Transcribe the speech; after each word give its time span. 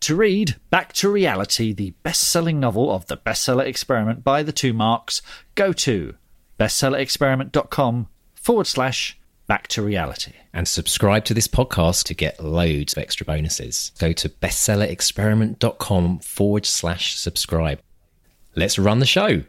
To 0.00 0.16
read 0.16 0.56
Back 0.70 0.94
to 0.94 1.10
Reality, 1.10 1.74
the 1.74 1.90
best 2.02 2.22
selling 2.22 2.58
novel 2.58 2.90
of 2.90 3.06
the 3.06 3.18
bestseller 3.18 3.66
experiment 3.66 4.24
by 4.24 4.42
the 4.42 4.52
two 4.52 4.72
marks, 4.72 5.20
go 5.54 5.74
to 5.74 6.14
bestsellerexperiment.com 6.58 8.08
forward 8.34 8.66
slash 8.66 9.18
back 9.46 9.68
to 9.68 9.82
reality. 9.82 10.32
And 10.54 10.66
subscribe 10.66 11.24
to 11.26 11.34
this 11.34 11.48
podcast 11.48 12.04
to 12.04 12.14
get 12.14 12.42
loads 12.42 12.94
of 12.94 12.98
extra 12.98 13.26
bonuses. 13.26 13.92
Go 13.98 14.12
to 14.12 14.28
bestsellerexperiment.com 14.28 16.20
forward 16.20 16.64
slash 16.64 17.16
subscribe. 17.16 17.80
Let's 18.56 18.78
run 18.78 19.00
the 19.00 19.06
show. 19.06 19.42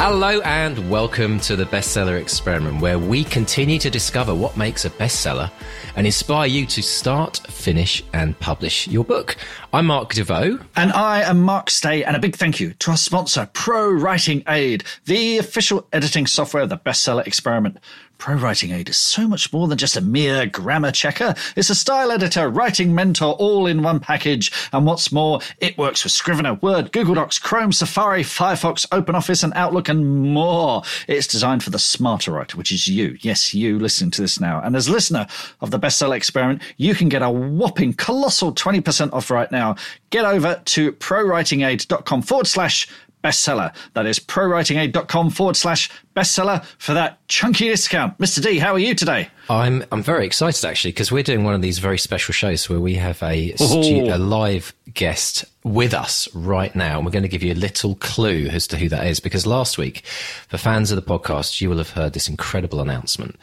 Hello 0.00 0.40
and 0.42 0.88
welcome 0.88 1.40
to 1.40 1.56
the 1.56 1.64
Bestseller 1.64 2.20
Experiment, 2.20 2.80
where 2.80 3.00
we 3.00 3.24
continue 3.24 3.80
to 3.80 3.90
discover 3.90 4.32
what 4.32 4.56
makes 4.56 4.84
a 4.84 4.90
bestseller 4.90 5.50
and 5.96 6.06
inspire 6.06 6.46
you 6.46 6.66
to 6.66 6.80
start, 6.84 7.38
finish, 7.48 8.04
and 8.12 8.38
publish 8.38 8.86
your 8.86 9.02
book. 9.02 9.34
I'm 9.72 9.86
Mark 9.86 10.14
Desvaux. 10.14 10.64
And 10.76 10.92
I 10.92 11.22
am 11.22 11.42
Mark 11.42 11.68
Stay, 11.68 12.04
and 12.04 12.14
a 12.14 12.20
big 12.20 12.36
thank 12.36 12.60
you 12.60 12.74
to 12.74 12.92
our 12.92 12.96
sponsor, 12.96 13.50
Pro 13.54 13.90
Writing 13.90 14.44
Aid, 14.46 14.84
the 15.06 15.38
official 15.38 15.88
editing 15.92 16.28
software 16.28 16.62
of 16.62 16.68
the 16.68 16.78
Bestseller 16.78 17.26
Experiment. 17.26 17.78
Pro 18.18 18.34
Writing 18.34 18.72
Aid 18.72 18.88
is 18.88 18.98
so 18.98 19.28
much 19.28 19.52
more 19.52 19.68
than 19.68 19.78
just 19.78 19.96
a 19.96 20.00
mere 20.00 20.44
grammar 20.44 20.90
checker. 20.90 21.36
It's 21.54 21.70
a 21.70 21.74
style 21.74 22.10
editor, 22.10 22.48
writing 22.48 22.92
mentor, 22.92 23.34
all 23.34 23.66
in 23.66 23.82
one 23.82 24.00
package. 24.00 24.50
And 24.72 24.84
what's 24.84 25.12
more, 25.12 25.40
it 25.58 25.78
works 25.78 26.02
with 26.02 26.12
Scrivener, 26.12 26.54
Word, 26.54 26.90
Google 26.90 27.14
Docs, 27.14 27.38
Chrome, 27.38 27.72
Safari, 27.72 28.24
Firefox, 28.24 28.86
OpenOffice, 28.88 29.44
and 29.44 29.52
Outlook, 29.54 29.88
and 29.88 30.32
more. 30.34 30.82
It's 31.06 31.28
designed 31.28 31.62
for 31.62 31.70
the 31.70 31.78
smarter 31.78 32.32
writer, 32.32 32.56
which 32.56 32.72
is 32.72 32.88
you. 32.88 33.16
Yes, 33.20 33.54
you 33.54 33.78
listening 33.78 34.10
to 34.12 34.20
this 34.20 34.40
now. 34.40 34.60
And 34.60 34.74
as 34.74 34.88
listener 34.88 35.28
of 35.60 35.70
the 35.70 35.78
Bestseller 35.78 36.16
Experiment, 36.16 36.60
you 36.76 36.96
can 36.96 37.08
get 37.08 37.22
a 37.22 37.30
whopping 37.30 37.92
colossal 37.92 38.52
20% 38.52 39.12
off 39.12 39.30
right 39.30 39.50
now. 39.52 39.76
Get 40.10 40.24
over 40.24 40.60
to 40.64 40.92
prowritingaid.com 40.92 42.22
forward 42.22 42.48
slash 42.48 42.88
bestseller. 43.22 43.74
That 43.94 44.06
is 44.06 44.18
prowritingaid.com 44.18 45.30
forward 45.30 45.56
slash 45.56 45.90
bestseller 46.14 46.64
for 46.78 46.94
that 46.94 47.26
chunky 47.28 47.68
discount. 47.68 48.18
Mr. 48.18 48.42
D, 48.42 48.58
how 48.58 48.72
are 48.72 48.78
you 48.78 48.94
today? 48.94 49.28
I'm 49.50 49.84
I'm 49.90 50.02
very 50.02 50.26
excited 50.26 50.64
actually 50.64 50.92
because 50.92 51.10
we're 51.10 51.22
doing 51.22 51.44
one 51.44 51.54
of 51.54 51.62
these 51.62 51.78
very 51.78 51.98
special 51.98 52.32
shows 52.32 52.68
where 52.68 52.80
we 52.80 52.94
have 52.94 53.22
a 53.22 53.54
stu- 53.56 54.08
a 54.12 54.18
live 54.18 54.74
guest 54.94 55.44
with 55.64 55.94
us 55.94 56.28
right 56.34 56.74
now, 56.74 56.96
and 56.96 57.06
we're 57.06 57.12
going 57.12 57.22
to 57.22 57.28
give 57.28 57.42
you 57.42 57.52
a 57.52 57.54
little 57.54 57.94
clue 57.96 58.46
as 58.48 58.66
to 58.68 58.76
who 58.76 58.88
that 58.88 59.06
is. 59.06 59.20
Because 59.20 59.46
last 59.46 59.78
week, 59.78 60.04
for 60.48 60.58
fans 60.58 60.90
of 60.90 60.96
the 60.96 61.02
podcast, 61.02 61.60
you 61.60 61.70
will 61.70 61.78
have 61.78 61.90
heard 61.90 62.12
this 62.12 62.28
incredible 62.28 62.80
announcement 62.80 63.36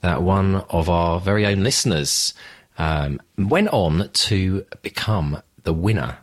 that 0.00 0.22
one 0.22 0.56
of 0.70 0.88
our 0.88 1.20
very 1.20 1.44
own 1.44 1.62
listeners 1.64 2.34
um, 2.78 3.20
went 3.36 3.68
on 3.68 4.08
to 4.12 4.64
become 4.82 5.42
the 5.64 5.72
winner 5.72 6.18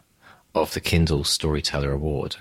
of 0.54 0.74
the 0.74 0.80
Kindle 0.80 1.24
Storyteller 1.24 1.92
Award. 1.92 2.38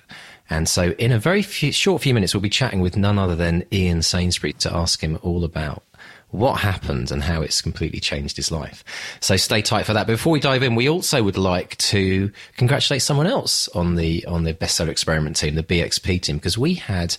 And 0.51 0.69
so, 0.69 0.91
in 0.93 1.11
a 1.11 1.19
very 1.19 1.43
few, 1.43 1.73
short 1.73 2.03
few 2.03 2.13
minutes, 2.13 2.35
we'll 2.35 2.41
be 2.41 2.51
chatting 2.51 2.81
with 2.81 2.97
none 2.97 3.19
other 3.19 3.35
than 3.35 3.65
Ian 3.73 4.03
Sainsbury 4.03 4.53
to 4.55 4.75
ask 4.75 5.03
him 5.03 5.19
all 5.23 5.43
about 5.45 5.83
what 6.31 6.61
happened 6.61 7.11
and 7.13 7.23
how 7.23 7.43
it's 7.43 7.63
completely 7.63 8.01
changed 8.01 8.37
his 8.37 8.51
life. 8.51 8.85
So 9.21 9.37
stay 9.37 9.63
tight 9.63 9.87
for 9.87 9.93
that. 9.95 10.07
But 10.07 10.15
before 10.15 10.33
we 10.33 10.41
dive 10.41 10.63
in, 10.63 10.75
we 10.75 10.89
also 10.89 11.23
would 11.23 11.39
like 11.39 11.77
to 11.79 12.31
congratulate 12.57 13.03
someone 13.03 13.27
else 13.27 13.69
on 13.69 13.95
the 13.95 14.25
on 14.27 14.45
the 14.45 14.53
bestseller 14.53 14.89
experiment 14.89 15.37
team, 15.37 15.55
the 15.55 15.63
BXP 15.63 16.21
team, 16.23 16.37
because 16.37 16.59
we 16.59 16.75
had 16.75 17.17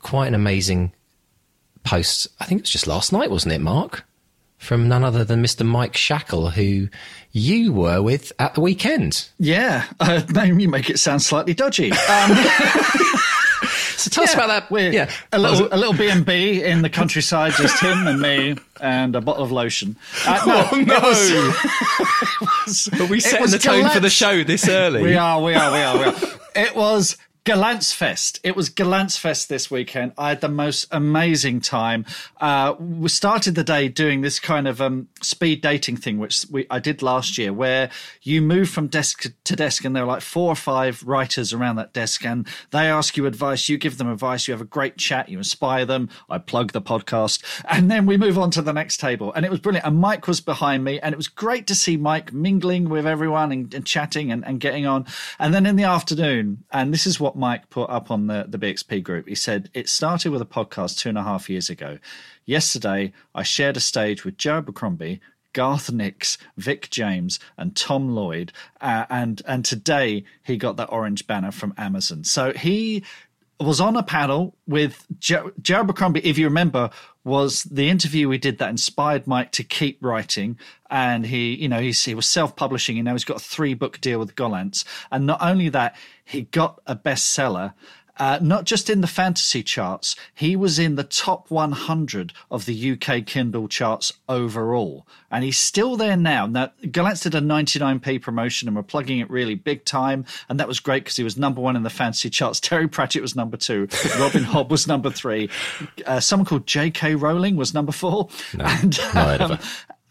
quite 0.00 0.26
an 0.26 0.34
amazing 0.34 0.92
post. 1.84 2.28
I 2.40 2.44
think 2.44 2.60
it 2.60 2.64
was 2.64 2.70
just 2.70 2.86
last 2.86 3.12
night, 3.12 3.30
wasn't 3.30 3.54
it, 3.54 3.60
Mark? 3.60 4.04
From 4.62 4.86
none 4.88 5.02
other 5.02 5.24
than 5.24 5.42
Mr. 5.42 5.66
Mike 5.66 5.96
Shackle, 5.96 6.50
who 6.50 6.88
you 7.32 7.72
were 7.72 8.00
with 8.00 8.32
at 8.38 8.54
the 8.54 8.60
weekend. 8.60 9.28
Yeah, 9.38 9.84
uh, 9.98 10.22
you 10.44 10.68
make 10.68 10.88
it 10.88 11.00
sound 11.00 11.20
slightly 11.20 11.52
dodgy. 11.52 11.90
Um, 11.90 12.30
So 13.96 14.10
tell 14.10 14.24
us 14.24 14.34
about 14.34 14.48
that. 14.48 14.68
We're 14.68 14.90
yeah, 14.92 15.08
a 15.32 15.38
little 15.38 15.68
a 15.70 15.76
little 15.76 15.92
B 15.94 16.08
and 16.10 16.26
B 16.26 16.60
in 16.64 16.82
the 16.82 16.90
countryside, 16.90 17.52
just 17.52 17.80
him 17.80 18.08
and 18.08 18.20
me, 18.20 18.56
and 18.80 19.14
a 19.14 19.20
bottle 19.20 19.44
of 19.44 19.52
lotion. 19.52 19.94
Uh, 20.26 20.42
no, 20.44 20.68
Oh, 20.72 20.80
no. 20.80 21.00
was- 21.00 22.90
was- 22.90 23.00
Are 23.00 23.06
we 23.06 23.20
setting 23.20 23.46
the 23.46 23.58
tone 23.60 23.88
for 23.90 24.00
the 24.00 24.10
show 24.10 24.42
this 24.42 24.68
early? 24.68 25.02
We 25.04 25.14
are, 25.14 25.40
we 25.40 25.54
are, 25.54 25.70
we 25.72 25.78
are, 25.78 25.98
we 25.98 26.04
are. 26.04 26.14
It 26.56 26.74
was 26.74 27.16
Gollancz 27.44 27.92
Fest. 27.92 28.38
It 28.44 28.54
was 28.54 28.70
Gollancz 28.70 29.18
Fest 29.18 29.48
this 29.48 29.68
weekend. 29.68 30.12
I 30.16 30.28
had 30.28 30.40
the 30.40 30.48
most 30.48 30.86
amazing 30.92 31.60
time. 31.60 32.06
Uh, 32.40 32.76
we 32.78 33.08
started 33.08 33.56
the 33.56 33.64
day 33.64 33.88
doing 33.88 34.20
this 34.20 34.38
kind 34.38 34.68
of 34.68 34.80
um, 34.80 35.08
speed 35.20 35.60
dating 35.60 35.96
thing, 35.96 36.18
which 36.18 36.46
we, 36.52 36.68
I 36.70 36.78
did 36.78 37.02
last 37.02 37.36
year, 37.38 37.52
where 37.52 37.90
you 38.22 38.42
move 38.42 38.68
from 38.68 38.86
desk 38.86 39.26
to 39.42 39.56
desk, 39.56 39.84
and 39.84 39.96
there 39.96 40.04
are 40.04 40.06
like 40.06 40.22
four 40.22 40.52
or 40.52 40.54
five 40.54 41.02
writers 41.02 41.52
around 41.52 41.74
that 41.76 41.92
desk, 41.92 42.24
and 42.24 42.46
they 42.70 42.88
ask 42.88 43.16
you 43.16 43.26
advice. 43.26 43.68
You 43.68 43.76
give 43.76 43.98
them 43.98 44.08
advice. 44.08 44.46
You 44.46 44.52
have 44.52 44.60
a 44.60 44.64
great 44.64 44.96
chat. 44.96 45.28
You 45.28 45.38
inspire 45.38 45.84
them. 45.84 46.10
I 46.30 46.38
plug 46.38 46.70
the 46.70 46.80
podcast, 46.80 47.42
and 47.64 47.90
then 47.90 48.06
we 48.06 48.16
move 48.16 48.38
on 48.38 48.52
to 48.52 48.62
the 48.62 48.72
next 48.72 48.98
table. 48.98 49.32
And 49.32 49.44
it 49.44 49.50
was 49.50 49.58
brilliant. 49.58 49.84
And 49.84 49.98
Mike 49.98 50.28
was 50.28 50.40
behind 50.40 50.84
me, 50.84 51.00
and 51.00 51.12
it 51.12 51.16
was 51.16 51.26
great 51.26 51.66
to 51.66 51.74
see 51.74 51.96
Mike 51.96 52.32
mingling 52.32 52.88
with 52.88 53.04
everyone 53.04 53.50
and, 53.50 53.74
and 53.74 53.84
chatting 53.84 54.30
and, 54.30 54.46
and 54.46 54.60
getting 54.60 54.86
on. 54.86 55.06
And 55.40 55.52
then 55.52 55.66
in 55.66 55.74
the 55.74 55.82
afternoon, 55.82 56.62
and 56.70 56.94
this 56.94 57.04
is 57.04 57.18
what 57.18 57.31
Mike 57.36 57.70
put 57.70 57.90
up 57.90 58.10
on 58.10 58.26
the, 58.26 58.46
the 58.48 58.58
BXP 58.58 59.02
group. 59.02 59.28
He 59.28 59.34
said, 59.34 59.70
It 59.74 59.88
started 59.88 60.30
with 60.30 60.42
a 60.42 60.46
podcast 60.46 60.98
two 60.98 61.08
and 61.08 61.18
a 61.18 61.22
half 61.22 61.50
years 61.50 61.70
ago. 61.70 61.98
Yesterday, 62.44 63.12
I 63.34 63.42
shared 63.42 63.76
a 63.76 63.80
stage 63.80 64.24
with 64.24 64.36
Joe 64.36 64.58
Abercrombie. 64.58 65.20
Garth 65.54 65.92
Nix, 65.92 66.38
Vic 66.56 66.88
James, 66.88 67.38
and 67.58 67.76
Tom 67.76 68.14
Lloyd, 68.14 68.54
uh, 68.80 69.04
and 69.10 69.42
and 69.46 69.66
today 69.66 70.24
he 70.42 70.56
got 70.56 70.78
that 70.78 70.90
orange 70.90 71.26
banner 71.26 71.50
from 71.50 71.74
Amazon. 71.76 72.24
So 72.24 72.54
he 72.54 73.04
was 73.62 73.80
on 73.80 73.96
a 73.96 74.02
panel 74.02 74.54
with 74.66 75.06
Joe, 75.18 75.52
Joe 75.60 75.80
Abercrombie, 75.80 76.24
if 76.24 76.38
you 76.38 76.46
remember, 76.46 76.90
was 77.24 77.62
the 77.64 77.88
interview 77.88 78.28
we 78.28 78.38
did 78.38 78.58
that 78.58 78.70
inspired 78.70 79.26
Mike 79.26 79.52
to 79.52 79.62
keep 79.62 79.98
writing. 80.02 80.58
And 80.90 81.24
he, 81.24 81.54
you 81.54 81.68
know, 81.68 81.80
he 81.80 82.14
was 82.14 82.26
self 82.26 82.56
publishing. 82.56 82.96
You 82.96 83.02
know, 83.02 83.12
he's 83.12 83.24
got 83.24 83.36
a 83.36 83.44
three 83.44 83.74
book 83.74 84.00
deal 84.00 84.18
with 84.18 84.34
Gollancz. 84.34 84.84
And 85.10 85.26
not 85.26 85.40
only 85.40 85.68
that, 85.70 85.96
he 86.32 86.42
got 86.42 86.80
a 86.86 86.96
bestseller. 86.96 87.74
Uh, 88.18 88.38
not 88.42 88.64
just 88.64 88.90
in 88.90 89.00
the 89.00 89.06
fantasy 89.06 89.62
charts, 89.62 90.16
he 90.34 90.54
was 90.54 90.78
in 90.78 90.96
the 90.96 91.02
top 91.02 91.50
100 91.50 92.32
of 92.50 92.66
the 92.66 92.92
UK 92.92 93.24
Kindle 93.24 93.68
charts 93.68 94.12
overall. 94.28 95.06
And 95.30 95.42
he's 95.42 95.56
still 95.56 95.96
there 95.96 96.16
now. 96.16 96.46
Now, 96.46 96.72
Gollancz 96.84 97.22
did 97.22 97.34
a 97.34 97.40
99p 97.40 98.20
promotion 98.20 98.68
and 98.68 98.76
we're 98.76 98.82
plugging 98.82 99.18
it 99.18 99.30
really 99.30 99.54
big 99.54 99.86
time. 99.86 100.26
And 100.48 100.60
that 100.60 100.68
was 100.68 100.78
great 100.78 101.04
because 101.04 101.16
he 101.16 101.24
was 101.24 101.38
number 101.38 101.62
one 101.62 101.74
in 101.74 101.84
the 101.84 101.90
fantasy 101.90 102.28
charts. 102.28 102.60
Terry 102.60 102.86
Pratchett 102.86 103.22
was 103.22 103.34
number 103.34 103.56
two. 103.56 103.88
Robin 104.18 104.44
Hobb 104.44 104.68
was 104.68 104.86
number 104.86 105.10
three. 105.10 105.48
Uh, 106.04 106.20
someone 106.20 106.44
called 106.44 106.66
J.K. 106.66 107.14
Rowling 107.14 107.56
was 107.56 107.72
number 107.72 107.92
four. 107.92 108.28
and, 108.58 109.00
um, 109.14 109.58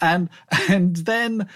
and 0.02 0.30
and 0.68 0.96
then 0.98 1.48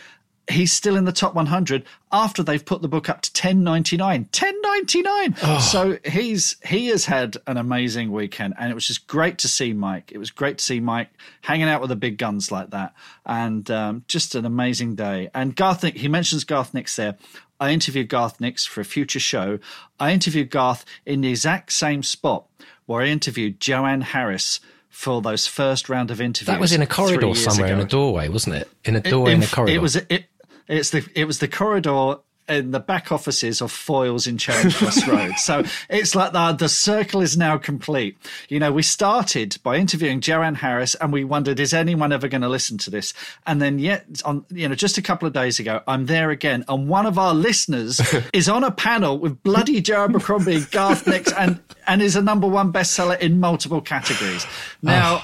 he's 0.50 0.72
still 0.72 0.96
in 0.96 1.06
the 1.06 1.12
top 1.12 1.34
100 1.34 1.84
after 2.12 2.44
they've 2.44 2.64
put 2.66 2.82
the 2.82 2.88
book 2.88 3.10
up 3.10 3.22
to 3.22 3.32
10.99 3.32 4.30
10.99 4.30 5.62
so 5.62 5.98
he's 6.06 6.56
he 6.66 6.88
has 6.88 7.06
had 7.06 7.38
an 7.48 7.58
amazing 7.58 8.12
weekend 8.12 8.54
and 8.60 8.72
it 8.72 8.76
was 8.76 8.88
just 8.88 9.08
great 9.08 9.38
to 9.40 9.48
see 9.48 9.74
mike. 9.74 10.12
It 10.12 10.18
was 10.18 10.32
great 10.32 10.60
to 10.60 10.64
see 10.64 10.80
mike 10.80 11.10
hanging 11.42 11.68
out 11.68 11.82
with 11.82 11.90
the 11.90 11.96
big 11.96 12.18
guns 12.18 12.52
like 12.52 12.70
that 12.72 12.94
and 13.26 13.70
um, 13.72 14.04
just 14.08 14.36
an 14.36 14.46
amazing 14.46 14.96
day. 14.96 15.30
And 15.34 15.56
garth 15.56 15.82
he 15.82 16.08
mentions 16.08 16.44
garth 16.44 16.74
nix 16.74 16.96
there. 16.96 17.18
I 17.60 17.72
interviewed 17.72 18.10
garth 18.10 18.40
nix 18.40 18.66
for 18.66 18.82
a 18.82 18.86
future 18.86 19.20
show. 19.20 19.60
I 20.00 20.12
interviewed 20.12 20.50
garth 20.50 20.86
in 21.06 21.22
the 21.22 21.30
exact 21.30 21.72
same 21.72 22.04
spot 22.04 22.46
where 22.86 23.02
i 23.02 23.08
interviewed 23.08 23.60
joanne 23.60 24.02
harris 24.02 24.60
for 24.90 25.22
those 25.22 25.46
first 25.46 25.90
round 25.90 26.10
of 26.10 26.22
interviews 26.22 26.48
That 26.48 26.60
was 26.60 26.72
in 26.72 26.82
a 26.82 26.88
corridor 26.88 27.36
somewhere 27.36 27.74
in 27.74 27.82
a 27.82 27.86
doorway, 27.86 28.30
wasn't 28.30 28.56
it? 28.56 28.70
In 28.86 28.96
a 28.96 29.02
doorway 29.02 29.34
in, 29.34 29.40
In- 29.40 29.44
a 29.44 29.48
corridor. 29.48 29.76
It 29.76 29.82
was 29.82 29.98
it. 29.98 30.26
It's 30.68 30.90
the 30.92 31.08
it 31.16 31.26
was 31.26 31.40
the 31.40 31.48
corridor 31.48 32.18
in 32.48 32.70
the 32.70 32.80
back 32.80 33.12
offices 33.12 33.60
of 33.60 33.72
Foyles 33.72 34.28
in 34.28 34.38
Charing 34.38 34.70
Cross 34.70 35.08
Road. 35.08 35.34
So 35.38 35.64
it's 35.90 36.14
like 36.14 36.32
the 36.32 36.52
the 36.54 36.70
circle 36.70 37.22
is 37.22 37.36
now 37.36 37.58
complete. 37.58 38.18
You 38.50 38.60
know, 38.60 38.72
we 38.72 38.84
started 38.84 39.58
by 39.64 39.78
interviewing 39.78 40.22
Joanne 40.22 40.54
Harris, 40.56 40.94
and 40.96 41.12
we 41.12 41.24
wondered, 41.24 41.60
is 41.60 41.74
anyone 41.74 42.12
ever 42.12 42.28
going 42.28 42.44
to 42.44 42.48
listen 42.50 42.78
to 42.80 42.92
this? 42.92 43.16
And 43.48 43.60
then 43.60 43.80
yet, 43.80 44.06
on 44.26 44.46
you 44.52 44.70
know, 44.70 44.76
just 44.76 45.00
a 45.00 45.02
couple 45.02 45.28
of 45.28 45.34
days 45.34 45.60
ago, 45.60 45.82
I'm 45.88 46.06
there 46.06 46.30
again, 46.30 46.64
and 46.68 46.88
one 46.88 47.08
of 47.08 47.18
our 47.18 47.34
listeners 47.34 48.00
is 48.34 48.48
on 48.48 48.64
a 48.64 48.70
panel 48.72 49.18
with 49.18 49.42
bloody 49.42 49.82
Joe 49.82 50.04
Abercrombie, 50.06 50.66
Garth 50.72 51.08
Nix, 51.08 51.32
and 51.34 51.60
and 51.88 52.02
is 52.02 52.16
a 52.16 52.22
number 52.22 52.48
one 52.48 52.72
bestseller 52.72 53.20
in 53.20 53.40
multiple 53.40 53.82
categories. 53.82 54.46
Ah. 54.46 54.50
Now. 54.84 55.24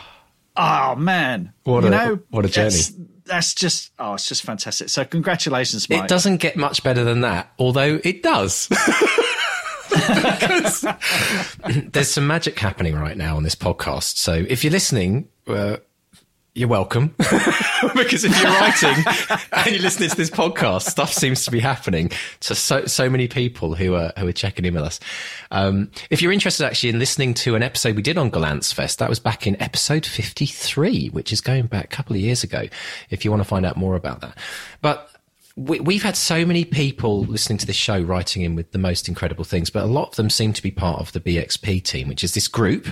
Oh 0.58 0.96
man! 0.96 1.54
What 1.64 1.82
you 1.84 1.88
a- 1.88 1.92
know, 1.92 2.20
what 2.30 2.46
a 2.46 2.50
journey. 2.50 2.76
That's- 3.32 3.54
just 3.54 3.92
oh, 3.98 4.14
it's 4.14 4.28
just 4.28 4.44
fantastic. 4.44 4.90
So 4.90 5.04
congratulations, 5.06 5.90
Mike. 5.90 6.04
It 6.04 6.08
doesn't 6.08 6.38
get 6.38 6.56
much 6.58 6.84
better 6.84 7.04
than 7.04 7.22
that, 7.22 7.52
although 7.58 8.00
it 8.04 8.22
does. 8.24 8.68
There's 11.92 12.10
some 12.10 12.28
magic 12.28 12.58
happening 12.58 12.96
right 12.96 13.18
now 13.18 13.36
on 13.38 13.44
this 13.44 13.56
podcast. 13.56 14.18
So 14.18 14.34
if 14.48 14.64
you're 14.64 14.72
listening, 14.72 15.28
uh, 15.48 15.78
you're 16.54 16.68
welcome. 16.68 17.16
because 17.18 18.26
if 18.26 18.42
you're 18.42 18.52
writing 18.52 19.04
and 19.54 19.74
you're 19.74 19.82
listening 19.82 20.10
to 20.10 20.18
this 20.18 20.30
podcast, 20.30 20.90
stuff 20.90 21.14
seems 21.14 21.46
to 21.46 21.52
be 21.52 21.60
happening 21.60 22.12
to 22.42 22.56
so 22.56 22.86
so 22.86 23.10
many 23.10 23.28
people 23.28 23.76
who 23.76 23.96
are 23.96 24.12
who 24.18 24.28
are 24.28 24.34
checking 24.34 24.66
in 24.66 24.74
with 24.74 24.84
us. 24.84 25.00
Um, 25.52 25.92
if 26.10 26.22
you're 26.22 26.32
interested 26.32 26.66
actually 26.66 26.90
in 26.90 27.00
listening 27.00 27.34
to 27.36 27.56
an 27.56 27.64
episode 27.64 27.96
we 27.96 28.02
did 28.02 28.18
on 28.18 28.32
Gollancz 28.32 28.74
Fest, 28.74 29.00
that 29.00 29.08
was 29.08 29.20
back 29.20 29.48
in 29.48 29.62
episode 29.62 30.06
53, 30.06 31.08
which 31.08 31.32
is 31.32 31.40
going 31.40 31.68
back 31.68 31.86
a 31.86 31.88
couple 31.96 32.16
of 32.16 32.22
years 32.22 32.44
ago. 32.44 32.68
If 33.10 33.24
you 33.24 33.32
want 33.32 33.42
to 33.42 33.48
find 33.48 33.66
out 33.66 33.78
more 33.78 33.96
about 33.96 34.20
that, 34.22 34.38
but 34.82 35.10
we, 35.56 35.96
have 35.96 36.04
had 36.04 36.16
so 36.16 36.46
many 36.46 36.66
people 36.66 37.24
listening 37.26 37.58
to 37.60 37.66
this 37.66 37.76
show 37.76 38.00
writing 38.00 38.42
in 38.42 38.56
with 38.56 38.72
the 38.72 38.78
most 38.78 39.08
incredible 39.08 39.44
things, 39.44 39.70
but 39.70 39.84
a 39.84 39.88
lot 39.88 40.10
of 40.10 40.16
them 40.16 40.30
seem 40.30 40.54
to 40.54 40.64
be 40.64 40.72
part 40.72 41.00
of 41.02 41.12
the 41.12 41.20
BXP 41.20 41.84
team, 41.84 42.08
which 42.08 42.24
is 42.24 42.34
this 42.34 42.48
group 42.48 42.88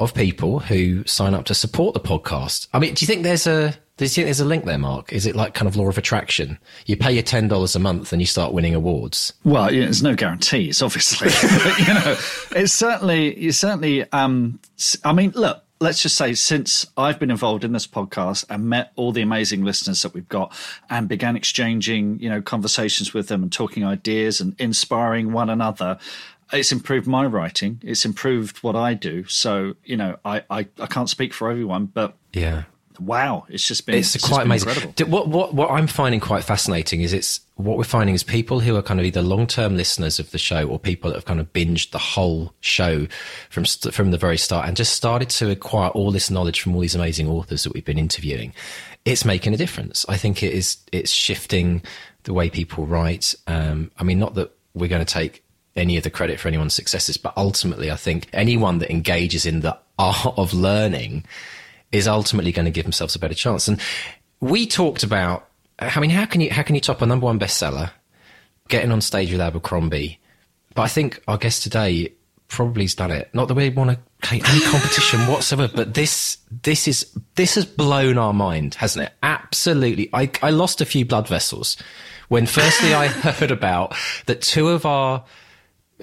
of 0.00 0.14
people 0.14 0.60
who 0.60 1.04
sign 1.04 1.34
up 1.34 1.44
to 1.46 1.54
support 1.54 1.94
the 1.94 2.00
podcast. 2.00 2.68
I 2.72 2.78
mean, 2.78 2.94
do 2.94 3.02
you 3.02 3.06
think 3.06 3.22
there's 3.22 3.46
a 3.46 3.74
do 3.98 4.04
you 4.06 4.08
think 4.08 4.26
there's 4.26 4.40
a 4.40 4.44
link 4.44 4.64
there, 4.64 4.78
Mark? 4.78 5.12
Is 5.12 5.26
it 5.26 5.36
like 5.36 5.54
kind 5.54 5.68
of 5.68 5.76
law 5.76 5.88
of 5.88 5.98
attraction? 5.98 6.58
You 6.86 6.96
pay 6.96 7.12
your 7.12 7.22
ten 7.22 7.46
dollars 7.46 7.76
a 7.76 7.78
month 7.78 8.12
and 8.12 8.20
you 8.20 8.26
start 8.26 8.52
winning 8.52 8.74
awards. 8.74 9.32
Well, 9.44 9.70
there's 9.70 10.02
no 10.02 10.14
guarantees, 10.14 10.82
obviously. 10.82 11.28
but, 11.64 11.78
you 11.78 11.94
know, 11.94 12.16
it's 12.56 12.72
certainly 12.72 13.38
you 13.38 13.52
certainly. 13.52 14.10
Um, 14.12 14.58
I 15.04 15.12
mean, 15.12 15.32
look, 15.36 15.62
let's 15.82 16.00
just 16.00 16.16
say 16.16 16.32
since 16.34 16.86
I've 16.96 17.18
been 17.18 17.30
involved 17.30 17.64
in 17.64 17.72
this 17.72 17.86
podcast 17.86 18.46
and 18.48 18.64
met 18.64 18.92
all 18.96 19.12
the 19.12 19.20
amazing 19.20 19.64
listeners 19.64 20.02
that 20.02 20.14
we've 20.14 20.28
got 20.28 20.56
and 20.88 21.08
began 21.08 21.36
exchanging, 21.36 22.18
you 22.20 22.30
know, 22.30 22.40
conversations 22.40 23.12
with 23.12 23.28
them 23.28 23.42
and 23.42 23.52
talking 23.52 23.84
ideas 23.84 24.40
and 24.40 24.54
inspiring 24.58 25.32
one 25.32 25.50
another, 25.50 25.98
it's 26.52 26.72
improved 26.72 27.06
my 27.06 27.24
writing. 27.26 27.80
It's 27.82 28.04
improved 28.04 28.58
what 28.58 28.76
I 28.76 28.94
do. 28.94 29.24
So, 29.24 29.74
you 29.84 29.96
know, 29.96 30.18
I, 30.24 30.44
I, 30.50 30.68
I 30.78 30.86
can't 30.86 31.08
speak 31.08 31.32
for 31.32 31.50
everyone, 31.50 31.86
but 31.86 32.16
yeah. 32.32 32.64
Wow, 33.00 33.46
it's 33.48 33.66
just 33.66 33.86
been 33.86 33.96
it's, 33.96 34.14
it's 34.14 34.28
quite 34.28 34.44
amazing. 34.44 34.68
Incredible. 34.68 35.10
What 35.10 35.28
what 35.28 35.54
what 35.54 35.70
I'm 35.70 35.86
finding 35.86 36.20
quite 36.20 36.44
fascinating 36.44 37.00
is 37.00 37.14
it's 37.14 37.40
what 37.56 37.78
we're 37.78 37.84
finding 37.84 38.14
is 38.14 38.22
people 38.22 38.60
who 38.60 38.76
are 38.76 38.82
kind 38.82 39.00
of 39.00 39.06
either 39.06 39.22
long 39.22 39.46
term 39.46 39.76
listeners 39.76 40.18
of 40.18 40.30
the 40.30 40.38
show 40.38 40.68
or 40.68 40.78
people 40.78 41.10
that 41.10 41.16
have 41.16 41.24
kind 41.24 41.40
of 41.40 41.50
binged 41.54 41.90
the 41.90 41.98
whole 41.98 42.52
show 42.60 43.06
from 43.48 43.64
from 43.64 44.10
the 44.10 44.18
very 44.18 44.36
start 44.36 44.68
and 44.68 44.76
just 44.76 44.92
started 44.92 45.30
to 45.30 45.50
acquire 45.50 45.88
all 45.90 46.10
this 46.10 46.30
knowledge 46.30 46.60
from 46.60 46.74
all 46.74 46.82
these 46.82 46.94
amazing 46.94 47.28
authors 47.28 47.64
that 47.64 47.72
we've 47.72 47.84
been 47.84 47.98
interviewing. 47.98 48.52
It's 49.06 49.24
making 49.24 49.54
a 49.54 49.56
difference. 49.56 50.04
I 50.08 50.18
think 50.18 50.42
it 50.42 50.52
is. 50.52 50.76
It's 50.92 51.10
shifting 51.10 51.82
the 52.24 52.34
way 52.34 52.50
people 52.50 52.86
write. 52.86 53.34
Um, 53.46 53.90
I 53.98 54.04
mean, 54.04 54.18
not 54.18 54.34
that 54.34 54.54
we're 54.74 54.88
going 54.88 55.04
to 55.04 55.12
take 55.12 55.42
any 55.76 55.96
of 55.96 56.02
the 56.02 56.10
credit 56.10 56.38
for 56.38 56.48
anyone's 56.48 56.74
successes, 56.74 57.16
but 57.16 57.32
ultimately, 57.36 57.90
I 57.90 57.96
think 57.96 58.28
anyone 58.32 58.78
that 58.78 58.90
engages 58.90 59.46
in 59.46 59.60
the 59.60 59.76
art 59.98 60.34
of 60.36 60.52
learning 60.52 61.24
is 61.90 62.08
ultimately 62.08 62.52
going 62.52 62.64
to 62.64 62.70
give 62.70 62.84
themselves 62.84 63.14
a 63.14 63.18
better 63.18 63.34
chance. 63.34 63.68
And 63.68 63.80
we 64.40 64.66
talked 64.66 65.02
about, 65.02 65.48
I 65.78 66.00
mean, 66.00 66.10
how 66.10 66.24
can 66.26 66.40
you 66.40 66.50
how 66.50 66.62
can 66.62 66.74
you 66.74 66.80
top 66.80 67.02
a 67.02 67.06
number 67.06 67.26
one 67.26 67.38
bestseller, 67.38 67.90
getting 68.68 68.92
on 68.92 69.00
stage 69.00 69.30
with 69.30 69.40
Abercrombie? 69.40 70.18
But 70.74 70.82
I 70.82 70.88
think 70.88 71.22
our 71.28 71.38
guest 71.38 71.62
today 71.62 72.12
probably 72.48 72.84
has 72.84 72.94
done 72.94 73.10
it. 73.10 73.30
Not 73.32 73.48
that 73.48 73.54
we 73.54 73.70
want 73.70 73.90
to 73.90 73.98
take 74.28 74.48
any 74.48 74.60
competition 74.64 75.20
whatsoever, 75.26 75.72
but 75.74 75.94
this 75.94 76.38
this 76.62 76.86
is 76.86 77.10
this 77.34 77.54
has 77.54 77.64
blown 77.64 78.18
our 78.18 78.32
mind, 78.32 78.74
hasn't 78.74 79.06
it? 79.06 79.12
Absolutely. 79.22 80.10
I 80.12 80.30
I 80.42 80.50
lost 80.50 80.80
a 80.80 80.86
few 80.86 81.04
blood 81.04 81.28
vessels 81.28 81.76
when 82.28 82.46
firstly 82.46 82.94
I 82.94 83.06
heard 83.08 83.50
about 83.50 83.94
that 84.26 84.42
two 84.42 84.68
of 84.68 84.86
our 84.86 85.24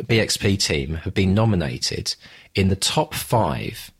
BXP 0.03 0.59
team 0.59 0.95
have 0.95 1.13
been 1.13 1.33
nominated 1.33 2.15
in 2.55 2.69
the 2.69 2.75
top 2.75 3.13
five 3.13 3.91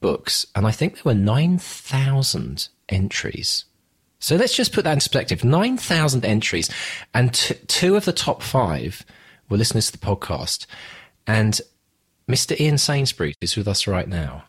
books, 0.00 0.46
and 0.54 0.66
I 0.66 0.70
think 0.70 0.94
there 0.94 1.02
were 1.04 1.14
9,000 1.14 2.68
entries. 2.88 3.64
So 4.18 4.36
let's 4.36 4.56
just 4.56 4.72
put 4.72 4.84
that 4.84 4.92
into 4.92 5.08
perspective 5.08 5.44
9,000 5.44 6.24
entries, 6.24 6.70
and 7.12 7.34
t- 7.34 7.54
two 7.66 7.96
of 7.96 8.04
the 8.04 8.12
top 8.12 8.42
five 8.42 9.04
were 9.48 9.56
listeners 9.56 9.90
to 9.90 9.92
the 9.92 10.06
podcast. 10.06 10.66
And 11.26 11.60
Mr. 12.28 12.58
Ian 12.58 12.78
Sainsbury, 12.78 13.34
who's 13.40 13.56
with 13.56 13.68
us 13.68 13.86
right 13.86 14.08
now, 14.08 14.44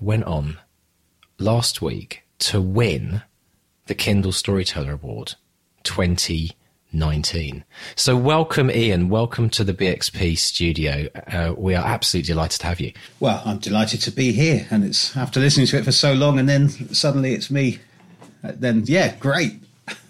went 0.00 0.24
on 0.24 0.58
last 1.38 1.80
week 1.80 2.22
to 2.40 2.60
win 2.60 3.22
the 3.86 3.94
Kindle 3.94 4.32
Storyteller 4.32 4.92
Award 4.92 5.34
20 5.84 6.52
19. 6.92 7.64
So, 7.94 8.16
welcome, 8.16 8.70
Ian. 8.70 9.08
Welcome 9.08 9.50
to 9.50 9.64
the 9.64 9.72
BXP 9.74 10.36
studio. 10.38 11.08
Uh, 11.26 11.54
we 11.56 11.74
are 11.74 11.84
absolutely 11.84 12.28
delighted 12.28 12.60
to 12.60 12.66
have 12.66 12.80
you. 12.80 12.92
Well, 13.20 13.42
I'm 13.44 13.58
delighted 13.58 14.00
to 14.02 14.10
be 14.10 14.32
here. 14.32 14.66
And 14.70 14.84
it's 14.84 15.16
after 15.16 15.40
listening 15.40 15.66
to 15.68 15.78
it 15.78 15.84
for 15.84 15.92
so 15.92 16.12
long, 16.12 16.38
and 16.38 16.48
then 16.48 16.68
suddenly 16.92 17.34
it's 17.34 17.50
me. 17.50 17.78
Uh, 18.42 18.52
then, 18.54 18.84
yeah, 18.86 19.14
great. 19.16 19.54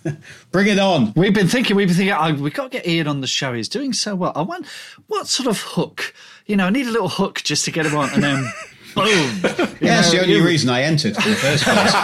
Bring 0.51 0.69
it 0.69 0.79
on. 0.79 1.13
We've 1.17 1.35
been 1.35 1.49
thinking, 1.49 1.77
we've 1.77 1.89
been 1.89 1.97
thinking, 1.97 2.17
oh, 2.19 2.35
we've 2.35 2.55
got 2.55 2.71
to 2.73 2.79
get 2.79 2.87
Ian 2.87 3.09
on 3.09 3.21
the 3.21 3.27
show. 3.27 3.53
He's 3.53 3.69
doing 3.69 3.93
so 3.93 4.15
well. 4.15 4.33
I 4.35 4.43
want, 4.43 4.67
what 5.07 5.27
sort 5.27 5.49
of 5.49 5.61
hook? 5.61 6.15
You 6.47 6.57
know, 6.57 6.67
I 6.67 6.71
need 6.71 6.87
a 6.87 6.91
little 6.91 7.09
hook 7.09 7.43
just 7.43 7.65
to 7.67 7.71
get 7.71 7.87
him 7.87 7.97
on. 7.97 8.11
And 8.11 8.23
then. 8.23 8.53
Boom. 8.95 9.07
yeah, 9.81 10.01
that's 10.01 10.11
the 10.11 10.21
only 10.21 10.41
reason 10.41 10.71
I 10.71 10.83
entered 10.83 11.17
in 11.17 11.31
the 11.31 11.37
first 11.37 11.65
place. 11.65 11.95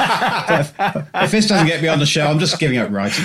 if, 0.50 1.08
if, 1.14 1.30
this 1.30 1.46
doesn't 1.46 1.66
get 1.66 1.82
me 1.82 1.88
on 1.88 1.98
the 1.98 2.06
show, 2.06 2.26
I'm 2.26 2.38
just 2.38 2.58
giving 2.58 2.78
up 2.78 2.90
writing. 2.90 3.24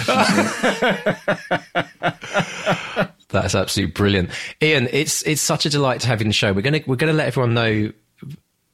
That's 3.30 3.56
absolutely 3.56 3.94
brilliant, 3.94 4.30
Ian. 4.62 4.90
It's 4.92 5.24
it's 5.24 5.42
such 5.42 5.66
a 5.66 5.70
delight 5.70 6.02
to 6.02 6.08
have 6.08 6.20
you 6.20 6.26
in 6.26 6.30
the 6.30 6.34
show. 6.34 6.54
We're 6.54 6.62
gonna 6.62 6.82
we're 6.86 6.98
gonna 6.98 7.14
let 7.14 7.28
everyone 7.28 7.54
know. 7.54 7.92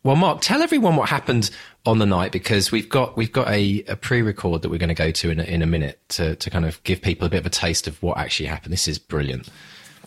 Well, 0.04 0.16
Mark, 0.16 0.42
tell 0.42 0.62
everyone 0.62 0.95
what 0.95 1.10
happened 1.10 1.50
on 1.86 2.00
the 2.00 2.06
night 2.06 2.31
because 2.31 2.72
we've 2.72 2.89
got 2.89 3.18
we've 3.18 3.31
got 3.31 3.48
a, 3.50 3.84
a 3.88 3.95
pre-record 3.95 4.62
that 4.62 4.69
we're 4.69 4.78
going 4.78 4.89
to 4.89 4.95
go 4.95 5.12
to 5.12 5.30
in 5.30 5.39
a, 5.39 5.44
in 5.44 5.62
a 5.62 5.66
minute 5.66 6.00
to 6.10 6.36
to 6.38 6.50
kind 6.50 6.66
of 6.66 6.81
give 6.84 7.01
people 7.01 7.28
a 7.28 7.30
bit 7.30 7.39
of 7.39 7.45
a 7.45 7.50
taste 7.50 7.88
of 7.88 8.01
what 8.01 8.18
actually 8.18 8.48
happened. 8.48 8.74
This 8.74 8.88
is 8.88 8.98
brilliant. 8.98 9.50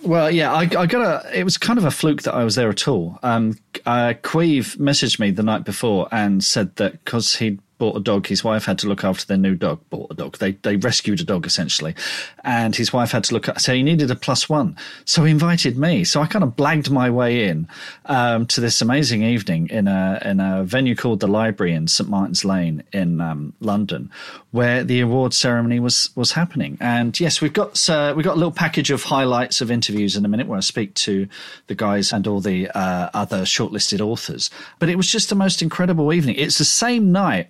Well, 0.03 0.31
yeah, 0.31 0.53
I, 0.53 0.61
I, 0.61 0.87
got 0.87 1.27
a. 1.27 1.39
It 1.39 1.45
was 1.45 1.59
kind 1.59 1.79
of 1.79 1.85
a 1.85 1.91
fluke 1.91 2.23
that 2.23 2.35
I 2.35 2.43
was 2.43 2.55
there 2.55 2.71
at 2.71 2.89
all. 2.89 3.19
Um, 3.23 3.59
uh, 3.85 4.15
Caimh 4.23 4.77
messaged 4.79 5.19
me 5.19 5.31
the 5.31 5.43
night 5.43 5.65
before 5.65 6.09
and 6.11 6.43
said 6.43 6.75
that 6.77 7.05
because 7.05 7.37
he'd 7.37 7.61
bought 7.81 7.97
a 7.97 8.01
dog. 8.01 8.27
His 8.27 8.45
wife 8.45 8.67
had 8.67 8.79
to 8.81 8.89
look 8.89 9.03
after 9.03 9.27
their 9.27 9.39
new 9.39 9.57
dog. 9.57 9.81
Bought 9.89 10.13
a 10.13 10.15
dog. 10.15 10.39
They 10.39 10.53
they 10.53 10.77
rescued 10.77 11.21
a 11.21 11.25
dog 11.25 11.47
essentially, 11.47 11.97
and 12.45 12.77
his 12.77 12.93
wife 12.93 13.11
had 13.11 13.25
to 13.25 13.35
look. 13.35 13.49
At, 13.49 13.61
so 13.61 13.75
he 13.75 13.83
needed 13.83 14.11
a 14.11 14.15
plus 14.15 14.49
one. 14.49 14.77
So 15.07 15.25
he 15.25 15.33
invited 15.33 15.77
me. 15.77 16.05
So 16.05 16.21
I 16.21 16.27
kind 16.27 16.45
of 16.45 16.51
blagged 16.55 16.91
my 16.91 17.11
way 17.11 17.49
in 17.49 17.67
um, 18.05 18.47
to 18.47 18.61
this 18.61 18.81
amazing 18.83 19.23
evening 19.23 19.69
in 19.71 19.89
a 19.89 20.21
in 20.25 20.39
a 20.39 20.63
venue 20.63 20.95
called 20.95 21.21
the 21.21 21.27
Library 21.27 21.73
in 21.73 21.89
St 21.89 22.09
Martin's 22.09 22.45
Lane 22.45 22.85
in 22.93 23.21
um, 23.21 23.55
London, 23.61 24.11
where 24.51 24.85
the 24.85 25.01
award 25.01 25.33
ceremony 25.33 25.81
was 25.81 26.11
was 26.15 26.33
happening. 26.33 26.77
And 26.81 27.19
yes, 27.19 27.41
we've 27.41 27.55
got 27.55 27.89
uh, 27.89 28.13
we've 28.15 28.27
got 28.27 28.35
a 28.35 28.41
little 28.43 28.53
package 28.53 28.91
of 28.91 29.05
highlights 29.05 29.63
of 29.63 29.71
interviews 29.71 30.17
in 30.17 30.25
a 30.27 30.29
minute 30.29 30.47
where 30.47 30.59
I 30.59 30.61
speak 30.61 30.93
to 31.07 31.27
the 31.67 31.75
guys 31.75 32.13
and 32.13 32.27
all 32.27 32.41
the 32.41 32.69
uh, 32.69 33.09
other 33.15 33.43
shortlisted 33.43 34.01
authors. 34.03 34.51
But 34.79 34.91
it 34.91 34.97
was 34.97 35.11
just 35.11 35.31
the 35.31 35.35
most 35.35 35.63
incredible 35.63 36.13
evening. 36.13 36.37
It's 36.37 36.59
the 36.59 36.67
same 36.67 37.11
night 37.11 37.49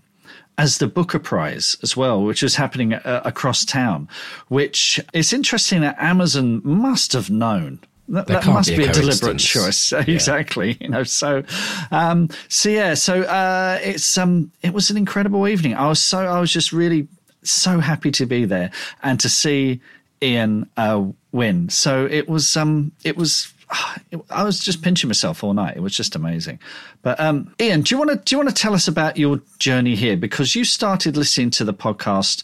as 0.61 0.77
the 0.77 0.87
Booker 0.87 1.19
Prize 1.19 1.75
as 1.83 1.97
well, 1.97 2.23
which 2.23 2.43
was 2.43 2.55
happening 2.55 2.93
uh, 2.93 3.23
across 3.25 3.65
town, 3.65 4.07
which 4.49 5.01
it's 5.15 5.33
interesting 5.33 5.81
that 5.81 5.97
Amazon 5.99 6.61
must 6.63 7.15
have 7.15 7.31
known. 7.31 7.81
That, 8.09 8.27
that 8.27 8.47
must 8.47 8.69
be 8.69 8.85
a, 8.85 8.91
a 8.91 8.93
deliberate 8.93 9.39
choice. 9.39 9.93
Yeah. 9.93 10.03
exactly 10.07 10.77
you 10.81 10.89
know 10.89 11.05
so 11.05 11.45
um 11.93 12.29
so 12.49 12.69
yeah 12.69 12.95
so 12.95 13.23
uh 13.23 13.79
it's 13.83 14.19
um 14.19 14.51
it 14.63 14.75
was 14.75 14.91
an 14.91 14.97
incredible 14.97 15.49
evening. 15.49 15.75
I 15.75 15.87
was 15.89 16.03
so 16.03 16.19
i 16.19 16.39
was 16.41 16.53
just 16.53 16.73
really 16.73 17.09
so 17.43 17.79
happy 17.79 18.11
to 18.11 18.27
be 18.27 18.45
there 18.45 18.71
and 19.03 19.19
to 19.21 19.29
see 19.31 19.81
ian 20.23 20.69
uh 20.77 21.05
win. 21.33 21.71
So 21.71 22.07
it 22.07 22.29
was 22.29 22.57
um 22.57 22.93
it 23.05 23.17
was 23.17 23.55
I 24.31 24.43
was 24.43 24.61
just 24.61 24.83
pinching 24.83 25.09
myself 25.09 25.45
all 25.45 25.55
night. 25.55 25.77
It 25.77 25.81
was 25.81 25.97
just 25.97 26.17
amazing. 26.17 26.59
But 27.03 27.19
um, 27.21 27.55
Ian, 27.61 27.83
do 27.83 27.95
you 27.95 27.99
want 27.99 28.11
to 28.11 28.17
do 28.17 28.35
you 28.35 28.39
want 28.39 28.49
to 28.49 28.55
tell 28.55 28.75
us 28.75 28.89
about 28.89 29.17
your 29.17 29.41
journey 29.59 29.95
here 29.95 30.17
because 30.17 30.55
you 30.55 30.65
started 30.65 31.17
listening 31.17 31.51
to 31.51 31.65
the 31.65 31.75
podcast 31.75 32.43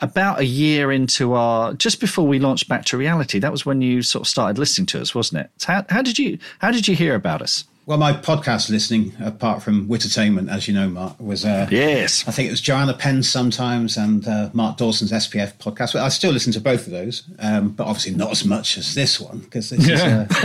about 0.00 0.38
a 0.38 0.44
year 0.44 0.92
into 0.92 1.34
our 1.34 1.74
just 1.74 2.00
before 2.00 2.26
we 2.26 2.38
launched 2.38 2.68
back 2.68 2.84
to 2.86 2.96
reality. 2.96 3.38
That 3.38 3.52
was 3.52 3.66
when 3.66 3.82
you 3.82 4.02
sort 4.02 4.22
of 4.22 4.28
started 4.28 4.58
listening 4.58 4.86
to 4.86 5.00
us, 5.00 5.14
wasn't 5.14 5.42
it? 5.42 5.50
How, 5.64 5.84
how 5.88 6.02
did 6.02 6.18
you 6.18 6.38
how 6.60 6.70
did 6.70 6.88
you 6.88 6.94
hear 6.94 7.14
about 7.14 7.42
us? 7.42 7.64
Well, 7.88 7.96
my 7.96 8.12
podcast 8.12 8.68
listening, 8.68 9.14
apart 9.18 9.62
from 9.62 9.88
Wittertainment, 9.88 10.50
as 10.50 10.68
you 10.68 10.74
know, 10.74 10.90
Mark, 10.90 11.18
was 11.18 11.46
uh, 11.46 11.66
yes. 11.70 12.22
I 12.28 12.32
think 12.32 12.48
it 12.48 12.50
was 12.50 12.60
Joanna 12.60 12.92
Penn 12.92 13.22
sometimes 13.22 13.96
and 13.96 14.28
uh, 14.28 14.50
Mark 14.52 14.76
Dawson's 14.76 15.10
SPF 15.10 15.54
podcast. 15.54 15.94
But 15.94 16.02
I 16.02 16.10
still 16.10 16.30
listen 16.30 16.52
to 16.52 16.60
both 16.60 16.84
of 16.84 16.92
those, 16.92 17.22
um, 17.38 17.70
but 17.70 17.86
obviously 17.86 18.12
not 18.12 18.30
as 18.30 18.44
much 18.44 18.76
as 18.76 18.94
this 18.94 19.18
one 19.18 19.38
because 19.38 19.70
this 19.70 19.88
yeah. 19.88 20.26
is 20.28 20.36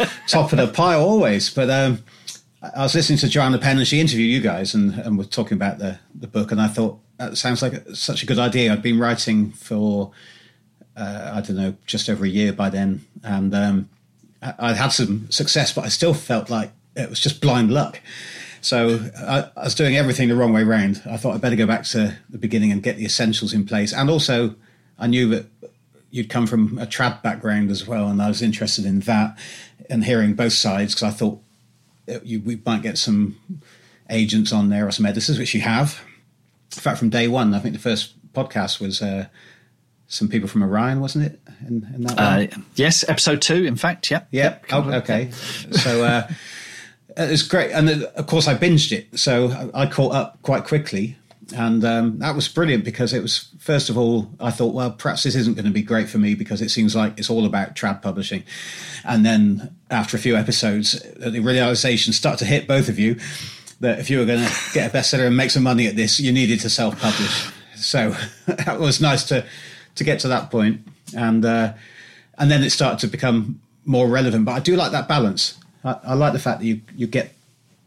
uh, 0.00 0.08
top 0.26 0.52
of 0.52 0.56
the 0.58 0.68
pile 0.68 1.02
always. 1.02 1.50
But 1.50 1.68
um, 1.68 2.02
I 2.62 2.84
was 2.84 2.94
listening 2.94 3.18
to 3.18 3.28
Joanna 3.28 3.58
Penn 3.58 3.76
and 3.76 3.86
she 3.86 4.00
interviewed 4.00 4.30
you 4.30 4.40
guys 4.40 4.74
and, 4.74 4.94
and 4.94 5.18
we're 5.18 5.24
talking 5.24 5.56
about 5.56 5.76
the 5.76 5.98
the 6.14 6.28
book, 6.28 6.50
and 6.50 6.62
I 6.62 6.68
thought 6.68 6.98
that 7.18 7.36
sounds 7.36 7.60
like 7.60 7.74
such 7.92 8.22
a 8.22 8.26
good 8.26 8.38
idea. 8.38 8.72
I'd 8.72 8.80
been 8.80 8.98
writing 8.98 9.52
for 9.52 10.12
uh, 10.96 11.32
I 11.34 11.42
don't 11.42 11.58
know 11.58 11.74
just 11.84 12.08
over 12.08 12.24
a 12.24 12.28
year 12.30 12.54
by 12.54 12.70
then, 12.70 13.04
and 13.22 13.54
um, 13.54 13.90
I'd 14.40 14.76
had 14.76 14.92
some 14.92 15.30
success, 15.30 15.74
but 15.74 15.84
I 15.84 15.88
still 15.88 16.14
felt 16.14 16.48
like 16.48 16.72
it 16.96 17.10
was 17.10 17.20
just 17.20 17.40
blind 17.40 17.70
luck. 17.70 18.00
So 18.60 18.98
I, 19.16 19.48
I, 19.56 19.64
was 19.64 19.74
doing 19.74 19.96
everything 19.96 20.28
the 20.28 20.34
wrong 20.34 20.52
way 20.52 20.64
round. 20.64 21.02
I 21.08 21.16
thought 21.16 21.34
I'd 21.34 21.40
better 21.40 21.56
go 21.56 21.66
back 21.66 21.84
to 21.84 22.16
the 22.28 22.38
beginning 22.38 22.72
and 22.72 22.82
get 22.82 22.96
the 22.96 23.04
essentials 23.04 23.52
in 23.52 23.64
place. 23.64 23.92
And 23.92 24.10
also, 24.10 24.56
I 24.98 25.06
knew 25.06 25.28
that 25.28 25.46
you'd 26.10 26.28
come 26.28 26.46
from 26.46 26.78
a 26.78 26.86
trad 26.86 27.22
background 27.22 27.70
as 27.70 27.86
well, 27.86 28.08
and 28.08 28.20
I 28.20 28.28
was 28.28 28.42
interested 28.42 28.84
in 28.84 29.00
that 29.00 29.38
and 29.88 30.04
hearing 30.04 30.34
both 30.34 30.54
sides 30.54 30.94
because 30.94 31.14
I 31.14 31.16
thought 31.16 31.40
you, 32.24 32.40
we 32.40 32.60
might 32.64 32.82
get 32.82 32.98
some 32.98 33.36
agents 34.10 34.52
on 34.52 34.68
there 34.68 34.88
or 34.88 34.90
some 34.90 35.06
editors, 35.06 35.38
which 35.38 35.54
you 35.54 35.60
have. 35.60 36.00
In 36.74 36.80
fact, 36.80 36.98
from 36.98 37.10
day 37.10 37.28
one, 37.28 37.54
I 37.54 37.60
think 37.60 37.74
the 37.74 37.80
first 37.80 38.14
podcast 38.32 38.80
was 38.80 39.00
uh, 39.00 39.26
some 40.08 40.28
people 40.28 40.48
from 40.48 40.62
Orion, 40.64 41.00
wasn't 41.00 41.26
it? 41.26 41.40
In, 41.60 41.86
in 41.94 42.02
that 42.02 42.18
uh, 42.18 42.60
yes, 42.74 43.08
episode 43.08 43.42
two. 43.42 43.64
In 43.64 43.76
fact, 43.76 44.10
yeah. 44.10 44.24
Yeah. 44.30 44.42
Yep, 44.42 44.64
oh, 44.72 44.92
okay. 44.94 45.30
so. 45.70 46.02
Uh, 46.02 46.28
it 47.16 47.30
was 47.30 47.42
great, 47.42 47.70
and 47.72 47.88
uh, 47.88 48.06
of 48.14 48.26
course 48.26 48.46
I 48.46 48.54
binged 48.54 48.92
it, 48.92 49.18
so 49.18 49.70
I 49.72 49.86
caught 49.86 50.12
up 50.12 50.40
quite 50.42 50.64
quickly, 50.64 51.16
and 51.54 51.84
um, 51.84 52.18
that 52.18 52.34
was 52.34 52.46
brilliant 52.48 52.84
because 52.84 53.12
it 53.12 53.22
was 53.22 53.48
first 53.58 53.88
of 53.88 53.96
all 53.96 54.30
I 54.38 54.50
thought, 54.50 54.74
well, 54.74 54.90
perhaps 54.90 55.22
this 55.22 55.34
isn't 55.34 55.54
going 55.54 55.64
to 55.64 55.72
be 55.72 55.82
great 55.82 56.08
for 56.08 56.18
me 56.18 56.34
because 56.34 56.60
it 56.60 56.70
seems 56.70 56.94
like 56.94 57.18
it's 57.18 57.30
all 57.30 57.46
about 57.46 57.74
trad 57.74 58.02
publishing, 58.02 58.44
and 59.04 59.24
then 59.24 59.74
after 59.90 60.16
a 60.16 60.20
few 60.20 60.36
episodes, 60.36 61.00
the 61.16 61.40
realization 61.40 62.12
started 62.12 62.38
to 62.40 62.44
hit 62.44 62.68
both 62.68 62.88
of 62.88 62.98
you 62.98 63.16
that 63.80 63.98
if 63.98 64.10
you 64.10 64.18
were 64.18 64.24
going 64.24 64.44
to 64.44 64.54
get 64.72 64.92
a 64.92 64.96
bestseller 64.96 65.26
and 65.26 65.36
make 65.36 65.50
some 65.50 65.62
money 65.62 65.86
at 65.86 65.96
this, 65.96 66.18
you 66.18 66.32
needed 66.32 66.60
to 66.60 66.70
self-publish. 66.70 67.50
So 67.76 68.16
that 68.46 68.80
was 68.80 69.00
nice 69.00 69.24
to 69.24 69.44
to 69.94 70.04
get 70.04 70.20
to 70.20 70.28
that 70.28 70.50
point, 70.50 70.86
and 71.16 71.44
uh, 71.44 71.72
and 72.36 72.50
then 72.50 72.62
it 72.62 72.70
started 72.70 72.98
to 73.00 73.06
become 73.06 73.60
more 73.86 74.06
relevant. 74.06 74.44
But 74.44 74.52
I 74.52 74.60
do 74.60 74.76
like 74.76 74.92
that 74.92 75.08
balance 75.08 75.58
I, 75.86 75.98
I 76.04 76.14
like 76.14 76.32
the 76.32 76.38
fact 76.38 76.60
that 76.60 76.66
you 76.66 76.80
you 76.96 77.06
get 77.06 77.32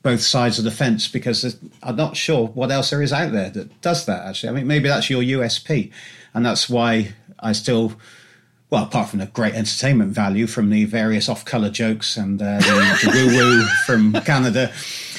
both 0.02 0.22
sides 0.22 0.58
of 0.58 0.64
the 0.64 0.72
fence 0.72 1.08
because 1.08 1.58
I'm 1.84 1.96
not 1.96 2.16
sure 2.16 2.48
what 2.48 2.72
else 2.72 2.90
there 2.90 3.02
is 3.02 3.12
out 3.12 3.32
there 3.32 3.50
that 3.50 3.82
does 3.82 4.06
that. 4.06 4.26
Actually, 4.26 4.50
I 4.50 4.54
mean, 4.54 4.68
maybe 4.68 4.88
that's 4.88 5.10
your 5.10 5.22
USP, 5.22 5.92
and 6.34 6.46
that's 6.46 6.70
why 6.70 7.14
I 7.40 7.52
still, 7.52 7.94
well, 8.70 8.84
apart 8.84 9.10
from 9.10 9.20
the 9.20 9.26
great 9.28 9.56
entertainment 9.56 10.12
value 10.14 10.48
from 10.48 10.70
the 10.70 10.86
various 10.86 11.28
off-color 11.28 11.70
jokes 11.70 12.16
and 12.18 12.42
uh, 12.42 12.60
the, 12.60 13.00
the 13.04 13.12
woo-woo 13.14 13.66
from 13.86 14.14
Canada, 14.24 14.72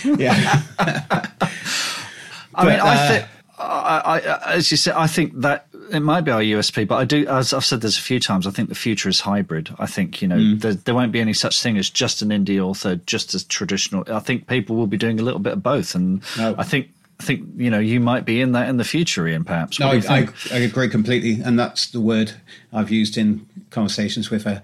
yeah. 0.04 0.62
I 2.54 2.64
mean, 2.64 2.80
I 2.80 2.94
uh, 2.94 3.08
think, 3.08 3.26
I, 3.58 4.02
I, 4.04 4.54
as 4.54 4.70
you 4.70 4.76
said, 4.76 4.94
I 4.94 5.06
think 5.06 5.38
that 5.40 5.66
it 5.92 6.00
might 6.00 6.23
be 6.23 6.30
our 6.30 6.40
USP, 6.40 6.87
but 6.87 6.97
I 6.97 7.04
do, 7.04 7.26
as 7.26 7.52
I've 7.52 7.64
said 7.64 7.80
this 7.80 7.99
a 7.99 8.00
few 8.00 8.20
times, 8.20 8.47
I 8.47 8.50
think 8.50 8.68
the 8.68 8.75
future 8.75 9.09
is 9.09 9.20
hybrid. 9.20 9.75
I 9.78 9.87
think, 9.87 10.23
you 10.23 10.28
know, 10.28 10.37
mm. 10.37 10.61
there, 10.61 10.75
there, 10.75 10.94
won't 10.94 11.12
be 11.12 11.20
any 11.20 11.32
such 11.32 11.61
thing 11.61 11.76
as 11.76 11.90
just 11.90 12.23
an 12.23 12.28
indie 12.28 12.61
author, 12.61 12.97
just 13.06 13.35
as 13.35 13.44
traditional. 13.44 14.04
I 14.09 14.20
think 14.20 14.47
people 14.47 14.76
will 14.76 14.87
be 14.87 14.97
doing 14.97 15.18
a 15.18 15.23
little 15.23 15.40
bit 15.40 15.54
of 15.54 15.62
both. 15.62 15.94
And 15.94 16.23
no. 16.37 16.54
I 16.59 16.64
think, 16.64 16.90
I 17.18 17.25
think, 17.25 17.47
you 17.56 17.70
know, 17.70 17.78
you 17.78 18.00
might 18.00 18.25
be 18.25 18.40
in 18.40 18.52
that 18.52 18.68
in 18.68 18.76
the 18.76 18.85
future, 18.85 19.26
Ian, 19.26 19.44
perhaps. 19.44 19.78
What 19.80 20.04
no, 20.04 20.14
I, 20.14 20.18
I, 20.20 20.28
I, 20.52 20.59
agree 20.59 20.88
completely. 20.88 21.42
And 21.42 21.59
that's 21.59 21.90
the 21.90 22.00
word 22.00 22.32
I've 22.73 22.90
used 22.90 23.18
in 23.18 23.47
conversations 23.70 24.30
with 24.30 24.47
a, 24.47 24.62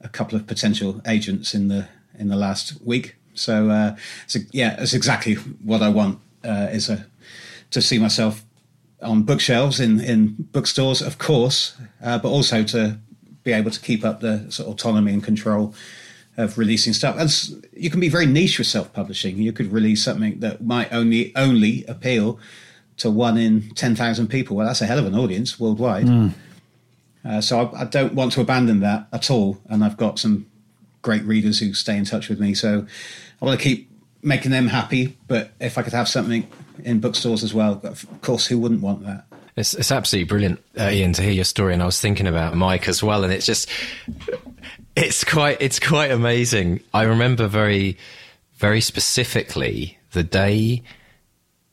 a 0.00 0.08
couple 0.08 0.36
of 0.36 0.46
potential 0.46 1.00
agents 1.06 1.54
in 1.54 1.68
the, 1.68 1.88
in 2.18 2.28
the 2.28 2.36
last 2.36 2.80
week. 2.82 3.16
So, 3.34 3.70
uh, 3.70 3.96
so 4.26 4.40
yeah, 4.52 4.80
it's 4.80 4.94
exactly 4.94 5.34
what 5.34 5.82
I 5.82 5.88
want, 5.88 6.20
uh, 6.44 6.68
is 6.70 6.88
a, 6.88 7.06
to 7.70 7.82
see 7.82 7.98
myself 7.98 8.44
on 9.02 9.22
bookshelves 9.22 9.80
in, 9.80 10.00
in 10.00 10.34
bookstores, 10.52 11.00
of 11.02 11.18
course, 11.18 11.76
uh, 12.02 12.18
but 12.18 12.28
also 12.28 12.64
to 12.64 12.98
be 13.44 13.52
able 13.52 13.70
to 13.70 13.80
keep 13.80 14.04
up 14.04 14.20
the 14.20 14.50
sort 14.50 14.68
of 14.68 14.74
autonomy 14.74 15.12
and 15.12 15.22
control 15.22 15.74
of 16.36 16.56
releasing 16.56 16.92
stuff. 16.92 17.16
And 17.18 17.66
you 17.72 17.90
can 17.90 18.00
be 18.00 18.08
very 18.08 18.26
niche 18.26 18.58
with 18.58 18.66
self-publishing. 18.66 19.38
You 19.38 19.52
could 19.52 19.72
release 19.72 20.02
something 20.04 20.40
that 20.40 20.64
might 20.64 20.92
only 20.92 21.34
only 21.34 21.84
appeal 21.86 22.38
to 22.98 23.10
one 23.10 23.36
in 23.36 23.70
ten 23.74 23.96
thousand 23.96 24.28
people. 24.28 24.56
Well, 24.56 24.66
that's 24.66 24.80
a 24.80 24.86
hell 24.86 24.98
of 24.98 25.06
an 25.06 25.14
audience 25.14 25.58
worldwide. 25.58 26.06
Mm. 26.06 26.32
Uh, 27.24 27.40
so 27.40 27.60
I, 27.60 27.82
I, 27.82 27.84
don't 27.84 28.14
want 28.14 28.32
to 28.32 28.40
abandon 28.40 28.80
that 28.80 29.08
at 29.12 29.30
all. 29.30 29.58
And 29.68 29.84
I've 29.84 29.96
got 29.96 30.18
some 30.18 30.46
great 31.02 31.22
readers 31.24 31.58
who 31.58 31.74
stay 31.74 31.96
in 31.96 32.04
touch 32.04 32.28
with 32.28 32.40
me. 32.40 32.54
So 32.54 32.86
I 33.42 33.44
want 33.44 33.58
to 33.58 33.62
keep 33.62 33.90
making 34.22 34.52
them 34.52 34.68
happy. 34.68 35.16
But 35.26 35.50
if 35.60 35.76
I 35.76 35.82
could 35.82 35.92
have 35.92 36.08
something 36.08 36.48
in 36.84 37.00
bookstores 37.00 37.42
as 37.42 37.54
well. 37.54 37.80
Of 37.82 38.06
course, 38.22 38.46
who 38.46 38.58
wouldn't 38.58 38.80
want 38.80 39.04
that? 39.04 39.24
It's, 39.56 39.74
it's 39.74 39.90
absolutely 39.90 40.28
brilliant, 40.28 40.62
uh, 40.78 40.90
Ian, 40.90 41.12
to 41.14 41.22
hear 41.22 41.32
your 41.32 41.44
story. 41.44 41.72
And 41.72 41.82
I 41.82 41.86
was 41.86 42.00
thinking 42.00 42.26
about 42.26 42.54
Mike 42.54 42.88
as 42.88 43.02
well, 43.02 43.24
and 43.24 43.32
it's 43.32 43.46
just, 43.46 43.68
it's 44.94 45.24
quite, 45.24 45.60
it's 45.60 45.80
quite 45.80 46.12
amazing. 46.12 46.80
I 46.94 47.02
remember 47.02 47.48
very, 47.48 47.98
very 48.56 48.80
specifically 48.80 49.98
the 50.12 50.22
day 50.22 50.82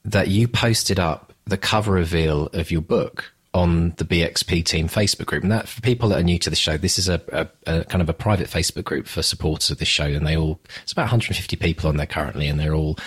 that 0.03 0.29
you 0.29 0.47
posted 0.47 1.00
up 1.00 1.33
the 1.45 1.57
cover 1.57 1.91
reveal 1.91 2.47
of 2.47 2.71
your 2.71 2.81
book 2.81 3.31
on 3.55 3.91
the 3.91 4.03
BXP 4.03 4.65
Team 4.65 4.89
Facebook 4.89 5.27
group. 5.27 5.41
And 5.41 5.51
that 5.51 5.69
for 5.69 5.79
people 5.79 6.09
that 6.09 6.19
are 6.19 6.24
new 6.24 6.38
to 6.39 6.50
the 6.50 6.57
show, 6.57 6.75
this 6.75 7.00
is 7.00 7.07
a, 7.07 7.21
a, 7.31 7.47
a, 7.65 7.83
kind 7.85 8.01
of 8.01 8.09
a 8.09 8.13
private 8.13 8.50
Facebook 8.50 8.83
group 8.83 9.07
for 9.07 9.24
supporters 9.24 9.69
of 9.69 9.77
the 9.77 9.85
show, 9.85 10.03
and 10.03 10.27
they 10.27 10.35
all 10.35 10.59
it's 10.83 10.91
about 10.91 11.03
150 11.03 11.55
people 11.55 11.88
on 11.88 11.95
there 11.95 12.05
currently, 12.05 12.47
and 12.47 12.59
they're 12.59 12.75
all 12.75 12.97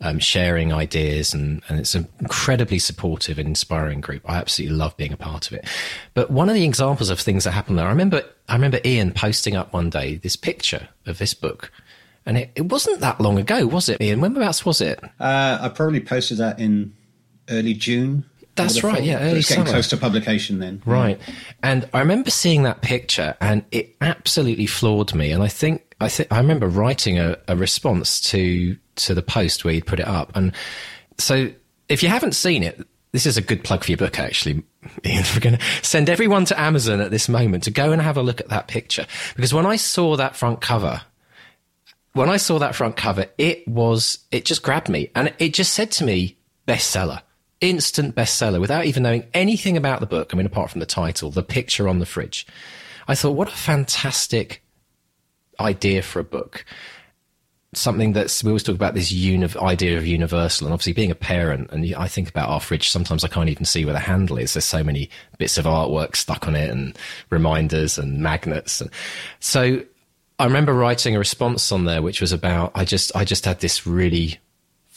um, 0.00 0.18
sharing 0.18 0.72
ideas, 0.72 1.34
and 1.34 1.62
and 1.68 1.78
it's 1.78 1.94
an 1.94 2.08
incredibly 2.20 2.78
supportive 2.78 3.38
and 3.38 3.46
inspiring 3.46 4.00
group. 4.00 4.22
I 4.28 4.38
absolutely 4.38 4.78
love 4.78 4.96
being 4.96 5.12
a 5.12 5.18
part 5.18 5.46
of 5.46 5.52
it. 5.52 5.68
But 6.14 6.30
one 6.30 6.48
of 6.48 6.54
the 6.54 6.64
examples 6.64 7.10
of 7.10 7.20
things 7.20 7.44
that 7.44 7.50
happened 7.50 7.78
there, 7.78 7.86
I 7.86 7.90
remember 7.90 8.24
I 8.48 8.54
remember 8.54 8.80
Ian 8.86 9.12
posting 9.12 9.56
up 9.56 9.74
one 9.74 9.90
day 9.90 10.16
this 10.16 10.36
picture 10.36 10.88
of 11.04 11.18
this 11.18 11.34
book. 11.34 11.70
And 12.24 12.36
it, 12.36 12.50
it 12.56 12.66
wasn't 12.66 13.00
that 13.00 13.22
long 13.22 13.38
ago, 13.38 13.66
was 13.66 13.88
it, 13.88 14.02
Ian? 14.02 14.20
Whenabouts 14.20 14.66
was 14.66 14.82
it? 14.82 15.02
Uh, 15.18 15.58
I 15.62 15.70
probably 15.70 16.00
posted 16.00 16.36
that 16.38 16.58
in 16.60 16.94
early 17.48 17.72
June 17.72 18.27
that's 18.58 18.82
right. 18.82 19.02
Yeah, 19.02 19.20
early 19.20 19.38
it's 19.38 19.48
getting 19.48 19.64
summer. 19.64 19.74
close 19.74 19.88
to 19.88 19.96
publication 19.96 20.58
then. 20.58 20.82
Right. 20.84 21.20
And 21.62 21.88
I 21.92 22.00
remember 22.00 22.30
seeing 22.30 22.62
that 22.64 22.82
picture, 22.82 23.36
and 23.40 23.64
it 23.72 23.96
absolutely 24.00 24.66
floored 24.66 25.14
me. 25.14 25.32
And 25.32 25.42
I 25.42 25.48
think 25.48 25.96
I 26.00 26.08
think 26.08 26.32
I 26.32 26.38
remember 26.38 26.68
writing 26.68 27.18
a, 27.18 27.36
a 27.48 27.56
response 27.56 28.20
to 28.30 28.76
to 28.96 29.14
the 29.14 29.22
post 29.22 29.64
where 29.64 29.74
you'd 29.74 29.86
put 29.86 30.00
it 30.00 30.06
up. 30.06 30.32
And 30.34 30.52
so, 31.18 31.50
if 31.88 32.02
you 32.02 32.08
haven't 32.08 32.32
seen 32.32 32.62
it, 32.62 32.84
this 33.12 33.26
is 33.26 33.36
a 33.36 33.42
good 33.42 33.64
plug 33.64 33.84
for 33.84 33.90
your 33.90 33.98
book, 33.98 34.18
actually. 34.18 34.62
Ian, 35.04 35.24
we're 35.34 35.40
going 35.40 35.58
to 35.58 35.64
send 35.82 36.08
everyone 36.08 36.44
to 36.46 36.60
Amazon 36.60 37.00
at 37.00 37.10
this 37.10 37.28
moment 37.28 37.64
to 37.64 37.70
go 37.70 37.92
and 37.92 38.02
have 38.02 38.16
a 38.16 38.22
look 38.22 38.40
at 38.40 38.48
that 38.48 38.68
picture. 38.68 39.06
Because 39.34 39.54
when 39.54 39.66
I 39.66 39.76
saw 39.76 40.16
that 40.16 40.36
front 40.36 40.60
cover, 40.60 41.02
when 42.12 42.28
I 42.28 42.36
saw 42.36 42.58
that 42.58 42.74
front 42.74 42.96
cover, 42.96 43.26
it 43.38 43.66
was, 43.66 44.18
it 44.30 44.44
just 44.44 44.62
grabbed 44.62 44.88
me 44.88 45.10
and 45.14 45.32
it 45.38 45.54
just 45.54 45.74
said 45.74 45.90
to 45.92 46.04
me, 46.04 46.36
bestseller 46.66 47.22
instant 47.60 48.14
bestseller 48.14 48.60
without 48.60 48.84
even 48.84 49.02
knowing 49.02 49.24
anything 49.34 49.76
about 49.76 50.00
the 50.00 50.06
book. 50.06 50.30
I 50.32 50.36
mean, 50.36 50.46
apart 50.46 50.70
from 50.70 50.80
the 50.80 50.86
title, 50.86 51.30
the 51.30 51.42
picture 51.42 51.88
on 51.88 51.98
the 51.98 52.06
fridge. 52.06 52.46
I 53.08 53.14
thought, 53.14 53.32
what 53.36 53.48
a 53.48 53.52
fantastic 53.56 54.62
idea 55.58 56.02
for 56.02 56.20
a 56.20 56.24
book. 56.24 56.64
Something 57.74 58.12
that's, 58.12 58.42
we 58.42 58.50
always 58.50 58.62
talk 58.62 58.76
about 58.76 58.94
this 58.94 59.10
uni- 59.12 59.48
idea 59.56 59.98
of 59.98 60.06
universal. 60.06 60.66
And 60.66 60.72
obviously, 60.72 60.92
being 60.92 61.10
a 61.10 61.16
parent, 61.16 61.70
and 61.70 61.94
I 61.94 62.08
think 62.08 62.28
about 62.28 62.48
our 62.48 62.60
fridge, 62.60 62.90
sometimes 62.90 63.24
I 63.24 63.28
can't 63.28 63.50
even 63.50 63.64
see 63.64 63.84
where 63.84 63.92
the 63.92 64.00
handle 64.00 64.38
is. 64.38 64.54
There's 64.54 64.64
so 64.64 64.84
many 64.84 65.10
bits 65.36 65.58
of 65.58 65.64
artwork 65.64 66.16
stuck 66.16 66.48
on 66.48 66.54
it 66.54 66.70
and 66.70 66.96
reminders 67.28 67.98
and 67.98 68.20
magnets. 68.20 68.80
And 68.80 68.90
so 69.40 69.82
I 70.38 70.44
remember 70.44 70.72
writing 70.72 71.16
a 71.16 71.18
response 71.18 71.72
on 71.72 71.84
there, 71.84 72.00
which 72.00 72.20
was 72.20 72.32
about, 72.32 72.72
I 72.74 72.84
just, 72.84 73.14
I 73.16 73.24
just 73.24 73.44
had 73.44 73.60
this 73.60 73.86
really 73.86 74.38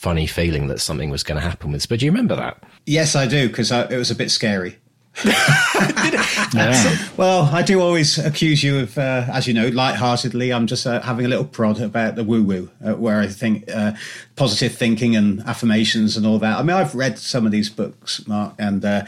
funny 0.02 0.26
feeling 0.26 0.66
that 0.66 0.80
something 0.80 1.10
was 1.10 1.22
going 1.22 1.40
to 1.40 1.48
happen 1.48 1.70
with. 1.70 1.88
But 1.88 2.00
do 2.00 2.06
you 2.06 2.10
remember 2.10 2.34
that? 2.34 2.60
Yes, 2.86 3.14
I 3.14 3.28
do 3.28 3.46
because 3.48 3.70
it 3.70 3.96
was 3.96 4.10
a 4.10 4.16
bit 4.16 4.32
scary. 4.32 4.76
yeah. 5.24 6.96
Well, 7.16 7.44
I 7.52 7.62
do 7.62 7.80
always 7.80 8.18
accuse 8.18 8.64
you 8.64 8.80
of, 8.80 8.98
uh, 8.98 9.26
as 9.32 9.46
you 9.46 9.54
know, 9.54 9.68
lightheartedly. 9.68 10.52
I'm 10.52 10.66
just 10.66 10.86
uh, 10.86 11.00
having 11.02 11.24
a 11.24 11.28
little 11.28 11.44
prod 11.44 11.80
about 11.80 12.16
the 12.16 12.24
woo 12.24 12.42
woo, 12.42 12.70
uh, 12.84 12.94
where 12.94 13.20
I 13.20 13.28
think 13.28 13.70
uh, 13.70 13.92
positive 14.34 14.74
thinking 14.74 15.14
and 15.14 15.40
affirmations 15.42 16.16
and 16.16 16.26
all 16.26 16.38
that. 16.40 16.58
I 16.58 16.62
mean, 16.62 16.76
I've 16.76 16.94
read 16.94 17.18
some 17.18 17.46
of 17.46 17.52
these 17.52 17.70
books, 17.70 18.26
Mark, 18.26 18.54
and 18.58 18.84
uh, 18.84 19.04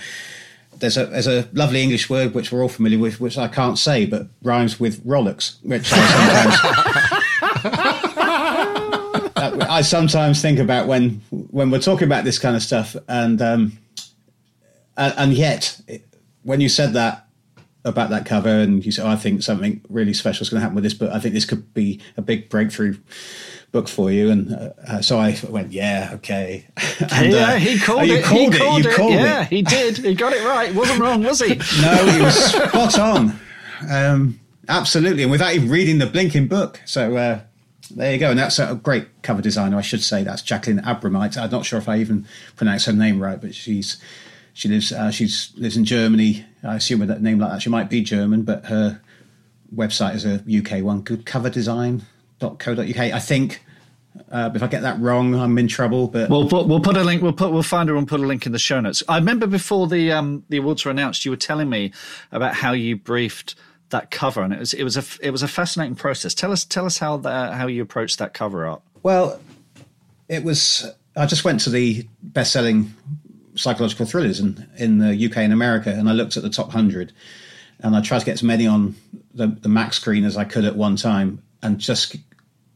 there's 0.79 0.97
a 0.97 1.07
there's 1.07 1.27
a 1.27 1.49
lovely 1.55 1.83
English 1.83 2.09
word 2.09 2.35
which 2.35 2.53
we're 2.53 2.63
all 2.63 2.69
familiar 2.69 2.99
with, 2.99 3.21
which 3.21 3.37
I 3.37 3.49
can't 3.49 3.79
say, 3.79 4.07
but 4.07 4.29
rhymes 4.43 4.79
with 4.79 5.05
Rolex, 5.05 5.57
which 5.63 5.91
I 5.93 6.51
sometimes. 7.41 8.11
I 9.75 9.83
sometimes 9.83 10.41
think 10.41 10.61
about 10.61 10.87
when 10.87 11.21
when 11.31 11.71
we're 11.73 11.81
talking 11.81 12.07
about 12.07 12.23
this 12.23 12.39
kind 12.39 12.55
of 12.55 12.63
stuff, 12.63 12.95
and 13.09 13.43
um, 13.43 13.79
and, 14.97 15.15
and 15.17 15.33
yet 15.33 15.81
when 16.45 16.61
you 16.61 16.69
said 16.69 16.93
that 16.93 17.27
about 17.85 18.11
that 18.11 18.25
cover, 18.25 18.49
and 18.49 18.87
you 18.87 18.93
said, 18.93 19.05
oh, 19.05 19.09
"I 19.09 19.17
think 19.17 19.43
something 19.43 19.81
really 19.89 20.15
special 20.15 20.43
is 20.43 20.49
going 20.49 20.61
to 20.61 20.63
happen 20.63 20.77
with 20.77 20.85
this 20.85 20.95
book. 20.95 21.11
I 21.13 21.19
think 21.19 21.35
this 21.35 21.45
could 21.45 21.75
be 21.75 22.01
a 22.17 22.23
big 22.23 22.49
breakthrough." 22.49 22.97
book 23.73 23.89
for 23.89 24.09
you 24.09 24.31
and 24.31 24.53
uh, 24.87 25.03
so 25.03 25.19
I 25.19 25.37
went 25.49 25.73
yeah 25.73 26.11
okay 26.15 26.65
and, 27.11 27.33
yeah 27.33 27.55
uh, 27.55 27.57
he 27.57 27.77
called, 27.77 28.03
oh, 28.03 28.05
it. 28.05 28.25
Called 28.25 28.55
he 28.55 28.59
called 28.61 28.79
it, 28.79 28.85
you 28.85 28.95
called 28.95 29.13
yeah 29.15 29.43
it. 29.43 29.49
he 29.49 29.63
did 29.63 29.97
he 29.99 30.15
got 30.15 30.33
it 30.33 30.47
right 30.47 30.73
wasn't 30.73 31.01
wrong 31.01 31.25
was 31.25 31.41
he 31.41 31.57
no 31.83 32.07
he 32.07 32.23
was 32.23 32.37
spot 32.53 32.97
on 33.01 33.41
um, 33.91 34.39
absolutely 34.69 35.25
and 35.25 35.33
without 35.33 35.55
even 35.55 35.69
reading 35.69 35.99
the 35.99 36.07
blinking 36.07 36.47
book 36.47 36.81
so 36.85 37.17
uh, 37.17 37.41
there 37.95 38.13
you 38.13 38.19
go. 38.19 38.31
And 38.31 38.39
that's 38.39 38.59
a 38.59 38.75
great 38.75 39.23
cover 39.23 39.41
designer, 39.41 39.77
I 39.77 39.83
should 39.83 40.03
say. 40.03 40.23
That's 40.25 40.43
Jacqueline 40.43 40.81
Abromeit. 40.81 41.37
I'm 41.37 41.51
not 41.51 41.65
sure 41.65 41.79
if 41.79 41.89
I 41.89 41.99
even 41.99 42.27
pronounced 42.57 42.87
her 42.87 42.93
name 42.93 43.21
right, 43.21 43.41
but 43.41 43.55
she's 43.55 43.99
she 44.53 44.69
lives 44.69 44.93
uh, 44.93 45.11
she's 45.11 45.53
lives 45.57 45.77
in 45.77 45.85
Germany. 45.85 46.45
I 46.63 46.77
assume 46.77 47.01
with 47.01 47.11
a 47.11 47.19
name 47.19 47.39
like 47.39 47.53
that, 47.53 47.63
she 47.63 47.71
might 47.71 47.89
be 47.89 48.03
German, 48.03 48.43
but 48.43 48.67
her 48.67 49.01
website 49.75 50.15
is 50.15 50.25
a 50.25 50.35
UK 50.35 50.83
one. 50.85 51.03
good 51.03 51.27
cover 51.27 51.51
Goodcoverdesign.co.uk. 51.51 52.99
I 52.99 53.19
think. 53.19 53.63
Uh, 54.31 54.49
if 54.55 54.63
I 54.63 54.69
get 54.69 54.83
that 54.83 55.01
wrong, 55.01 55.35
I'm 55.35 55.59
in 55.59 55.67
trouble. 55.67 56.07
But 56.07 56.31
we'll 56.31 56.49
put 56.49 56.69
we'll 56.69 56.79
put 56.79 56.97
a 56.97 57.03
link. 57.03 57.21
We'll 57.21 57.33
put 57.33 57.51
we'll 57.51 57.65
find 57.65 57.89
her 57.89 57.97
and 57.97 58.07
put 58.07 58.21
a 58.21 58.27
link 58.27 58.47
in 58.47 58.53
the 58.53 58.61
show 58.61 58.79
notes. 58.79 59.03
I 59.09 59.19
remember 59.19 59.49
before 59.49 59.89
the 59.89 60.13
um, 60.13 60.45
the 60.51 60.59
awards 60.59 60.85
were 60.85 60.93
announced, 60.93 61.25
you 61.25 61.33
were 61.33 61.37
telling 61.37 61.69
me 61.69 61.93
about 62.31 62.55
how 62.55 62.71
you 62.73 62.97
briefed 62.97 63.57
that 63.95 64.11
cover, 64.11 64.43
and 64.43 64.53
it 64.53 64.59
was 64.59 64.75
it 64.75 64.85
was 64.85 64.97
a 64.97 65.05
it 65.23 65.31
was 65.31 65.43
a 65.43 65.49
fascinating 65.49 65.95
process. 65.95 66.35
Tell 66.35 66.53
us 66.53 66.65
tell 66.65 66.85
us 66.85 66.99
how 66.99 67.17
the, 67.17 67.53
how 67.53 67.67
you 67.67 67.83
approached 67.83 68.19
that 68.19 68.35
cover 68.35 68.67
art. 68.67 68.83
Well, 69.03 69.41
it 70.29 70.45
was. 70.45 70.87
I 71.17 71.27
just 71.27 71.45
went 71.45 71.61
to 71.61 71.71
the 71.71 72.07
best 72.23 72.53
selling 72.53 72.93
psychological 73.55 74.05
thrillers 74.05 74.41
in, 74.41 74.69
in 74.77 74.99
the 74.99 75.27
UK 75.27 75.39
and 75.39 75.53
America, 75.53 75.91
and 75.91 76.09
I 76.09 76.13
looked 76.13 76.37
at 76.37 76.43
the 76.43 76.51
top 76.51 76.67
100 76.67 77.13
and 77.81 77.95
I 77.95 78.01
tried 78.01 78.21
to 78.21 78.25
get 78.25 78.33
as 78.33 78.43
many 78.43 78.67
on 78.67 78.97
the, 79.33 79.47
the 79.47 79.69
Mac 79.69 79.93
screen 79.93 80.25
as 80.25 80.37
I 80.37 80.45
could 80.45 80.65
at 80.65 80.75
one 80.75 80.97
time 80.97 81.41
and 81.63 81.79
just 81.79 82.17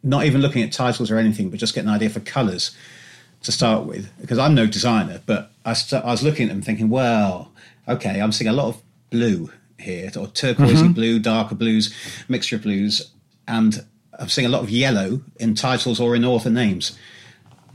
not 0.02 0.24
even 0.24 0.40
looking 0.40 0.62
at 0.62 0.70
titles 0.70 1.10
or 1.10 1.18
anything, 1.18 1.50
but 1.50 1.58
just 1.58 1.74
get 1.74 1.82
an 1.84 1.90
idea 1.90 2.10
for 2.10 2.20
colours 2.20 2.76
to 3.42 3.50
start 3.50 3.86
with. 3.86 4.08
Because 4.20 4.38
I'm 4.38 4.54
no 4.54 4.66
designer, 4.66 5.20
but 5.26 5.50
I, 5.64 5.72
st- 5.72 6.04
I 6.04 6.10
was 6.12 6.22
looking 6.22 6.48
at 6.48 6.52
them 6.52 6.62
thinking, 6.62 6.88
well, 6.88 7.50
okay, 7.88 8.20
I'm 8.20 8.30
seeing 8.32 8.48
a 8.48 8.52
lot 8.52 8.68
of 8.68 8.82
blue 9.10 9.50
here, 9.78 10.10
or 10.16 10.26
turquoisey 10.26 10.82
mm-hmm. 10.82 10.92
blue, 10.92 11.18
darker 11.18 11.54
blues, 11.54 11.94
mixture 12.28 12.56
of 12.56 12.62
blues, 12.62 13.10
and 13.46 13.84
I'm 14.18 14.28
seeing 14.28 14.46
a 14.46 14.50
lot 14.50 14.62
of 14.62 14.70
yellow 14.70 15.22
in 15.38 15.54
titles 15.54 16.00
or 16.00 16.16
in 16.16 16.24
author 16.24 16.50
names. 16.50 16.98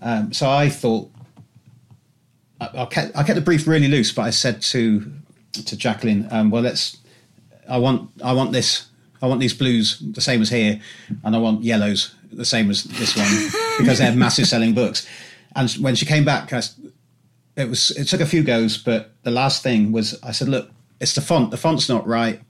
Um, 0.02 0.34
so 0.34 0.50
I 0.50 0.70
thought 0.70 1.10
I, 2.60 2.86
kept, 2.86 3.18
I 3.18 3.24
kept 3.24 3.36
the 3.36 3.42
brief 3.42 3.68
really 3.68 3.88
loose, 3.88 4.12
but 4.12 4.24
I 4.24 4.30
said 4.30 4.62
to 4.64 5.12
to 5.54 5.78
Jacqueline, 5.78 6.28
um, 6.32 6.50
"Well, 6.50 6.64
let's. 6.64 6.98
I 7.70 7.78
want 7.78 8.10
I 8.24 8.34
want 8.34 8.52
this. 8.52 8.88
I 9.22 9.28
want 9.28 9.40
these 9.40 9.54
blues 9.54 10.00
the 10.00 10.22
same 10.22 10.42
as 10.42 10.50
here, 10.50 10.82
and 11.24 11.36
I 11.36 11.40
want 11.40 11.64
yellows 11.64 12.14
the 12.32 12.46
same 12.46 12.70
as 12.70 12.84
this 12.84 13.16
one 13.16 13.78
because 13.80 14.00
they're 14.00 14.16
massive 14.16 14.48
selling 14.48 14.74
books." 14.74 15.08
And 15.56 15.70
when 15.74 15.96
she 15.96 16.06
came 16.06 16.26
back, 16.26 16.52
I, 16.52 16.62
it 17.56 17.70
was 17.70 17.92
it 17.92 18.06
took 18.06 18.22
a 18.22 18.26
few 18.26 18.44
goes, 18.44 18.78
but 18.78 19.14
the 19.24 19.32
last 19.32 19.64
thing 19.64 19.92
was 19.92 20.20
I 20.24 20.32
said, 20.32 20.50
"Look, 20.50 20.70
it's 21.04 21.14
the 21.14 21.22
font. 21.22 21.52
The 21.52 21.58
font's 21.58 21.88
not 21.88 22.08
right." 22.08 22.42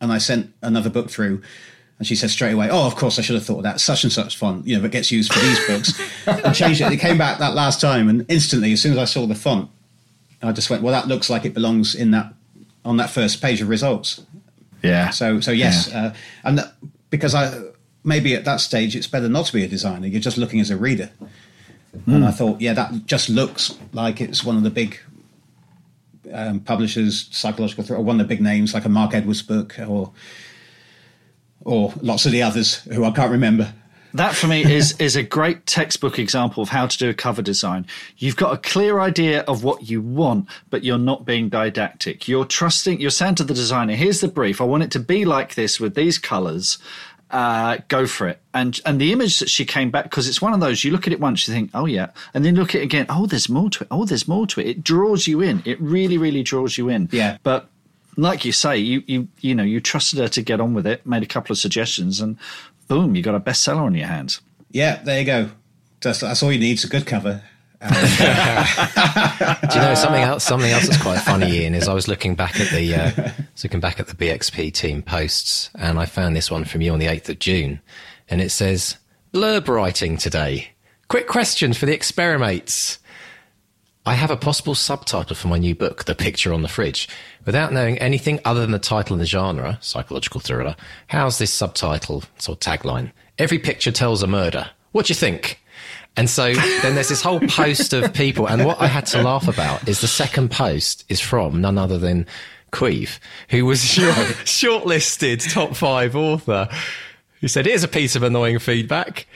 And 0.00 0.12
I 0.12 0.18
sent 0.18 0.52
another 0.62 0.90
book 0.90 1.10
through, 1.10 1.42
and 1.98 2.06
she 2.06 2.14
said 2.14 2.30
straight 2.30 2.52
away, 2.52 2.68
"Oh, 2.70 2.86
of 2.86 2.96
course, 2.96 3.18
I 3.18 3.22
should 3.22 3.36
have 3.36 3.44
thought 3.44 3.58
of 3.58 3.62
that. 3.62 3.80
Such 3.80 4.04
and 4.04 4.12
such 4.12 4.36
font, 4.36 4.66
you 4.66 4.76
know, 4.76 4.82
that 4.82 4.90
gets 4.90 5.10
used 5.10 5.32
for 5.32 5.40
these 5.40 5.66
books." 5.66 6.00
and 6.26 6.54
changed 6.54 6.80
it. 6.80 6.92
It 6.92 6.98
came 6.98 7.16
back 7.16 7.38
that 7.38 7.54
last 7.54 7.80
time, 7.80 8.08
and 8.08 8.26
instantly, 8.28 8.72
as 8.72 8.82
soon 8.82 8.92
as 8.92 8.98
I 8.98 9.04
saw 9.06 9.26
the 9.26 9.34
font, 9.34 9.70
I 10.42 10.52
just 10.52 10.68
went, 10.68 10.82
"Well, 10.82 10.92
that 10.92 11.08
looks 11.08 11.30
like 11.30 11.44
it 11.44 11.54
belongs 11.54 11.94
in 11.94 12.10
that 12.10 12.34
on 12.84 12.98
that 12.98 13.10
first 13.10 13.40
page 13.40 13.62
of 13.62 13.68
results." 13.68 14.22
Yeah. 14.82 15.10
So, 15.10 15.40
so 15.40 15.50
yes, 15.50 15.88
yeah. 15.88 16.06
uh, 16.06 16.14
and 16.44 16.58
that, 16.58 16.74
because 17.10 17.34
I 17.34 17.52
maybe 18.04 18.34
at 18.34 18.44
that 18.44 18.60
stage 18.60 18.96
it's 18.96 19.06
better 19.06 19.28
not 19.28 19.46
to 19.46 19.52
be 19.52 19.64
a 19.64 19.68
designer. 19.68 20.06
You're 20.06 20.20
just 20.20 20.38
looking 20.38 20.60
as 20.60 20.70
a 20.70 20.76
reader. 20.76 21.10
Mm. 22.06 22.14
And 22.14 22.24
I 22.24 22.30
thought, 22.30 22.60
yeah, 22.60 22.72
that 22.74 23.06
just 23.06 23.28
looks 23.28 23.76
like 23.92 24.20
it's 24.20 24.44
one 24.44 24.56
of 24.56 24.62
the 24.62 24.70
big 24.70 24.98
um, 26.32 26.60
publishers, 26.60 27.28
psychological, 27.30 27.84
or 27.94 28.02
one 28.02 28.20
of 28.20 28.26
the 28.26 28.34
big 28.34 28.42
names, 28.42 28.74
like 28.74 28.84
a 28.84 28.88
Mark 28.88 29.14
Edwards 29.14 29.42
book, 29.42 29.76
or 29.86 30.12
or 31.62 31.92
lots 32.00 32.26
of 32.26 32.32
the 32.32 32.42
others 32.42 32.76
who 32.84 33.04
I 33.04 33.10
can't 33.10 33.30
remember. 33.30 33.72
That 34.14 34.34
for 34.34 34.46
me 34.46 34.64
is 34.72 34.98
is 35.00 35.16
a 35.16 35.22
great 35.22 35.66
textbook 35.66 36.18
example 36.18 36.62
of 36.62 36.68
how 36.68 36.86
to 36.86 36.98
do 36.98 37.08
a 37.08 37.14
cover 37.14 37.42
design. 37.42 37.86
You've 38.16 38.36
got 38.36 38.52
a 38.52 38.56
clear 38.56 39.00
idea 39.00 39.40
of 39.42 39.62
what 39.62 39.88
you 39.88 40.00
want, 40.00 40.48
but 40.68 40.84
you're 40.84 40.98
not 40.98 41.24
being 41.24 41.48
didactic. 41.48 42.26
You're 42.26 42.44
trusting. 42.44 43.00
You're 43.00 43.10
saying 43.10 43.36
to 43.36 43.44
the 43.44 43.54
designer, 43.54 43.94
"Here's 43.94 44.20
the 44.20 44.28
brief. 44.28 44.60
I 44.60 44.64
want 44.64 44.82
it 44.82 44.90
to 44.92 45.00
be 45.00 45.24
like 45.24 45.54
this 45.54 45.78
with 45.78 45.94
these 45.94 46.18
colors. 46.18 46.78
Uh, 47.30 47.78
go 47.88 48.06
for 48.06 48.28
it." 48.28 48.40
And 48.52 48.80
and 48.84 49.00
the 49.00 49.12
image 49.12 49.38
that 49.38 49.48
she 49.48 49.64
came 49.64 49.90
back 49.90 50.04
because 50.04 50.28
it's 50.28 50.42
one 50.42 50.52
of 50.52 50.60
those 50.60 50.84
you 50.84 50.90
look 50.90 51.06
at 51.06 51.12
it 51.12 51.20
once, 51.20 51.46
you 51.46 51.54
think, 51.54 51.70
"Oh 51.74 51.86
yeah," 51.86 52.08
and 52.34 52.44
then 52.44 52.54
look 52.54 52.74
at 52.74 52.80
it 52.80 52.84
again. 52.84 53.06
Oh, 53.08 53.26
there's 53.26 53.48
more 53.48 53.70
to 53.70 53.84
it. 53.84 53.88
Oh, 53.90 54.04
there's 54.04 54.28
more 54.28 54.46
to 54.48 54.60
it. 54.60 54.66
It 54.66 54.84
draws 54.84 55.26
you 55.26 55.40
in. 55.40 55.62
It 55.64 55.80
really, 55.80 56.18
really 56.18 56.42
draws 56.42 56.76
you 56.76 56.88
in. 56.88 57.08
Yeah. 57.12 57.38
But 57.42 57.68
like 58.16 58.44
you 58.44 58.52
say, 58.52 58.78
you 58.78 59.02
you 59.06 59.28
you 59.40 59.54
know 59.54 59.62
you 59.64 59.80
trusted 59.80 60.18
her 60.18 60.28
to 60.28 60.42
get 60.42 60.60
on 60.60 60.74
with 60.74 60.86
it, 60.86 61.06
made 61.06 61.22
a 61.22 61.26
couple 61.26 61.52
of 61.52 61.58
suggestions, 61.58 62.20
and 62.20 62.36
boom, 62.88 63.14
you 63.14 63.22
got 63.22 63.34
a 63.34 63.40
bestseller 63.40 63.78
on 63.78 63.94
your 63.94 64.08
hands. 64.08 64.40
Yeah, 64.70 65.02
there 65.02 65.20
you 65.20 65.26
go. 65.26 65.50
That's, 66.00 66.20
that's 66.20 66.42
all 66.42 66.52
you 66.52 66.58
need. 66.58 66.72
It's 66.72 66.84
a 66.84 66.88
good 66.88 67.06
cover. 67.06 67.42
Do 67.88 67.88
you 67.88 69.80
know 69.80 69.94
something 69.94 70.22
else? 70.22 70.44
Something 70.44 70.70
else 70.70 70.86
that's 70.86 71.00
quite 71.00 71.20
funny, 71.20 71.50
Ian, 71.60 71.74
is 71.74 71.88
I 71.88 71.94
was 71.94 72.08
looking 72.08 72.34
back 72.34 72.60
at 72.60 72.68
the 72.70 72.94
uh, 72.94 73.30
looking 73.62 73.80
back 73.80 73.98
at 73.98 74.06
the 74.06 74.14
BXP 74.14 74.74
team 74.74 75.02
posts, 75.02 75.70
and 75.78 75.98
I 75.98 76.04
found 76.04 76.36
this 76.36 76.50
one 76.50 76.64
from 76.64 76.82
you 76.82 76.92
on 76.92 76.98
the 76.98 77.06
eighth 77.06 77.30
of 77.30 77.38
June, 77.38 77.80
and 78.28 78.42
it 78.42 78.50
says 78.50 78.98
blurb 79.32 79.66
writing 79.68 80.18
today. 80.18 80.72
Quick 81.08 81.26
question 81.26 81.72
for 81.72 81.86
the 81.86 81.94
experiments. 81.94 82.98
I 84.04 84.14
have 84.14 84.30
a 84.30 84.36
possible 84.36 84.74
subtitle 84.74 85.36
for 85.36 85.48
my 85.48 85.58
new 85.58 85.74
book, 85.74 86.04
The 86.04 86.14
Picture 86.14 86.52
on 86.52 86.62
the 86.62 86.68
Fridge. 86.68 87.08
Without 87.46 87.72
knowing 87.72 87.98
anything 87.98 88.40
other 88.44 88.60
than 88.60 88.72
the 88.72 88.78
title 88.78 89.14
and 89.14 89.20
the 89.20 89.26
genre, 89.26 89.78
psychological 89.80 90.40
thriller, 90.40 90.76
how's 91.06 91.38
this 91.38 91.52
subtitle 91.52 92.24
sort 92.38 92.66
of 92.66 92.72
tagline? 92.80 93.12
Every 93.38 93.58
picture 93.58 93.92
tells 93.92 94.22
a 94.22 94.26
murder. 94.26 94.70
What 94.92 95.06
do 95.06 95.10
you 95.12 95.14
think? 95.14 95.62
And 96.16 96.28
so 96.28 96.52
then 96.52 96.94
there's 96.94 97.08
this 97.08 97.22
whole 97.22 97.40
post 97.40 97.92
of 97.92 98.12
people. 98.12 98.46
And 98.46 98.64
what 98.64 98.80
I 98.80 98.86
had 98.86 99.06
to 99.06 99.22
laugh 99.22 99.48
about 99.48 99.88
is 99.88 100.00
the 100.00 100.08
second 100.08 100.50
post 100.50 101.04
is 101.08 101.20
from 101.20 101.60
none 101.60 101.78
other 101.78 101.98
than 101.98 102.26
Caimh, 102.72 103.18
who 103.48 103.64
was 103.64 103.82
short, 103.84 104.16
shortlisted 104.44 105.52
top 105.52 105.76
five 105.76 106.16
author, 106.16 106.68
who 107.40 107.48
said, 107.48 107.66
here's 107.66 107.84
a 107.84 107.88
piece 107.88 108.16
of 108.16 108.22
annoying 108.22 108.58
feedback 108.58 109.26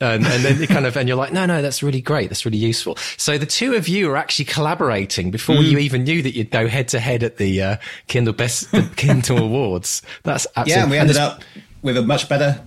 and, 0.00 0.26
and 0.26 0.44
then 0.44 0.60
you 0.60 0.66
kind 0.66 0.86
of 0.86 0.96
and 0.96 1.08
you're 1.08 1.16
like 1.16 1.32
no 1.32 1.46
no 1.46 1.60
that's 1.60 1.82
really 1.82 2.00
great 2.00 2.30
that's 2.30 2.44
really 2.44 2.58
useful 2.58 2.96
so 3.16 3.36
the 3.36 3.46
two 3.46 3.74
of 3.74 3.86
you 3.86 4.10
are 4.10 4.16
actually 4.16 4.46
collaborating 4.46 5.30
before 5.30 5.56
mm. 5.56 5.70
you 5.70 5.78
even 5.78 6.04
knew 6.04 6.22
that 6.22 6.34
you'd 6.34 6.50
go 6.50 6.66
head 6.66 6.88
to 6.88 6.98
head 7.00 7.22
at 7.22 7.36
the 7.36 7.62
uh, 7.62 7.76
kindle 8.06 8.32
best 8.32 8.70
the 8.72 8.82
kindle 8.96 9.38
awards 9.44 10.02
that's 10.22 10.46
absolutely 10.56 10.72
yeah 10.72 10.82
and 10.82 10.90
we 10.90 10.98
ended 10.98 11.16
up 11.16 11.42
with 11.82 11.96
a 11.96 12.02
much 12.02 12.28
better 12.28 12.62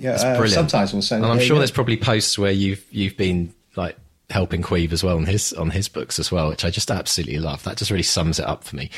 yeah 0.00 0.12
uh, 0.12 0.46
subtitle 0.46 1.02
so 1.02 1.16
and 1.16 1.26
i'm 1.26 1.38
sure 1.38 1.58
there's 1.58 1.70
probably 1.70 1.96
posts 1.96 2.38
where 2.38 2.50
you've 2.50 2.84
you've 2.90 3.16
been 3.16 3.52
like 3.76 3.96
helping 4.30 4.62
Caimh 4.62 4.92
as 4.92 5.02
well 5.02 5.16
on 5.16 5.26
his 5.26 5.52
on 5.54 5.70
his 5.70 5.88
books 5.88 6.18
as 6.18 6.30
well, 6.30 6.48
which 6.48 6.64
I 6.64 6.70
just 6.70 6.90
absolutely 6.90 7.38
love. 7.38 7.62
That 7.64 7.76
just 7.76 7.90
really 7.90 8.02
sums 8.02 8.38
it 8.38 8.46
up 8.46 8.64
for 8.64 8.76
me. 8.76 8.90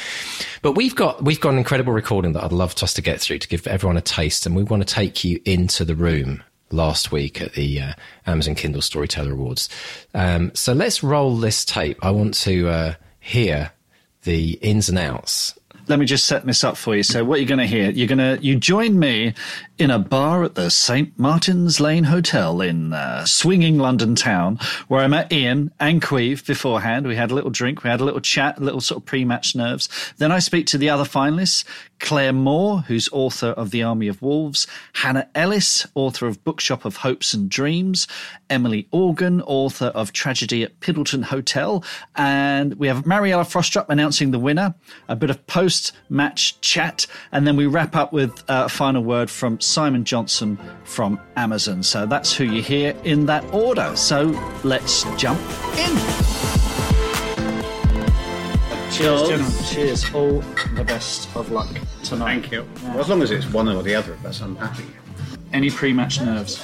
But 0.61 0.73
we've 0.73 0.95
got 0.95 1.25
we've 1.25 1.41
got 1.41 1.51
an 1.51 1.59
incredible 1.59 1.93
recording 1.93 2.33
that 2.33 2.45
I'd 2.45 2.53
love 2.53 2.75
us 2.83 2.95
to 2.95 3.03
get 3.03 3.21
through 3.21 3.39
to 3.39 3.49
give 3.49 3.67
everyone 3.67 3.97
a 3.97 4.03
taste, 4.03 4.47
and 4.47 4.55
we 4.55 4.63
want 4.63 4.87
to 4.87 4.95
take 4.95 5.25
you 5.25 5.41
into 5.45 5.85
the 5.85 5.95
room 5.95 6.43
last 6.71 7.13
week 7.13 7.41
at 7.41 7.53
the 7.53 7.81
uh, 7.81 7.93
Amazon 8.27 8.55
Kindle 8.55 8.83
Storyteller 8.83 9.33
Awards. 9.33 9.69
Um, 10.15 10.55
so 10.55 10.73
let's 10.73 11.03
roll 11.03 11.37
this 11.37 11.65
tape. 11.65 11.99
I 12.05 12.11
want 12.11 12.35
to 12.35 12.69
uh, 12.69 12.95
hear 13.21 13.73
the 14.23 14.53
ins 14.63 14.89
and 14.89 14.99
outs 14.99 15.59
let 15.89 15.99
me 15.99 16.07
just 16.07 16.27
set 16.27 16.47
this 16.47 16.65
up 16.65 16.77
for 16.77 16.95
you. 16.95 17.03
So 17.03 17.25
what 17.25 17.41
you're 17.41 17.49
going 17.49 17.59
to 17.59 17.67
hear, 17.67 17.91
you're 17.91 18.09
going 18.09 18.19
to 18.19 18.39
you 18.45 18.57
join 18.57 18.99
me 18.99 19.35
in 19.83 19.91
a 19.91 19.99
bar 19.99 20.45
at 20.45 20.55
the 20.55 20.71
St 20.71 21.19
Martin's 21.19 21.81
Lane 21.81 22.05
Hotel 22.05 22.61
in 22.61 22.93
uh, 22.93 23.25
swinging 23.25 23.79
London 23.79 24.15
town, 24.15 24.61
where 24.87 25.01
I 25.01 25.09
met 25.09 25.33
Ian 25.33 25.73
and 25.81 26.01
Caimh 26.01 26.47
beforehand. 26.47 27.05
We 27.05 27.17
had 27.17 27.33
a 27.33 27.35
little 27.35 27.51
drink, 27.51 27.83
we 27.83 27.91
had 27.91 28.01
a 28.01 28.05
little 28.05 28.21
chat, 28.21 28.59
a 28.59 28.61
little 28.61 28.81
sort 28.81 29.03
of 29.03 29.07
pre-match 29.07 29.57
nerves. 29.57 29.89
Then 30.19 30.31
I 30.31 30.39
speak 30.39 30.67
to 30.67 30.79
the 30.79 30.89
other 30.89 31.03
finalists, 31.03 31.65
Claire 31.99 32.33
Moore, 32.33 32.81
who's 32.83 33.09
author 33.13 33.49
of 33.49 33.71
The 33.71 33.83
Army 33.83 34.07
of 34.09 34.23
Wolves, 34.23 34.69
Hannah 34.95 35.29
Ellis, 35.35 35.87
author 35.95 36.27
of 36.27 36.43
Bookshop 36.45 36.85
of 36.85 36.99
Hopes 36.99 37.35
and 37.35 37.49
Dreams, 37.49 38.07
Emily 38.51 38.89
Organ, 38.91 39.41
author 39.43 39.87
of 39.87 40.13
Tragedy 40.13 40.63
at 40.63 40.79
Piddleton 40.81 41.25
Hotel, 41.25 41.85
and 42.15 42.75
we 42.75 42.89
have 42.89 43.07
Mariella 43.07 43.45
Frostrup 43.45 43.87
announcing 43.89 44.31
the 44.31 44.39
winner, 44.39 44.75
a 45.09 45.17
bit 45.17 45.31
of 45.31 45.45
post-match 45.47 46.61
chat, 46.61 47.07
and 47.31 47.47
then 47.47 47.57
we 47.57 47.67
wrap 47.67 47.97
up 47.97 48.13
with 48.13 48.45
a 48.49 48.69
final 48.69 49.03
word 49.03 49.31
from 49.31 49.61
Simon 49.73 50.05
Johnson 50.05 50.59
from 50.85 51.19
Amazon. 51.37 51.83
So 51.83 52.05
that's 52.05 52.35
who 52.35 52.45
you 52.45 52.63
hear 52.63 52.95
in 53.05 53.25
that 53.27 53.43
order. 53.55 53.97
So 53.97 54.27
let's 54.65 55.05
jump 55.17 55.41
in. 55.79 55.97
Cheers, 58.93 59.29
gentlemen. 59.29 59.65
Cheers. 59.71 60.15
All 60.15 60.41
the 60.75 60.85
best 60.85 61.35
of 61.35 61.51
luck 61.51 61.69
tonight. 62.05 62.43
Thank 62.43 62.53
you. 62.53 62.67
Yeah. 62.83 62.91
Well, 62.91 63.01
as 63.01 63.09
long 63.09 63.23
as 63.23 63.31
it's 63.31 63.47
one 63.47 63.67
or 63.67 63.83
the 63.83 63.95
other 63.95 64.13
of 64.13 64.27
us, 64.27 64.43
I'm 64.43 64.57
happy. 64.57 64.85
Any 65.55 65.71
pre 65.71 65.95
match 65.95 66.21
nerves? 66.21 66.63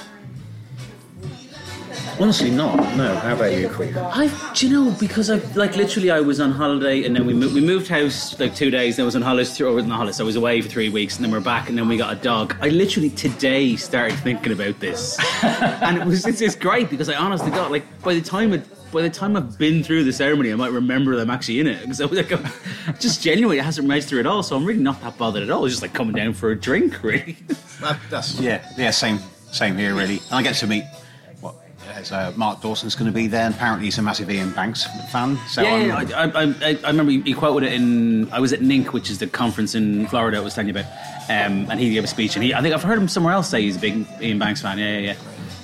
Honestly, 2.21 2.51
not. 2.51 2.77
No. 2.97 3.15
How 3.15 3.35
about 3.35 3.53
you, 3.53 3.69
Caimh? 3.69 3.97
I, 3.97 4.53
do 4.53 4.67
you 4.67 4.73
know, 4.73 4.91
because 4.99 5.31
I 5.31 5.37
like 5.55 5.77
literally, 5.77 6.11
I 6.11 6.19
was 6.19 6.41
on 6.41 6.51
holiday 6.51 7.05
and 7.05 7.15
then 7.15 7.25
we 7.27 7.33
moved, 7.33 7.55
we 7.55 7.61
moved 7.61 7.87
house 7.87 8.39
like 8.41 8.57
two 8.57 8.73
days. 8.73 8.97
Then 8.97 9.05
I 9.05 9.07
was 9.07 9.15
on 9.15 9.23
holidays, 9.23 9.57
through, 9.57 9.79
or 9.79 9.81
not 9.83 9.97
holidays. 9.97 10.21
I 10.21 10.25
was 10.25 10.35
away 10.35 10.61
for 10.61 10.69
three 10.69 10.89
weeks, 10.89 11.15
and 11.15 11.25
then 11.25 11.31
we're 11.31 11.41
back, 11.41 11.69
and 11.69 11.79
then 11.79 11.87
we 11.87 11.97
got 11.97 12.13
a 12.13 12.21
dog. 12.21 12.57
I 12.61 12.71
literally 12.71 13.11
today 13.11 13.77
started 13.77 14.19
thinking 14.19 14.53
about 14.53 14.81
this, 14.81 15.17
and 15.45 15.97
it 15.97 16.05
was 16.05 16.27
it's, 16.27 16.41
it's 16.41 16.57
great 16.57 16.91
because 16.91 17.09
I 17.09 17.15
honestly 17.15 17.51
got 17.51 17.71
like 17.71 17.85
by 18.03 18.15
the 18.15 18.23
time 18.23 18.53
it. 18.53 18.67
By 18.91 19.03
the 19.03 19.11
time 19.11 19.37
I've 19.37 19.59
been 19.59 19.85
through 19.85 20.05
the 20.05 20.15
ceremony, 20.15 20.51
I 20.51 20.55
might 20.55 20.73
remember 20.73 21.15
them 21.15 21.29
actually 21.29 21.61
in 21.61 21.67
it 21.67 21.83
because 21.83 22.01
I 22.01 22.07
was 22.07 22.19
like, 22.19 22.99
just 22.99 23.23
genuinely, 23.23 23.59
it 23.59 23.63
hasn't 23.63 23.87
registered 23.87 24.21
at 24.21 24.27
all. 24.27 24.43
So 24.43 24.57
I'm 24.57 24.65
really 24.65 24.81
not 24.81 24.99
that 25.03 25.19
bothered 25.19 25.43
at 25.43 25.51
all. 25.51 25.67
It's 25.67 25.75
just 25.75 25.83
like 25.83 25.93
coming 25.93 26.15
down 26.15 26.33
for 26.33 26.53
a 26.53 26.59
drink, 26.59 27.03
really. 27.03 27.37
That, 27.83 27.99
that's 28.09 28.41
yeah, 28.41 28.67
yeah. 28.79 28.91
Same, 28.91 29.19
same 29.53 29.77
here, 29.77 29.95
really. 29.95 30.23
And 30.31 30.37
I 30.37 30.43
get 30.43 30.55
to 30.55 30.67
meet 30.67 30.85
what 31.99 32.07
as, 32.07 32.13
uh, 32.13 32.33
Mark 32.37 32.61
Dawson's 32.61 32.95
going 32.95 33.11
to 33.11 33.15
be 33.15 33.27
there. 33.27 33.47
And 33.47 33.55
apparently, 33.55 33.87
he's 33.87 33.99
a 33.99 34.03
massive 34.03 34.29
Iain 34.29 34.51
Banks 34.51 34.85
fan. 35.11 35.39
So 35.49 35.63
Yeah, 35.63 35.75
I'm- 35.75 36.09
yeah, 36.09 36.17
I, 36.19 36.25
I, 36.25 36.55
I, 36.71 36.79
I 36.85 36.87
remember 36.91 37.13
he 37.13 37.33
quoted 37.35 37.67
it 37.67 37.73
in. 37.75 38.31
I 38.33 38.41
was 38.41 38.53
at 38.53 38.61
NINC, 38.61 38.93
which 38.93 39.11
is 39.11 39.19
the 39.19 39.27
conference 39.27 39.75
in 39.75 40.07
Florida 40.09 40.39
I 40.39 40.41
was 40.41 40.55
telling 40.55 40.69
you 40.69 40.81
about, 40.81 40.87
um, 41.29 41.71
and 41.71 41.79
he 41.81 41.93
gave 41.93 42.05
a 42.05 42.07
speech. 42.07 42.37
And 42.37 42.45
he, 42.45 42.55
I 42.55 42.63
think 42.63 42.75
I've 42.75 42.83
heard 42.83 42.99
him 42.99 43.09
somewhere 43.09 43.33
else 43.33 43.49
say 43.49 43.63
he's 43.63 43.77
a 43.77 43.81
big 43.81 44.07
Iain 44.21 44.39
Banks 44.39 44.63
fan. 44.63 44.79
Yeah, 44.79 44.99
yeah, 44.99 45.13
yeah. 45.13 45.15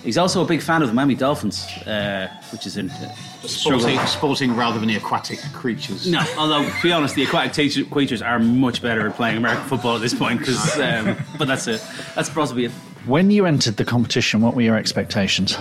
He's 0.03 0.19
also 0.19 0.45
a 0.45 0.47
big 0.47 0.61
fan 0.61 0.83
of 0.83 0.89
the 0.89 0.95
Miami 0.95 1.15
Dolphins, 1.15 1.65
uh, 1.87 2.29
which 2.53 2.67
is 2.67 2.77
in 2.77 2.91
uh, 2.91 3.11
sporting, 3.43 3.99
sporting 4.01 4.55
rather 4.55 4.79
than 4.79 4.89
the 4.89 4.97
aquatic 4.97 5.39
creatures. 5.55 6.07
No, 6.11 6.23
although 6.37 6.63
to 6.69 6.83
be 6.83 6.93
honest, 6.93 7.15
the 7.15 7.23
aquatic 7.23 7.55
teacher- 7.55 7.85
creatures 7.87 8.21
are 8.21 8.39
much 8.39 8.83
better 8.83 9.09
at 9.09 9.17
playing 9.17 9.39
American 9.39 9.65
football 9.67 9.95
at 9.97 10.03
this 10.03 10.13
point. 10.13 10.41
Because, 10.41 10.79
um, 10.79 11.17
but 11.39 11.49
that's 11.49 11.67
it. 11.69 11.83
That's 12.15 12.29
possibly 12.29 12.67
it. 12.67 12.71
When 13.07 13.31
you 13.31 13.47
entered 13.47 13.79
the 13.79 13.85
competition, 13.87 14.43
what 14.43 14.55
were 14.55 14.63
your 14.63 14.77
expectations? 14.77 15.57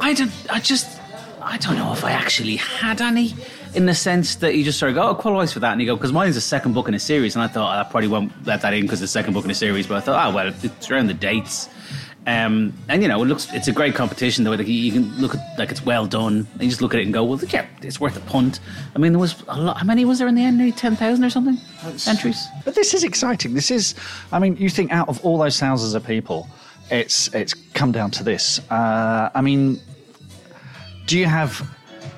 I 0.00 0.14
don't. 0.14 0.32
I 0.50 0.60
just. 0.60 0.98
I 1.42 1.56
don't 1.56 1.76
know 1.76 1.92
if 1.92 2.04
I 2.04 2.12
actually 2.12 2.56
had 2.56 3.00
any, 3.00 3.34
in 3.74 3.86
the 3.86 3.94
sense 3.94 4.36
that 4.36 4.54
you 4.54 4.62
just 4.62 4.78
sort 4.78 4.90
of 4.90 4.96
go, 4.96 5.08
"Oh, 5.08 5.14
qualifies 5.14 5.52
for 5.52 5.60
that," 5.60 5.72
and 5.72 5.80
you 5.80 5.86
go, 5.86 5.96
"Because 5.96 6.12
mine's 6.12 6.34
the 6.34 6.40
second 6.40 6.74
book 6.74 6.88
in 6.88 6.94
a 6.94 6.98
series," 6.98 7.34
and 7.34 7.42
I 7.42 7.48
thought 7.48 7.76
I 7.76 7.88
probably 7.88 8.08
won't 8.08 8.32
let 8.46 8.62
that 8.62 8.74
in 8.74 8.82
because 8.82 9.00
it's 9.02 9.12
the 9.12 9.18
second 9.18 9.34
book 9.34 9.44
in 9.44 9.50
a 9.50 9.54
series. 9.54 9.86
But 9.86 9.96
I 9.96 10.00
thought, 10.00 10.28
oh 10.28 10.34
well, 10.34 10.52
it's 10.62 10.90
around 10.90 11.06
the 11.06 11.14
dates. 11.14 11.68
Um, 12.26 12.74
and 12.88 13.02
you 13.02 13.08
know, 13.08 13.22
it 13.22 13.26
looks 13.26 13.50
it's 13.52 13.68
a 13.68 13.72
great 13.72 13.94
competition 13.94 14.44
though. 14.44 14.50
Like 14.50 14.66
you, 14.66 14.92
can 14.92 15.16
look 15.18 15.34
at 15.34 15.58
like 15.58 15.70
it's 15.70 15.84
well 15.84 16.06
done, 16.06 16.46
and 16.52 16.62
you 16.62 16.68
just 16.68 16.82
look 16.82 16.92
at 16.92 17.00
it 17.00 17.04
and 17.04 17.14
go, 17.14 17.24
well, 17.24 17.40
yeah, 17.48 17.66
it's 17.80 17.98
worth 17.98 18.16
a 18.16 18.20
punt. 18.20 18.60
I 18.94 18.98
mean, 18.98 19.12
there 19.12 19.18
was 19.18 19.42
a 19.48 19.58
lot. 19.58 19.78
How 19.78 19.84
many 19.84 20.04
was 20.04 20.18
there 20.18 20.28
in 20.28 20.34
the 20.34 20.42
end? 20.42 20.58
Maybe 20.58 20.72
ten 20.72 20.96
thousand 20.96 21.24
or 21.24 21.30
something 21.30 21.58
entries. 22.06 22.46
But 22.64 22.74
this 22.74 22.92
is 22.92 23.04
exciting. 23.04 23.54
This 23.54 23.70
is, 23.70 23.94
I 24.32 24.38
mean, 24.38 24.56
you 24.56 24.68
think 24.68 24.92
out 24.92 25.08
of 25.08 25.24
all 25.24 25.38
those 25.38 25.58
thousands 25.58 25.94
of 25.94 26.06
people, 26.06 26.46
it's 26.90 27.34
it's 27.34 27.54
come 27.72 27.90
down 27.90 28.10
to 28.12 28.22
this. 28.22 28.60
Uh, 28.70 29.30
I 29.34 29.40
mean, 29.40 29.80
do 31.10 31.18
you 31.18 31.26
have 31.26 31.68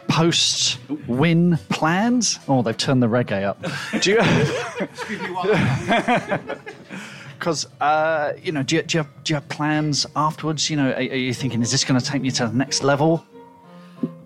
post 0.07 0.79
win 1.07 1.57
plans? 1.71 2.39
Oh, 2.47 2.61
they've 2.61 2.77
turned 2.77 3.03
the 3.03 3.07
reggae 3.07 3.43
up. 3.43 3.65
Do 4.03 4.13
you? 4.13 4.21
Because 7.39 7.67
uh, 7.81 8.35
you 8.41 8.53
know, 8.53 8.63
do 8.63 8.77
you, 8.77 8.83
do, 8.83 8.99
you 8.99 9.03
have, 9.03 9.25
do 9.25 9.33
you 9.33 9.35
have 9.35 9.49
plans 9.49 10.07
afterwards? 10.15 10.71
You 10.71 10.77
know, 10.77 10.93
are, 10.93 10.97
are 10.97 11.01
you 11.01 11.35
thinking, 11.35 11.61
is 11.61 11.73
this 11.73 11.83
going 11.83 11.99
to 11.99 12.07
take 12.07 12.23
me 12.23 12.31
to 12.31 12.47
the 12.47 12.53
next 12.53 12.85
level? 12.85 13.27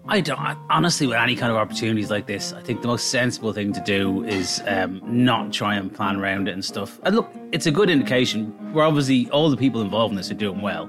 I 0.08 0.20
don't 0.20 0.38
I, 0.38 0.56
honestly 0.70 1.06
with 1.06 1.16
any 1.16 1.34
kind 1.34 1.50
of 1.50 1.58
opportunities 1.58 2.10
like 2.10 2.26
this. 2.26 2.52
I 2.52 2.62
think 2.62 2.80
the 2.80 2.88
most 2.88 3.10
sensible 3.10 3.52
thing 3.52 3.72
to 3.72 3.80
do 3.80 4.22
is 4.24 4.62
um, 4.66 5.00
not 5.04 5.52
try 5.52 5.74
and 5.74 5.92
plan 5.92 6.16
around 6.16 6.48
it 6.48 6.52
and 6.52 6.64
stuff. 6.64 7.00
And 7.02 7.16
look, 7.16 7.28
it's 7.50 7.66
a 7.66 7.72
good 7.72 7.90
indication. 7.90 8.72
We're 8.72 8.84
obviously 8.84 9.28
all 9.30 9.50
the 9.50 9.56
people 9.56 9.80
involved 9.80 10.12
in 10.12 10.16
this 10.16 10.30
are 10.30 10.34
doing 10.34 10.62
well, 10.62 10.88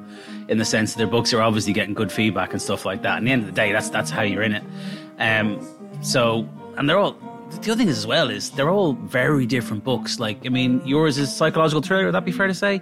in 0.50 0.60
the 0.60 0.66
sense 0.66 0.94
that 0.94 0.98
their 1.00 1.08
books 1.08 1.34
are 1.34 1.42
obviously 1.42 1.74
getting 1.74 1.96
good 1.96 2.12
feedback 2.12 2.52
and 2.52 2.62
stuff 2.62 2.86
like 2.86 3.02
that. 3.02 3.18
And 3.18 3.26
the 3.26 3.32
end 3.32 3.42
of 3.42 3.48
the 3.48 3.54
day, 3.54 3.72
that's 3.72 3.90
that's 3.90 4.12
how 4.12 4.22
you're 4.22 4.44
in 4.44 4.54
it. 4.54 4.64
Um, 5.18 5.66
so, 6.02 6.48
and 6.78 6.88
they're 6.88 7.00
all. 7.00 7.18
The 7.50 7.72
other 7.72 7.80
thing 7.80 7.88
is 7.90 7.98
as 7.98 8.08
well 8.08 8.30
is 8.30 8.52
they're 8.52 8.70
all 8.70 8.94
very 8.94 9.46
different 9.46 9.84
books. 9.84 10.20
Like, 10.20 10.46
I 10.46 10.50
mean, 10.50 10.82
yours 10.86 11.18
is 11.18 11.34
psychological 11.34 11.82
thriller. 11.82 12.06
Would 12.06 12.14
that 12.14 12.26
be 12.26 12.32
fair 12.32 12.48
to 12.48 12.54
say? 12.54 12.82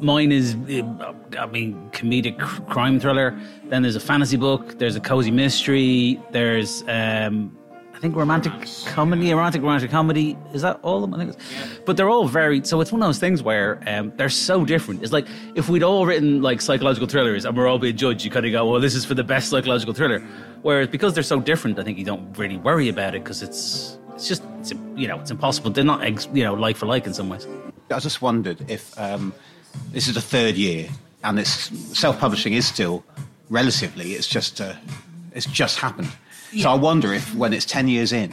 Mine 0.00 0.32
is, 0.32 0.54
uh, 0.54 1.12
I 1.38 1.46
mean, 1.46 1.90
comedic 1.92 2.38
crime 2.68 3.00
thriller. 3.00 3.38
Then 3.64 3.82
there's 3.82 3.96
a 3.96 4.00
fantasy 4.00 4.36
book. 4.36 4.78
There's 4.78 4.96
a 4.96 5.00
cozy 5.00 5.30
mystery. 5.30 6.20
There's, 6.32 6.84
um, 6.86 7.56
I 7.94 7.98
think, 7.98 8.16
romantic 8.16 8.52
comedy. 8.86 9.32
Romantic 9.32 9.62
romantic 9.62 9.90
comedy. 9.90 10.36
Is 10.52 10.62
that 10.62 10.80
all 10.82 11.04
of 11.04 11.10
them? 11.10 11.14
I 11.14 11.24
think. 11.24 11.36
It's, 11.36 11.78
But 11.86 11.96
they're 11.96 12.10
all 12.10 12.26
very. 12.26 12.64
So 12.64 12.80
it's 12.80 12.90
one 12.90 13.00
of 13.00 13.08
those 13.08 13.18
things 13.18 13.42
where 13.42 13.80
um, 13.86 14.12
they're 14.16 14.28
so 14.28 14.64
different. 14.64 15.02
It's 15.02 15.12
like 15.12 15.26
if 15.54 15.68
we'd 15.68 15.84
all 15.84 16.04
written 16.04 16.42
like 16.42 16.60
psychological 16.60 17.06
thrillers 17.06 17.44
and 17.44 17.56
we're 17.56 17.68
all 17.68 17.78
being 17.78 17.96
judged, 17.96 18.24
you 18.24 18.30
kind 18.30 18.46
of 18.46 18.52
go, 18.52 18.68
"Well, 18.68 18.80
this 18.80 18.94
is 18.94 19.04
for 19.04 19.14
the 19.14 19.24
best 19.24 19.48
psychological 19.48 19.94
thriller." 19.94 20.20
Whereas 20.62 20.88
because 20.88 21.14
they're 21.14 21.22
so 21.22 21.40
different, 21.40 21.78
I 21.78 21.84
think 21.84 21.98
you 21.98 22.04
don't 22.04 22.36
really 22.36 22.56
worry 22.56 22.88
about 22.88 23.14
it 23.14 23.22
because 23.22 23.42
it's 23.42 23.98
it's 24.14 24.26
just 24.26 24.42
it's, 24.58 24.72
you 24.96 25.06
know 25.06 25.20
it's 25.20 25.30
impossible. 25.30 25.70
They're 25.70 25.84
not 25.84 26.02
you 26.34 26.42
know 26.42 26.54
like 26.54 26.76
for 26.76 26.86
like 26.86 27.06
in 27.06 27.14
some 27.14 27.28
ways. 27.28 27.46
I 27.90 28.00
just 28.00 28.20
wondered 28.20 28.68
if 28.68 28.98
um, 28.98 29.32
this 29.92 30.08
is 30.08 30.14
the 30.14 30.20
third 30.20 30.56
year 30.56 30.88
and 31.22 31.38
it's 31.38 31.70
self-publishing 31.98 32.52
is 32.52 32.66
still 32.66 33.04
relatively. 33.50 34.12
It's 34.12 34.26
just 34.26 34.60
uh, 34.60 34.74
it's 35.32 35.46
just 35.46 35.78
happened. 35.78 36.08
So 36.62 36.70
I 36.70 36.74
wonder 36.74 37.12
if 37.12 37.34
when 37.34 37.52
it's 37.52 37.64
ten 37.64 37.88
years 37.88 38.12
in, 38.12 38.32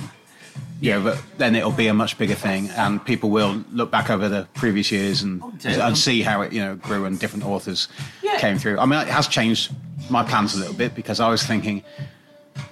yeah, 0.80 1.00
but 1.00 1.22
then 1.38 1.56
it'll 1.56 1.72
be 1.72 1.88
a 1.88 1.94
much 1.94 2.18
bigger 2.18 2.36
thing, 2.36 2.70
and 2.72 3.04
people 3.04 3.30
will 3.30 3.64
look 3.72 3.92
back 3.92 4.10
over 4.10 4.30
the 4.30 4.48
previous 4.56 4.92
years 4.92 5.22
and 5.22 5.42
oh, 5.44 5.54
and 5.66 5.98
see 5.98 6.22
how 6.22 6.42
it 6.42 6.54
you 6.54 6.62
know 6.62 6.76
grew 6.76 7.06
and 7.06 7.20
different 7.20 7.46
authors 7.46 7.88
Yeah. 8.22 8.38
came 8.40 8.58
through. 8.58 8.80
I 8.80 8.86
mean, 8.86 9.00
it 9.00 9.08
has 9.08 9.28
changed 9.28 9.72
my 10.10 10.24
plans 10.24 10.56
a 10.56 10.60
little 10.60 10.74
bit 10.74 10.96
because 10.96 11.20
I 11.20 11.30
was 11.30 11.44
thinking. 11.44 11.84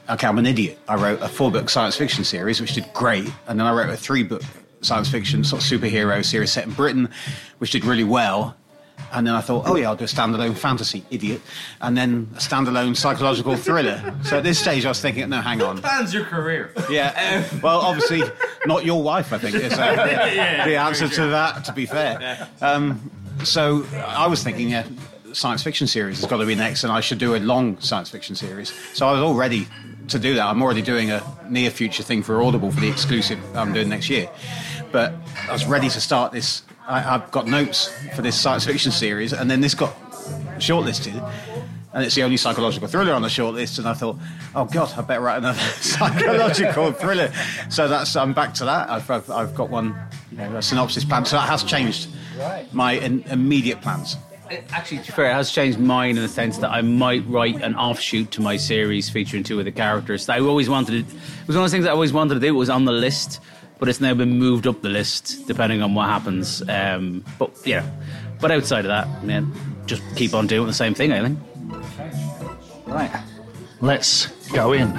Okay, 0.09 0.25
I'm 0.25 0.39
an 0.39 0.47
idiot. 0.47 0.79
I 0.87 0.95
wrote 0.95 1.21
a 1.21 1.27
four 1.29 1.51
book 1.51 1.69
science 1.69 1.95
fiction 1.95 2.23
series, 2.23 2.59
which 2.59 2.73
did 2.73 2.91
great. 2.93 3.31
And 3.47 3.59
then 3.59 3.67
I 3.67 3.71
wrote 3.71 3.89
a 3.91 3.95
three 3.97 4.23
book 4.23 4.41
science 4.81 5.07
fiction 5.09 5.43
sort 5.43 5.61
of 5.61 5.67
superhero 5.69 6.25
series 6.25 6.51
set 6.51 6.65
in 6.65 6.71
Britain, 6.73 7.09
which 7.59 7.71
did 7.71 7.85
really 7.85 8.03
well. 8.03 8.55
And 9.11 9.25
then 9.25 9.33
I 9.33 9.41
thought, 9.41 9.67
oh 9.67 9.75
yeah, 9.75 9.89
I'll 9.89 9.95
do 9.95 10.03
a 10.05 10.07
standalone 10.07 10.57
fantasy, 10.57 11.03
idiot. 11.09 11.41
And 11.81 11.97
then 11.97 12.29
a 12.35 12.37
standalone 12.39 12.95
psychological 12.95 13.55
thriller. 13.55 14.13
So 14.23 14.37
at 14.37 14.43
this 14.43 14.59
stage, 14.59 14.85
I 14.85 14.89
was 14.89 15.01
thinking, 15.01 15.29
no, 15.29 15.41
hang 15.41 15.61
on. 15.61 15.79
Plans 15.79 16.13
your 16.13 16.25
career. 16.25 16.71
Yeah. 16.89 17.43
Well, 17.61 17.79
obviously, 17.81 18.23
not 18.65 18.85
your 18.85 19.01
wife, 19.03 19.33
I 19.33 19.37
think, 19.37 19.55
is 19.55 19.73
uh, 19.73 19.95
the 20.65 20.75
answer 20.75 21.07
to 21.07 21.27
that, 21.27 21.65
to 21.65 21.73
be 21.73 21.85
fair. 21.85 22.47
Um, 22.61 23.11
so 23.43 23.85
I 23.93 24.27
was 24.27 24.43
thinking, 24.43 24.69
yeah, 24.69 24.85
science 25.33 25.63
fiction 25.63 25.87
series 25.87 26.19
has 26.19 26.29
got 26.29 26.37
to 26.37 26.45
be 26.45 26.55
next, 26.55 26.83
and 26.83 26.91
I 26.93 27.01
should 27.01 27.17
do 27.17 27.35
a 27.35 27.39
long 27.39 27.79
science 27.79 28.09
fiction 28.09 28.35
series. 28.35 28.73
So 28.93 29.07
I 29.07 29.11
was 29.13 29.21
all 29.21 29.35
ready 29.35 29.67
to 30.09 30.19
do 30.19 30.35
that. 30.35 30.45
I'm 30.45 30.61
already 30.61 30.81
doing 30.81 31.11
a 31.11 31.23
near 31.49 31.69
future 31.69 32.03
thing 32.03 32.23
for 32.23 32.41
Audible 32.41 32.71
for 32.71 32.79
the 32.79 32.89
exclusive 32.89 33.39
I'm 33.55 33.73
doing 33.73 33.89
next 33.89 34.09
year. 34.09 34.29
But 34.91 35.13
I 35.47 35.53
was 35.53 35.65
ready 35.65 35.89
to 35.89 36.01
start 36.01 36.31
this. 36.31 36.63
I, 36.89 37.15
I've 37.15 37.31
got 37.31 37.47
notes 37.47 37.87
for 38.15 38.23
this 38.23 38.39
science 38.39 38.65
fiction 38.65 38.91
series, 38.91 39.31
and 39.31 39.49
then 39.49 39.61
this 39.61 39.75
got 39.75 39.95
shortlisted. 40.57 41.15
And 41.93 42.03
it's 42.03 42.15
the 42.15 42.23
only 42.23 42.37
psychological 42.37 42.87
thriller 42.87 43.13
on 43.13 43.21
the 43.21 43.27
shortlist, 43.27 43.77
and 43.77 43.87
I 43.87 43.93
thought, 43.93 44.17
oh 44.55 44.65
god, 44.65 44.93
I 44.97 45.01
better 45.01 45.21
write 45.21 45.37
another 45.37 45.59
psychological 45.81 46.91
thriller. 46.91 47.31
So 47.69 47.87
that's 47.87 48.15
I'm 48.15 48.33
back 48.33 48.53
to 48.55 48.65
that. 48.65 48.89
I've, 48.89 49.09
I've, 49.09 49.29
I've 49.29 49.55
got 49.55 49.69
one, 49.69 49.95
you 50.31 50.37
know, 50.37 50.57
a 50.57 50.61
synopsis 50.61 51.05
plan. 51.05 51.25
So 51.25 51.35
that 51.35 51.47
has 51.47 51.63
changed 51.63 52.09
my 52.71 52.93
in, 52.93 53.23
immediate 53.23 53.81
plans. 53.81 54.17
Actually, 54.71 54.97
to 54.99 55.05
be 55.05 55.11
fair, 55.11 55.29
it 55.29 55.33
has 55.33 55.51
changed 55.51 55.77
mine 55.77 56.17
in 56.17 56.23
the 56.23 56.27
sense 56.27 56.57
that 56.57 56.71
I 56.71 56.81
might 56.81 57.23
write 57.27 57.61
an 57.61 57.75
offshoot 57.75 58.31
to 58.31 58.41
my 58.41 58.57
series 58.57 59.07
featuring 59.07 59.43
two 59.43 59.59
of 59.59 59.65
the 59.65 59.71
characters. 59.71 60.25
That 60.25 60.37
I 60.37 60.39
always 60.41 60.69
wanted 60.69 61.07
to, 61.07 61.15
it 61.15 61.47
was 61.47 61.55
one 61.55 61.65
of 61.65 61.71
the 61.71 61.75
things 61.77 61.85
I 61.85 61.91
always 61.91 62.13
wanted 62.13 62.35
to 62.35 62.39
do. 62.39 62.47
It 62.47 62.51
was 62.57 62.69
on 62.69 62.85
the 62.85 62.91
list, 62.91 63.41
but 63.79 63.87
it's 63.87 64.01
now 64.01 64.13
been 64.13 64.37
moved 64.37 64.67
up 64.67 64.81
the 64.81 64.89
list 64.89 65.47
depending 65.47 65.81
on 65.81 65.95
what 65.95 66.07
happens. 66.09 66.61
Um, 66.69 67.23
but 67.39 67.51
yeah, 67.65 67.89
but 68.39 68.51
outside 68.51 68.85
of 68.85 68.89
that, 68.89 69.23
man, 69.23 69.51
just 69.85 70.03
keep 70.15 70.33
on 70.33 70.47
doing 70.47 70.67
the 70.67 70.73
same 70.73 70.93
thing. 70.93 71.11
I 71.11 71.21
think. 71.21 71.39
Right. 72.85 73.11
Let's 73.81 74.27
go 74.51 74.73
in. 74.73 74.91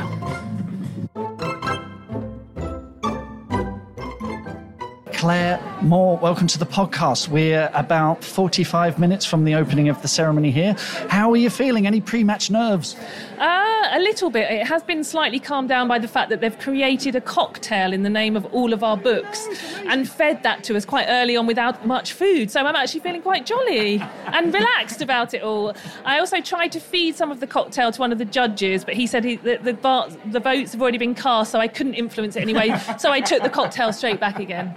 Claire 5.12 5.60
Moore, 5.82 6.16
welcome 6.16 6.46
to 6.46 6.58
the 6.58 6.64
podcast. 6.64 7.28
We're 7.28 7.70
about 7.74 8.24
45 8.24 8.98
minutes 8.98 9.26
from 9.26 9.44
the 9.44 9.54
opening 9.54 9.90
of 9.90 10.00
the 10.00 10.08
ceremony 10.08 10.50
here. 10.50 10.74
How 11.10 11.30
are 11.30 11.36
you 11.36 11.50
feeling? 11.50 11.86
Any 11.86 12.00
pre 12.00 12.24
match 12.24 12.50
nerves? 12.50 12.96
Uh, 13.38 13.69
a 13.92 13.98
little 13.98 14.30
bit. 14.30 14.50
It 14.50 14.66
has 14.66 14.82
been 14.82 15.02
slightly 15.04 15.38
calmed 15.38 15.68
down 15.68 15.88
by 15.88 15.98
the 15.98 16.08
fact 16.08 16.30
that 16.30 16.40
they've 16.40 16.58
created 16.58 17.16
a 17.16 17.20
cocktail 17.20 17.92
in 17.92 18.02
the 18.02 18.10
name 18.10 18.36
of 18.36 18.44
all 18.54 18.72
of 18.72 18.82
our 18.82 18.96
books 18.96 19.46
and 19.86 20.08
fed 20.08 20.42
that 20.42 20.62
to 20.64 20.76
us 20.76 20.84
quite 20.84 21.06
early 21.08 21.36
on 21.36 21.46
without 21.46 21.86
much 21.86 22.12
food. 22.12 22.50
So 22.50 22.60
I'm 22.60 22.76
actually 22.76 23.00
feeling 23.00 23.22
quite 23.22 23.46
jolly 23.46 24.00
and 24.26 24.52
relaxed 24.52 25.02
about 25.02 25.34
it 25.34 25.42
all. 25.42 25.74
I 26.04 26.18
also 26.18 26.40
tried 26.40 26.72
to 26.72 26.80
feed 26.80 27.16
some 27.16 27.30
of 27.30 27.40
the 27.40 27.46
cocktail 27.46 27.92
to 27.92 28.00
one 28.00 28.12
of 28.12 28.18
the 28.18 28.24
judges, 28.24 28.84
but 28.84 28.94
he 28.94 29.06
said 29.06 29.24
he, 29.24 29.36
the, 29.36 29.56
the, 29.56 29.74
bar, 29.74 30.08
the 30.26 30.40
votes 30.40 30.72
have 30.72 30.82
already 30.82 30.98
been 30.98 31.14
cast, 31.14 31.52
so 31.52 31.58
I 31.58 31.68
couldn't 31.68 31.94
influence 31.94 32.36
it 32.36 32.42
anyway. 32.42 32.78
so 32.98 33.10
I 33.10 33.20
took 33.20 33.42
the 33.42 33.50
cocktail 33.50 33.92
straight 33.92 34.20
back 34.20 34.38
again. 34.38 34.74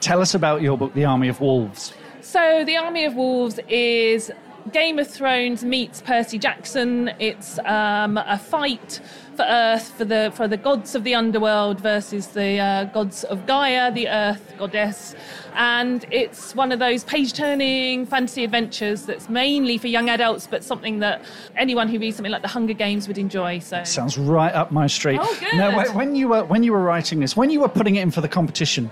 Tell 0.00 0.20
us 0.20 0.34
about 0.34 0.62
your 0.62 0.76
book, 0.76 0.92
The 0.94 1.04
Army 1.04 1.28
of 1.28 1.40
Wolves. 1.40 1.94
So, 2.20 2.64
The 2.64 2.76
Army 2.76 3.04
of 3.04 3.14
Wolves 3.14 3.58
is 3.68 4.30
Game 4.72 4.98
of 4.98 5.08
Thrones 5.08 5.64
meets 5.64 6.02
Percy 6.02 6.38
Jackson. 6.38 7.10
It's 7.18 7.58
um, 7.60 8.18
a 8.18 8.38
fight 8.38 9.00
for 9.36 9.44
Earth 9.48 9.92
for 9.96 10.04
the 10.04 10.32
for 10.34 10.48
the 10.48 10.56
gods 10.56 10.94
of 10.94 11.04
the 11.04 11.14
underworld 11.14 11.80
versus 11.80 12.28
the 12.28 12.58
uh, 12.58 12.84
gods 12.84 13.24
of 13.24 13.46
Gaia, 13.46 13.92
the 13.92 14.08
Earth 14.08 14.54
goddess, 14.58 15.14
and 15.54 16.04
it's 16.10 16.54
one 16.54 16.72
of 16.72 16.78
those 16.78 17.04
page-turning 17.04 18.06
fantasy 18.06 18.44
adventures 18.44 19.06
that's 19.06 19.28
mainly 19.28 19.78
for 19.78 19.86
young 19.86 20.08
adults, 20.08 20.46
but 20.46 20.64
something 20.64 20.98
that 20.98 21.22
anyone 21.56 21.88
who 21.88 21.98
reads 21.98 22.16
something 22.16 22.32
like 22.32 22.42
The 22.42 22.48
Hunger 22.48 22.74
Games 22.74 23.06
would 23.06 23.18
enjoy. 23.18 23.60
So 23.60 23.84
Sounds 23.84 24.18
right 24.18 24.52
up 24.52 24.72
my 24.72 24.86
street. 24.86 25.20
Oh, 25.22 25.36
good. 25.40 25.56
Now, 25.56 25.84
when 25.94 26.14
you 26.14 26.28
were 26.28 26.44
when 26.44 26.62
you 26.62 26.72
were 26.72 26.82
writing 26.82 27.20
this, 27.20 27.36
when 27.36 27.50
you 27.50 27.60
were 27.60 27.68
putting 27.68 27.96
it 27.96 28.02
in 28.02 28.10
for 28.10 28.20
the 28.20 28.28
competition, 28.28 28.90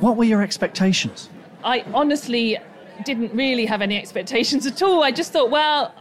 what 0.00 0.16
were 0.16 0.24
your 0.24 0.42
expectations? 0.42 1.30
I 1.64 1.84
honestly 1.94 2.58
didn't 3.00 3.34
really 3.34 3.66
have 3.66 3.82
any 3.82 3.96
expectations 3.96 4.66
at 4.66 4.82
all. 4.82 5.02
I 5.02 5.10
just 5.10 5.32
thought, 5.32 5.50
well, 5.50 5.94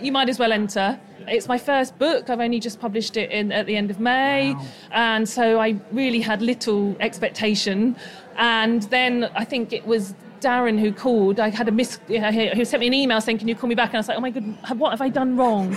you 0.00 0.12
might 0.12 0.28
as 0.28 0.38
well 0.38 0.52
enter. 0.52 0.98
It's 1.26 1.48
my 1.48 1.58
first 1.58 1.98
book. 1.98 2.28
I've 2.28 2.40
only 2.40 2.60
just 2.60 2.80
published 2.80 3.16
it 3.16 3.30
in 3.30 3.52
at 3.52 3.66
the 3.66 3.76
end 3.76 3.90
of 3.90 3.98
May, 4.00 4.54
and 4.90 5.28
so 5.28 5.58
I 5.58 5.76
really 5.92 6.20
had 6.20 6.42
little 6.42 6.96
expectation. 7.00 7.96
And 8.36 8.82
then 8.84 9.30
I 9.34 9.44
think 9.44 9.72
it 9.72 9.86
was 9.86 10.14
Darren 10.44 10.78
who 10.78 10.92
called. 10.92 11.40
I 11.40 11.48
had 11.50 11.68
a 11.68 11.72
miss. 11.72 11.98
He 12.06 12.64
sent 12.64 12.80
me 12.80 12.86
an 12.86 12.94
email 12.94 13.20
saying, 13.20 13.38
"Can 13.38 13.48
you 13.48 13.54
call 13.54 13.68
me 13.68 13.74
back?" 13.74 13.90
And 13.90 13.96
I 13.96 13.98
was 14.00 14.08
like, 14.08 14.18
"Oh 14.18 14.20
my 14.20 14.30
god, 14.30 14.78
what 14.78 14.90
have 14.90 15.00
I 15.00 15.08
done 15.08 15.36
wrong? 15.36 15.72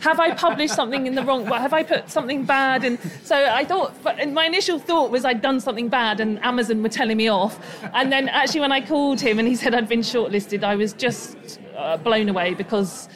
have 0.00 0.20
I 0.20 0.34
published 0.34 0.74
something 0.74 1.06
in 1.06 1.14
the 1.14 1.24
wrong? 1.24 1.48
What 1.48 1.60
have 1.60 1.72
I 1.72 1.82
put 1.82 2.10
something 2.10 2.44
bad?" 2.44 2.84
And 2.84 2.98
so 3.24 3.36
I 3.36 3.64
thought. 3.64 3.94
But 4.02 4.14
my 4.32 4.46
initial 4.46 4.78
thought 4.78 5.10
was 5.10 5.24
I'd 5.24 5.40
done 5.40 5.60
something 5.60 5.88
bad, 5.88 6.20
and 6.20 6.38
Amazon 6.44 6.82
were 6.82 6.88
telling 6.88 7.16
me 7.16 7.28
off. 7.28 7.58
And 7.94 8.12
then 8.12 8.28
actually, 8.28 8.60
when 8.60 8.72
I 8.72 8.80
called 8.80 9.20
him 9.20 9.38
and 9.38 9.48
he 9.48 9.56
said 9.56 9.74
I'd 9.74 9.88
been 9.88 10.00
shortlisted, 10.00 10.62
I 10.62 10.76
was 10.76 10.92
just 10.92 11.58
uh, 11.76 11.96
blown 11.96 12.28
away 12.28 12.54
because 12.54 13.08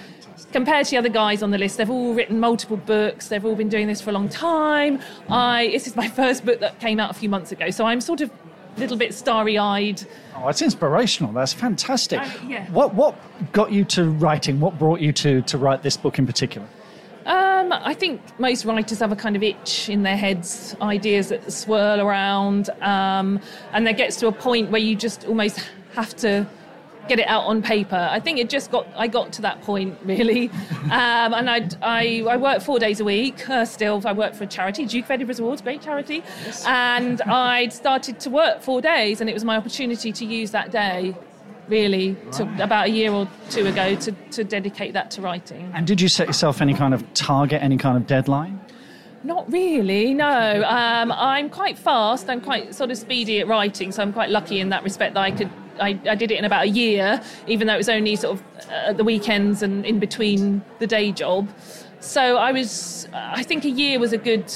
compared 0.52 0.86
to 0.86 0.90
the 0.92 0.96
other 0.96 1.08
guys 1.08 1.42
on 1.42 1.50
the 1.50 1.58
list, 1.58 1.76
they've 1.76 1.90
all 1.90 2.14
written 2.14 2.40
multiple 2.40 2.76
books. 2.76 3.28
They've 3.28 3.44
all 3.44 3.54
been 3.54 3.68
doing 3.68 3.86
this 3.86 4.00
for 4.00 4.10
a 4.10 4.12
long 4.12 4.28
time. 4.28 5.00
I 5.28 5.68
this 5.72 5.86
is 5.86 5.96
my 5.96 6.08
first 6.20 6.44
book 6.44 6.60
that 6.60 6.80
came 6.80 6.98
out 7.00 7.10
a 7.10 7.14
few 7.14 7.28
months 7.28 7.52
ago, 7.52 7.70
so 7.70 7.84
I'm 7.86 8.00
sort 8.00 8.20
of 8.20 8.30
little 8.80 8.96
bit 8.96 9.14
starry-eyed. 9.14 10.06
Oh, 10.36 10.48
it's 10.48 10.62
inspirational. 10.62 11.32
That's 11.32 11.52
fantastic. 11.52 12.20
Uh, 12.20 12.30
yeah. 12.46 12.70
What 12.70 12.94
what 12.94 13.14
got 13.52 13.70
you 13.70 13.84
to 13.96 14.10
writing? 14.10 14.58
What 14.60 14.78
brought 14.78 15.00
you 15.00 15.12
to 15.12 15.42
to 15.42 15.58
write 15.58 15.82
this 15.82 15.96
book 15.96 16.18
in 16.18 16.26
particular? 16.26 16.66
Um, 17.26 17.72
I 17.72 17.94
think 17.94 18.20
most 18.40 18.64
writers 18.64 18.98
have 19.00 19.12
a 19.12 19.16
kind 19.16 19.36
of 19.36 19.42
itch 19.42 19.88
in 19.88 20.02
their 20.02 20.16
heads, 20.16 20.74
ideas 20.80 21.28
that 21.28 21.52
swirl 21.52 22.00
around, 22.00 22.70
um, 22.80 23.38
and 23.72 23.86
there 23.86 23.94
gets 23.94 24.16
to 24.16 24.26
a 24.26 24.32
point 24.32 24.70
where 24.70 24.80
you 24.80 24.96
just 24.96 25.26
almost 25.26 25.68
have 25.94 26.16
to 26.16 26.46
get 27.10 27.18
it 27.18 27.26
out 27.28 27.44
on 27.44 27.60
paper. 27.60 28.08
I 28.10 28.20
think 28.20 28.38
it 28.38 28.48
just 28.48 28.70
got 28.70 28.86
I 28.96 29.08
got 29.08 29.32
to 29.34 29.42
that 29.42 29.60
point 29.62 29.98
really, 30.04 30.48
um, 30.84 31.34
and 31.38 31.50
I, 31.50 31.68
I 31.82 32.24
I 32.34 32.36
work 32.36 32.62
four 32.62 32.78
days 32.78 33.00
a 33.00 33.04
week. 33.04 33.48
Uh, 33.50 33.64
still, 33.64 34.00
I 34.04 34.12
work 34.12 34.34
for 34.34 34.44
a 34.44 34.46
charity, 34.46 34.86
Duke 34.86 35.06
of 35.06 35.10
Edinburgh 35.10 35.40
Awards, 35.40 35.60
great 35.60 35.82
charity, 35.82 36.22
and 36.66 37.20
I'd 37.22 37.72
started 37.72 38.20
to 38.20 38.30
work 38.30 38.62
four 38.62 38.80
days, 38.80 39.20
and 39.20 39.28
it 39.28 39.34
was 39.34 39.44
my 39.44 39.56
opportunity 39.56 40.12
to 40.12 40.24
use 40.24 40.52
that 40.52 40.70
day. 40.70 41.14
Really, 41.68 42.16
to 42.32 42.42
about 42.64 42.86
a 42.86 42.90
year 42.90 43.12
or 43.12 43.28
two 43.48 43.64
ago, 43.64 43.94
to, 43.94 44.10
to 44.32 44.42
dedicate 44.42 44.92
that 44.94 45.08
to 45.12 45.22
writing. 45.22 45.70
And 45.72 45.86
did 45.86 46.00
you 46.00 46.08
set 46.08 46.26
yourself 46.26 46.60
any 46.60 46.74
kind 46.74 46.92
of 46.92 47.00
target, 47.14 47.62
any 47.62 47.76
kind 47.76 47.96
of 47.96 48.08
deadline? 48.08 48.60
Not 49.22 49.52
really, 49.52 50.14
no. 50.14 50.64
Um, 50.64 51.12
I'm 51.12 51.48
quite 51.50 51.78
fast. 51.78 52.28
I'm 52.30 52.40
quite 52.40 52.74
sort 52.74 52.90
of 52.90 52.96
speedy 52.96 53.40
at 53.40 53.46
writing, 53.46 53.92
so 53.92 54.02
I'm 54.02 54.12
quite 54.12 54.30
lucky 54.30 54.60
in 54.60 54.70
that 54.70 54.82
respect 54.82 55.14
that 55.14 55.20
I 55.20 55.30
could. 55.30 55.50
I, 55.80 55.98
I 56.08 56.14
did 56.14 56.30
it 56.30 56.38
in 56.38 56.44
about 56.44 56.64
a 56.64 56.68
year, 56.68 57.22
even 57.46 57.66
though 57.66 57.74
it 57.74 57.78
was 57.78 57.88
only 57.88 58.16
sort 58.16 58.38
of 58.38 58.68
uh, 58.68 58.90
at 58.90 58.96
the 58.96 59.04
weekends 59.04 59.62
and 59.62 59.84
in 59.84 59.98
between 59.98 60.62
the 60.78 60.86
day 60.86 61.12
job. 61.12 61.48
So 62.00 62.36
I 62.36 62.52
was. 62.52 63.08
I 63.12 63.42
think 63.42 63.64
a 63.64 63.70
year 63.70 63.98
was 63.98 64.12
a 64.12 64.18
good 64.18 64.52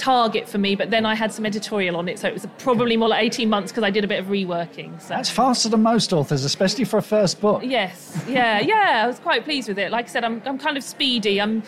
target 0.00 0.48
for 0.48 0.58
me, 0.58 0.74
but 0.74 0.90
then 0.90 1.04
I 1.04 1.14
had 1.14 1.32
some 1.32 1.44
editorial 1.44 1.96
on 1.96 2.08
it, 2.08 2.18
so 2.18 2.26
it 2.26 2.32
was 2.32 2.46
probably 2.58 2.96
more 2.96 3.08
like 3.08 3.22
18 3.22 3.48
months 3.48 3.70
because 3.70 3.84
I 3.84 3.90
did 3.90 4.02
a 4.02 4.08
bit 4.08 4.18
of 4.18 4.26
reworking. 4.26 5.00
So. 5.00 5.08
That's 5.08 5.30
faster 5.30 5.68
than 5.68 5.82
most 5.82 6.12
authors, 6.12 6.44
especially 6.44 6.84
for 6.84 6.96
a 6.96 7.02
first 7.02 7.40
book. 7.40 7.62
Yes, 7.62 8.18
yeah, 8.26 8.60
yeah. 8.60 9.02
I 9.04 9.06
was 9.06 9.18
quite 9.18 9.44
pleased 9.44 9.68
with 9.68 9.78
it. 9.78 9.90
Like 9.90 10.06
I 10.06 10.08
said, 10.08 10.24
I'm, 10.24 10.42
I'm 10.46 10.58
kind 10.58 10.76
of 10.76 10.82
speedy. 10.82 11.40
I'm 11.40 11.62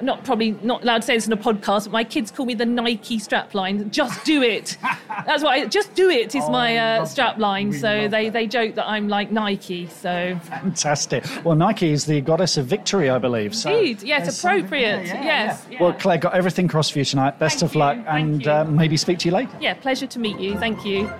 not 0.00 0.24
probably 0.24 0.52
not 0.62 0.82
allowed 0.82 1.02
to 1.02 1.06
say 1.06 1.16
this 1.16 1.26
in 1.26 1.32
a 1.32 1.36
podcast, 1.36 1.84
but 1.84 1.92
my 1.92 2.04
kids 2.04 2.30
call 2.30 2.46
me 2.46 2.54
the 2.54 2.66
Nike 2.66 3.18
strapline. 3.18 3.90
Just 3.90 4.24
do 4.24 4.42
it. 4.42 4.76
That's 5.26 5.42
what 5.42 5.52
I 5.52 5.66
just 5.66 5.94
do 5.94 6.08
it 6.08 6.34
is 6.34 6.48
my 6.48 6.76
uh, 6.76 7.02
strapline. 7.04 7.78
So 7.78 8.08
they, 8.08 8.30
they 8.30 8.46
joke 8.46 8.74
that 8.76 8.88
I'm 8.88 9.08
like 9.08 9.30
Nike. 9.30 9.86
So 9.88 10.38
Fantastic. 10.44 11.24
Well, 11.44 11.56
Nike 11.56 11.90
is 11.90 12.06
the 12.06 12.20
goddess 12.20 12.56
of 12.56 12.66
victory, 12.66 13.10
I 13.10 13.18
believe. 13.18 13.54
So 13.54 13.76
indeed, 13.76 14.02
yes, 14.02 14.38
appropriate. 14.38 15.04
there, 15.04 15.04
yeah, 15.04 15.24
yes. 15.24 15.66
yeah. 15.68 15.76
yeah. 15.76 15.82
Well, 15.82 15.92
Claire, 15.92 16.18
got 16.18 16.34
everything 16.34 16.68
crossed 16.68 16.92
for 16.92 16.98
you 16.98 17.04
tonight. 17.04 17.38
Best 17.38 17.60
Thank 17.60 17.72
of 17.72 17.76
luck, 17.76 17.96
thank 18.04 18.08
and 18.08 18.48
uh, 18.48 18.64
maybe 18.64 18.96
speak 18.96 19.18
to 19.20 19.28
you 19.28 19.34
later. 19.34 19.56
yeah, 19.60 19.74
pleasure 19.74 20.06
to 20.06 20.18
meet 20.18 20.38
you. 20.38 20.58
Thank 20.58 20.84
you. 20.84 21.10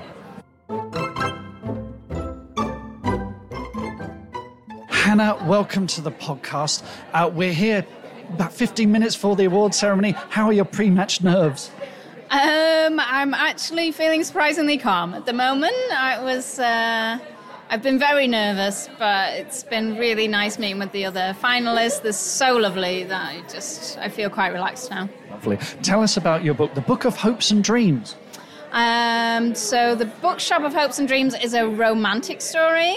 Hannah, 4.88 5.37
welcome 5.46 5.87
to 5.88 6.00
the 6.00 6.12
podcast. 6.12 6.82
Uh, 7.12 7.30
we're 7.32 7.52
here 7.52 7.85
about 8.34 8.52
15 8.52 8.90
minutes 8.90 9.14
for 9.14 9.36
the 9.36 9.44
award 9.44 9.74
ceremony. 9.74 10.12
How 10.30 10.46
are 10.46 10.52
your 10.52 10.64
pre-match 10.64 11.22
nerves? 11.22 11.70
Um, 12.30 12.98
I'm 12.98 13.34
actually 13.34 13.92
feeling 13.92 14.24
surprisingly 14.24 14.78
calm 14.78 15.14
at 15.14 15.26
the 15.26 15.34
moment. 15.34 15.74
I 15.92 16.22
was, 16.22 16.58
uh, 16.58 17.18
I've 17.68 17.82
been 17.82 17.98
very 17.98 18.26
nervous, 18.26 18.88
but 18.98 19.34
it's 19.34 19.62
been 19.64 19.96
really 19.96 20.28
nice 20.28 20.58
meeting 20.58 20.78
with 20.78 20.92
the 20.92 21.04
other 21.04 21.36
finalists. 21.42 22.02
They're 22.02 22.12
so 22.12 22.56
lovely 22.56 23.04
that 23.04 23.28
I 23.28 23.42
just, 23.52 23.98
I 23.98 24.08
feel 24.08 24.30
quite 24.30 24.52
relaxed 24.52 24.90
now. 24.90 25.10
Lovely. 25.30 25.58
Tell 25.82 26.02
us 26.02 26.16
about 26.16 26.42
your 26.42 26.54
book, 26.54 26.74
The 26.74 26.80
Book 26.80 27.04
of 27.04 27.16
Hopes 27.16 27.50
and 27.50 27.62
Dreams. 27.62 28.16
Um, 28.72 29.54
so 29.54 29.94
the 29.94 30.06
Bookshop 30.06 30.62
of 30.62 30.72
Hopes 30.72 30.98
and 30.98 31.06
Dreams 31.06 31.34
is 31.34 31.52
a 31.52 31.68
romantic 31.68 32.40
story. 32.40 32.96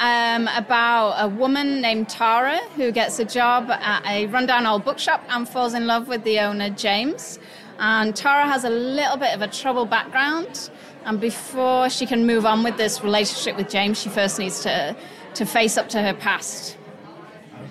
Um, 0.00 0.48
about 0.56 1.22
a 1.22 1.28
woman 1.28 1.82
named 1.82 2.08
Tara 2.08 2.58
who 2.74 2.90
gets 2.90 3.18
a 3.18 3.24
job 3.26 3.70
at 3.70 4.02
a 4.06 4.28
rundown 4.28 4.64
old 4.64 4.82
bookshop 4.82 5.22
and 5.28 5.46
falls 5.46 5.74
in 5.74 5.86
love 5.86 6.08
with 6.08 6.24
the 6.24 6.40
owner, 6.40 6.70
James. 6.70 7.38
And 7.78 8.16
Tara 8.16 8.46
has 8.46 8.64
a 8.64 8.70
little 8.70 9.18
bit 9.18 9.34
of 9.34 9.42
a 9.42 9.46
troubled 9.46 9.90
background. 9.90 10.70
And 11.04 11.20
before 11.20 11.90
she 11.90 12.06
can 12.06 12.26
move 12.26 12.46
on 12.46 12.62
with 12.62 12.78
this 12.78 13.04
relationship 13.04 13.58
with 13.58 13.68
James, 13.68 14.00
she 14.00 14.08
first 14.08 14.38
needs 14.38 14.62
to, 14.62 14.96
to 15.34 15.44
face 15.44 15.76
up 15.76 15.90
to 15.90 16.00
her 16.00 16.14
past. 16.14 16.78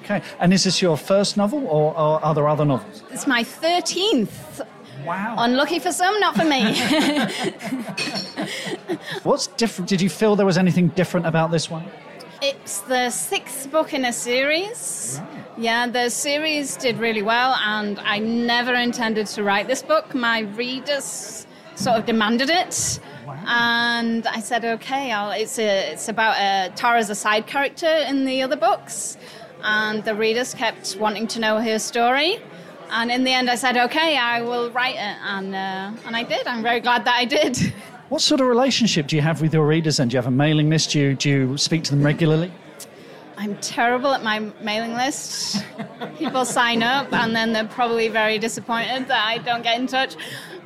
Okay. 0.04 0.22
And 0.40 0.54
is 0.54 0.66
this 0.66 0.84
your 0.84 0.98
first 0.98 1.36
novel, 1.36 1.66
or, 1.66 1.98
or 1.98 2.24
are 2.24 2.36
there 2.36 2.48
other 2.48 2.66
novels? 2.66 3.02
It's 3.10 3.26
my 3.26 3.44
13th. 3.44 4.68
Wow. 5.04 5.34
Unlucky 5.40 5.80
for 5.80 5.92
some, 5.92 6.20
not 6.20 6.36
for 6.36 6.46
me. 6.46 6.80
What's 9.24 9.48
different? 9.48 9.90
Did 9.90 10.02
you 10.02 10.10
feel 10.10 10.36
there 10.36 10.46
was 10.46 10.60
anything 10.60 10.90
different 10.90 11.26
about 11.26 11.50
this 11.50 11.72
one? 11.72 11.86
It's 12.42 12.80
the 12.80 13.10
sixth 13.10 13.70
book 13.70 13.94
in 13.94 14.06
a 14.06 14.14
series. 14.14 15.20
Yeah, 15.58 15.88
the 15.88 16.10
series 16.10 16.78
did 16.78 16.98
really 16.98 17.22
well, 17.22 17.54
and 17.66 18.00
I 18.00 18.20
never 18.20 18.74
intended 18.76 19.28
to 19.28 19.44
write 19.44 19.68
this 19.68 19.82
book. 19.82 20.16
My 20.16 20.40
readers 20.40 21.46
sort 21.76 21.98
of 21.98 22.06
demanded 22.06 22.50
it, 22.50 23.02
and 23.46 24.26
I 24.26 24.40
said, 24.40 24.64
"Okay, 24.64 25.12
I'll, 25.12 25.32
it's 25.32 25.60
a, 25.60 25.92
it's 25.92 26.08
about 26.08 26.38
a, 26.38 26.74
Tara's 26.78 27.10
a 27.10 27.16
side 27.16 27.46
character 27.46 27.94
in 28.08 28.24
the 28.24 28.42
other 28.42 28.56
books, 28.56 29.18
and 29.62 30.02
the 30.06 30.16
readers 30.16 30.54
kept 30.54 30.96
wanting 30.98 31.28
to 31.28 31.42
know 31.42 31.60
her 31.60 31.78
story." 31.78 32.40
And 32.90 33.12
in 33.12 33.26
the 33.26 33.34
end, 33.34 33.50
I 33.50 33.56
said, 33.56 33.76
"Okay, 33.76 34.16
I 34.16 34.42
will 34.44 34.72
write 34.72 34.96
it," 34.96 35.18
and 35.24 35.54
uh, 35.54 36.08
and 36.08 36.16
I 36.16 36.24
did. 36.24 36.48
I'm 36.48 36.64
very 36.64 36.80
glad 36.80 37.04
that 37.04 37.18
I 37.18 37.26
did. 37.26 37.74
What 38.10 38.22
sort 38.22 38.42
of 38.42 38.48
relationship 38.48 39.06
do 39.06 39.16
you 39.16 39.22
have 39.22 39.40
with 39.40 39.54
your 39.54 39.68
readers? 39.68 40.00
And 40.00 40.10
do 40.10 40.16
you 40.16 40.18
have 40.18 40.26
a 40.26 40.32
mailing 40.32 40.68
list? 40.68 40.90
Do 40.90 41.00
you, 41.00 41.14
do 41.14 41.30
you 41.30 41.58
speak 41.58 41.84
to 41.84 41.92
them 41.92 42.02
regularly? 42.02 42.52
I'm 43.38 43.56
terrible 43.58 44.12
at 44.14 44.24
my 44.24 44.40
mailing 44.62 44.96
list. 44.96 45.64
People 46.18 46.44
sign 46.44 46.82
up 46.82 47.14
and 47.14 47.36
then 47.36 47.54
they're 47.54 47.68
probably 47.68 48.08
very 48.08 48.40
disappointed 48.40 49.08
that 49.10 49.28
I 49.28 49.38
don't 49.38 49.62
get 49.62 49.80
in 49.80 49.86
touch. 49.86 50.16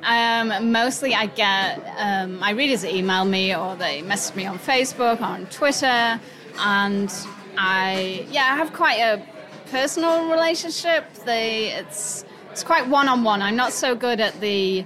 Um, 0.03 0.71
mostly 0.71 1.13
I 1.13 1.25
get 1.25 1.84
um, 1.97 2.39
my 2.39 2.51
readers 2.51 2.86
email 2.86 3.25
me 3.25 3.53
or 3.53 3.75
they 3.75 4.01
message 4.03 4.38
me 4.38 4.45
on 4.45 4.58
Facebook 4.58 5.19
or 5.19 5.25
on 5.25 5.45
Twitter. 5.47 6.21
And 6.60 7.13
I, 7.58 8.25
yeah, 8.32 8.53
I 8.53 8.56
have 8.56 8.71
quite 8.71 8.99
a 8.99 9.21
personal 9.69 10.32
relationship. 10.32 11.13
They, 11.25 11.73
it's, 11.73 12.23
it's 12.51 12.63
quite 12.63 12.88
one 12.88 13.10
on 13.10 13.25
one. 13.25 13.41
I'm 13.41 13.58
not 13.58 13.73
so 13.73 13.95
good 13.95 14.21
at 14.21 14.39
the 14.39 14.86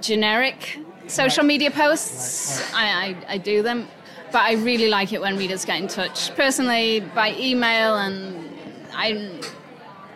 generic 0.00 0.78
social 1.08 1.44
media 1.44 1.70
posts. 1.70 2.72
I, 2.72 2.84
I, 3.28 3.34
I 3.34 3.38
do 3.38 3.62
them, 3.62 3.88
but 4.32 4.42
I 4.42 4.52
really 4.54 4.88
like 4.88 5.12
it 5.12 5.20
when 5.20 5.36
readers 5.36 5.64
get 5.64 5.80
in 5.80 5.88
touch 5.88 6.34
personally 6.36 7.00
by 7.00 7.34
email, 7.36 7.96
and 7.96 8.50
I 8.92 9.40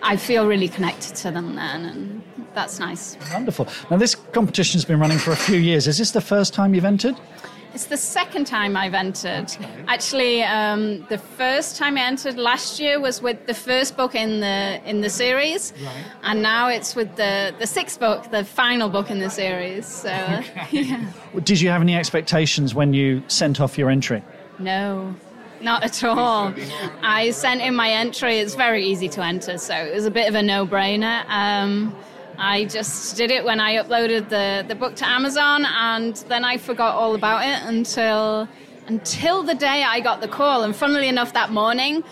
I 0.02 0.16
feel 0.16 0.46
really 0.46 0.68
connected 0.68 1.14
to 1.16 1.31
them 1.31 1.55
then, 1.55 1.85
and 1.85 2.22
that's 2.55 2.78
nice. 2.78 3.16
Wonderful. 3.33 3.68
Now, 3.90 3.96
this 3.96 4.14
competition's 4.14 4.85
been 4.85 5.00
running 5.00 5.18
for 5.18 5.33
a 5.33 5.37
few 5.37 5.59
years. 5.59 5.87
Is 5.87 5.98
this 5.98 6.11
the 6.11 6.20
first 6.20 6.52
time 6.52 6.74
you've 6.74 6.85
entered? 6.85 7.16
It's 7.74 7.87
the 7.87 7.96
second 7.96 8.46
time 8.46 8.76
I've 8.76 8.94
entered. 8.94 9.56
Actually, 9.88 10.42
um, 10.42 11.06
the 11.08 11.18
first 11.18 11.76
time 11.76 11.96
I 11.96 12.02
entered 12.02 12.37
last 12.37 12.78
year 12.78 13.00
was 13.00 13.22
with 13.22 13.46
the 13.46 13.54
first 13.54 13.96
book 13.96 14.14
in 14.14 14.40
the 14.40 14.80
in 14.85 15.00
the 15.00 15.08
series, 15.08 15.72
right. 15.82 16.04
and 16.22 16.42
now 16.42 16.68
it's 16.68 16.94
with 16.94 17.16
the 17.16 17.54
the 17.58 17.66
sixth 17.66 17.98
book, 17.98 18.30
the 18.30 18.44
final 18.44 18.90
book 18.90 19.11
in 19.11 19.20
the 19.20 19.30
series. 19.30 19.87
So, 19.87 20.11
okay. 20.11 20.66
yeah. 20.70 21.12
Did 21.44 21.61
you 21.61 21.70
have 21.70 21.80
any 21.80 21.96
expectations 21.96 22.74
when 22.74 22.92
you 22.92 23.22
sent 23.28 23.61
off 23.61 23.78
your 23.78 23.90
entry? 23.90 24.22
No. 24.58 25.14
Not 25.62 25.85
at 25.85 26.02
all. 26.02 26.52
I 27.02 27.30
sent 27.30 27.62
in 27.62 27.76
my 27.76 27.90
entry. 27.90 28.38
It's 28.38 28.56
very 28.56 28.85
easy 28.85 29.08
to 29.11 29.22
enter, 29.22 29.58
so 29.58 29.74
it 29.74 29.94
was 29.94 30.06
a 30.06 30.11
bit 30.11 30.28
of 30.28 30.35
a 30.35 30.42
no-brainer. 30.42 31.24
Um, 31.28 31.94
I 32.44 32.64
just 32.64 33.16
did 33.16 33.31
it 33.31 33.44
when 33.44 33.61
I 33.61 33.76
uploaded 33.76 34.28
the, 34.28 34.64
the 34.66 34.74
book 34.74 34.96
to 34.96 35.09
Amazon, 35.09 35.64
and 35.64 36.16
then 36.26 36.44
I 36.44 36.57
forgot 36.57 36.96
all 36.96 37.14
about 37.14 37.46
it 37.46 37.68
until 37.68 38.48
until 38.88 39.44
the 39.44 39.55
day 39.55 39.85
I 39.85 40.00
got 40.00 40.20
the 40.20 40.26
call. 40.26 40.64
And 40.64 40.74
funnily 40.74 41.07
enough, 41.07 41.33
that 41.35 41.52
morning, 41.52 42.02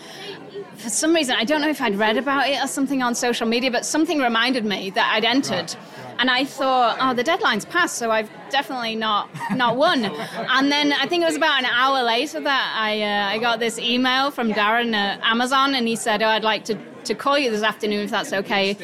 for 0.75 0.89
some 0.89 1.13
reason, 1.13 1.35
I 1.37 1.43
don't 1.43 1.61
know 1.61 1.69
if 1.69 1.81
I'd 1.81 1.95
read 1.95 2.17
about 2.17 2.49
it 2.49 2.63
or 2.63 2.67
something 2.67 3.01
on 3.01 3.15
social 3.15 3.47
media, 3.47 3.71
but 3.71 3.85
something 3.85 4.19
reminded 4.19 4.65
me 4.65 4.89
that 4.91 5.13
I'd 5.13 5.25
entered. 5.25 5.75
And 6.19 6.29
I 6.29 6.45
thought, 6.45 6.97
oh, 6.99 7.13
the 7.13 7.23
deadline's 7.23 7.65
passed, 7.65 7.97
so 7.97 8.11
I've 8.11 8.29
definitely 8.49 8.95
not 8.95 9.29
not 9.55 9.75
won. 9.75 10.05
and 10.35 10.71
then 10.71 10.93
I 10.93 11.07
think 11.07 11.23
it 11.23 11.25
was 11.25 11.35
about 11.35 11.59
an 11.59 11.65
hour 11.65 12.03
later 12.03 12.39
that 12.41 12.75
I 12.77 13.01
uh, 13.01 13.33
I 13.33 13.37
got 13.39 13.59
this 13.59 13.79
email 13.79 14.29
from 14.29 14.51
Darren 14.51 14.93
at 14.93 15.19
Amazon, 15.23 15.73
and 15.73 15.87
he 15.87 15.95
said, 15.95 16.21
oh, 16.21 16.27
I'd 16.27 16.43
like 16.43 16.65
to, 16.65 16.75
to 17.05 17.15
call 17.15 17.39
you 17.39 17.49
this 17.49 17.63
afternoon 17.63 18.01
if 18.01 18.11
that's 18.11 18.33
okay, 18.33 18.77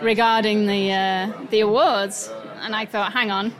regarding 0.00 0.66
the 0.66 0.92
uh, 0.92 1.32
the 1.50 1.60
awards. 1.60 2.30
And 2.60 2.74
I 2.74 2.84
thought, 2.84 3.12
hang 3.12 3.30
on, 3.30 3.52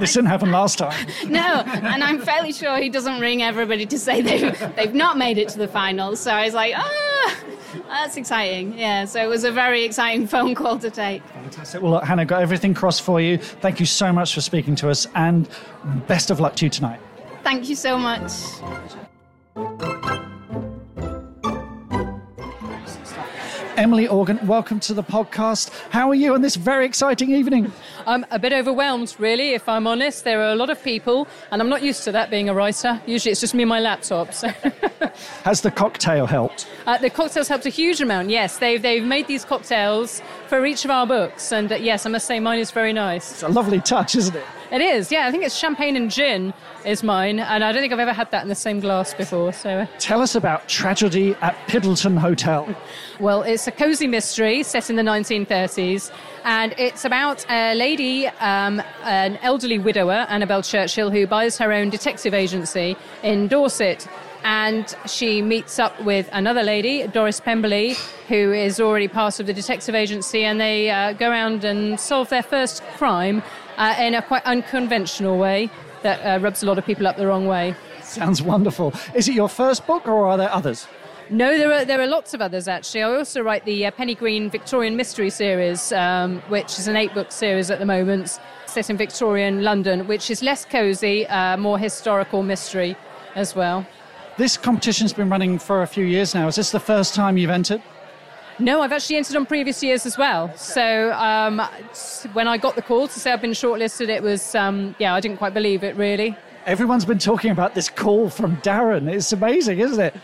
this 0.00 0.14
didn't 0.14 0.30
happen 0.30 0.50
last 0.50 0.78
time. 0.78 1.06
no, 1.28 1.62
and 1.66 2.02
I'm 2.02 2.20
fairly 2.20 2.52
sure 2.52 2.78
he 2.78 2.88
doesn't 2.88 3.20
ring 3.20 3.42
everybody 3.42 3.86
to 3.86 3.98
say 3.98 4.22
they've, 4.22 4.76
they've 4.76 4.94
not 4.94 5.16
made 5.18 5.38
it 5.38 5.48
to 5.50 5.58
the 5.58 5.68
finals. 5.68 6.20
So 6.20 6.32
I 6.32 6.44
was 6.44 6.54
like, 6.54 6.74
ah, 6.76 7.36
that's 7.88 8.16
exciting. 8.16 8.78
Yeah, 8.78 9.04
so 9.04 9.22
it 9.22 9.28
was 9.28 9.44
a 9.44 9.52
very 9.52 9.84
exciting 9.84 10.26
phone 10.34 10.54
call 10.54 10.78
to 10.78 10.90
take. 10.90 11.22
Fantastic. 11.28 11.82
Well, 11.82 11.92
look, 11.92 12.04
Hannah, 12.04 12.24
got 12.24 12.42
everything 12.42 12.74
crossed 12.74 13.02
for 13.02 13.20
you. 13.20 13.38
Thank 13.38 13.80
you 13.80 13.86
so 13.86 14.12
much 14.12 14.34
for 14.34 14.40
speaking 14.40 14.74
to 14.76 14.90
us, 14.90 15.06
and 15.14 15.48
best 16.06 16.30
of 16.30 16.40
luck 16.40 16.56
to 16.56 16.66
you 16.66 16.70
tonight. 16.70 17.00
Thank 17.42 17.68
you 17.68 17.76
so 17.76 17.98
much. 17.98 18.32
Emily 23.76 24.06
Organ, 24.06 24.38
welcome 24.46 24.78
to 24.80 24.94
the 24.94 25.02
podcast. 25.02 25.68
How 25.90 26.08
are 26.08 26.14
you 26.14 26.32
on 26.34 26.42
this 26.42 26.54
very 26.54 26.86
exciting 26.86 27.32
evening? 27.32 27.72
I'm 28.06 28.24
a 28.30 28.38
bit 28.38 28.52
overwhelmed, 28.52 29.16
really, 29.18 29.54
if 29.54 29.68
I'm 29.68 29.88
honest. 29.88 30.22
There 30.22 30.40
are 30.40 30.52
a 30.52 30.54
lot 30.54 30.70
of 30.70 30.80
people, 30.84 31.26
and 31.50 31.60
I'm 31.60 31.68
not 31.68 31.82
used 31.82 32.04
to 32.04 32.12
that 32.12 32.30
being 32.30 32.48
a 32.48 32.54
writer. 32.54 33.02
Usually 33.04 33.32
it's 33.32 33.40
just 33.40 33.52
me 33.52 33.64
and 33.64 33.68
my 33.68 33.80
laptop. 33.80 34.32
So. 34.32 34.48
Has 35.42 35.60
the 35.60 35.72
cocktail 35.72 36.24
helped? 36.26 36.68
Uh, 36.86 36.98
the 36.98 37.10
cocktails 37.10 37.48
helped 37.48 37.66
a 37.66 37.70
huge 37.70 38.00
amount, 38.00 38.30
yes. 38.30 38.58
They've, 38.58 38.80
they've 38.80 39.04
made 39.04 39.26
these 39.26 39.44
cocktails 39.44 40.22
for 40.46 40.64
each 40.64 40.84
of 40.84 40.92
our 40.92 41.06
books, 41.06 41.50
and 41.50 41.72
uh, 41.72 41.74
yes, 41.74 42.06
I 42.06 42.10
must 42.10 42.28
say 42.28 42.38
mine 42.38 42.60
is 42.60 42.70
very 42.70 42.92
nice. 42.92 43.32
It's 43.32 43.42
a 43.42 43.48
lovely 43.48 43.80
touch, 43.80 44.14
isn't 44.14 44.36
it? 44.36 44.44
It 44.74 44.80
is, 44.80 45.12
yeah. 45.12 45.28
I 45.28 45.30
think 45.30 45.44
it's 45.44 45.54
champagne 45.54 45.94
and 45.94 46.10
gin 46.10 46.52
is 46.84 47.04
mine, 47.04 47.38
and 47.38 47.62
I 47.62 47.70
don't 47.70 47.80
think 47.80 47.92
I've 47.92 48.00
ever 48.00 48.12
had 48.12 48.32
that 48.32 48.42
in 48.42 48.48
the 48.48 48.56
same 48.56 48.80
glass 48.80 49.14
before. 49.14 49.52
So, 49.52 49.70
uh. 49.70 49.86
tell 50.00 50.20
us 50.20 50.34
about 50.34 50.68
Tragedy 50.68 51.36
at 51.42 51.54
Piddleton 51.68 52.18
Hotel. 52.18 52.66
Well, 53.20 53.42
it's 53.42 53.68
a 53.68 53.70
cosy 53.70 54.08
mystery 54.08 54.64
set 54.64 54.90
in 54.90 54.96
the 54.96 55.02
1930s, 55.02 56.10
and 56.42 56.74
it's 56.76 57.04
about 57.04 57.48
a 57.48 57.76
lady, 57.76 58.26
um, 58.26 58.82
an 59.04 59.36
elderly 59.42 59.78
widower, 59.78 60.26
Annabel 60.28 60.60
Churchill, 60.60 61.08
who 61.08 61.24
buys 61.28 61.56
her 61.58 61.72
own 61.72 61.88
detective 61.88 62.34
agency 62.34 62.96
in 63.22 63.46
Dorset 63.46 64.08
and 64.44 64.94
she 65.06 65.40
meets 65.40 65.78
up 65.78 65.98
with 66.02 66.28
another 66.30 66.62
lady, 66.62 67.06
Doris 67.06 67.40
Pemberley, 67.40 67.96
who 68.28 68.52
is 68.52 68.78
already 68.78 69.08
part 69.08 69.40
of 69.40 69.46
the 69.46 69.54
detective 69.54 69.94
agency, 69.94 70.44
and 70.44 70.60
they 70.60 70.90
uh, 70.90 71.14
go 71.14 71.30
around 71.30 71.64
and 71.64 71.98
solve 71.98 72.28
their 72.28 72.42
first 72.42 72.84
crime 72.98 73.42
uh, 73.76 73.96
in 73.98 74.14
a 74.14 74.22
quite 74.22 74.44
unconventional 74.44 75.38
way 75.38 75.70
that 76.02 76.20
uh, 76.20 76.42
rubs 76.42 76.62
a 76.62 76.66
lot 76.66 76.78
of 76.78 76.84
people 76.84 77.06
up 77.06 77.16
the 77.16 77.26
wrong 77.26 77.46
way. 77.46 77.74
Sounds 78.02 78.42
wonderful. 78.42 78.92
Is 79.14 79.28
it 79.28 79.34
your 79.34 79.48
first 79.48 79.86
book, 79.86 80.06
or 80.06 80.26
are 80.26 80.36
there 80.36 80.52
others? 80.52 80.86
No, 81.30 81.56
there 81.56 81.72
are 81.72 81.84
there 81.86 82.00
are 82.00 82.06
lots 82.06 82.34
of 82.34 82.42
others 82.42 82.68
actually. 82.68 83.02
I 83.02 83.16
also 83.16 83.42
write 83.42 83.64
the 83.64 83.86
uh, 83.86 83.90
Penny 83.92 84.14
Green 84.14 84.50
Victorian 84.50 84.94
Mystery 84.94 85.30
Series, 85.30 85.90
um, 85.92 86.40
which 86.48 86.78
is 86.78 86.86
an 86.86 86.96
eight-book 86.96 87.32
series 87.32 87.70
at 87.70 87.78
the 87.78 87.86
moment, 87.86 88.38
set 88.66 88.90
in 88.90 88.98
Victorian 88.98 89.62
London, 89.62 90.06
which 90.06 90.30
is 90.30 90.42
less 90.42 90.66
cosy, 90.66 91.26
uh, 91.28 91.56
more 91.56 91.78
historical 91.78 92.42
mystery 92.42 92.94
as 93.34 93.56
well. 93.56 93.86
This 94.36 94.58
competition's 94.58 95.14
been 95.14 95.30
running 95.30 95.58
for 95.58 95.82
a 95.82 95.86
few 95.86 96.04
years 96.04 96.34
now. 96.34 96.46
Is 96.48 96.56
this 96.56 96.70
the 96.72 96.80
first 96.80 97.14
time 97.14 97.38
you've 97.38 97.50
entered? 97.50 97.80
No, 98.58 98.82
I've 98.82 98.92
actually 98.92 99.16
entered 99.16 99.36
on 99.36 99.46
previous 99.46 99.82
years 99.82 100.06
as 100.06 100.16
well. 100.16 100.56
So 100.56 101.12
um, 101.12 101.60
when 102.34 102.46
I 102.46 102.56
got 102.56 102.76
the 102.76 102.82
call 102.82 103.08
to 103.08 103.20
say 103.20 103.32
I've 103.32 103.40
been 103.40 103.50
shortlisted, 103.50 104.08
it 104.08 104.22
was, 104.22 104.54
um, 104.54 104.94
yeah, 104.98 105.14
I 105.14 105.20
didn't 105.20 105.38
quite 105.38 105.54
believe 105.54 105.82
it 105.82 105.96
really. 105.96 106.36
Everyone's 106.66 107.04
been 107.04 107.18
talking 107.18 107.50
about 107.50 107.74
this 107.74 107.90
call 107.90 108.30
from 108.30 108.56
Darren. 108.58 109.12
It's 109.12 109.32
amazing, 109.32 109.80
isn't 109.80 110.00
it? 110.00 110.14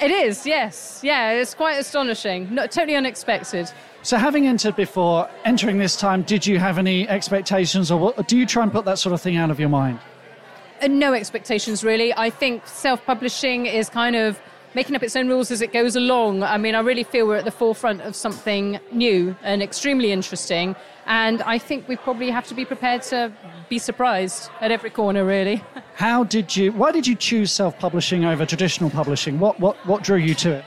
It 0.00 0.10
is, 0.10 0.44
yes. 0.44 1.00
Yeah, 1.02 1.30
it's 1.30 1.54
quite 1.54 1.78
astonishing. 1.78 2.52
Not, 2.52 2.70
totally 2.70 2.96
unexpected. 2.96 3.70
So, 4.02 4.16
having 4.16 4.46
entered 4.46 4.76
before, 4.76 5.28
entering 5.44 5.78
this 5.78 5.96
time, 5.96 6.22
did 6.22 6.46
you 6.46 6.58
have 6.58 6.78
any 6.78 7.08
expectations 7.08 7.90
or 7.90 7.98
what, 7.98 8.28
do 8.28 8.36
you 8.36 8.46
try 8.46 8.62
and 8.62 8.70
put 8.70 8.84
that 8.84 8.98
sort 8.98 9.12
of 9.12 9.20
thing 9.20 9.36
out 9.36 9.50
of 9.50 9.58
your 9.58 9.68
mind? 9.68 9.98
Uh, 10.80 10.88
no 10.88 11.14
expectations, 11.14 11.82
really. 11.82 12.14
I 12.14 12.30
think 12.30 12.66
self 12.66 13.04
publishing 13.06 13.66
is 13.66 13.88
kind 13.88 14.14
of 14.14 14.38
making 14.74 14.96
up 14.96 15.02
its 15.02 15.16
own 15.16 15.28
rules 15.28 15.50
as 15.50 15.60
it 15.60 15.72
goes 15.72 15.96
along. 15.96 16.42
I 16.42 16.58
mean, 16.58 16.74
I 16.74 16.80
really 16.80 17.04
feel 17.04 17.26
we're 17.26 17.36
at 17.36 17.44
the 17.44 17.50
forefront 17.50 18.02
of 18.02 18.14
something 18.14 18.78
new 18.92 19.36
and 19.42 19.62
extremely 19.62 20.12
interesting. 20.12 20.76
And 21.06 21.42
I 21.42 21.58
think 21.58 21.88
we 21.88 21.96
probably 21.96 22.30
have 22.30 22.46
to 22.48 22.54
be 22.54 22.64
prepared 22.64 23.02
to 23.04 23.32
be 23.68 23.78
surprised 23.78 24.50
at 24.60 24.70
every 24.70 24.90
corner, 24.90 25.24
really. 25.24 25.62
How 25.94 26.24
did 26.24 26.54
you, 26.54 26.72
why 26.72 26.92
did 26.92 27.06
you 27.06 27.14
choose 27.14 27.50
self 27.50 27.78
publishing 27.78 28.24
over 28.24 28.44
traditional 28.44 28.90
publishing? 28.90 29.38
What, 29.40 29.58
what, 29.58 29.76
what 29.86 30.02
drew 30.02 30.18
you 30.18 30.34
to 30.34 30.52
it? 30.56 30.64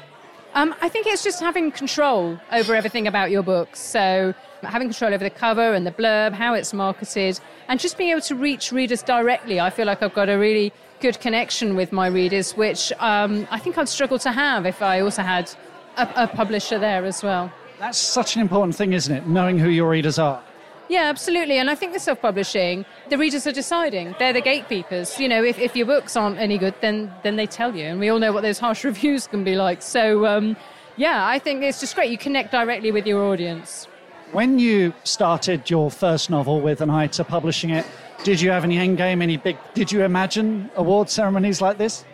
Um, 0.54 0.76
I 0.82 0.90
think 0.90 1.08
it's 1.08 1.24
just 1.24 1.40
having 1.40 1.72
control 1.72 2.38
over 2.52 2.76
everything 2.76 3.08
about 3.08 3.32
your 3.32 3.42
books. 3.42 3.80
So, 3.80 4.34
having 4.64 4.90
control 4.90 5.14
over 5.14 5.24
the 5.24 5.30
cover 5.30 5.74
and 5.74 5.88
the 5.88 5.92
blurb, 5.92 6.34
how 6.34 6.54
it's 6.54 6.74
marketed, 6.74 7.40
and 7.70 7.80
just 7.80 7.98
being 7.98 8.10
able 8.10 8.22
to 8.22 8.36
reach 8.36 8.72
readers 8.72 9.02
directly. 9.02 9.60
I 9.60 9.70
feel 9.70 9.86
like 9.86 10.04
I've 10.04 10.14
got 10.14 10.28
a 10.28 10.38
really 10.38 10.74
good 11.02 11.20
connection 11.20 11.76
with 11.76 11.92
my 11.92 12.08
readers, 12.08 12.54
which 12.54 12.94
um, 13.00 13.48
I 13.52 13.60
think 13.60 13.78
I'd 13.78 13.90
struggle 13.90 14.20
to 14.20 14.32
have 14.32 14.66
if 14.66 14.82
I 14.82 15.02
also 15.02 15.24
had 15.24 15.52
a, 15.98 16.08
a 16.16 16.28
publisher 16.28 16.80
there 16.80 17.04
as 17.06 17.24
well. 17.24 17.52
That's 17.80 17.98
such 17.98 18.36
an 18.36 18.42
important 18.42 18.76
thing, 18.76 18.94
isn't 18.94 19.14
it? 19.14 19.28
Knowing 19.28 19.58
who 19.58 19.70
your 19.70 19.90
readers 19.90 20.20
are. 20.20 20.42
Yeah, 20.88 21.04
absolutely. 21.04 21.58
And 21.58 21.70
I 21.70 21.76
think 21.76 21.94
with 21.94 22.02
self 22.02 22.22
publishing, 22.22 22.86
the 23.10 23.18
readers 23.18 23.48
are 23.48 23.52
deciding. 23.52 24.14
They're 24.20 24.34
the 24.34 24.42
gatekeepers. 24.42 25.20
You 25.20 25.30
know, 25.30 25.44
if, 25.44 25.58
if 25.58 25.76
your 25.76 25.86
books 25.86 26.16
aren't 26.18 26.38
any 26.38 26.58
good, 26.58 26.76
then, 26.82 27.14
then 27.24 27.38
they 27.38 27.48
tell 27.48 27.76
you. 27.76 27.86
And 27.86 28.00
we 28.00 28.10
all 28.10 28.20
know 28.20 28.34
what 28.34 28.42
those 28.42 28.60
harsh 28.60 28.84
reviews 28.92 29.26
can 29.26 29.44
be 29.44 29.56
like. 29.56 29.82
So, 29.82 30.26
um, 30.26 30.58
yeah, 30.98 31.26
I 31.26 31.40
think 31.40 31.64
it's 31.64 31.80
just 31.80 31.96
great. 31.96 32.12
You 32.12 32.18
connect 32.18 32.52
directly 32.52 32.92
with 32.92 33.08
your 33.08 33.24
audience. 33.24 33.88
When 34.34 34.60
you 34.60 34.94
started 35.04 35.70
your 35.70 35.90
first 35.92 36.30
novel 36.30 36.62
with 36.62 36.82
an 36.82 36.90
eye 36.90 37.08
to 37.08 37.24
publishing 37.24 37.70
it, 37.70 37.86
did 38.24 38.40
you 38.40 38.52
have 38.52 38.64
any 38.64 38.78
end 38.78 38.98
game, 38.98 39.22
any 39.22 39.38
big, 39.38 39.58
did 39.74 39.92
you 39.92 40.04
imagine 40.04 40.70
award 40.76 41.10
ceremonies 41.10 41.62
like 41.62 41.78
this? 41.78 42.06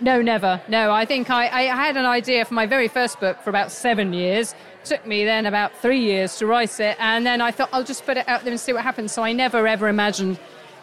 No, 0.00 0.20
never. 0.20 0.60
No, 0.68 0.90
I 0.90 1.04
think 1.04 1.30
I, 1.30 1.46
I 1.46 1.62
had 1.64 1.96
an 1.96 2.04
idea 2.04 2.44
for 2.44 2.54
my 2.54 2.66
very 2.66 2.88
first 2.88 3.18
book 3.20 3.40
for 3.42 3.50
about 3.50 3.70
seven 3.70 4.12
years. 4.12 4.54
It 4.82 4.84
took 4.84 5.06
me 5.06 5.24
then 5.24 5.46
about 5.46 5.74
three 5.76 6.00
years 6.00 6.36
to 6.38 6.46
write 6.46 6.78
it, 6.80 6.96
and 7.00 7.24
then 7.24 7.40
I 7.40 7.50
thought 7.50 7.70
I'll 7.72 7.84
just 7.84 8.04
put 8.04 8.16
it 8.16 8.28
out 8.28 8.42
there 8.42 8.50
and 8.50 8.60
see 8.60 8.72
what 8.72 8.82
happens. 8.82 9.12
So 9.12 9.22
I 9.22 9.32
never 9.32 9.66
ever 9.66 9.88
imagined 9.88 10.38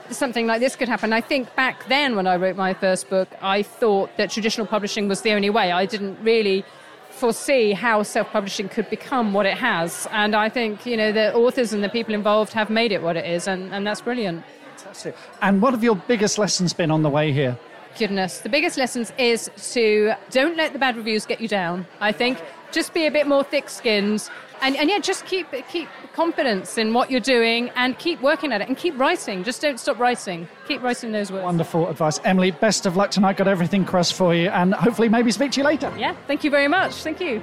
something 0.10 0.48
like 0.48 0.60
this 0.60 0.76
could 0.76 0.90
happen. 0.90 1.14
I 1.14 1.22
think 1.22 1.54
back 1.56 1.88
then 1.88 2.16
when 2.16 2.28
I 2.28 2.36
wrote 2.38 2.56
my 2.56 2.74
first 2.74 3.10
book, 3.10 3.30
I 3.42 3.64
thought 3.64 4.10
that 4.18 4.32
traditional 4.32 4.66
publishing 4.66 5.08
was 5.08 5.22
the 5.22 5.32
only 5.32 5.50
way. 5.50 5.72
I 5.72 5.86
didn't 5.86 6.18
really 6.24 6.66
foresee 7.14 7.74
how 7.74 8.04
self-publishing 8.04 8.70
could 8.70 8.90
become 8.90 9.34
what 9.34 9.46
it 9.46 9.58
has. 9.58 10.08
And 10.12 10.36
I 10.36 10.50
think, 10.50 10.86
you 10.86 10.98
know, 10.98 11.12
the 11.12 11.34
authors 11.34 11.72
and 11.74 11.84
the 11.84 11.90
people 11.90 12.14
involved 12.14 12.54
have 12.54 12.70
made 12.70 12.92
it 12.92 13.02
what 13.02 13.16
it 13.16 13.26
is, 13.26 13.48
and, 13.48 13.74
and 13.74 13.86
that's 13.86 14.02
brilliant. 14.02 14.44
Fantastic. 14.76 15.16
And 15.42 15.62
what 15.62 15.74
have 15.74 15.84
your 15.84 15.96
biggest 15.96 16.38
lessons 16.38 16.74
been 16.74 16.92
on 16.92 17.04
the 17.04 17.10
way 17.10 17.32
here? 17.32 17.58
Goodness. 17.98 18.40
The 18.40 18.50
biggest 18.50 18.78
lessons 18.78 19.14
is 19.18 19.52
to 19.74 20.14
don't 20.32 20.58
let 20.58 20.74
the 20.74 20.80
bad 20.80 20.98
reviews 20.98 21.26
get 21.26 21.40
you 21.40 21.48
down, 21.48 21.86
I 22.02 22.12
think. 22.12 22.42
Just 22.72 22.94
be 22.94 23.06
a 23.06 23.12
bit 23.12 23.28
more 23.28 23.44
thick-skinned 23.44 24.30
and, 24.64 24.78
and 24.78 24.90
yeah, 24.90 25.00
just 25.00 25.26
keep 25.26 25.48
keep 25.70 25.90
confidence 26.14 26.78
in 26.78 26.94
what 26.94 27.12
you're 27.12 27.20
doing 27.20 27.70
and 27.76 27.98
keep 27.98 28.22
working 28.22 28.54
at 28.54 28.62
it 28.62 28.68
and 28.68 28.78
keep 28.78 28.98
writing. 28.98 29.44
Just 29.44 29.62
don't 29.62 29.80
stop 29.80 30.00
writing. 30.00 30.48
Keep 30.68 30.82
writing 30.82 31.12
those 31.12 31.32
words. 31.32 31.44
Wonderful 31.44 31.90
advice. 31.90 32.20
Emily, 32.24 32.52
best 32.52 32.86
of 32.86 32.96
luck 32.96 33.12
tonight. 33.12 33.38
Got 33.38 33.48
everything 33.48 33.86
crossed 33.86 34.14
for 34.14 34.34
you 34.34 34.50
and 34.50 34.74
hopefully 34.74 35.10
maybe 35.10 35.32
speak 35.32 35.52
to 35.54 35.60
you 35.60 35.66
later. 35.66 35.94
Yeah, 35.98 36.16
thank 36.28 36.44
you 36.44 36.50
very 36.50 36.68
much. 36.68 36.94
Thank 36.96 37.20
you. 37.20 37.42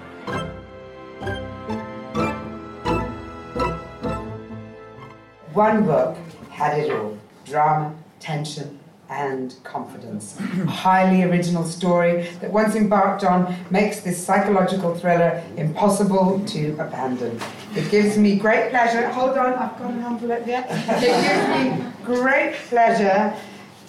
One 5.52 5.84
book 5.84 6.16
had 6.48 6.78
it 6.78 6.90
all 6.90 7.18
drama, 7.44 7.94
tension, 8.20 8.79
and 9.10 9.56
confidence. 9.64 10.38
A 10.38 10.66
highly 10.66 11.24
original 11.24 11.64
story 11.64 12.28
that, 12.40 12.52
once 12.52 12.76
embarked 12.76 13.24
on, 13.24 13.54
makes 13.70 14.00
this 14.00 14.24
psychological 14.24 14.94
thriller 14.94 15.42
impossible 15.56 16.40
to 16.46 16.72
abandon. 16.78 17.38
It 17.74 17.90
gives 17.90 18.16
me 18.16 18.36
great 18.36 18.70
pleasure. 18.70 19.08
Hold 19.08 19.36
on, 19.36 19.54
I've 19.54 19.78
got 19.78 19.90
an 19.90 20.04
envelope 20.04 20.44
here. 20.44 20.64
It 20.68 21.00
gives 21.00 21.48
me 21.48 21.84
great 22.04 22.54
pleasure 22.68 23.34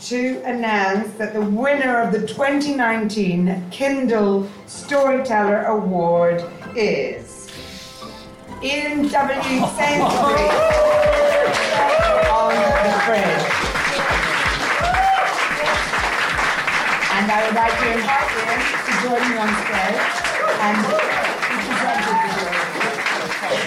to 0.01 0.41
announce 0.45 1.13
that 1.13 1.34
the 1.34 1.41
winner 1.41 2.01
of 2.01 2.11
the 2.11 2.26
2019 2.26 3.69
Kindle 3.69 4.49
Storyteller 4.65 5.65
Award 5.65 6.43
is 6.76 7.47
Ian 8.63 9.07
W. 9.07 9.67
Sainsbury 9.76 10.49
on 12.32 12.55
the 12.84 12.91
fridge. 13.05 13.70
And 17.22 17.30
I 17.30 17.45
would 17.45 17.53
like 17.53 17.69
to 17.78 17.86
invite 17.93 18.34
Ian 18.34 18.57
to 18.82 18.91
join 19.03 19.22
me 19.30 19.38
on 19.38 19.45
stage 19.61 20.09
and 20.57 20.74
be 20.82 20.89
presented 21.69 22.17
the 22.17 22.34
award. 22.34 23.61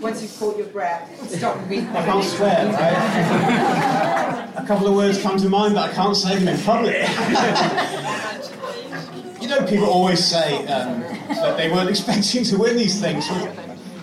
Once 0.00 0.22
you've 0.22 0.34
caught 0.38 0.56
your 0.56 0.68
breath, 0.68 1.30
stop 1.30 1.58
weeping. 1.68 1.86
I 1.88 2.04
can't 2.06 2.24
swear, 2.24 2.72
right? 2.72 4.52
a 4.56 4.64
couple 4.66 4.86
of 4.88 4.94
words 4.94 5.20
come 5.20 5.36
to 5.36 5.50
mind, 5.50 5.74
but 5.74 5.90
I 5.90 5.92
can't 5.92 6.16
say 6.16 6.38
them 6.38 6.48
in 6.48 6.58
public. 6.62 6.96
you 9.42 9.48
know, 9.48 9.66
people 9.66 9.86
always 9.86 10.24
say 10.24 10.64
um, 10.66 11.00
that 11.00 11.56
they 11.56 11.68
weren't 11.68 11.90
expecting 11.90 12.44
to 12.44 12.56
win 12.56 12.76
these 12.76 13.00
things. 13.00 13.28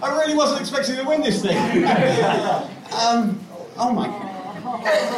I 0.01 0.11
really 0.19 0.35
wasn't 0.35 0.59
expecting 0.59 0.97
to 0.97 1.03
win 1.03 1.21
this 1.21 1.41
thing. 1.41 1.57
um, 2.99 3.39
oh 3.77 3.93
my. 3.93 4.07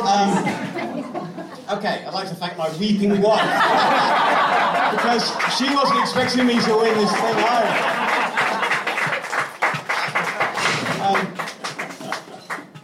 Um, 0.07 1.77
okay, 1.77 2.05
I'd 2.05 2.13
like 2.13 2.29
to 2.29 2.35
thank 2.35 2.55
my 2.55 2.69
weeping 2.77 3.19
wife 3.19 3.41
because 4.91 5.27
she 5.57 5.73
wasn't 5.73 5.99
expecting 6.01 6.45
me 6.45 6.61
to 6.61 6.77
win 6.77 6.93
this 6.95 7.11
thing 7.11 7.35
either. 7.35 8.01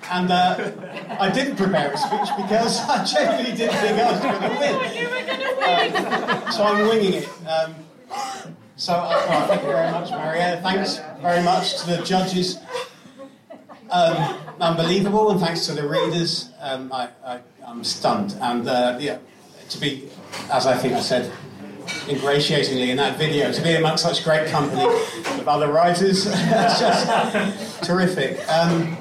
And 0.10 0.32
uh, 0.32 0.72
I 1.20 1.30
didn't 1.32 1.56
prepare 1.56 1.92
a 1.92 1.98
speech 1.98 2.30
because 2.38 2.80
I 2.90 3.04
genuinely 3.04 3.58
didn't 3.58 3.76
think 3.76 4.00
I 4.00 4.12
was 4.12 4.22
going 4.22 4.42
to 4.42 4.50
win. 4.60 6.46
Um, 6.46 6.52
so 6.52 6.64
I'm 6.64 6.88
winging 6.88 7.14
it. 7.14 7.30
Um, 7.48 7.76
so 8.76 8.94
uh, 8.94 9.26
well, 9.28 9.48
thank 9.48 9.62
you 9.64 9.70
very 9.70 9.92
much, 9.92 10.12
Maria. 10.12 10.60
Thanks 10.62 11.00
very 11.22 11.44
much 11.44 11.82
to 11.82 11.88
the 11.88 12.04
judges. 12.04 12.60
Um, 13.90 14.38
unbelievable, 14.60 15.32
and 15.32 15.40
thanks 15.40 15.66
to 15.68 15.74
the 15.74 15.88
readers. 15.88 16.52
Um, 16.60 16.92
I, 16.92 17.10
I, 17.26 17.40
am 17.66 17.84
stunned. 17.84 18.36
And 18.42 18.68
uh, 18.68 18.98
yeah, 19.00 19.18
to 19.70 19.80
be, 19.80 20.10
as 20.52 20.68
I 20.68 20.78
think 20.78 20.94
I 20.94 21.00
said 21.00 21.32
ingratiatingly 22.08 22.90
in 22.90 22.98
that 22.98 23.18
video, 23.18 23.52
to 23.52 23.62
be 23.62 23.76
amongst 23.76 24.04
such 24.04 24.24
great 24.24 24.48
company 24.50 24.84
of 24.84 25.48
other 25.48 25.72
writers, 25.72 26.26
it's 26.30 26.80
just 26.80 27.84
terrific. 27.84 28.48
Um, 28.50 28.98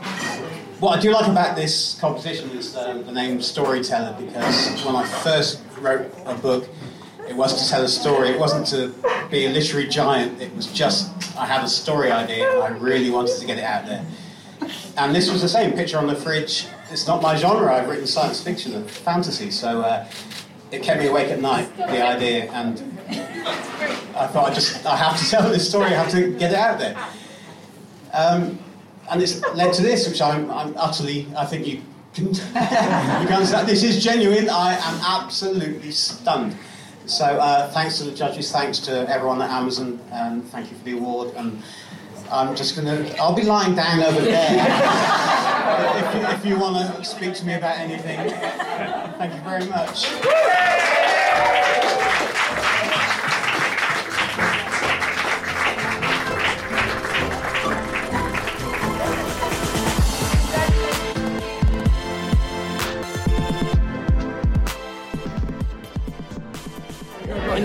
what 0.81 0.99
I 0.99 1.01
do 1.01 1.11
like 1.13 1.27
about 1.27 1.57
this 1.57 1.99
competition 2.01 2.51
is 2.51 2.73
the 2.73 3.13
name 3.13 3.41
Storyteller 3.41 4.15
because 4.21 4.85
when 4.85 4.95
I 4.95 5.05
first 5.07 5.63
wrote 5.81 6.13
a 6.27 6.35
book, 6.35 6.69
it 7.29 7.35
was 7.35 7.63
to 7.63 7.71
tell 7.71 7.83
a 7.83 7.89
story. 7.89 8.31
It 8.31 8.39
wasn't 8.39 8.67
to 8.69 8.95
be 9.31 9.47
a 9.47 9.51
literary 9.51 9.89
giant. 9.89 10.41
It 10.41 10.55
was 10.55 10.67
just 10.73 11.11
I 11.37 11.47
had 11.47 11.65
a 11.65 11.69
story 11.69 12.11
idea 12.11 12.53
and 12.53 12.63
I 12.63 12.69
really 12.79 13.11
wanted 13.11 13.39
to 13.39 13.47
get 13.47 13.59
it 13.59 13.65
out 13.65 13.87
there. 13.87 14.05
And 14.99 15.15
this 15.15 15.31
was 15.31 15.43
the 15.43 15.49
same 15.49 15.73
picture 15.73 15.99
on 15.99 16.07
the 16.07 16.15
fridge. 16.15 16.67
It's 16.91 17.07
not 17.07 17.23
my 17.23 17.37
genre. 17.37 17.75
I've 17.75 17.89
written 17.89 18.07
science 18.07 18.43
fiction 18.43 18.75
and 18.75 18.91
fantasy, 18.91 19.51
so 19.51 19.81
uh, 19.81 20.07
it 20.71 20.83
kept 20.83 21.01
me 21.01 21.09
awake 21.09 21.31
at 21.31 21.41
night. 21.41 21.75
The 21.77 22.05
idea, 22.05 22.51
and 22.53 22.79
I 24.17 24.27
thought 24.27 24.51
I 24.51 24.55
just 24.55 24.87
I 24.87 24.97
have 24.97 25.19
to 25.19 25.31
tell 25.31 25.49
this 25.51 25.69
story. 25.69 25.87
I 25.87 26.03
have 26.03 26.11
to 26.13 26.33
get 26.39 26.53
it 26.53 26.59
out 26.59 26.79
there. 26.79 26.97
Um, 28.13 28.59
and 29.11 29.23
it's 29.23 29.41
led 29.55 29.73
to 29.75 29.83
this, 29.83 30.09
which 30.09 30.21
I'm, 30.21 30.51
I'm 30.51 30.75
utterly, 30.77 31.27
I 31.37 31.47
think 31.47 31.67
you 31.67 31.83
can, 32.15 32.27
you 32.29 32.35
can 32.35 33.33
understand. 33.33 33.69
This 33.69 33.83
is 33.83 34.03
genuine. 34.03 34.49
I 34.49 34.75
am 34.75 35.01
absolutely 35.05 35.91
stunned. 35.91 36.57
So 37.07 37.25
uh, 37.25 37.71
thanks 37.71 37.99
to 37.99 38.05
the 38.05 38.13
judges, 38.13 38.51
thanks 38.51 38.79
to 38.81 39.09
everyone 39.09 39.41
at 39.41 39.51
Amazon, 39.51 40.01
and 40.11 40.45
thank 40.49 40.71
you 40.71 40.77
for 40.77 40.85
the 40.85 40.93
award. 40.93 41.35
And 41.37 41.63
I'm 42.31 42.57
just 42.57 42.75
going 42.75 42.87
to, 42.89 43.17
I'll 43.19 43.35
be 43.35 43.45
lying 43.45 43.77
down 43.77 44.01
over 44.01 44.21
there 44.21 44.67
if 45.79 46.15
you, 46.15 46.27
if 46.27 46.47
you 46.47 46.59
want 46.59 46.97
to 46.97 47.05
speak 47.05 47.35
to 47.35 47.47
me 47.47 47.55
about 47.55 47.79
anything. 47.79 48.31
Thank 49.19 49.35
you 49.35 49.41
very 49.43 49.67
much. 49.67 50.07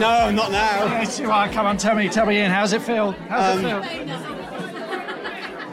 No, 0.01 0.31
not 0.31 0.51
now. 0.51 1.47
Come 1.51 1.65
on, 1.67 1.77
tell 1.77 1.95
me, 1.95 2.09
tell 2.09 2.25
me, 2.25 2.37
Ian, 2.37 2.49
how's 2.49 2.73
it 2.73 2.81
feel? 2.81 3.11
How's 3.29 3.57
Um, 3.59 3.65
it 3.65 3.85
feel? 3.85 4.15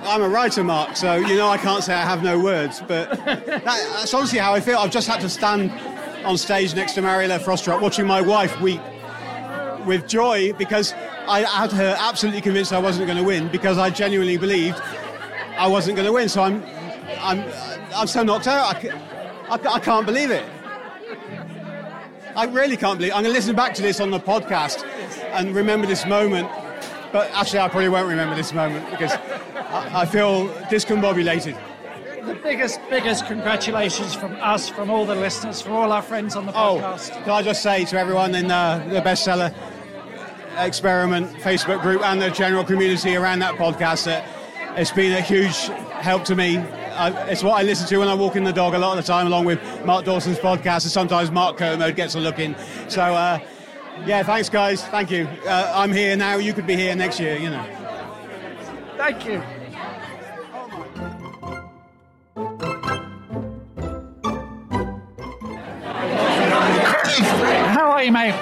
I'm 0.05 0.22
a 0.22 0.29
writer, 0.29 0.62
Mark, 0.62 0.97
so 0.97 1.16
you 1.16 1.37
know 1.37 1.49
I 1.49 1.57
can't 1.57 1.83
say 1.83 1.95
I 1.95 2.03
have 2.05 2.22
no 2.22 2.39
words, 2.39 2.83
but 2.87 3.11
that, 3.24 3.47
that's 3.64 4.12
honestly 4.12 4.39
how 4.39 4.53
I 4.55 4.61
feel. 4.61 4.79
I've 4.79 4.91
just 4.91 5.09
had 5.09 5.20
to 5.22 5.29
stand 5.31 5.70
on 6.26 6.37
stage 6.37 6.74
next 6.74 6.93
to 6.95 7.03
Mariella 7.03 7.39
Frostrup 7.39 7.81
watching 7.81 8.07
my 8.07 8.20
wife 8.20 8.61
weep 8.61 8.81
with 9.87 10.07
joy 10.07 10.53
because 10.55 10.93
I 11.26 11.41
had 11.41 11.72
her 11.72 11.97
absolutely 11.99 12.43
convinced 12.43 12.72
I 12.72 12.79
wasn't 12.79 13.07
going 13.07 13.18
to 13.18 13.24
win 13.24 13.49
because 13.49 13.79
I 13.79 13.89
genuinely 13.91 14.37
believed 14.37 14.81
I 15.57 15.66
wasn't 15.68 15.97
going 15.97 16.07
to 16.07 16.12
win. 16.12 16.29
So 16.29 16.43
I'm, 16.43 16.62
I'm, 17.20 17.45
I'm 17.95 18.07
so 18.07 18.22
knocked 18.22 18.47
out. 18.47 18.74
I, 18.85 18.89
I, 19.49 19.74
I 19.74 19.79
can't 19.81 20.05
believe 20.05 20.31
it. 20.31 20.45
I 22.39 22.45
really 22.45 22.76
can't 22.76 22.99
believe. 22.99 23.12
I'm 23.14 23.22
going 23.24 23.32
to 23.34 23.39
listen 23.39 23.57
back 23.57 23.74
to 23.74 23.82
this 23.82 23.99
on 24.01 24.11
the 24.11 24.20
podcast 24.20 24.84
and 25.32 25.55
remember 25.55 25.86
this 25.89 26.07
moment. 26.07 26.49
But 27.12 27.30
actually, 27.32 27.59
I 27.61 27.68
probably 27.68 27.89
won't 27.89 28.07
remember 28.09 28.36
this 28.36 28.53
moment 28.53 28.89
because 28.91 29.12
I, 29.12 30.03
I 30.03 30.07
feel 30.07 30.49
discombobulated. 30.70 31.59
The 32.26 32.34
biggest, 32.34 32.78
biggest 32.91 33.26
congratulations 33.26 34.14
from 34.14 34.36
us, 34.36 34.68
from 34.68 34.91
all 34.91 35.05
the 35.05 35.14
listeners, 35.16 35.61
from 35.61 35.72
all 35.72 35.91
our 35.91 36.03
friends 36.03 36.36
on 36.36 36.47
the 36.47 36.53
Oh, 36.53 36.78
podcast. 36.80 37.11
can 37.24 37.30
I 37.32 37.43
just 37.43 37.62
say 37.62 37.84
to 37.86 37.99
everyone 37.99 38.34
in 38.34 38.51
uh, 38.51 38.86
the 38.89 39.01
bestseller 39.01 39.53
experiment 40.59 41.32
Facebook 41.39 41.80
group 41.82 42.03
and 42.05 42.20
the 42.20 42.30
general 42.30 42.64
community 42.64 43.16
around 43.16 43.39
that 43.41 43.55
podcast 43.55 44.05
that 44.05 44.24
it's 44.76 44.91
been 44.93 45.12
a 45.12 45.20
huge 45.20 45.57
help 46.03 46.24
to 46.26 46.34
me. 46.36 46.57
I, 46.99 47.28
it's 47.28 47.42
what 47.42 47.55
I 47.59 47.62
listen 47.62 47.86
to 47.86 47.99
when 47.99 48.09
I 48.09 48.14
walk 48.14 48.36
in 48.36 48.44
the 48.44 48.53
dog 48.53 48.74
a 48.74 48.78
lot 48.78 48.99
of 48.99 49.05
the 49.05 49.11
time, 49.11 49.26
along 49.26 49.44
with 49.44 49.61
Mark 49.84 50.05
Dawson's 50.05 50.38
podcast, 50.38 50.82
and 50.82 50.92
sometimes 50.92 51.30
Mark 51.30 51.57
Kermode 51.57 51.94
gets 51.94 52.14
a 52.14 52.20
look 52.20 52.38
in. 52.38 52.57
So, 52.88 53.03
uh, 53.03 53.38
yeah, 54.05 54.22
thanks, 54.22 54.49
guys. 54.49 54.84
Thank 54.84 55.11
you. 55.11 55.28
Uh, 55.46 55.72
I'm 55.74 55.92
here 55.92 56.16
now. 56.16 56.36
You 56.36 56.53
could 56.53 56.66
be 56.66 56.76
here 56.76 56.94
next 56.96 57.20
year, 57.20 57.36
you 57.36 57.51
know. 57.51 57.64
Thank 58.96 59.24
you. 59.26 59.40
How 67.70 67.90
are 67.92 68.03
you, 68.03 68.12
mate? 68.12 68.34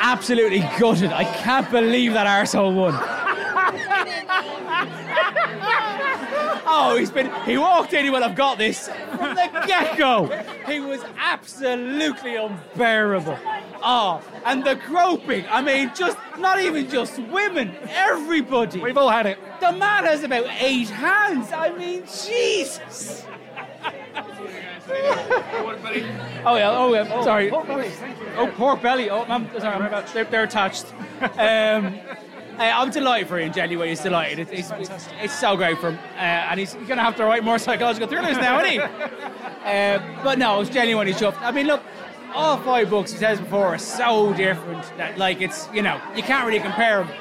Absolutely 0.00 0.60
gutted. 0.78 1.12
I 1.12 1.24
can't 1.24 1.70
believe 1.70 2.12
that 2.12 2.26
arsehole 2.26 2.74
won. 2.74 3.25
Oh, 6.76 6.96
he's 6.96 7.10
been. 7.10 7.30
He 7.44 7.58
walked 7.58 7.92
in. 7.92 8.04
He 8.04 8.10
went, 8.10 8.24
"I've 8.24 8.36
got 8.36 8.58
this." 8.58 8.88
From 8.88 9.34
the 9.34 9.64
get-go, 9.66 10.26
he 10.66 10.80
was 10.80 11.00
absolutely 11.18 12.36
unbearable. 12.36 13.38
Oh, 13.82 14.22
and 14.44 14.64
the 14.64 14.74
groping. 14.74 15.44
I 15.48 15.62
mean, 15.62 15.92
just 15.94 16.18
not 16.38 16.60
even 16.60 16.88
just 16.88 17.18
women. 17.18 17.74
Everybody. 17.88 18.80
We've 18.80 18.96
all 18.96 19.10
had 19.10 19.26
it. 19.26 19.38
The 19.60 19.72
man 19.72 20.04
has 20.04 20.22
about 20.22 20.46
eight 20.60 20.88
hands. 20.88 21.52
I 21.52 21.70
mean, 21.76 22.02
Jesus. 22.02 23.24
oh 26.44 26.56
yeah. 26.56 26.76
Oh 26.76 26.92
yeah. 26.92 27.22
sorry. 27.22 27.50
Oh, 27.50 28.52
poor 28.56 28.76
belly. 28.76 29.10
Oh, 29.10 29.24
I'm 29.24 29.48
sorry. 29.58 29.74
I'm 29.74 29.82
about, 29.82 30.12
they're, 30.12 30.24
they're 30.24 30.44
attached. 30.44 30.86
Um, 31.38 31.98
uh, 32.58 32.72
I'm 32.74 32.90
delighted 32.90 33.28
for 33.28 33.38
him, 33.38 33.52
genuinely. 33.52 33.90
He's 33.90 34.00
delighted. 34.00 34.38
It, 34.38 34.48
it's, 34.52 34.70
it's, 34.70 35.08
it's 35.20 35.38
so 35.38 35.56
great 35.56 35.78
for 35.78 35.90
him, 35.90 35.98
uh, 36.16 36.18
and 36.18 36.60
he's 36.60 36.74
going 36.74 36.96
to 36.96 37.02
have 37.02 37.16
to 37.16 37.24
write 37.24 37.44
more 37.44 37.58
psychological 37.58 38.08
thrillers 38.08 38.36
now, 38.36 38.60
isn't 38.60 38.72
he? 38.72 38.80
Uh, 39.66 40.00
but 40.22 40.38
no, 40.38 40.60
it's 40.60 40.70
genuinely 40.70 41.12
chuffed. 41.12 41.40
I 41.40 41.50
mean, 41.50 41.66
look, 41.66 41.82
all 42.32 42.56
five 42.58 42.88
books 42.88 43.10
he 43.10 43.18
says 43.18 43.40
before 43.40 43.66
are 43.66 43.78
so 43.78 44.32
different 44.34 44.84
that, 44.96 45.18
like, 45.18 45.40
it's 45.40 45.68
you 45.74 45.82
know, 45.82 46.00
you 46.14 46.22
can't 46.22 46.46
really 46.46 46.60
compare 46.60 47.02
them. 47.02 47.12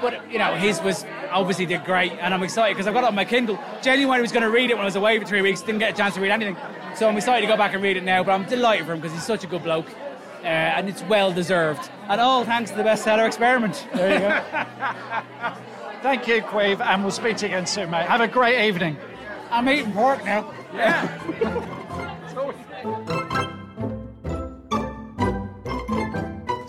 But 0.00 0.30
you 0.30 0.38
know, 0.38 0.54
his 0.54 0.80
was 0.82 1.04
obviously 1.30 1.66
did 1.66 1.84
great, 1.84 2.12
and 2.12 2.32
I'm 2.32 2.44
excited 2.44 2.74
because 2.74 2.86
I've 2.86 2.94
got 2.94 3.02
it 3.02 3.08
on 3.08 3.16
my 3.16 3.24
Kindle. 3.24 3.58
Genuinely 3.82 4.22
was 4.22 4.30
going 4.30 4.44
to 4.44 4.50
read 4.50 4.70
it 4.70 4.74
when 4.74 4.82
I 4.82 4.86
was 4.86 4.94
away 4.94 5.18
for 5.18 5.26
three 5.26 5.42
weeks, 5.42 5.62
didn't 5.62 5.80
get 5.80 5.94
a 5.94 5.96
chance 5.96 6.14
to 6.14 6.20
read 6.20 6.30
anything. 6.30 6.56
So 6.94 7.08
I'm 7.08 7.16
excited 7.16 7.40
to 7.42 7.52
go 7.52 7.56
back 7.56 7.74
and 7.74 7.82
read 7.82 7.96
it 7.96 8.04
now. 8.04 8.22
But 8.22 8.32
I'm 8.32 8.44
delighted 8.44 8.86
for 8.86 8.92
him 8.92 9.00
because 9.00 9.12
he's 9.12 9.26
such 9.26 9.42
a 9.42 9.46
good 9.48 9.62
bloke, 9.64 9.88
uh, 10.42 10.46
and 10.46 10.88
it's 10.88 11.02
well 11.04 11.32
deserved. 11.32 11.90
And 12.08 12.20
all 12.20 12.44
thanks 12.44 12.70
to 12.70 12.76
the 12.76 12.82
bestseller 12.82 13.26
experiment. 13.26 13.86
There 13.94 14.12
you 14.14 14.18
go. 14.20 14.40
Thank 16.02 16.26
you, 16.26 16.40
Caimh, 16.42 16.80
and 16.80 17.02
we'll 17.02 17.12
speak 17.12 17.36
to 17.38 17.46
you 17.46 17.54
again 17.54 17.66
soon, 17.66 17.90
mate. 17.90 18.06
Have 18.06 18.20
a 18.20 18.28
great 18.28 18.66
evening. 18.66 18.96
I'm 19.50 19.68
eating 19.68 19.92
pork 19.92 20.24
now. 20.24 20.52
Yeah. 20.72 21.76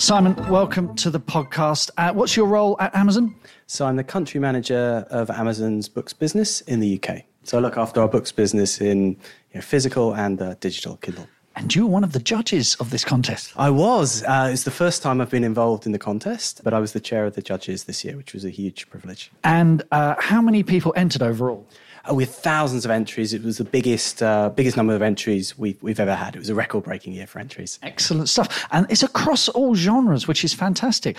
Simon, 0.02 0.36
welcome 0.50 0.96
to 0.96 1.12
the 1.12 1.20
podcast. 1.20 1.92
Uh, 1.96 2.12
what's 2.12 2.36
your 2.36 2.48
role 2.48 2.76
at 2.80 2.94
Amazon? 2.96 3.36
So 3.68 3.86
I'm 3.86 3.96
the 3.96 4.04
country 4.04 4.40
manager 4.40 5.06
of 5.12 5.30
Amazon's 5.30 5.88
books 5.88 6.12
business 6.12 6.62
in 6.62 6.80
the 6.80 7.00
UK. 7.00 7.22
So 7.44 7.60
I 7.60 7.62
look 7.62 7.78
after 7.78 8.02
our 8.02 8.08
books 8.08 8.32
business 8.32 8.82
in 8.82 9.12
you 9.12 9.18
know, 9.56 9.62
physical 9.62 10.16
and 10.16 10.42
uh, 10.42 10.56
digital 10.60 10.98
Kindle. 10.98 11.28
And 11.56 11.74
you 11.76 11.86
were 11.86 11.92
one 11.92 12.04
of 12.04 12.14
the 12.14 12.20
judges 12.20 12.76
of 12.76 12.90
this 12.90 13.04
contest. 13.04 13.54
I 13.58 13.70
was. 13.70 14.24
Uh, 14.24 14.50
it's 14.52 14.64
the 14.64 14.72
first 14.72 15.02
time 15.02 15.20
I've 15.20 15.30
been 15.30 15.44
involved 15.44 15.86
in 15.86 15.92
the 15.92 16.00
contest, 16.00 16.62
but 16.64 16.74
I 16.74 16.80
was 16.80 16.94
the 16.94 17.00
chair 17.00 17.26
of 17.26 17.36
the 17.36 17.42
judges 17.42 17.84
this 17.84 18.06
year, 18.06 18.16
which 18.16 18.34
was 18.34 18.46
a 18.46 18.50
huge 18.50 18.90
privilege. 18.90 19.32
And 19.44 19.84
uh, 19.92 20.16
how 20.18 20.42
many 20.42 20.64
people 20.64 20.94
entered 20.96 21.22
overall? 21.22 21.68
Uh, 22.10 22.16
with 22.16 22.34
thousands 22.34 22.84
of 22.84 22.90
entries, 22.90 23.32
it 23.32 23.44
was 23.44 23.58
the 23.60 23.64
biggest 23.64 24.24
uh, 24.24 24.50
biggest 24.50 24.76
number 24.76 24.96
of 24.96 25.04
entries 25.04 25.56
we've, 25.58 25.82
we've 25.84 26.00
ever 26.00 26.16
had. 26.16 26.36
It 26.36 26.40
was 26.40 26.50
a 26.50 26.56
record 26.56 26.84
breaking 26.84 27.14
year 27.14 27.28
for 27.28 27.38
entries. 27.38 27.78
Excellent 27.84 28.28
stuff. 28.28 28.66
And 28.72 28.88
it's 28.90 29.04
across 29.04 29.50
all 29.50 29.76
genres, 29.76 30.28
which 30.28 30.44
is 30.44 30.54
fantastic. 30.54 31.18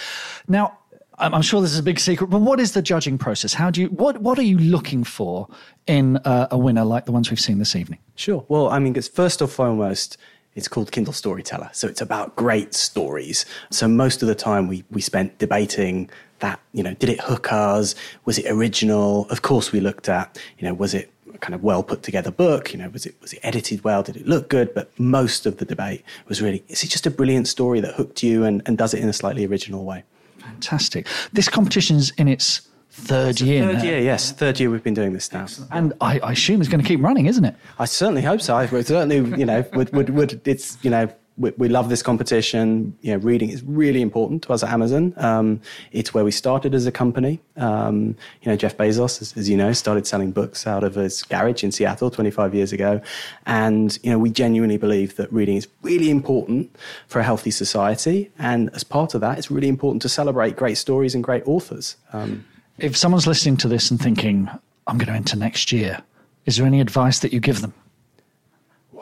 Now, 0.49 0.79
I'm 1.19 1.43
sure 1.43 1.61
this 1.61 1.73
is 1.73 1.79
a 1.79 1.83
big 1.83 2.01
secret, 2.01 2.29
but 2.29 2.41
what 2.41 2.59
is 2.59 2.73
the 2.73 2.83
judging 2.83 3.19
process? 3.19 3.55
How 3.55 3.71
do 3.71 3.81
you 3.81 3.89
what 3.89 4.19
what 4.19 4.39
are 4.39 4.43
you 4.43 4.59
looking 4.59 5.05
for 5.05 5.49
in 5.87 6.17
uh, 6.19 6.49
a 6.51 6.59
winner 6.59 6.85
like 6.85 7.05
the 7.05 7.13
ones 7.13 7.31
we've 7.31 7.41
seen 7.41 7.59
this 7.59 7.77
evening? 7.77 7.99
Sure. 8.15 8.45
Well, 8.49 8.69
I 8.69 8.79
mean, 8.79 8.95
first 9.01 9.41
and 9.41 9.51
foremost, 9.51 10.17
it's 10.55 10.69
called 10.69 10.91
Kindle 10.93 11.13
Storyteller. 11.13 11.71
So 11.73 11.89
it's 11.89 12.01
about 12.01 12.37
great 12.37 12.75
stories. 12.75 13.47
So 13.71 13.89
most 13.89 14.23
of 14.23 14.29
the 14.29 14.35
time 14.35 14.69
we, 14.69 14.85
we 14.91 15.01
spent 15.01 15.39
debating 15.39 16.11
that, 16.41 16.61
you 16.73 16.83
know, 16.83 16.95
did 16.95 17.09
it 17.09 17.21
hook 17.21 17.53
us? 17.53 17.95
Was 18.25 18.39
it 18.39 18.51
original? 18.51 19.27
Of 19.31 19.43
course 19.43 19.73
we 19.73 19.81
looked 19.81 20.09
at, 20.09 20.39
you 20.59 20.67
know, 20.67 20.75
was 20.75 20.93
it 20.93 21.11
a 21.33 21.39
kind 21.39 21.55
of 21.55 21.63
well 21.63 21.83
put 21.83 22.03
together 22.03 22.31
book? 22.31 22.73
You 22.73 22.81
know, 22.81 22.89
was 22.89 23.07
it 23.07 23.15
was 23.21 23.33
it 23.33 23.41
edited 23.43 23.85
well? 23.85 24.03
Did 24.03 24.17
it 24.17 24.27
look 24.27 24.49
good? 24.49 24.75
But 24.75 24.91
most 24.99 25.47
of 25.47 25.59
the 25.59 25.65
debate 25.65 26.05
was 26.27 26.43
really, 26.43 26.65
is 26.69 26.83
it 26.83 26.89
just 26.89 27.07
a 27.07 27.11
brilliant 27.11 27.49
story 27.49 27.81
that 27.81 27.95
hooked 27.95 28.23
you 28.23 28.45
and, 28.45 28.63
and 28.67 28.77
does 28.77 28.93
it 28.93 29.01
in 29.01 29.09
a 29.09 29.13
slightly 29.13 29.47
original 29.47 29.85
way? 29.85 30.05
Fantastic. 30.53 31.07
This 31.33 31.49
competition's 31.49 32.11
in 32.13 32.29
its 32.29 32.69
third 32.91 33.41
year. 33.41 33.65
Third 33.65 33.77
now. 33.77 33.83
year, 33.85 33.99
yes. 33.99 34.33
Third 34.33 34.61
year 34.61 34.71
we've 34.71 34.83
been 34.83 34.95
doing 34.95 35.13
this 35.13 35.33
now. 35.33 35.47
And 35.71 35.93
I, 36.01 36.19
I 36.21 36.33
assume 36.33 36.61
it's 36.61 36.71
going 36.71 36.83
to 36.83 36.87
keep 36.87 37.03
running, 37.03 37.27
isn't 37.27 37.45
it? 37.45 37.55
I 37.79 37.87
certainly 37.87 38.23
hope 38.23 38.41
so. 38.41 38.55
I 38.55 38.67
certainly, 38.67 39.17
you 39.39 39.47
know, 39.47 39.65
would, 39.75 39.93
would, 39.95 40.11
would 40.11 40.47
it's, 40.47 40.79
you 40.83 40.91
know, 40.91 41.13
we, 41.37 41.51
we 41.57 41.69
love 41.69 41.89
this 41.89 42.03
competition. 42.03 42.97
You 43.01 43.13
know, 43.13 43.19
reading 43.19 43.51
is 43.51 43.63
really 43.63 44.03
important 44.03 44.43
to 44.45 44.53
us 44.53 44.63
at 44.63 44.71
Amazon. 44.71 45.15
Um, 45.17 45.61
it's 45.93 46.13
where 46.13 46.25
we 46.25 46.31
started 46.31 46.75
as 46.75 46.87
a 46.87 46.93
company. 46.93 47.41
Um, 47.57 48.17
you 48.43 48.51
know, 48.51 48.57
Jeff 48.57 48.77
Bezos, 48.77 49.23
as, 49.23 49.37
as 49.37 49.49
you 49.49 49.57
know, 49.57 49.73
started 49.73 50.07
selling 50.07 50.33
books 50.33 50.67
out 50.67 50.85
of 50.85 50.95
his 50.95 51.23
garage 51.23 51.65
in 51.65 51.73
Seattle 51.73 52.11
25 52.11 52.55
years 52.55 52.73
ago. 52.73 53.01
And, 53.47 53.99
you 54.03 54.11
know, 54.11 54.19
we 54.19 54.31
genuinely 54.31 54.77
believe 54.77 55.17
that 55.17 55.33
reading 55.33 55.57
is 55.57 55.69
really 55.83 56.11
important 56.11 56.75
for 57.07 57.21
a 57.21 57.25
healthy 57.25 57.51
society. 57.51 58.31
And 58.39 58.71
as 58.75 58.85
part 58.85 59.15
of 59.15 59.21
that, 59.21 59.39
it's 59.39 59.51
really 59.51 59.69
important 59.69 60.03
to 60.03 60.09
celebrate 60.09 60.57
great 60.57 60.77
stories 60.77 61.15
and 61.15 61.25
great 61.25 61.47
authors. 61.47 61.97
Um, 62.13 62.45
If 62.79 62.97
someone's 62.97 63.27
listening 63.27 63.59
to 63.59 63.69
this 63.69 63.91
and 63.91 64.01
thinking, 64.01 64.49
I'm 64.87 64.99
going 64.99 65.09
to 65.09 65.15
enter 65.15 65.37
next 65.37 65.73
year, 65.73 66.01
is 66.47 66.57
there 66.57 66.67
any 66.67 66.81
advice 66.81 67.21
that 67.21 67.33
you 67.33 67.41
give 67.41 67.61
them? 67.61 67.75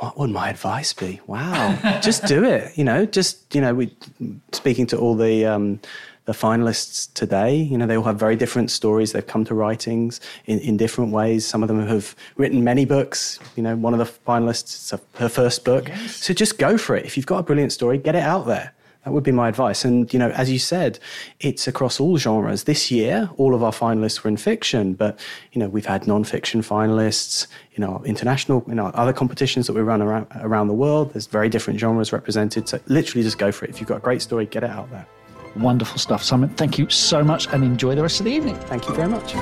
What 0.01 0.17
would 0.17 0.31
my 0.31 0.49
advice 0.49 0.95
be? 0.95 1.21
Wow, 1.27 1.79
just 2.01 2.25
do 2.25 2.43
it. 2.43 2.77
You 2.77 2.85
know, 2.85 3.05
just 3.05 3.55
you 3.55 3.61
know, 3.61 3.75
we 3.75 3.95
speaking 4.53 4.87
to 4.87 4.97
all 4.97 5.15
the 5.15 5.45
um, 5.45 5.79
the 6.25 6.33
finalists 6.33 7.13
today. 7.13 7.55
You 7.55 7.77
know, 7.77 7.87
they 7.87 7.97
all 7.97 8.05
have 8.05 8.19
very 8.19 8.35
different 8.35 8.71
stories. 8.71 9.13
They've 9.13 9.27
come 9.27 9.45
to 9.45 9.55
writings 9.55 10.21
in, 10.47 10.59
in 10.61 10.79
different 10.79 11.13
ways. 11.13 11.47
Some 11.47 11.63
of 11.63 11.69
them 11.69 11.87
have 11.87 12.17
written 12.37 12.65
many 12.65 12.87
books. 12.87 13.39
You 13.57 13.63
know, 13.63 13.77
one 13.77 13.93
of 13.93 13.99
the 13.99 14.07
finalists, 14.27 14.95
it's 14.95 15.03
her 15.19 15.29
first 15.29 15.65
book. 15.65 15.91
So 16.07 16.33
just 16.33 16.59
go 16.59 16.79
for 16.79 16.97
it. 16.97 17.05
If 17.05 17.17
you've 17.17 17.27
got 17.27 17.39
a 17.39 17.43
brilliant 17.43 17.73
story, 17.73 17.99
get 17.99 18.15
it 18.15 18.23
out 18.23 18.47
there. 18.47 18.73
That 19.05 19.13
would 19.13 19.25
be 19.25 19.33
my 19.33 19.49
advice. 19.49 19.83
And, 19.85 20.13
you 20.13 20.19
know, 20.19 20.29
as 20.33 20.51
you 20.51 20.59
said, 20.59 20.99
it's 21.41 21.67
across 21.67 22.01
all 22.01 22.19
genres. 22.19 22.65
This 22.65 22.91
year, 22.91 23.31
all 23.39 23.55
of 23.55 23.63
our 23.63 23.73
finalists 23.73 24.23
were 24.23 24.29
in 24.29 24.37
fiction, 24.37 24.93
but, 24.93 25.19
you 25.53 25.59
know, 25.59 25.69
we've 25.71 25.87
had 25.87 26.07
non-fiction 26.07 26.61
finalists, 26.61 27.47
in 27.75 27.83
our 27.83 28.05
international, 28.05 28.63
in 28.69 28.79
our 28.79 28.95
other 28.95 29.15
competitions 29.15 29.67
that 29.69 29.73
we 29.73 29.81
run 29.81 30.03
around, 30.03 30.27
around 30.41 30.69
the 30.69 30.75
world. 30.75 31.15
There's 31.15 31.27
very 31.27 31.49
different 31.49 31.81
genres 31.81 32.13
represented. 32.13 32.69
So 32.69 32.79
literally 32.89 33.23
just 33.23 33.39
go 33.39 33.51
for 33.51 33.65
it. 33.65 33.71
If 33.71 33.81
you've 33.81 33.89
got 33.89 33.97
a 33.97 34.01
great 34.01 34.21
story, 34.21 34.45
get 34.45 34.65
it 34.65 34.71
out 34.71 34.91
there. 34.91 35.07
Wonderful 35.57 35.99
stuff, 35.99 36.23
Simon. 36.23 36.51
Thank 36.51 36.79
you 36.79 36.89
so 36.91 37.25
much 37.25 37.49
and 37.55 37.65
enjoy 37.65 37.95
the 37.95 38.03
rest 38.03 38.21
of 38.21 38.27
the 38.27 38.33
evening. 38.33 38.57
Thank 38.57 38.87
you 38.87 38.95
very 38.95 39.09
much. 39.09 39.35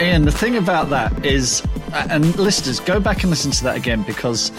Ian, 0.00 0.24
the 0.24 0.32
thing 0.32 0.56
about 0.56 0.90
that 0.90 1.24
is, 1.24 1.62
and 2.10 2.36
listeners, 2.38 2.80
go 2.80 3.00
back 3.00 3.22
and 3.22 3.30
listen 3.30 3.50
to 3.50 3.64
that 3.64 3.76
again 3.76 4.02
because 4.02 4.52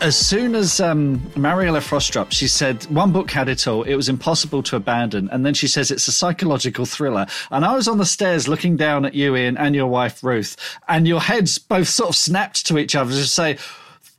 as 0.00 0.16
soon 0.16 0.54
as 0.54 0.80
um, 0.80 1.22
Mariella 1.36 1.80
Frostrup, 1.80 2.30
she 2.30 2.48
said 2.48 2.84
one 2.84 3.12
book 3.12 3.30
had 3.30 3.48
it 3.48 3.66
all. 3.66 3.82
It 3.82 3.94
was 3.94 4.08
impossible 4.08 4.62
to 4.64 4.76
abandon, 4.76 5.28
and 5.30 5.44
then 5.44 5.54
she 5.54 5.68
says 5.68 5.90
it's 5.90 6.08
a 6.08 6.12
psychological 6.12 6.84
thriller. 6.84 7.26
And 7.50 7.64
I 7.64 7.74
was 7.74 7.88
on 7.88 7.98
the 7.98 8.06
stairs 8.06 8.48
looking 8.48 8.76
down 8.76 9.04
at 9.04 9.14
you, 9.14 9.36
Ian, 9.36 9.56
and 9.56 9.74
your 9.74 9.86
wife 9.86 10.22
Ruth, 10.22 10.56
and 10.88 11.08
your 11.08 11.20
heads 11.20 11.58
both 11.58 11.88
sort 11.88 12.10
of 12.10 12.16
snapped 12.16 12.66
to 12.66 12.78
each 12.78 12.94
other 12.94 13.12
to 13.12 13.26
say. 13.26 13.58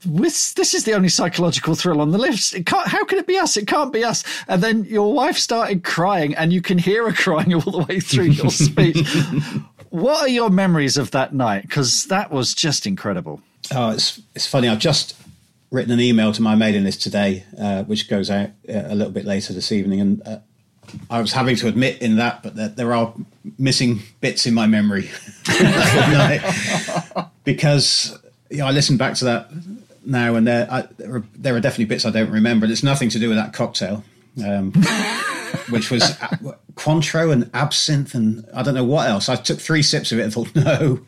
This, 0.05 0.53
this 0.53 0.75
is 0.75 0.83
the 0.83 0.93
only 0.93 1.09
psychological 1.09 1.73
thrill 1.73 2.01
on 2.01 2.11
the 2.11 2.19
list. 2.19 2.53
It 2.53 2.67
can't, 2.67 2.87
how 2.87 3.03
can 3.03 3.17
it 3.17 3.25
be 3.25 3.35
us? 3.35 3.57
It 3.57 3.65
can't 3.65 3.91
be 3.91 4.03
us. 4.03 4.23
And 4.47 4.61
then 4.61 4.83
your 4.85 5.11
wife 5.11 5.37
started 5.37 5.83
crying, 5.83 6.35
and 6.35 6.53
you 6.53 6.61
can 6.61 6.77
hear 6.77 7.09
her 7.09 7.13
crying 7.23 7.53
all 7.53 7.61
the 7.61 7.83
way 7.89 7.99
through 7.99 8.25
your 8.25 8.51
speech. 8.51 9.05
What 9.97 10.21
are 10.21 10.27
your 10.27 10.49
memories 10.49 10.97
of 10.97 11.11
that 11.11 11.33
night? 11.33 11.63
Because 11.63 12.05
that 12.05 12.31
was 12.31 12.53
just 12.53 12.85
incredible. 12.85 13.41
Oh, 13.73 13.89
it's 13.89 14.21
it's 14.35 14.45
funny. 14.47 14.67
I've 14.67 14.79
just 14.79 15.15
written 15.71 15.91
an 15.91 15.99
email 15.99 16.31
to 16.31 16.41
my 16.41 16.55
mailing 16.55 16.83
list 16.83 17.01
today, 17.01 17.43
uh, 17.59 17.83
which 17.83 18.07
goes 18.09 18.29
out 18.29 18.49
uh, 18.69 18.83
a 18.85 18.95
little 18.95 19.11
bit 19.11 19.25
later 19.25 19.53
this 19.53 19.71
evening, 19.71 19.99
and 19.99 20.27
uh, 20.27 20.37
I 21.09 21.19
was 21.19 21.33
having 21.33 21.55
to 21.57 21.67
admit 21.67 22.01
in 22.01 22.17
that, 22.17 22.43
but 22.43 22.55
that 22.55 22.75
there 22.77 22.93
are 22.93 23.13
missing 23.57 24.01
bits 24.21 24.45
in 24.45 24.53
my 24.53 24.67
memory 24.67 25.09
because 27.43 28.17
you 28.49 28.59
know, 28.59 28.67
I 28.67 28.71
listened 28.71 28.99
back 28.99 29.15
to 29.15 29.25
that 29.25 29.49
now, 30.05 30.35
and 30.35 30.47
there 30.47 30.67
I, 30.71 30.81
there, 30.97 31.15
are, 31.15 31.23
there 31.35 31.55
are 31.55 31.59
definitely 31.59 31.85
bits 31.85 32.05
I 32.05 32.11
don't 32.11 32.31
remember. 32.31 32.65
And 32.65 32.71
it's 32.71 32.83
nothing 32.83 33.09
to 33.09 33.19
do 33.19 33.29
with 33.29 33.37
that 33.37 33.53
cocktail. 33.53 34.03
Um, 34.45 34.73
which 35.69 35.91
was 35.91 36.03
uh, 36.03 36.55
Cointreau 36.75 37.31
and 37.31 37.49
absinthe 37.53 38.13
and 38.13 38.45
I 38.53 38.63
don't 38.63 38.75
know 38.75 38.83
what 38.83 39.09
else. 39.09 39.29
I 39.29 39.35
took 39.35 39.59
three 39.59 39.81
sips 39.81 40.11
of 40.11 40.19
it 40.19 40.23
and 40.23 40.33
thought, 40.33 40.55
no, 40.55 40.99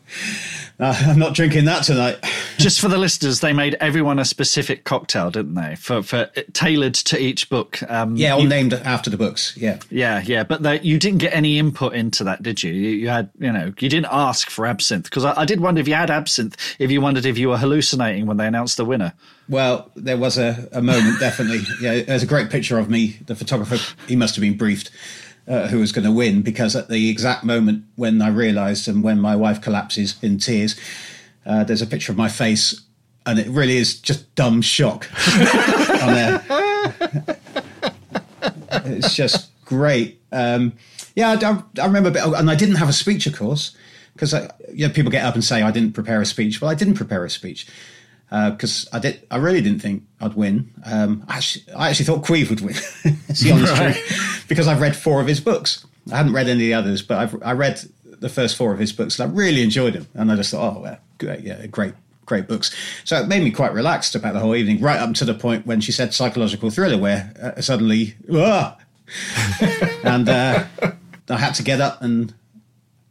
uh, 0.80 0.94
I'm 1.06 1.18
not 1.18 1.34
drinking 1.34 1.64
that 1.66 1.84
tonight. 1.84 2.18
Just 2.58 2.80
for 2.80 2.88
the 2.88 2.98
listeners, 2.98 3.40
they 3.40 3.52
made 3.54 3.74
everyone 3.80 4.18
a 4.18 4.24
specific 4.24 4.84
cocktail, 4.84 5.30
didn't 5.30 5.54
they? 5.54 5.76
For 5.76 6.02
for 6.02 6.26
tailored 6.52 6.94
to 6.94 7.18
each 7.18 7.48
book. 7.48 7.82
Um, 7.90 8.16
Yeah, 8.16 8.32
all 8.34 8.42
you- 8.42 8.48
named 8.48 8.74
after 8.74 9.08
the 9.10 9.16
books. 9.16 9.56
Yeah. 9.56 9.78
yeah, 9.90 10.20
yeah. 10.24 10.44
But 10.44 10.62
they, 10.62 10.80
you 10.80 10.98
didn't 10.98 11.18
get 11.18 11.34
any 11.34 11.58
input 11.58 11.94
into 11.94 12.24
that, 12.24 12.42
did 12.42 12.62
you? 12.62 12.72
You, 12.72 12.90
you 12.90 13.08
had, 13.08 13.30
you 13.38 13.50
know, 13.52 13.72
you 13.78 13.88
didn't 13.88 14.08
ask 14.10 14.50
for 14.50 14.66
absinthe 14.66 15.04
because 15.04 15.24
I, 15.24 15.40
I 15.40 15.44
did 15.46 15.60
wonder 15.60 15.80
if 15.80 15.88
you 15.88 15.94
had 15.94 16.10
absinthe, 16.10 16.56
if 16.78 16.90
you 16.90 17.00
wondered 17.00 17.24
if 17.24 17.38
you 17.38 17.48
were 17.48 17.56
hallucinating 17.58 18.26
when 18.26 18.36
they 18.36 18.46
announced 18.46 18.76
the 18.76 18.84
winner. 18.84 19.14
Well, 19.48 19.90
there 19.96 20.16
was 20.18 20.38
a, 20.38 20.68
a 20.72 20.82
moment, 20.82 21.18
definitely. 21.18 21.60
Yeah, 21.80 22.02
there's 22.02 22.22
a 22.22 22.26
great 22.26 22.50
picture 22.50 22.78
of 22.78 22.90
me. 22.90 23.18
The 23.26 23.34
photographer, 23.34 23.78
he 24.06 24.14
must 24.16 24.34
have 24.36 24.42
been 24.42 24.56
briefed 24.58 24.90
uh, 25.50 25.66
who 25.66 25.80
was 25.80 25.90
going 25.90 26.04
to 26.04 26.12
win 26.12 26.42
because 26.42 26.76
at 26.76 26.88
the 26.88 27.10
exact 27.10 27.42
moment 27.42 27.84
when 27.96 28.22
I 28.22 28.28
realised 28.28 28.86
and 28.86 29.02
when 29.02 29.20
my 29.20 29.34
wife 29.34 29.60
collapses 29.60 30.14
in 30.22 30.38
tears, 30.38 30.78
uh, 31.44 31.64
there's 31.64 31.82
a 31.82 31.86
picture 31.86 32.12
of 32.12 32.18
my 32.18 32.28
face 32.28 32.82
and 33.26 33.38
it 33.38 33.48
really 33.48 33.76
is 33.76 34.00
just 34.00 34.32
dumb 34.36 34.62
shock 34.62 35.08
on 36.02 36.14
there. 36.14 36.44
it's 38.84 39.14
just 39.14 39.50
great. 39.64 40.22
Um, 40.30 40.72
yeah, 41.16 41.36
I, 41.42 41.62
I 41.82 41.86
remember, 41.86 42.10
a 42.10 42.12
bit, 42.12 42.22
and 42.24 42.48
I 42.48 42.54
didn't 42.54 42.76
have 42.76 42.88
a 42.88 42.92
speech, 42.92 43.26
of 43.26 43.36
course, 43.36 43.76
because 44.12 44.32
you 44.72 44.86
know, 44.86 44.94
people 44.94 45.10
get 45.10 45.24
up 45.24 45.34
and 45.34 45.42
say 45.42 45.62
I 45.62 45.72
didn't 45.72 45.92
prepare 45.92 46.20
a 46.20 46.26
speech. 46.26 46.60
Well, 46.60 46.70
I 46.70 46.74
didn't 46.74 46.94
prepare 46.94 47.24
a 47.24 47.30
speech 47.30 47.66
because 48.30 48.88
I 48.92 48.98
did. 49.00 49.26
I 49.30 49.36
really 49.38 49.60
didn't 49.60 49.80
think 49.82 50.04
I'd 50.20 50.34
win. 50.34 50.70
Um, 50.84 51.24
I, 51.28 51.38
actually, 51.38 51.64
I 51.74 51.90
actually 51.90 52.06
thought 52.06 52.22
Caimh 52.24 52.48
would 52.48 52.60
win. 52.60 52.74
it's 53.28 53.40
the 53.40 53.50
honest 53.52 53.72
Right. 53.72 53.94
truth, 53.94 54.44
because 54.48 54.68
I've 54.68 54.80
read 54.80 54.94
four 54.96 55.20
of 55.20 55.26
his 55.26 55.40
books. 55.40 55.84
I 56.12 56.16
hadn't 56.18 56.32
read 56.32 56.46
any 56.48 56.52
of 56.52 56.58
the 56.58 56.74
others, 56.74 57.02
but 57.02 57.18
I've 57.18 57.42
I 57.42 57.52
read 57.52 57.80
the 58.04 58.28
first 58.28 58.56
four 58.56 58.72
of 58.72 58.78
his 58.78 58.92
books, 58.92 59.18
and 59.18 59.30
I 59.30 59.34
really 59.34 59.62
enjoyed 59.62 59.94
them. 59.94 60.06
And 60.14 60.30
I 60.30 60.36
just 60.36 60.50
thought, 60.52 60.76
oh, 60.76 60.80
well, 60.80 60.98
great, 61.18 61.40
yeah, 61.40 61.66
great, 61.66 61.94
great 62.26 62.46
books. 62.46 62.74
So 63.04 63.20
it 63.20 63.26
made 63.26 63.42
me 63.42 63.50
quite 63.50 63.72
relaxed 63.72 64.14
about 64.14 64.34
the 64.34 64.40
whole 64.40 64.54
evening, 64.54 64.80
right 64.80 65.00
up 65.00 65.12
to 65.14 65.24
the 65.24 65.34
point 65.34 65.66
when 65.66 65.80
she 65.80 65.90
said 65.90 66.14
psychological 66.14 66.70
thriller, 66.70 66.98
where 66.98 67.32
uh, 67.42 67.60
suddenly, 67.60 68.14
ah! 68.32 68.76
and 70.04 70.28
uh, 70.28 70.64
I 71.28 71.36
had 71.36 71.54
to 71.54 71.62
get 71.62 71.80
up 71.80 72.00
and. 72.02 72.32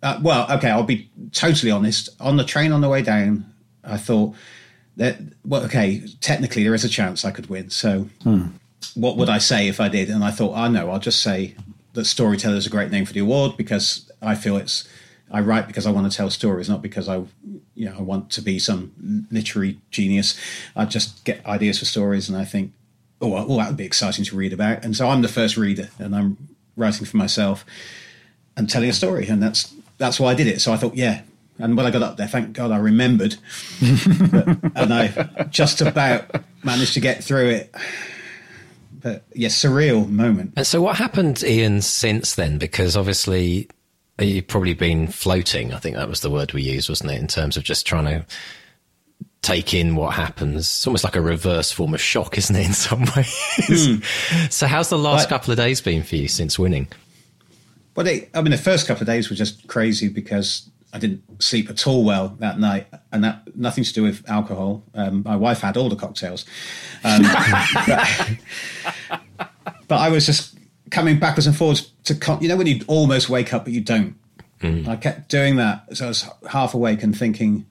Uh, 0.01 0.17
well, 0.22 0.49
okay, 0.49 0.70
I'll 0.70 0.84
be 0.84 1.09
totally 1.34 1.72
honest. 1.72 2.07
On 2.22 2.38
the 2.38 2.45
train 2.45 2.72
on 2.72 2.80
the 2.80 2.88
way 2.88 3.01
down, 3.01 3.45
I 3.84 3.97
thought 3.97 4.34
that, 5.00 5.18
well, 5.45 5.64
okay, 5.64 6.04
technically 6.20 6.64
there 6.64 6.76
is 6.76 6.84
a 6.84 6.89
chance 6.89 7.24
I 7.24 7.32
could 7.32 7.50
win. 7.50 7.70
So 7.70 8.10
hmm. 8.24 8.47
what 8.95 9.16
would 9.18 9.30
I 9.30 9.38
say 9.38 9.68
if 9.68 9.80
I 9.80 9.88
did? 9.88 10.10
And 10.10 10.24
I 10.24 10.32
thought, 10.32 10.54
ah, 10.54 10.64
I 10.64 10.68
oh, 10.68 10.72
know, 10.72 10.91
I'll 10.91 11.00
just 11.00 11.24
say 11.24 11.56
that 11.93 12.06
storyteller 12.06 12.58
is 12.58 12.68
a 12.68 12.70
great 12.70 12.91
name 12.91 13.06
for 13.06 13.14
the 13.14 13.22
award 13.22 13.58
because 13.58 14.12
I 14.22 14.36
feel 14.36 14.58
it's 14.58 14.88
I 15.32 15.41
write 15.41 15.68
because 15.68 15.86
I 15.86 15.91
want 15.91 16.12
to 16.12 16.16
tell 16.16 16.30
stories, 16.30 16.70
not 16.70 16.82
because 16.82 17.08
I 17.08 17.24
you 17.76 17.86
know 17.86 17.95
I 17.97 18.02
want 18.02 18.30
to 18.32 18.41
be 18.41 18.60
some 18.60 19.26
literary 19.32 19.80
genius. 19.91 20.39
I 20.76 20.86
just 20.86 21.24
get 21.24 21.45
ideas 21.45 21.80
for 21.80 21.86
stories, 21.86 22.30
and 22.30 22.38
I 22.38 22.45
think, 22.45 22.74
oh, 23.22 23.30
well, 23.30 23.58
that 23.58 23.68
would 23.68 23.78
be 23.78 23.86
exciting 23.86 24.26
to 24.26 24.36
read 24.36 24.54
about. 24.54 24.84
And 24.84 24.95
so 24.95 25.08
I'm 25.08 25.22
the 25.22 25.28
first 25.28 25.56
reader, 25.56 25.89
and 26.00 26.16
I'm 26.16 26.38
writing 26.76 27.06
for 27.06 27.18
myself 27.18 27.64
and 28.58 28.70
telling 28.70 28.89
a 28.89 28.93
story, 28.93 29.28
and 29.28 29.41
that's 29.41 29.74
that's 29.97 30.20
why 30.20 30.32
I 30.32 30.34
did 30.34 30.47
it. 30.47 30.62
So 30.62 30.74
I 30.74 30.78
thought, 30.78 30.95
yeah. 30.95 31.22
And 31.60 31.76
when 31.76 31.86
I 31.86 31.91
got 31.91 32.01
up 32.01 32.18
there, 32.18 32.28
thank 32.28 32.53
God 32.53 32.72
I 32.72 32.78
remembered, 32.78 33.36
but, 34.32 34.47
and 34.76 34.93
I 34.93 35.47
just 35.49 35.82
about 35.82 36.43
managed 36.64 36.93
to 36.93 37.01
get 37.01 37.24
through 37.24 37.49
it 37.49 37.76
but 39.01 39.24
yes, 39.34 39.64
yeah, 39.64 39.70
surreal 39.70 40.10
moment. 40.10 40.53
And 40.57 40.68
so, 40.68 40.82
what 40.82 40.97
happened, 40.97 41.43
Ian, 41.43 41.82
since 41.82 42.36
then? 42.36 42.57
Because 42.57 42.97
obviously, 42.97 43.70
you've 44.20 44.47
probably 44.47 44.74
been 44.74 45.07
floating. 45.07 45.74
I 45.74 45.80
think 45.80 45.95
that 45.95 46.10
was 46.10 46.22
the 46.22 46.30
word 46.30 46.53
we 46.53 46.62
used, 46.64 46.89
wasn't 46.89 47.12
it? 47.12 47.20
In 47.20 47.28
terms 47.28 47.57
of 47.57 47.64
just 47.64 47.86
trying 47.86 48.05
to 48.05 48.26
take 49.41 49.74
in 49.74 49.95
what 49.95 50.16
happens. 50.16 50.57
It's 50.57 50.88
almost 50.88 51.05
like 51.05 51.16
a 51.16 51.22
reverse 51.22 51.72
form 51.72 51.93
of 51.93 52.01
shock, 52.01 52.38
isn't 52.38 52.55
it? 52.55 52.66
In 52.66 52.74
some 52.74 53.01
ways. 53.16 53.38
Mm. 53.57 54.51
so, 54.51 54.68
how's 54.68 54.89
the 54.89 54.97
last 54.97 55.30
couple 55.30 55.51
of 55.51 55.57
days 55.57 55.82
been 55.82 56.03
for 56.03 56.16
you 56.16 56.28
since 56.28 56.60
winning? 56.60 56.88
Well, 57.95 58.05
they, 58.05 58.30
I 58.34 58.41
mean, 58.41 58.51
the 58.51 58.57
first 58.57 58.88
couple 58.88 59.03
of 59.03 59.07
days 59.07 59.30
were 59.30 59.36
just 59.36 59.68
crazy 59.68 60.10
because 60.10 60.70
I 60.92 60.98
didn't 60.98 61.42
sleep 61.42 61.70
at 61.70 61.86
all 61.86 62.04
well 62.04 62.36
that 62.40 62.60
night, 62.60 62.88
and 63.12 63.24
that 63.24 63.56
nothing 63.56 63.84
to 63.84 63.94
do 63.94 64.04
with 64.04 64.28
alcohol. 64.30 64.84
Um, 64.96 65.24
my 65.24 65.36
wife 65.36 65.62
had 65.62 65.78
all 65.78 65.90
the 65.90 65.96
cocktails, 65.96 66.46
um, 67.04 67.22
but, 67.22 68.30
but, 69.88 69.96
I 69.96 70.10
was 70.10 70.26
just 70.26 70.58
coming 70.90 71.20
backwards 71.20 71.46
and 71.46 71.56
forwards 71.56 71.92
to, 72.06 72.16
con- 72.16 72.42
you 72.42 72.48
know, 72.48 72.58
when 72.58 72.66
you 72.66 72.82
almost 72.88 73.30
wake 73.30 73.54
up 73.54 73.66
but 73.66 73.74
you 73.74 73.82
don't. 73.82 74.16
Mm. 74.62 74.88
I 74.88 74.96
kept 74.96 75.30
doing 75.30 75.58
that, 75.58 75.96
so 75.96 76.06
I 76.06 76.08
was 76.08 76.28
half 76.50 76.74
awake 76.74 77.04
and 77.04 77.18
thinking, 77.18 77.66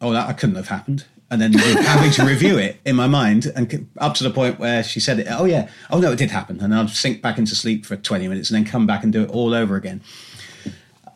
"Oh, 0.00 0.12
that 0.12 0.28
I 0.28 0.32
couldn't 0.32 0.56
have 0.56 0.68
happened." 0.68 1.04
And 1.30 1.40
then 1.40 1.52
having 1.52 2.10
to 2.12 2.24
review 2.24 2.58
it 2.58 2.80
in 2.84 2.96
my 2.96 3.06
mind, 3.06 3.46
and 3.54 3.88
up 3.98 4.14
to 4.14 4.24
the 4.24 4.30
point 4.30 4.58
where 4.58 4.82
she 4.82 4.98
said 4.98 5.20
it. 5.20 5.28
Oh 5.30 5.44
yeah, 5.44 5.68
oh 5.88 6.00
no, 6.00 6.10
it 6.10 6.16
did 6.16 6.32
happen, 6.32 6.60
and 6.60 6.74
I'd 6.74 6.90
sink 6.90 7.22
back 7.22 7.38
into 7.38 7.54
sleep 7.54 7.86
for 7.86 7.96
twenty 7.96 8.26
minutes, 8.26 8.50
and 8.50 8.56
then 8.56 8.70
come 8.70 8.88
back 8.88 9.04
and 9.04 9.12
do 9.12 9.22
it 9.22 9.30
all 9.30 9.54
over 9.54 9.76
again. 9.76 10.02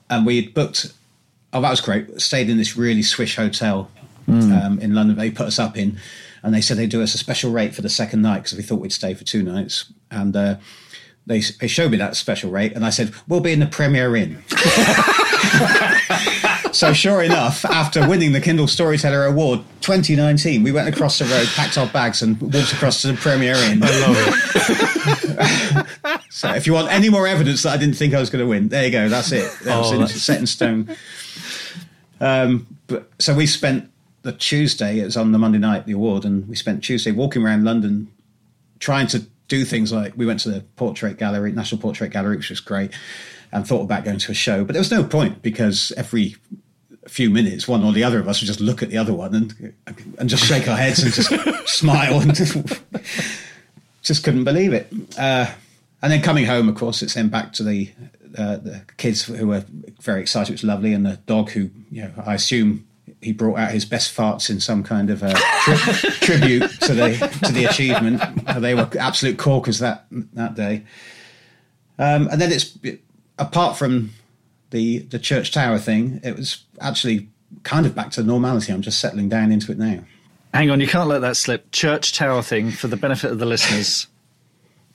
And 0.09 0.25
we 0.25 0.41
had 0.41 0.55
booked 0.55 0.93
oh, 1.55 1.61
that 1.61 1.71
was 1.71 1.81
great. 1.81 2.21
Stayed 2.21 2.51
in 2.51 2.59
this 2.59 2.77
really 2.77 3.03
swish 3.03 3.37
hotel 3.37 3.91
mm. 4.29 4.65
um, 4.65 4.79
in 4.81 4.95
London. 4.95 5.17
They 5.17 5.31
put 5.31 5.47
us 5.47 5.59
up 5.59 5.79
in, 5.79 5.99
and 6.43 6.55
they 6.55 6.61
said 6.61 6.77
they'd 6.77 6.91
do 6.91 7.03
us 7.03 7.15
a 7.15 7.19
special 7.19 7.53
rate 7.53 7.75
for 7.75 7.81
the 7.83 7.89
second 7.89 8.23
night 8.23 8.43
because 8.43 8.59
we 8.59 8.63
thought 8.63 8.81
we'd 8.81 8.93
stay 8.93 9.15
for 9.15 9.25
two 9.25 9.43
nights. 9.43 9.93
And 10.11 10.37
uh, 10.37 10.57
they 11.27 11.41
they 11.61 11.69
showed 11.69 11.91
me 11.91 11.97
that 11.99 12.17
special 12.17 12.51
rate, 12.51 12.73
and 12.73 12.85
I 12.85 12.91
said 12.91 13.13
we'll 13.29 13.41
be 13.41 13.53
in 13.53 13.61
the 13.61 13.67
Premier 13.67 14.17
Inn. 14.17 14.43
so 16.73 16.93
sure 16.93 17.23
enough, 17.23 17.65
after 17.65 18.07
winning 18.07 18.33
the 18.33 18.41
Kindle 18.41 18.67
Storyteller 18.67 19.25
Award 19.25 19.61
2019, 19.81 20.63
we 20.63 20.73
went 20.73 20.89
across 20.89 21.19
the 21.19 21.25
road, 21.25 21.47
packed 21.55 21.79
our 21.79 21.87
bags, 21.87 22.21
and 22.21 22.39
walked 22.41 22.73
across 22.73 23.01
to 23.03 23.09
the 23.09 23.15
Premier 23.15 23.55
Inn. 23.55 23.81
I 23.83 24.01
love 24.01 24.17
it. 26.17 26.21
so 26.31 26.53
if 26.53 26.67
you 26.67 26.75
want 26.75 26.93
any 26.93 27.09
more 27.09 27.27
evidence 27.27 27.63
that 27.63 27.73
I 27.73 27.77
didn't 27.77 27.97
think 27.97 28.13
I 28.13 28.21
was 28.21 28.29
going 28.29 28.45
to 28.45 28.49
win, 28.49 28.69
there 28.69 28.85
you 28.85 28.91
go. 28.91 29.09
That's 29.09 29.33
it. 29.33 29.51
That 29.63 29.83
oh, 29.83 29.99
was 29.99 30.23
set 30.23 30.41
in 30.41 30.47
stone. 30.47 30.95
Um, 32.21 32.67
but 32.87 33.11
so 33.19 33.35
we 33.35 33.47
spent 33.47 33.91
the 34.23 34.33
Tuesday. 34.33 35.01
It 35.01 35.05
was 35.05 35.17
on 35.17 35.33
the 35.33 35.39
Monday 35.39 35.59
night, 35.59 35.87
the 35.87 35.93
award, 35.93 36.25
and 36.25 36.49
we 36.49 36.57
spent 36.57 36.83
Tuesday 36.83 37.13
walking 37.13 37.43
around 37.43 37.65
London, 37.65 38.11
trying 38.79 39.07
to 39.09 39.27
do 39.49 39.65
things 39.65 39.93
like 39.93 40.15
we 40.17 40.27
went 40.27 40.41
to 40.41 40.51
the 40.51 40.61
Portrait 40.77 41.19
Gallery, 41.19 41.53
National 41.53 41.81
Portrait 41.81 42.11
Gallery, 42.11 42.37
which 42.37 42.51
was 42.51 42.61
great, 42.61 42.93
and 43.53 43.67
thought 43.67 43.83
about 43.83 44.05
going 44.05 44.19
to 44.19 44.33
a 44.33 44.35
show. 44.35 44.65
But 44.65 44.73
there 44.73 44.81
was 44.81 44.91
no 44.91 45.05
point 45.05 45.43
because 45.43 45.93
every 45.97 46.37
few 47.09 47.29
minutes, 47.31 47.69
one 47.69 47.85
or 47.85 47.93
the 47.93 48.05
other 48.05 48.19
of 48.19 48.29
us 48.29 48.41
would 48.41 48.47
just 48.47 48.61
look 48.61 48.83
at 48.83 48.89
the 48.89 48.97
other 48.97 49.13
one 49.13 49.35
and 49.35 49.75
and 50.19 50.29
just 50.29 50.45
shake 50.45 50.69
our 50.69 50.77
heads 50.77 51.03
and 51.03 51.13
just 51.13 51.69
smile 51.69 52.21
and 52.21 52.35
just, 52.35 52.57
just 54.03 54.25
couldn't 54.25 54.45
believe 54.45 54.73
it. 54.73 54.91
Uh, 55.19 55.47
and 56.03 56.13
then 56.13 56.23
coming 56.23 56.47
home, 56.47 56.69
of 56.69 56.75
course, 56.75 57.03
it's 57.03 57.15
then 57.15 57.29
back 57.29 57.53
to 57.55 57.63
the 57.63 57.91
uh, 58.37 58.57
the 58.57 58.83
kids 58.97 59.23
who 59.23 59.49
were 59.49 59.65
very 60.01 60.21
excited. 60.21 60.51
It 60.51 60.55
was 60.55 60.65
lovely, 60.65 60.93
and 60.93 61.05
the 61.05 61.17
dog 61.27 61.51
who, 61.51 61.71
you 61.91 62.03
know, 62.03 62.13
I 62.25 62.35
assume 62.35 62.87
he 63.21 63.33
brought 63.33 63.59
out 63.59 63.71
his 63.71 63.85
best 63.85 64.15
farts 64.15 64.51
in 64.51 64.61
some 64.61 64.83
kind 64.83 65.11
of 65.11 65.23
a 65.23 65.33
tri- 65.33 65.77
tribute 66.21 66.69
to 66.83 66.95
the 66.95 67.41
to 67.45 67.53
the 67.53 67.65
achievement. 67.65 68.23
They 68.61 68.75
were 68.75 68.89
absolute 68.99 69.39
corkers 69.39 69.79
that 69.79 70.07
that 70.35 70.55
day. 70.55 70.85
Um, 71.99 72.29
and 72.29 72.41
then 72.41 72.53
it's 72.53 72.77
apart 73.39 73.77
from 73.77 74.11
the 74.71 74.99
the 74.99 75.19
church 75.19 75.53
tower 75.53 75.79
thing, 75.79 76.21
it 76.23 76.37
was 76.37 76.65
actually 76.81 77.29
kind 77.63 77.87
of 77.87 77.95
back 77.95 78.11
to 78.13 78.23
normality. 78.23 78.73
I'm 78.73 78.83
just 78.83 79.01
settling 79.01 79.29
down 79.29 79.53
into 79.53 79.73
it 79.73 79.79
now. 79.79 80.01
Hang 80.53 80.71
on, 80.71 80.81
you 80.81 80.87
can't 80.87 81.09
let 81.09 81.21
that 81.21 81.37
slip. 81.37 81.71
Church 81.73 82.13
tower 82.13 82.43
thing 82.43 82.71
for 82.71 82.89
the 82.89 82.97
benefit 82.97 83.31
of 83.31 83.39
the 83.39 83.47
listeners. 83.47 84.07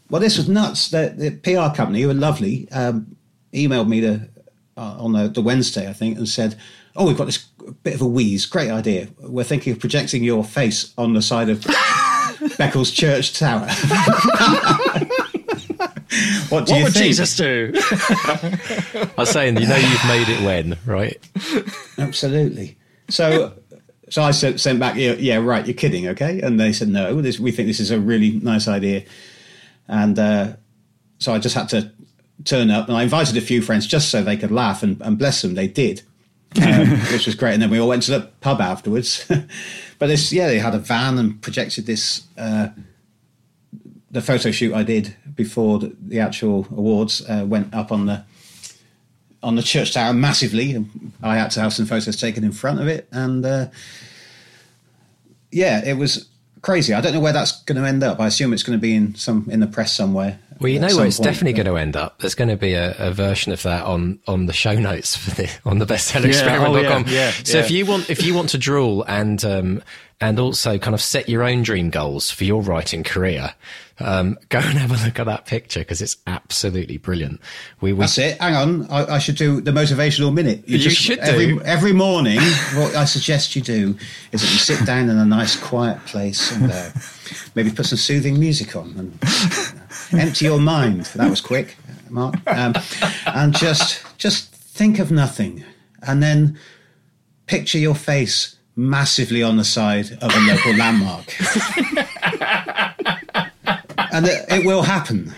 Well, 0.09 0.21
this 0.21 0.37
was 0.37 0.49
nuts. 0.49 0.89
The, 0.89 1.13
the 1.15 1.31
PR 1.31 1.75
company, 1.75 2.01
who 2.01 2.07
were 2.07 2.13
lovely, 2.13 2.69
um, 2.71 3.15
emailed 3.53 3.87
me 3.87 3.99
the, 3.99 4.29
uh, 4.77 4.97
on 4.99 5.13
the, 5.13 5.27
the, 5.27 5.41
Wednesday, 5.41 5.89
I 5.89 5.93
think, 5.93 6.17
and 6.17 6.27
said, 6.27 6.55
"Oh, 6.95 7.07
we've 7.07 7.17
got 7.17 7.25
this 7.25 7.37
bit 7.83 7.95
of 7.95 8.01
a 8.01 8.05
wheeze. 8.05 8.45
Great 8.45 8.71
idea. 8.71 9.09
We're 9.19 9.43
thinking 9.43 9.73
of 9.73 9.79
projecting 9.79 10.23
your 10.23 10.43
face 10.43 10.93
on 10.97 11.13
the 11.13 11.21
side 11.21 11.49
of 11.49 11.59
Beccles 12.57 12.93
Church 12.93 13.37
Tower." 13.37 13.67
what 16.49 16.65
do 16.65 16.73
what 16.73 16.77
you 16.77 16.83
would 16.83 16.93
think? 16.93 17.05
Jesus 17.05 17.35
do? 17.35 17.71
I 17.75 19.09
was 19.17 19.29
saying, 19.29 19.57
you 19.57 19.67
know, 19.67 19.75
you've 19.75 20.07
made 20.07 20.29
it 20.29 20.45
when, 20.45 20.77
right? 20.85 21.17
Absolutely. 21.97 22.77
So. 23.09 23.53
So 24.11 24.23
I 24.23 24.31
sent, 24.31 24.59
sent 24.59 24.79
back, 24.79 24.95
yeah, 24.95 25.13
yeah, 25.19 25.35
right, 25.35 25.63
you're 25.63 25.75
kidding, 25.75 26.07
okay? 26.07 26.41
And 26.41 26.59
they 26.59 26.73
said, 26.73 26.87
no, 26.87 27.21
this, 27.21 27.39
we 27.39 27.51
think 27.51 27.67
this 27.67 27.79
is 27.79 27.91
a 27.91 27.99
really 27.99 28.39
nice 28.39 28.67
idea. 28.67 29.03
And 29.87 30.17
uh, 30.17 30.53
so 31.19 31.31
I 31.31 31.37
just 31.37 31.53
had 31.53 31.69
to 31.69 31.91
turn 32.45 32.69
up, 32.71 32.87
and 32.87 32.97
I 32.97 33.03
invited 33.03 33.37
a 33.37 33.41
few 33.41 33.61
friends 33.61 33.87
just 33.87 34.09
so 34.09 34.23
they 34.23 34.37
could 34.37 34.51
laugh, 34.51 34.83
and, 34.83 35.01
and 35.01 35.17
bless 35.17 35.41
them, 35.41 35.55
they 35.55 35.67
did, 35.67 36.01
um, 36.61 36.87
which 37.11 37.25
was 37.25 37.35
great. 37.35 37.53
And 37.53 37.61
then 37.61 37.69
we 37.69 37.79
all 37.79 37.87
went 37.87 38.03
to 38.03 38.11
the 38.11 38.29
pub 38.41 38.61
afterwards. 38.61 39.25
but 39.99 40.07
this, 40.07 40.31
yeah, 40.31 40.47
they 40.47 40.59
had 40.59 40.75
a 40.75 40.79
van 40.79 41.17
and 41.17 41.41
projected 41.41 41.85
this. 41.85 42.23
Uh, 42.37 42.69
the 44.11 44.21
photo 44.21 44.49
shoot 44.49 44.73
I 44.73 44.81
did 44.81 45.15
before 45.35 45.77
the, 45.77 45.95
the 46.01 46.19
actual 46.19 46.67
awards 46.71 47.21
uh, 47.29 47.45
went 47.47 47.73
up 47.75 47.91
on 47.91 48.07
the 48.07 48.23
on 49.41 49.55
the 49.55 49.63
church 49.63 49.93
tower 49.93 50.13
massively. 50.13 50.83
I 51.21 51.37
had 51.37 51.51
to 51.51 51.61
have 51.61 51.73
some 51.73 51.85
photos 51.85 52.19
taken 52.19 52.43
in 52.43 52.51
front 52.51 52.81
of 52.81 52.87
it, 52.87 53.07
and 53.11 53.45
uh, 53.45 53.67
yeah, 55.51 55.83
it 55.85 55.93
was 55.93 56.27
crazy. 56.61 56.93
I 56.93 57.01
don't 57.01 57.13
know 57.13 57.19
where 57.19 57.33
that's 57.33 57.63
going 57.63 57.81
to 57.81 57.87
end 57.87 58.03
up. 58.03 58.19
I 58.19 58.27
assume 58.27 58.53
it's 58.53 58.63
going 58.63 58.77
to 58.77 58.81
be 58.81 58.95
in 58.95 59.15
some 59.15 59.47
in 59.49 59.59
the 59.59 59.67
press 59.67 59.93
somewhere. 59.93 60.39
Well, 60.59 60.69
you 60.69 60.79
know 60.79 60.95
where 60.95 61.05
it's 61.05 61.17
point, 61.17 61.25
definitely 61.25 61.53
going 61.53 61.73
to 61.73 61.77
end 61.77 61.95
up. 61.95 62.19
There's 62.19 62.35
going 62.35 62.49
to 62.49 62.57
be 62.57 62.73
a, 62.73 62.93
a, 62.97 63.11
version 63.11 63.53
of 63.53 63.63
that 63.63 63.85
on, 63.85 64.19
on 64.27 64.45
the 64.45 64.53
show 64.53 64.73
notes 64.73 65.15
for 65.15 65.31
the 65.31 65.49
on 65.65 65.79
the 65.79 65.85
bestsellerexperiment.com. 65.85 67.05
Yeah, 67.07 67.09
oh, 67.09 67.11
yeah, 67.11 67.25
yeah, 67.27 67.31
so 67.31 67.57
yeah. 67.57 67.63
if 67.63 67.71
you 67.71 67.85
want 67.85 68.09
if 68.09 68.23
you 68.23 68.33
want 68.33 68.49
to 68.49 68.57
drool 68.57 69.03
and 69.07 69.43
um, 69.45 69.81
and 70.19 70.37
also 70.37 70.77
kind 70.77 70.93
of 70.93 71.01
set 71.01 71.29
your 71.29 71.43
own 71.43 71.63
dream 71.63 71.89
goals 71.89 72.29
for 72.29 72.43
your 72.43 72.61
writing 72.61 73.03
career, 73.03 73.53
um, 73.99 74.37
go 74.49 74.59
and 74.59 74.77
have 74.77 74.91
a 74.91 75.05
look 75.05 75.19
at 75.19 75.25
that 75.25 75.45
picture 75.45 75.79
because 75.79 76.01
it's 76.01 76.17
absolutely 76.27 76.97
brilliant. 76.97 77.41
We, 77.81 77.93
we, 77.93 78.01
That's 78.01 78.17
it. 78.17 78.39
Hang 78.39 78.55
on, 78.55 78.87
I, 78.89 79.15
I, 79.15 79.19
should 79.19 79.35
do 79.35 79.61
the 79.61 79.71
motivational 79.71 80.33
minute. 80.33 80.67
You, 80.67 80.77
you 80.77 80.83
just, 80.83 80.97
should 80.97 81.19
every, 81.19 81.47
do. 81.47 81.61
every 81.61 81.93
morning. 81.93 82.39
what 82.75 82.95
I 82.95 83.05
suggest 83.05 83.55
you 83.55 83.61
do 83.61 83.97
is 84.31 84.41
that 84.41 84.51
you 84.51 84.57
sit 84.57 84.85
down 84.85 85.09
in 85.09 85.17
a 85.17 85.25
nice 85.25 85.55
quiet 85.55 86.03
place 86.05 86.51
and 86.51 86.71
uh, 86.71 86.89
maybe 87.55 87.71
put 87.71 87.85
some 87.85 87.97
soothing 87.97 88.39
music 88.39 88.75
on 88.75 88.93
and 88.97 90.21
empty 90.21 90.45
your 90.45 90.59
mind. 90.59 91.05
That 91.15 91.29
was 91.29 91.41
quick, 91.41 91.77
Mark. 92.09 92.35
Um, 92.47 92.73
and 93.25 93.55
just 93.55 94.05
just 94.17 94.53
think 94.53 94.99
of 94.99 95.11
nothing, 95.11 95.63
and 96.01 96.23
then 96.23 96.57
picture 97.45 97.77
your 97.77 97.95
face 97.95 98.55
massively 98.75 99.43
on 99.43 99.57
the 99.57 99.63
side 99.63 100.11
of 100.21 100.33
a 100.33 100.39
local 100.39 100.73
landmark. 100.73 101.35
and 104.19 104.27
it, 104.27 104.45
it, 104.49 104.65
will 104.65 104.81
happen. 104.81 105.33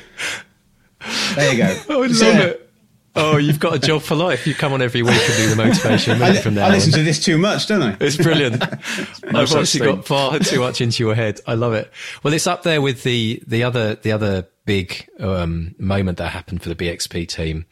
There 1.35 1.51
you 1.51 1.57
go. 1.57 1.81
I 1.89 1.97
would 1.97 2.15
so, 2.15 2.27
love 2.27 2.39
it. 2.39 2.69
Oh, 3.13 3.37
you've 3.37 3.59
got 3.59 3.75
a 3.75 3.79
job 3.79 4.01
for 4.01 4.15
life. 4.15 4.47
You 4.47 4.55
come 4.55 4.71
on 4.71 4.81
every 4.81 5.03
week 5.03 5.13
and 5.13 5.35
do 5.35 5.49
the 5.49 5.55
motivation 5.55 6.21
I, 6.21 6.39
from 6.39 6.55
now 6.55 6.67
I 6.67 6.69
listen 6.69 6.93
on. 6.93 6.99
to 6.99 7.03
this 7.03 7.23
too 7.23 7.37
much, 7.37 7.67
don't 7.67 7.81
I? 7.81 7.97
It's 7.99 8.15
brilliant. 8.15 8.63
I've 8.63 9.49
such 9.49 9.61
actually 9.63 9.79
thing. 9.79 9.95
got 9.97 10.05
far 10.05 10.39
too 10.39 10.61
much 10.61 10.79
into 10.79 11.03
your 11.03 11.13
head. 11.13 11.41
I 11.45 11.55
love 11.55 11.73
it. 11.73 11.91
Well, 12.23 12.33
it's 12.33 12.47
up 12.47 12.63
there 12.63 12.81
with 12.81 13.03
the 13.03 13.43
the 13.45 13.63
other 13.63 13.95
the 13.95 14.13
other 14.13 14.47
big 14.65 15.09
um, 15.19 15.75
moment 15.77 16.19
that 16.19 16.29
happened 16.29 16.63
for 16.63 16.69
the 16.69 16.75
BXP 16.75 17.27
team 17.27 17.65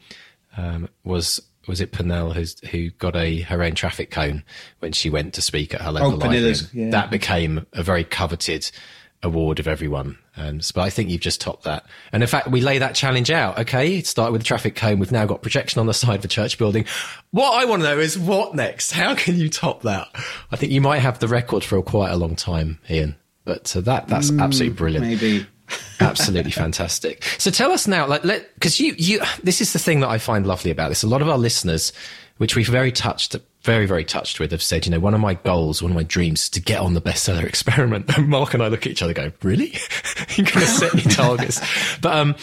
um, 0.58 0.88
was 1.04 1.40
was 1.66 1.80
it 1.80 1.92
Pernell 1.92 2.34
who's, 2.34 2.58
who 2.68 2.90
got 2.90 3.16
a 3.16 3.40
her 3.42 3.62
own 3.62 3.74
traffic 3.74 4.10
cone 4.10 4.44
when 4.80 4.92
she 4.92 5.08
went 5.08 5.32
to 5.34 5.42
speak 5.42 5.72
at 5.72 5.80
her 5.80 5.92
local 5.92 6.12
Oh, 6.12 6.16
library. 6.16 6.54
Yeah. 6.72 6.90
That 6.90 7.10
became 7.10 7.66
a 7.72 7.82
very 7.82 8.04
coveted 8.04 8.70
award 9.22 9.58
of 9.58 9.68
everyone. 9.68 10.18
Um, 10.36 10.60
but 10.74 10.82
I 10.82 10.90
think 10.90 11.10
you've 11.10 11.20
just 11.20 11.40
topped 11.40 11.64
that. 11.64 11.84
And 12.12 12.22
in 12.22 12.28
fact, 12.28 12.48
we 12.48 12.60
lay 12.60 12.78
that 12.78 12.94
challenge 12.94 13.30
out. 13.30 13.58
Okay, 13.58 14.00
start 14.02 14.32
with 14.32 14.40
the 14.40 14.46
traffic 14.46 14.74
cone. 14.74 14.98
We've 14.98 15.12
now 15.12 15.26
got 15.26 15.42
projection 15.42 15.80
on 15.80 15.86
the 15.86 15.94
side 15.94 16.16
of 16.16 16.22
the 16.22 16.28
church 16.28 16.58
building. 16.58 16.86
What 17.30 17.52
I 17.52 17.64
want 17.66 17.82
to 17.82 17.88
know 17.88 17.98
is 17.98 18.18
what 18.18 18.54
next? 18.54 18.92
How 18.92 19.14
can 19.14 19.36
you 19.36 19.48
top 19.48 19.82
that? 19.82 20.08
I 20.50 20.56
think 20.56 20.72
you 20.72 20.80
might 20.80 21.00
have 21.00 21.18
the 21.18 21.28
record 21.28 21.64
for 21.64 21.82
quite 21.82 22.10
a 22.10 22.16
long 22.16 22.36
time, 22.36 22.78
Ian. 22.88 23.16
But 23.44 23.74
uh, 23.76 23.80
that 23.82 24.08
that's 24.08 24.30
absolutely 24.30 24.76
brilliant 24.76 25.06
Maybe. 25.06 25.46
absolutely 26.00 26.50
fantastic. 26.50 27.24
So 27.38 27.50
tell 27.50 27.72
us 27.72 27.86
now, 27.86 28.06
like, 28.06 28.24
let 28.24 28.52
because 28.54 28.78
you 28.80 28.94
you 28.98 29.20
this 29.42 29.60
is 29.60 29.72
the 29.72 29.78
thing 29.78 30.00
that 30.00 30.08
I 30.08 30.18
find 30.18 30.46
lovely 30.46 30.70
about 30.70 30.88
this. 30.88 31.02
A 31.02 31.06
lot 31.06 31.22
of 31.22 31.28
our 31.28 31.38
listeners, 31.38 31.92
which 32.40 32.56
we've 32.56 32.66
very 32.66 32.90
touched, 32.90 33.36
very 33.64 33.84
very 33.84 34.02
touched 34.02 34.40
with, 34.40 34.50
have 34.50 34.62
said, 34.62 34.86
you 34.86 34.90
know, 34.92 34.98
one 34.98 35.12
of 35.12 35.20
my 35.20 35.34
goals, 35.34 35.82
one 35.82 35.92
of 35.92 35.94
my 35.96 36.02
dreams, 36.02 36.44
is 36.44 36.48
to 36.48 36.60
get 36.60 36.80
on 36.80 36.94
the 36.94 37.00
bestseller 37.02 37.44
experiment. 37.46 38.16
And 38.16 38.28
Mark 38.28 38.54
and 38.54 38.62
I 38.62 38.68
look 38.68 38.86
at 38.86 38.92
each 38.92 39.02
other, 39.02 39.12
and 39.12 39.30
go, 39.30 39.36
really? 39.46 39.74
You're 40.36 40.46
going 40.46 40.60
to 40.60 40.66
set 40.66 40.94
me 40.94 41.02
targets? 41.02 41.60
But 42.00 42.16
um, 42.16 42.34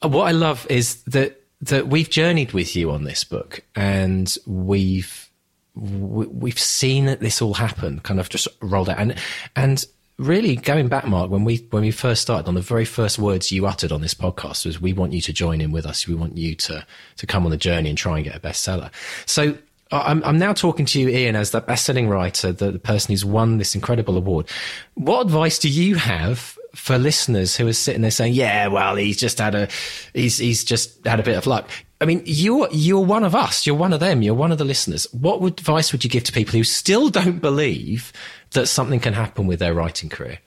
what 0.00 0.24
I 0.26 0.30
love 0.30 0.66
is 0.70 1.02
that 1.02 1.42
that 1.60 1.88
we've 1.88 2.08
journeyed 2.08 2.52
with 2.52 2.74
you 2.74 2.90
on 2.90 3.04
this 3.04 3.22
book, 3.22 3.60
and 3.76 4.34
we've 4.46 5.28
we- 5.74 6.26
we've 6.26 6.58
seen 6.58 7.04
this 7.04 7.42
all 7.42 7.52
happen, 7.54 8.00
kind 8.00 8.18
of 8.18 8.30
just 8.30 8.48
rolled 8.62 8.88
out, 8.88 8.98
and 8.98 9.14
and 9.54 9.84
really 10.18 10.56
going 10.56 10.88
back, 10.88 11.06
Mark, 11.06 11.30
when 11.30 11.44
we 11.44 11.66
when 11.70 11.82
we 11.82 11.90
first 11.90 12.22
started, 12.22 12.48
on 12.48 12.54
the 12.54 12.60
very 12.60 12.84
first 12.84 13.18
words 13.18 13.50
you 13.50 13.66
uttered 13.66 13.92
on 13.92 14.00
this 14.00 14.14
podcast 14.14 14.66
was, 14.66 14.80
"We 14.80 14.92
want 14.92 15.12
you 15.12 15.20
to 15.22 15.32
join 15.32 15.60
in 15.60 15.72
with 15.72 15.86
us. 15.86 16.06
We 16.06 16.14
want 16.14 16.36
you 16.36 16.54
to 16.54 16.86
to 17.16 17.26
come 17.26 17.44
on 17.44 17.50
the 17.50 17.56
journey 17.56 17.88
and 17.88 17.98
try 17.98 18.16
and 18.16 18.24
get 18.24 18.36
a 18.36 18.40
bestseller." 18.40 18.90
So. 19.26 19.56
I'm, 19.92 20.24
I'm 20.24 20.38
now 20.38 20.54
talking 20.54 20.86
to 20.86 20.98
you, 20.98 21.08
Ian, 21.08 21.36
as 21.36 21.52
the 21.52 21.60
best-selling 21.60 22.08
writer, 22.08 22.50
the, 22.50 22.72
the 22.72 22.78
person 22.80 23.12
who's 23.12 23.24
won 23.24 23.58
this 23.58 23.76
incredible 23.76 24.16
award. 24.16 24.48
What 24.94 25.20
advice 25.20 25.58
do 25.58 25.68
you 25.68 25.94
have 25.96 26.58
for 26.74 26.98
listeners 26.98 27.54
who 27.54 27.68
are 27.68 27.72
sitting 27.72 28.02
there 28.02 28.10
saying, 28.10 28.34
"Yeah, 28.34 28.68
well, 28.68 28.96
he's 28.96 29.18
just 29.18 29.38
had 29.38 29.54
a, 29.54 29.68
he's 30.12 30.38
he's 30.38 30.64
just 30.64 31.06
had 31.06 31.20
a 31.20 31.22
bit 31.22 31.36
of 31.36 31.46
luck." 31.46 31.68
I 32.00 32.06
mean, 32.06 32.22
you're 32.24 32.68
you're 32.72 33.04
one 33.04 33.24
of 33.24 33.34
us. 33.34 33.66
You're 33.66 33.76
one 33.76 33.92
of 33.92 34.00
them. 34.00 34.22
You're 34.22 34.34
one 34.34 34.50
of 34.50 34.58
the 34.58 34.64
listeners. 34.64 35.06
What 35.12 35.42
advice 35.42 35.92
would 35.92 36.02
you 36.02 36.10
give 36.10 36.24
to 36.24 36.32
people 36.32 36.52
who 36.52 36.64
still 36.64 37.08
don't 37.08 37.38
believe 37.38 38.12
that 38.54 38.66
something 38.66 39.00
can 39.00 39.12
happen 39.12 39.46
with 39.46 39.58
their 39.58 39.74
writing 39.74 40.08
career? 40.08 40.38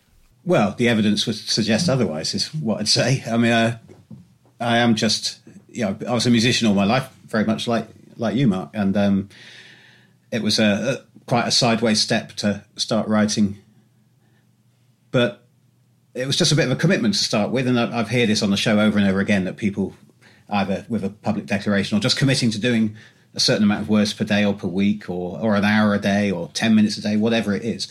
Well, 0.44 0.74
the 0.78 0.90
evidence 0.90 1.26
would 1.28 1.36
suggest 1.36 1.90
otherwise, 1.90 2.34
is 2.34 2.54
what 2.54 2.80
I'd 2.80 2.88
say. 2.88 3.24
I 3.30 3.38
mean, 3.38 3.52
uh, 3.52 3.78
I 4.60 4.78
am 4.78 4.96
just, 4.96 5.40
you 5.70 5.86
know, 5.86 5.98
I 6.08 6.14
was 6.14 6.26
a 6.26 6.30
musician 6.30 6.68
all 6.68 6.74
my 6.74 6.86
life, 6.86 7.10
very 7.28 7.46
much 7.46 7.68
like 7.68 7.88
like 8.16 8.36
you, 8.36 8.48
Mark, 8.48 8.72
and 8.74 8.98
um, 8.98 9.30
it 10.32 10.42
was 10.42 10.58
a, 10.58 10.64
a 10.64 11.26
quite 11.28 11.48
a 11.48 11.52
sideways 11.52 12.02
step 12.02 12.32
to 12.34 12.64
start 12.78 13.08
writing, 13.08 13.58
but 15.12 15.46
it 16.16 16.26
was 16.26 16.36
just 16.36 16.52
a 16.52 16.56
bit 16.56 16.66
of 16.66 16.72
a 16.72 16.76
commitment 16.76 17.14
to 17.14 17.24
start 17.24 17.52
with, 17.52 17.68
and 17.68 17.80
I, 17.80 18.00
I've 18.00 18.10
heard 18.10 18.30
this 18.30 18.42
on 18.42 18.50
the 18.50 18.58
show 18.58 18.80
over 18.80 18.98
and 18.98 19.08
over 19.08 19.20
again 19.20 19.44
that 19.44 19.58
people 19.58 19.94
either 20.50 20.86
with 20.90 21.04
a 21.04 21.10
public 21.10 21.46
declaration 21.46 21.98
or 21.98 22.02
just 22.02 22.18
committing 22.18 22.50
to 22.52 22.60
doing 22.60 22.96
a 23.38 23.40
certain 23.40 23.64
amount 23.64 23.84
of 23.84 23.90
words 23.90 24.14
per 24.14 24.26
day 24.26 24.44
or 24.44 24.54
per 24.54 24.68
week 24.68 25.10
or 25.10 25.40
or 25.40 25.56
an 25.56 25.64
hour 25.64 25.94
a 25.94 26.00
day 26.00 26.30
or 26.30 26.50
ten 26.54 26.76
minutes 26.76 26.98
a 26.98 27.02
day, 27.02 27.16
whatever 27.16 27.54
it 27.54 27.64
is. 27.64 27.88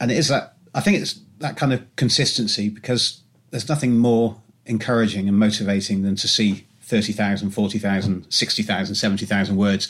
And 0.00 0.10
it 0.10 0.16
is 0.16 0.28
that 0.28 0.54
I 0.74 0.80
think 0.80 0.98
it's 0.98 1.20
that 1.38 1.56
kind 1.56 1.72
of 1.72 1.84
consistency 1.96 2.68
because 2.68 3.20
there's 3.50 3.68
nothing 3.68 3.98
more 3.98 4.40
encouraging 4.66 5.28
and 5.28 5.38
motivating 5.38 6.02
than 6.02 6.16
to 6.16 6.28
see 6.28 6.66
30,000, 6.82 7.50
40,000, 7.50 8.26
60,000, 8.28 8.94
70,000 8.94 9.56
words 9.56 9.88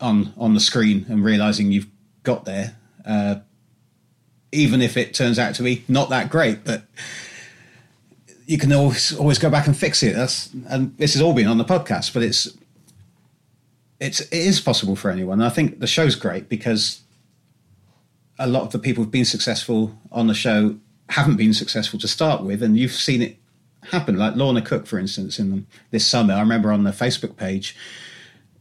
on 0.00 0.32
on 0.36 0.54
the 0.54 0.60
screen 0.60 1.04
and 1.08 1.24
realizing 1.24 1.72
you've 1.72 1.88
got 2.22 2.44
there 2.44 2.76
uh, 3.04 3.36
even 4.52 4.80
if 4.80 4.96
it 4.96 5.12
turns 5.12 5.38
out 5.38 5.54
to 5.56 5.62
be 5.62 5.84
not 5.88 6.08
that 6.10 6.30
great 6.30 6.64
but 6.64 6.84
you 8.46 8.58
can 8.58 8.72
always 8.72 9.14
always 9.16 9.38
go 9.38 9.50
back 9.50 9.66
and 9.66 9.76
fix 9.76 10.02
it. 10.02 10.14
That's 10.14 10.50
and 10.68 10.96
this 10.96 11.12
has 11.14 11.22
all 11.22 11.34
been 11.34 11.46
on 11.46 11.58
the 11.58 11.64
podcast 11.64 12.14
but 12.14 12.22
it's 12.22 12.56
it's 14.00 14.20
it 14.20 14.32
is 14.32 14.60
possible 14.60 14.94
for 14.96 15.10
anyone 15.10 15.40
and 15.40 15.46
I 15.46 15.50
think 15.50 15.80
the 15.80 15.86
show's 15.86 16.14
great 16.14 16.48
because 16.48 17.00
a 18.38 18.46
lot 18.46 18.62
of 18.62 18.70
the 18.72 18.78
people 18.78 19.02
who've 19.02 19.10
been 19.12 19.24
successful 19.24 19.98
on 20.12 20.26
the 20.28 20.34
show 20.34 20.76
haven't 21.08 21.36
been 21.36 21.54
successful 21.54 21.98
to 21.98 22.06
start 22.06 22.42
with, 22.44 22.62
and 22.62 22.78
you've 22.78 22.92
seen 22.92 23.20
it 23.22 23.36
happen. 23.84 24.16
Like 24.16 24.36
Lorna 24.36 24.62
Cook, 24.62 24.86
for 24.86 24.98
instance, 24.98 25.38
in 25.38 25.66
this 25.90 26.06
summer, 26.06 26.34
I 26.34 26.40
remember 26.40 26.70
on 26.70 26.84
the 26.84 26.90
Facebook 26.92 27.36
page 27.36 27.74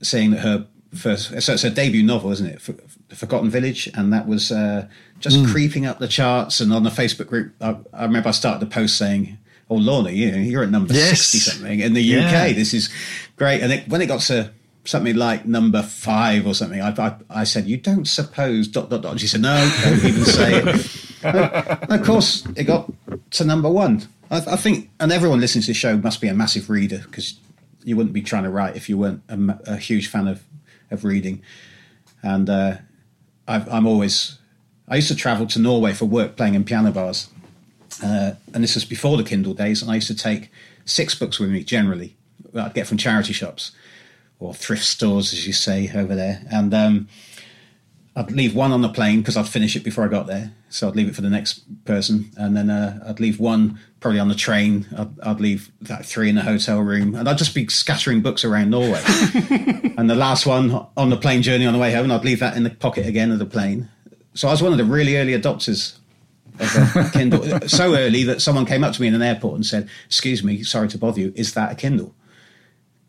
seeing 0.01 0.31
that 0.31 0.39
her 0.39 0.65
first, 0.95 1.29
so 1.43 1.53
it's 1.53 1.61
her 1.61 1.69
debut 1.69 2.01
novel, 2.03 2.31
isn't 2.31 2.47
it? 2.47 2.61
For, 2.61 2.73
Forgotten 3.13 3.49
Village, 3.49 3.88
and 3.93 4.11
that 4.13 4.27
was 4.27 4.51
uh, 4.51 4.88
just 5.19 5.45
creeping 5.47 5.85
up 5.85 5.99
the 5.99 6.07
charts. 6.07 6.59
And 6.59 6.73
on 6.73 6.83
the 6.83 6.89
Facebook 6.89 7.27
group, 7.27 7.53
I, 7.61 7.77
I 7.93 8.03
remember 8.03 8.29
I 8.29 8.31
started 8.31 8.59
the 8.67 8.73
post 8.73 8.97
saying, 8.97 9.38
"Oh, 9.69 9.75
Lorna, 9.75 10.09
you, 10.09 10.27
you're 10.38 10.63
at 10.63 10.69
number 10.71 10.93
Yes. 10.93 11.19
sixty 11.21 11.38
something 11.39 11.79
in 11.81 11.93
the 11.93 12.01
Yeah. 12.01 12.25
UK. 12.27 12.55
This 12.55 12.73
is 12.73 12.89
great." 13.35 13.61
And 13.61 13.71
it, 13.71 13.88
when 13.88 14.01
it 14.01 14.07
got 14.07 14.21
to 14.21 14.51
something 14.88 15.15
like 15.15 15.45
number 15.45 15.83
five 15.83 16.47
or 16.47 16.53
something, 16.53 16.81
I, 16.81 16.89
I, 16.97 17.15
I 17.29 17.43
said, 17.43 17.65
"You 17.67 17.77
don't 17.77 18.07
suppose 18.07 18.67
dot 18.67 18.89
dot 18.89 19.01
dot." 19.01 19.19
She 19.19 19.27
said, 19.27 19.41
"No, 19.41 19.69
don't 19.83 20.03
even 20.03 20.25
say 20.25 20.61
it." 20.63 21.23
and 21.23 21.91
of 21.91 22.05
course, 22.05 22.45
it 22.55 22.63
got 22.63 22.91
to 23.31 23.45
number 23.45 23.69
one. 23.69 24.07
I, 24.31 24.38
I 24.38 24.55
think, 24.55 24.89
and 24.99 25.11
everyone 25.11 25.39
listening 25.39 25.63
to 25.63 25.67
the 25.67 25.73
show 25.73 25.97
must 25.97 26.21
be 26.21 26.27
a 26.27 26.33
massive 26.33 26.69
reader 26.69 27.03
because 27.05 27.39
you 27.83 27.95
wouldn't 27.95 28.13
be 28.13 28.21
trying 28.21 28.43
to 28.43 28.49
write 28.49 28.75
if 28.75 28.89
you 28.89 28.97
weren't 28.97 29.21
a, 29.29 29.73
a 29.73 29.77
huge 29.77 30.07
fan 30.07 30.27
of 30.27 30.43
of 30.89 31.03
reading. 31.03 31.41
And 32.23 32.49
uh, 32.49 32.77
I've, 33.47 33.71
I'm 33.71 33.85
always, 33.85 34.39
I 34.88 34.95
used 34.95 35.09
to 35.09 35.15
travel 35.15 35.45
to 35.47 35.59
Norway 35.59 35.93
for 35.93 36.05
work 36.05 36.35
playing 36.35 36.55
in 36.55 36.63
piano 36.63 36.91
bars, 36.91 37.29
uh, 38.03 38.33
and 38.53 38.63
this 38.63 38.75
was 38.75 38.85
before 38.85 39.17
the 39.17 39.23
Kindle 39.23 39.53
days. 39.53 39.81
And 39.81 39.91
I 39.91 39.95
used 39.95 40.07
to 40.07 40.15
take 40.15 40.49
six 40.85 41.13
books 41.13 41.39
with 41.39 41.49
me 41.49 41.63
generally. 41.63 42.15
that 42.53 42.65
I'd 42.65 42.73
get 42.73 42.88
from 42.88 42.97
charity 42.97 43.33
shops 43.33 43.71
or 44.39 44.53
thrift 44.53 44.83
stores, 44.85 45.33
as 45.33 45.45
you 45.47 45.53
say 45.53 45.91
over 45.95 46.15
there, 46.15 46.41
and. 46.51 46.73
Um, 46.73 47.07
I'd 48.15 48.31
leave 48.31 48.55
one 48.55 48.71
on 48.71 48.81
the 48.81 48.89
plane 48.89 49.19
because 49.19 49.38
I'd 49.38 49.47
finish 49.47 49.75
it 49.75 49.83
before 49.83 50.03
I 50.03 50.07
got 50.07 50.25
there. 50.25 50.51
So 50.69 50.88
I'd 50.88 50.95
leave 50.95 51.07
it 51.07 51.13
for 51.13 51.21
the 51.21 51.29
next 51.29 51.61
person, 51.85 52.31
and 52.35 52.57
then 52.57 52.67
uh, 52.71 52.99
I'd 53.07 53.19
leave 53.19 53.39
one 53.39 53.77
probably 53.99 54.19
on 54.19 54.27
the 54.27 54.33
train. 54.33 54.88
I'd, 54.97 55.19
I'd 55.19 55.39
leave 55.39 55.69
that 55.83 56.03
three 56.03 56.27
in 56.27 56.33
the 56.33 56.41
hotel 56.41 56.79
room, 56.79 57.13
and 57.13 57.29
I'd 57.29 57.38
just 57.38 57.53
be 57.53 57.67
scattering 57.67 58.23
books 58.23 58.43
around 58.43 58.71
Norway. 58.71 59.03
and 59.99 60.09
the 60.09 60.15
last 60.15 60.47
one 60.47 60.88
on 60.97 61.11
the 61.11 61.15
plane 61.17 61.43
journey 61.43 61.67
on 61.67 61.73
the 61.73 61.79
way 61.79 61.93
home, 61.93 62.09
I'd 62.11 62.25
leave 62.25 62.39
that 62.39 62.57
in 62.57 62.63
the 62.63 62.71
pocket 62.71 63.05
again 63.05 63.29
of 63.31 63.38
the 63.38 63.45
plane. 63.45 63.88
So 64.33 64.47
I 64.47 64.51
was 64.51 64.63
one 64.63 64.71
of 64.71 64.79
the 64.79 64.85
really 64.85 65.15
early 65.17 65.33
adopters 65.39 65.95
of 66.59 66.95
a 66.95 67.09
Kindle. 67.13 67.67
so 67.69 67.93
early 67.95 68.23
that 68.23 68.41
someone 68.41 68.65
came 68.65 68.83
up 68.83 68.95
to 68.95 69.01
me 69.03 69.07
in 69.09 69.13
an 69.13 69.21
airport 69.21 69.53
and 69.53 69.63
said, 69.65 69.88
"Excuse 70.07 70.43
me, 70.43 70.63
sorry 70.63 70.88
to 70.88 70.97
bother 70.97 71.19
you. 71.19 71.33
Is 71.35 71.53
that 71.53 71.71
a 71.71 71.75
Kindle?" 71.75 72.15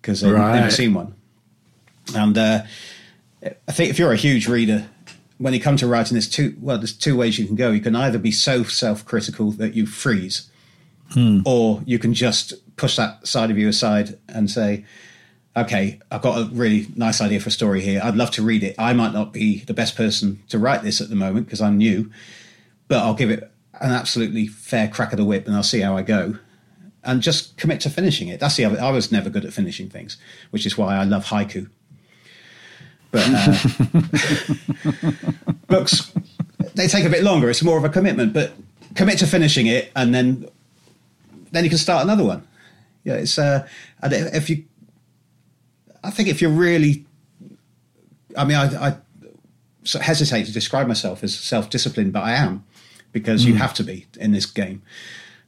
Because 0.03 0.21
they'd 0.21 0.33
Right. 0.33 0.55
never 0.55 0.71
seen 0.71 0.93
one. 0.93 1.15
And 2.15 2.37
uh, 2.39 2.63
I 3.69 3.73
think 3.73 3.91
if 3.91 3.99
you're 3.99 4.13
a 4.13 4.17
huge 4.17 4.49
reader, 4.49 4.89
when 5.39 5.55
you 5.55 5.61
come 5.61 5.77
to 5.77 5.87
writing, 5.87 6.15
there's 6.15 6.29
two 6.29 6.57
well, 6.61 6.79
there's 6.79 6.93
two 6.93 7.17
ways 7.17 7.39
you 7.39 7.47
can 7.47 7.57
go. 7.57 7.71
You 7.71 7.81
can 7.81 7.95
either 7.95 8.19
be 8.19 8.33
so 8.33 8.65
self-critical 8.65 9.53
that 9.53 9.75
you 9.75 9.87
freeze, 9.87 10.51
or 11.47 11.83
you 11.87 11.99
can 11.99 12.13
just 12.15 12.55
push 12.77 12.97
that 12.97 13.27
side 13.27 13.51
of 13.51 13.57
you 13.59 13.69
aside 13.69 14.19
and 14.29 14.51
say, 14.51 14.85
"Okay, 15.57 16.01
I've 16.11 16.23
got 16.23 16.39
a 16.39 16.51
really 16.53 16.89
nice 16.97 17.21
idea 17.21 17.41
for 17.41 17.49
a 17.49 17.53
story 17.53 17.81
here. 17.81 18.01
I'd 18.03 18.17
love 18.17 18.31
to 18.33 18.43
read 18.43 18.63
it. 18.63 18.75
I 18.79 18.93
might 18.93 19.13
not 19.13 19.33
be 19.33 19.61
the 19.61 19.75
best 19.75 19.97
person 19.97 20.43
to 20.49 20.59
write 20.59 20.83
this 20.83 21.01
at 21.01 21.09
the 21.09 21.17
moment 21.17 21.47
because 21.47 21.61
I'm 21.61 21.79
new, 21.79 22.11
but 22.89 22.99
I'll 22.99 23.15
give 23.15 23.31
it 23.31 23.51
an 23.81 23.93
absolutely 23.93 24.49
fair 24.49 24.89
crack 24.89 25.13
of 25.13 25.19
the 25.19 25.25
whip 25.25 25.47
and 25.47 25.55
I'll 25.55 25.63
see 25.63 25.81
how 25.81 25.97
I 25.97 26.03
go." 26.03 26.39
And 27.05 27.23
just 27.23 27.57
commit 27.57 27.81
to 27.83 27.91
finishing 27.91 28.29
it. 28.29 28.41
That's 28.41 28.57
the 28.57 28.65
other. 28.65 28.81
I 28.81 28.91
was 28.91 29.13
never 29.13 29.31
good 29.31 29.45
at 29.45 29.53
finishing 29.53 29.89
things, 29.89 30.19
which 30.51 30.67
is 30.67 30.77
why 30.77 30.97
I 30.97 31.05
love 31.05 31.27
haiku. 31.27 31.71
But 33.11 33.25
uh, 33.27 33.55
books 35.67 36.13
they 36.75 36.87
take 36.87 37.05
a 37.05 37.11
bit 37.11 37.23
longer. 37.23 37.51
It's 37.51 37.63
more 37.63 37.79
of 37.79 37.85
a 37.85 37.89
commitment, 37.89 38.33
but 38.33 38.53
commit 38.95 39.19
to 39.19 39.27
finishing 39.27 39.67
it, 39.67 39.91
and 39.95 40.15
then 40.15 40.49
then 41.51 41.65
you 41.65 41.71
can 41.71 41.79
start 41.79 42.05
another 42.05 42.25
one. 42.25 42.47
Yeah, 43.05 43.15
it's 43.15 43.39
uh, 43.39 43.67
and 44.03 44.13
if 44.13 44.51
you, 44.51 44.65
I 46.05 46.11
think 46.11 46.29
if 46.29 46.41
you're 46.41 46.51
really, 46.51 47.05
I 48.37 48.45
mean, 48.45 48.57
I, 48.57 48.89
I 48.89 48.97
hesitate 50.01 50.47
to 50.47 50.53
describe 50.53 50.87
myself 50.87 51.25
as 51.25 51.37
self-disciplined, 51.39 52.13
but 52.13 52.23
I 52.23 52.33
am 52.33 52.65
because 53.13 53.45
you 53.45 53.55
have 53.55 53.73
to 53.75 53.83
be 53.83 54.07
in 54.21 54.33
this 54.33 54.47
game. 54.47 54.83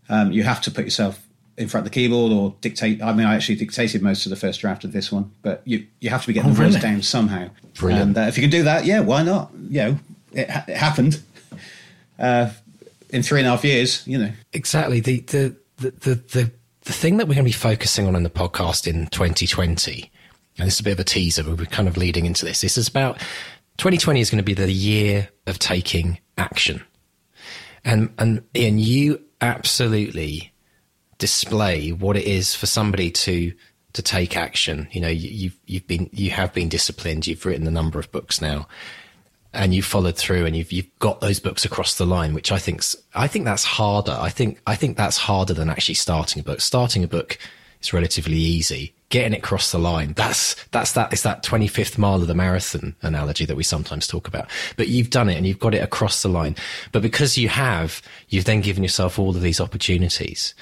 Um, 0.09 0.33
you 0.33 0.43
have 0.45 0.61
to 0.63 0.71
put 0.71 0.85
yourself 0.85 1.27
in 1.57 1.69
front 1.69 1.87
of 1.87 1.93
the 1.93 1.95
keyboard 1.95 2.33
or 2.33 2.55
dictate. 2.61 3.03
I 3.03 3.13
mean, 3.13 3.27
I 3.27 3.35
actually 3.35 3.57
dictated 3.57 4.03
most 4.03 4.25
of 4.27 4.31
the 4.31 4.37
first 4.37 4.61
draft 4.61 4.85
of 4.85 4.93
this 4.93 5.11
one, 5.13 5.31
but 5.43 5.63
you 5.65 5.87
you 6.01 6.11
have 6.11 6.23
to 6.23 6.27
be 6.29 6.33
getting 6.33 6.51
Oh, 6.51 6.55
the 6.55 6.63
really? 6.63 6.81
down 6.81 7.03
somehow. 7.03 7.49
Brilliant. 7.75 8.17
And 8.17 8.19
uh, 8.19 8.21
if 8.29 8.37
you 8.39 8.43
can 8.43 8.51
do 8.51 8.63
that, 8.65 8.85
yeah, 8.85 9.01
why 9.01 9.23
not? 9.23 9.51
You 9.69 9.81
know, 9.83 9.99
it, 10.33 10.49
ha- 10.51 10.65
it 10.69 10.77
happened 10.77 11.23
uh, 12.19 12.51
in 13.11 13.23
three 13.23 13.41
and 13.41 13.47
a 13.47 13.51
half 13.51 13.65
years. 13.65 14.07
You 14.07 14.19
know, 14.19 14.33
Exactly. 14.53 15.01
The, 15.01 15.21
the, 15.21 15.57
the, 15.79 15.91
the, 15.91 16.15
the, 16.15 16.51
the 16.83 16.93
thing 16.93 17.17
that 17.19 17.27
we're 17.29 17.35
going 17.35 17.45
to 17.45 17.49
be 17.49 17.53
focusing 17.53 18.07
on 18.07 18.17
in 18.17 18.23
the 18.23 18.31
podcast 18.31 18.87
in 18.87 19.07
2020, 19.09 20.11
and 20.59 20.67
this 20.67 20.75
is 20.75 20.81
a 20.81 20.85
bit 20.85 20.93
of 20.93 21.01
a 21.01 21.05
teaser, 21.05 21.43
but 21.45 21.59
we're 21.59 21.67
kind 21.67 21.89
of 21.89 21.97
leading 21.97 22.27
into 22.27 22.45
this. 22.45 22.61
This 22.63 22.77
is 22.79 22.89
about 22.89 23.19
2020 23.79 24.21
is 24.21 24.31
going 24.31 24.39
to 24.39 24.45
be 24.45 24.55
the 24.55 24.71
year 24.71 25.29
of 25.47 25.59
taking 25.59 26.19
action. 26.39 26.83
And, 27.85 28.13
and 28.19 28.43
Ian, 28.55 28.79
you 28.79 29.23
absolutely 29.41 30.50
display 31.21 31.93
what 31.93 32.17
it 32.17 32.25
is 32.25 32.55
for 32.57 32.67
somebody 32.67 33.13
to, 33.13 33.53
to 33.93 34.03
take 34.03 34.37
action. 34.37 34.89
You 34.91 35.03
know, 35.03 35.09
you, 35.09 35.31
you've, 35.31 35.57
you've 35.67 35.87
been, 35.87 36.11
you 36.13 36.33
have 36.33 36.53
been 36.53 36.69
disciplined. 36.69 37.29
You've 37.29 37.47
written 37.47 37.69
a 37.69 37.71
number 37.71 38.01
of 38.01 38.11
books 38.11 38.41
now 38.41 38.67
and 39.53 39.75
you've 39.75 39.85
followed 39.85 40.17
through 40.17 40.47
and 40.47 40.57
you've 40.57 40.73
you've 40.73 40.99
got 40.99 41.21
those 41.21 41.41
books 41.41 41.65
across 41.65 41.99
the 41.99 42.07
line, 42.07 42.35
which 42.35 42.53
I 42.53 42.59
think's 42.59 42.97
I 43.15 43.27
think 43.27 43.45
that's 43.45 43.65
harder. 43.65 44.17
I 44.19 44.29
think 44.29 44.61
I 44.67 44.77
think 44.77 44.97
that's 44.97 45.19
harder 45.19 45.55
than 45.55 45.71
actually 45.71 45.95
starting 45.95 46.41
a 46.41 46.45
book. 46.45 46.61
Starting 46.61 47.03
a 47.03 47.09
book 47.09 47.39
is 47.81 47.93
relatively 47.93 48.37
easy. 48.37 48.95
Getting 49.09 49.33
it 49.33 49.39
across 49.39 49.73
the 49.73 49.79
line, 49.79 50.13
that's 50.13 50.55
that's 50.71 50.93
that 50.93 51.13
it's 51.13 51.23
that 51.23 51.43
twenty 51.43 51.67
fifth 51.67 51.99
mile 51.99 52.23
of 52.23 52.29
the 52.29 52.35
marathon 52.35 52.95
analogy 53.03 53.45
that 53.45 53.57
we 53.57 53.65
sometimes 53.65 54.07
talk 54.07 54.29
about. 54.29 54.49
But 54.77 54.87
you've 54.87 55.11
done 55.11 55.29
it 55.29 55.37
and 55.37 55.47
you've 55.47 55.59
got 55.59 55.75
it 55.75 55.83
across 55.83 56.23
the 56.23 56.29
line. 56.29 56.55
But 56.93 57.03
because 57.03 57.37
you 57.37 57.49
have, 57.49 58.03
you've 58.29 58.45
then 58.45 58.61
given 58.61 58.85
yourself 58.85 59.19
all 59.19 59.31
of 59.31 59.43
these 59.43 59.61
opportunities. 59.61 60.55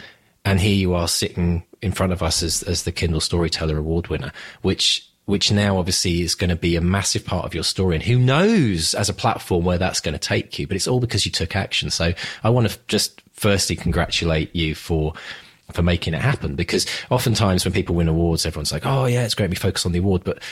And 0.44 0.60
here 0.60 0.74
you 0.74 0.94
are 0.94 1.08
sitting 1.08 1.64
in 1.82 1.92
front 1.92 2.12
of 2.12 2.22
us 2.22 2.42
as 2.42 2.62
as 2.62 2.84
the 2.84 2.92
Kindle 2.92 3.20
Storyteller 3.20 3.78
Award 3.78 4.08
winner, 4.08 4.32
which 4.62 5.08
which 5.28 5.52
now 5.52 5.76
obviously 5.76 6.22
is 6.22 6.34
going 6.34 6.48
to 6.48 6.56
be 6.56 6.74
a 6.74 6.80
massive 6.80 7.22
part 7.22 7.44
of 7.44 7.52
your 7.52 7.62
story. 7.62 7.94
And 7.94 8.02
who 8.02 8.18
knows 8.18 8.94
as 8.94 9.10
a 9.10 9.12
platform 9.12 9.62
where 9.62 9.76
that's 9.76 10.00
going 10.00 10.14
to 10.14 10.18
take 10.18 10.58
you, 10.58 10.66
but 10.66 10.74
it's 10.74 10.88
all 10.88 11.00
because 11.00 11.26
you 11.26 11.30
took 11.30 11.54
action. 11.54 11.90
So 11.90 12.14
I 12.42 12.48
want 12.48 12.70
to 12.70 12.78
just 12.88 13.20
firstly 13.34 13.76
congratulate 13.76 14.56
you 14.56 14.74
for, 14.74 15.12
for 15.70 15.82
making 15.82 16.14
it 16.14 16.22
happen 16.22 16.56
because 16.56 16.86
oftentimes 17.10 17.66
when 17.66 17.74
people 17.74 17.94
win 17.94 18.08
awards, 18.08 18.46
everyone's 18.46 18.72
like, 18.72 18.86
Oh 18.86 19.04
yeah, 19.04 19.22
it's 19.22 19.34
great. 19.34 19.50
We 19.50 19.56
focus 19.56 19.84
on 19.84 19.92
the 19.92 19.98
award, 19.98 20.24
but 20.24 20.42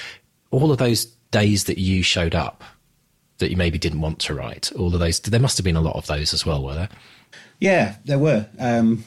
all 0.50 0.70
of 0.70 0.76
those 0.76 1.06
days 1.30 1.64
that 1.64 1.78
you 1.78 2.02
showed 2.02 2.34
up 2.34 2.62
that 3.38 3.50
you 3.50 3.56
maybe 3.56 3.78
didn't 3.78 4.02
want 4.02 4.18
to 4.18 4.34
write, 4.34 4.72
all 4.72 4.92
of 4.92 5.00
those, 5.00 5.20
there 5.20 5.40
must 5.40 5.56
have 5.56 5.64
been 5.64 5.76
a 5.76 5.80
lot 5.80 5.96
of 5.96 6.06
those 6.06 6.34
as 6.34 6.44
well, 6.44 6.62
were 6.62 6.74
there? 6.74 6.88
yeah, 7.60 7.96
there 8.04 8.18
were. 8.18 8.46
Um, 8.58 9.04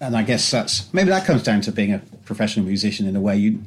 and 0.00 0.16
I 0.16 0.22
guess 0.22 0.50
that's 0.50 0.92
maybe 0.92 1.10
that 1.10 1.26
comes 1.26 1.42
down 1.42 1.60
to 1.62 1.72
being 1.72 1.92
a 1.92 1.98
professional 2.24 2.66
musician 2.66 3.06
in 3.06 3.16
a 3.16 3.20
way. 3.20 3.36
You 3.36 3.62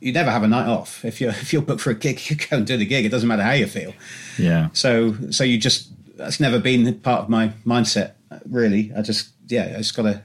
you 0.00 0.12
never 0.12 0.30
have 0.30 0.42
a 0.42 0.48
night 0.48 0.66
off. 0.66 1.04
If 1.04 1.20
you're 1.20 1.30
if 1.42 1.52
you're 1.52 1.62
booked 1.62 1.80
for 1.80 1.90
a 1.90 1.94
gig, 1.94 2.20
you 2.28 2.36
go 2.36 2.56
and 2.58 2.66
do 2.66 2.76
the 2.76 2.86
gig. 2.86 3.04
It 3.04 3.10
doesn't 3.10 3.28
matter 3.28 3.42
how 3.42 3.52
you 3.52 3.66
feel. 3.66 3.94
Yeah. 4.38 4.68
So 4.72 5.14
so 5.30 5.44
you 5.44 5.58
just 5.58 5.90
that's 6.16 6.40
never 6.40 6.58
been 6.58 7.00
part 7.00 7.22
of 7.22 7.28
my 7.28 7.48
mindset 7.64 8.12
really. 8.48 8.92
I 8.96 9.02
just 9.02 9.30
yeah, 9.48 9.64
it's 9.64 9.92
got 9.92 10.02
to 10.02 10.22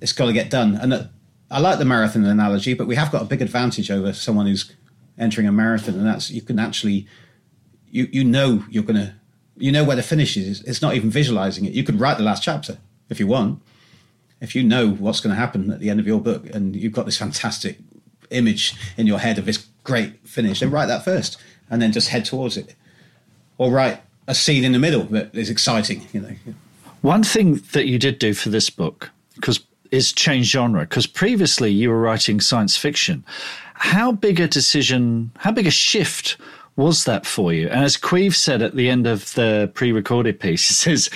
it's 0.00 0.12
got 0.12 0.26
to 0.26 0.32
get 0.32 0.50
done. 0.50 0.76
And 0.76 0.92
uh, 0.92 1.04
I 1.50 1.60
like 1.60 1.78
the 1.78 1.84
marathon 1.84 2.24
analogy, 2.24 2.74
but 2.74 2.86
we 2.86 2.96
have 2.96 3.12
got 3.12 3.22
a 3.22 3.26
big 3.26 3.42
advantage 3.42 3.90
over 3.90 4.12
someone 4.12 4.46
who's 4.46 4.72
entering 5.18 5.46
a 5.46 5.52
marathon, 5.52 5.94
and 5.94 6.06
that's 6.06 6.30
you 6.30 6.42
can 6.42 6.58
actually 6.58 7.06
you 7.90 8.08
you 8.10 8.24
know 8.24 8.64
you're 8.70 8.82
gonna 8.82 9.16
you 9.56 9.70
know 9.70 9.84
where 9.84 9.96
the 9.96 10.02
finish 10.02 10.36
is. 10.36 10.62
It's 10.62 10.82
not 10.82 10.94
even 10.94 11.10
visualizing 11.10 11.64
it. 11.66 11.72
You 11.72 11.84
could 11.84 12.00
write 12.00 12.16
the 12.16 12.24
last 12.24 12.42
chapter 12.42 12.78
if 13.08 13.20
you 13.20 13.26
want. 13.26 13.62
If 14.42 14.54
you 14.54 14.62
know 14.62 14.90
what's 14.90 15.20
going 15.20 15.34
to 15.34 15.40
happen 15.40 15.70
at 15.70 15.80
the 15.80 15.88
end 15.88 16.00
of 16.00 16.06
your 16.06 16.20
book, 16.20 16.46
and 16.54 16.76
you've 16.76 16.92
got 16.92 17.06
this 17.06 17.16
fantastic 17.16 17.78
image 18.30 18.74
in 18.96 19.06
your 19.06 19.20
head 19.20 19.38
of 19.38 19.46
this 19.46 19.66
great 19.84 20.26
finish, 20.28 20.60
then 20.60 20.70
write 20.70 20.86
that 20.86 21.04
first, 21.04 21.38
and 21.70 21.80
then 21.80 21.92
just 21.92 22.08
head 22.08 22.24
towards 22.24 22.56
it, 22.56 22.74
or 23.56 23.70
write 23.70 24.02
a 24.26 24.34
scene 24.34 24.64
in 24.64 24.72
the 24.72 24.78
middle 24.78 25.04
that 25.04 25.34
is 25.34 25.48
exciting. 25.48 26.06
You 26.12 26.20
know, 26.20 26.36
One 27.00 27.22
thing 27.22 27.62
that 27.72 27.86
you 27.86 27.98
did 27.98 28.18
do 28.18 28.34
for 28.34 28.50
this 28.50 28.68
book, 28.68 29.10
because 29.36 29.60
is 29.92 30.12
change 30.12 30.46
genre, 30.46 30.80
because 30.80 31.06
previously 31.06 31.70
you 31.70 31.90
were 31.90 32.00
writing 32.00 32.40
science 32.40 32.76
fiction. 32.76 33.24
How 33.74 34.10
big 34.10 34.40
a 34.40 34.48
decision, 34.48 35.30
how 35.36 35.52
big 35.52 35.66
a 35.66 35.70
shift 35.70 36.38
was 36.76 37.04
that 37.04 37.26
for 37.26 37.52
you? 37.52 37.68
And 37.68 37.84
as 37.84 37.96
Caimh 37.96 38.34
said 38.34 38.62
at 38.62 38.74
the 38.74 38.88
end 38.88 39.06
of 39.06 39.34
the 39.34 39.70
pre-recorded 39.74 40.40
piece, 40.40 40.66
he 40.68 40.74
says, 40.74 41.10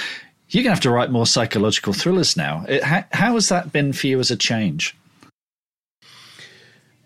you're 0.48 0.62
going 0.62 0.70
to 0.70 0.74
have 0.74 0.80
to 0.80 0.90
write 0.90 1.10
more 1.10 1.26
psychological 1.26 1.92
thrillers 1.92 2.36
now. 2.36 2.64
It, 2.68 2.82
how, 2.82 3.04
how 3.12 3.34
has 3.34 3.48
that 3.48 3.72
been 3.72 3.92
for 3.92 4.06
you 4.06 4.20
as 4.20 4.30
a 4.30 4.36
change? 4.36 4.96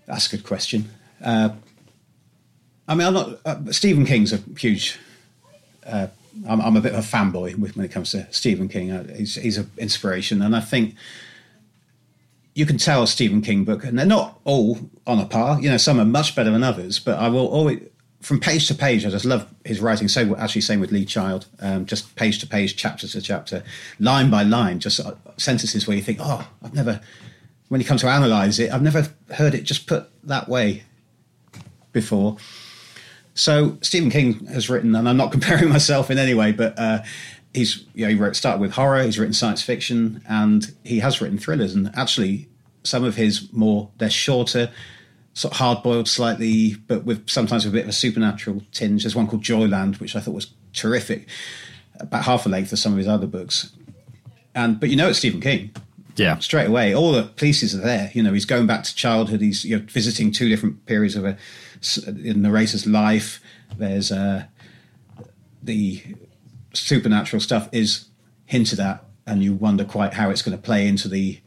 That's 0.07 0.27
a 0.33 0.37
good 0.37 0.45
question. 0.45 0.91
Uh, 1.23 1.51
I 2.89 2.95
mean, 2.95 3.07
I'm 3.07 3.15
not. 3.15 3.39
Uh, 3.45 3.73
Stephen 3.73 4.05
King's 4.05 4.33
a 4.33 4.39
huge. 4.59 4.99
Uh, 5.87 6.09
I'm, 6.49 6.61
I'm 6.61 6.77
a 6.77 6.81
bit 6.81 6.93
of 6.93 6.99
a 6.99 7.07
fanboy 7.07 7.57
when 7.57 7.85
it 7.85 7.93
comes 7.93 8.11
to 8.13 8.27
Stephen 8.33 8.69
King. 8.69 8.91
Uh, 8.91 9.15
he's 9.15 9.37
he's 9.37 9.59
an 9.59 9.71
inspiration, 9.79 10.43
and 10.43 10.57
I 10.57 10.61
think 10.61 10.97
you 12.55 12.67
can 12.67 12.79
tell 12.79 13.05
a 13.05 13.07
Stephen 13.07 13.43
King 13.43 13.65
book, 13.65 13.85
and 13.85 13.97
they're 13.97 14.07
not 14.07 14.41
all 14.45 14.79
on 15.07 15.21
a 15.21 15.27
par. 15.27 15.61
You 15.61 15.71
know, 15.71 15.77
some 15.77 16.01
are 16.01 16.05
much 16.05 16.35
better 16.35 16.51
than 16.51 16.65
others, 16.65 16.99
but 16.99 17.19
I 17.19 17.29
will 17.29 17.47
always. 17.47 17.81
From 18.21 18.39
page 18.39 18.69
to 18.69 18.75
page, 18.75 19.07
I 19.07 19.11
just 19.11 19.25
love 19.25 19.49
his 19.65 19.81
writing. 19.81 20.07
So 20.09 20.37
actually, 20.37 20.61
same 20.61 20.81
with 20.81 20.93
Lee 20.93 21.07
Child, 21.07 21.47
um, 21.61 21.87
just 21.87 22.15
page 22.17 22.39
to 22.41 22.47
page, 22.47 22.77
chapter 22.77 23.09
to 23.09 23.21
chapter, 23.21 23.63
line 23.99 24.31
by 24.31 24.43
line, 24.43 24.79
just 24.79 25.01
uh, 25.01 25.15
sentences 25.39 25.87
where 25.87 25.97
you 25.97 26.03
think, 26.03 26.19
"Oh, 26.21 26.47
I've 26.63 26.75
never." 26.75 27.01
When 27.69 27.81
you 27.81 27.87
come 27.87 27.99
to 27.99 28.09
analyze 28.09 28.59
it, 28.59 28.73
I've 28.73 28.83
never 28.83 29.09
heard 29.33 29.55
it 29.55 29.63
just 29.63 29.87
put 29.87 30.11
that 30.25 30.49
way 30.49 30.83
before. 31.93 32.37
So 33.35 33.79
Stephen 33.81 34.11
King 34.11 34.45
has 34.47 34.69
written, 34.69 34.95
and 34.95 35.09
I'm 35.09 35.17
not 35.17 35.33
comparing 35.37 35.69
myself 35.69 36.11
in 36.11 36.19
any 36.19 36.35
way, 36.35 36.53
but 36.53 36.79
uh, 36.79 37.03
he's 37.55 37.85
you 37.95 38.05
know 38.05 38.11
he 38.11 38.17
wrote 38.17 38.37
started 38.37 38.61
with 38.61 38.73
horror, 38.73 39.03
he's 39.03 39.19
written 39.19 39.35
science 39.35 39.63
fiction, 39.63 40.23
and 40.29 40.75
he 40.85 40.99
has 41.01 41.21
written 41.21 41.39
thrillers. 41.39 41.75
And 41.75 41.91
actually, 41.95 42.49
some 42.83 43.05
of 43.05 43.17
his 43.17 43.53
more 43.53 43.91
they're 43.99 44.11
shorter, 44.11 44.71
sort 45.35 45.53
of 45.55 45.59
hard 45.59 45.83
boiled 45.83 46.09
slightly, 46.09 46.75
but 46.87 47.05
with 47.05 47.29
sometimes 47.31 47.65
with 47.65 47.73
a 47.73 47.77
bit 47.77 47.85
of 47.85 47.91
a 47.91 47.93
supernatural 47.93 48.63
tinge. 48.73 49.03
There's 49.05 49.15
one 49.17 49.27
called 49.27 49.43
Joyland, 49.43 50.01
which 50.01 50.17
I 50.17 50.21
thought 50.21 50.35
was 50.35 50.53
terrific, 50.73 51.29
about 51.99 52.25
half 52.25 52.45
the 52.45 52.51
length 52.51 52.73
of 52.73 52.79
some 52.79 52.93
of 52.93 52.99
his 52.99 53.09
other 53.09 53.27
books. 53.27 53.73
And 54.55 54.81
but 54.81 54.89
you 54.91 54.97
know 54.97 55.09
it's 55.09 55.19
Stephen 55.19 55.41
King 55.41 55.71
Yeah. 56.17 56.39
straight 56.39 56.67
away. 56.67 56.95
All 56.95 57.13
the 57.13 57.23
pieces 57.23 57.75
are 57.75 57.81
there. 57.81 58.11
You 58.15 58.23
know, 58.23 58.33
he's 58.33 58.45
going 58.45 58.67
back 58.67 58.83
to 58.85 58.95
childhood. 58.95 59.41
He's 59.41 59.65
you 59.65 59.79
know, 59.79 59.85
visiting 59.87 60.33
two 60.33 60.49
different 60.49 60.85
periods 60.87 61.15
of 61.17 61.25
a 61.25 61.37
the 62.07 62.35
narrator's 62.35 62.87
life. 62.87 63.41
There's 63.79 64.11
uh, 64.13 64.45
the 65.63 66.03
supernatural 66.75 67.41
stuff 67.41 67.69
is 67.73 68.07
hinted 68.47 68.81
at, 68.81 69.05
and 69.27 69.43
you 69.43 69.55
wonder 69.55 69.85
quite 69.85 70.15
how 70.15 70.31
it's 70.31 70.43
going 70.43 70.57
to 70.57 70.63
play 70.63 70.87
into 70.89 71.09
the 71.09 71.41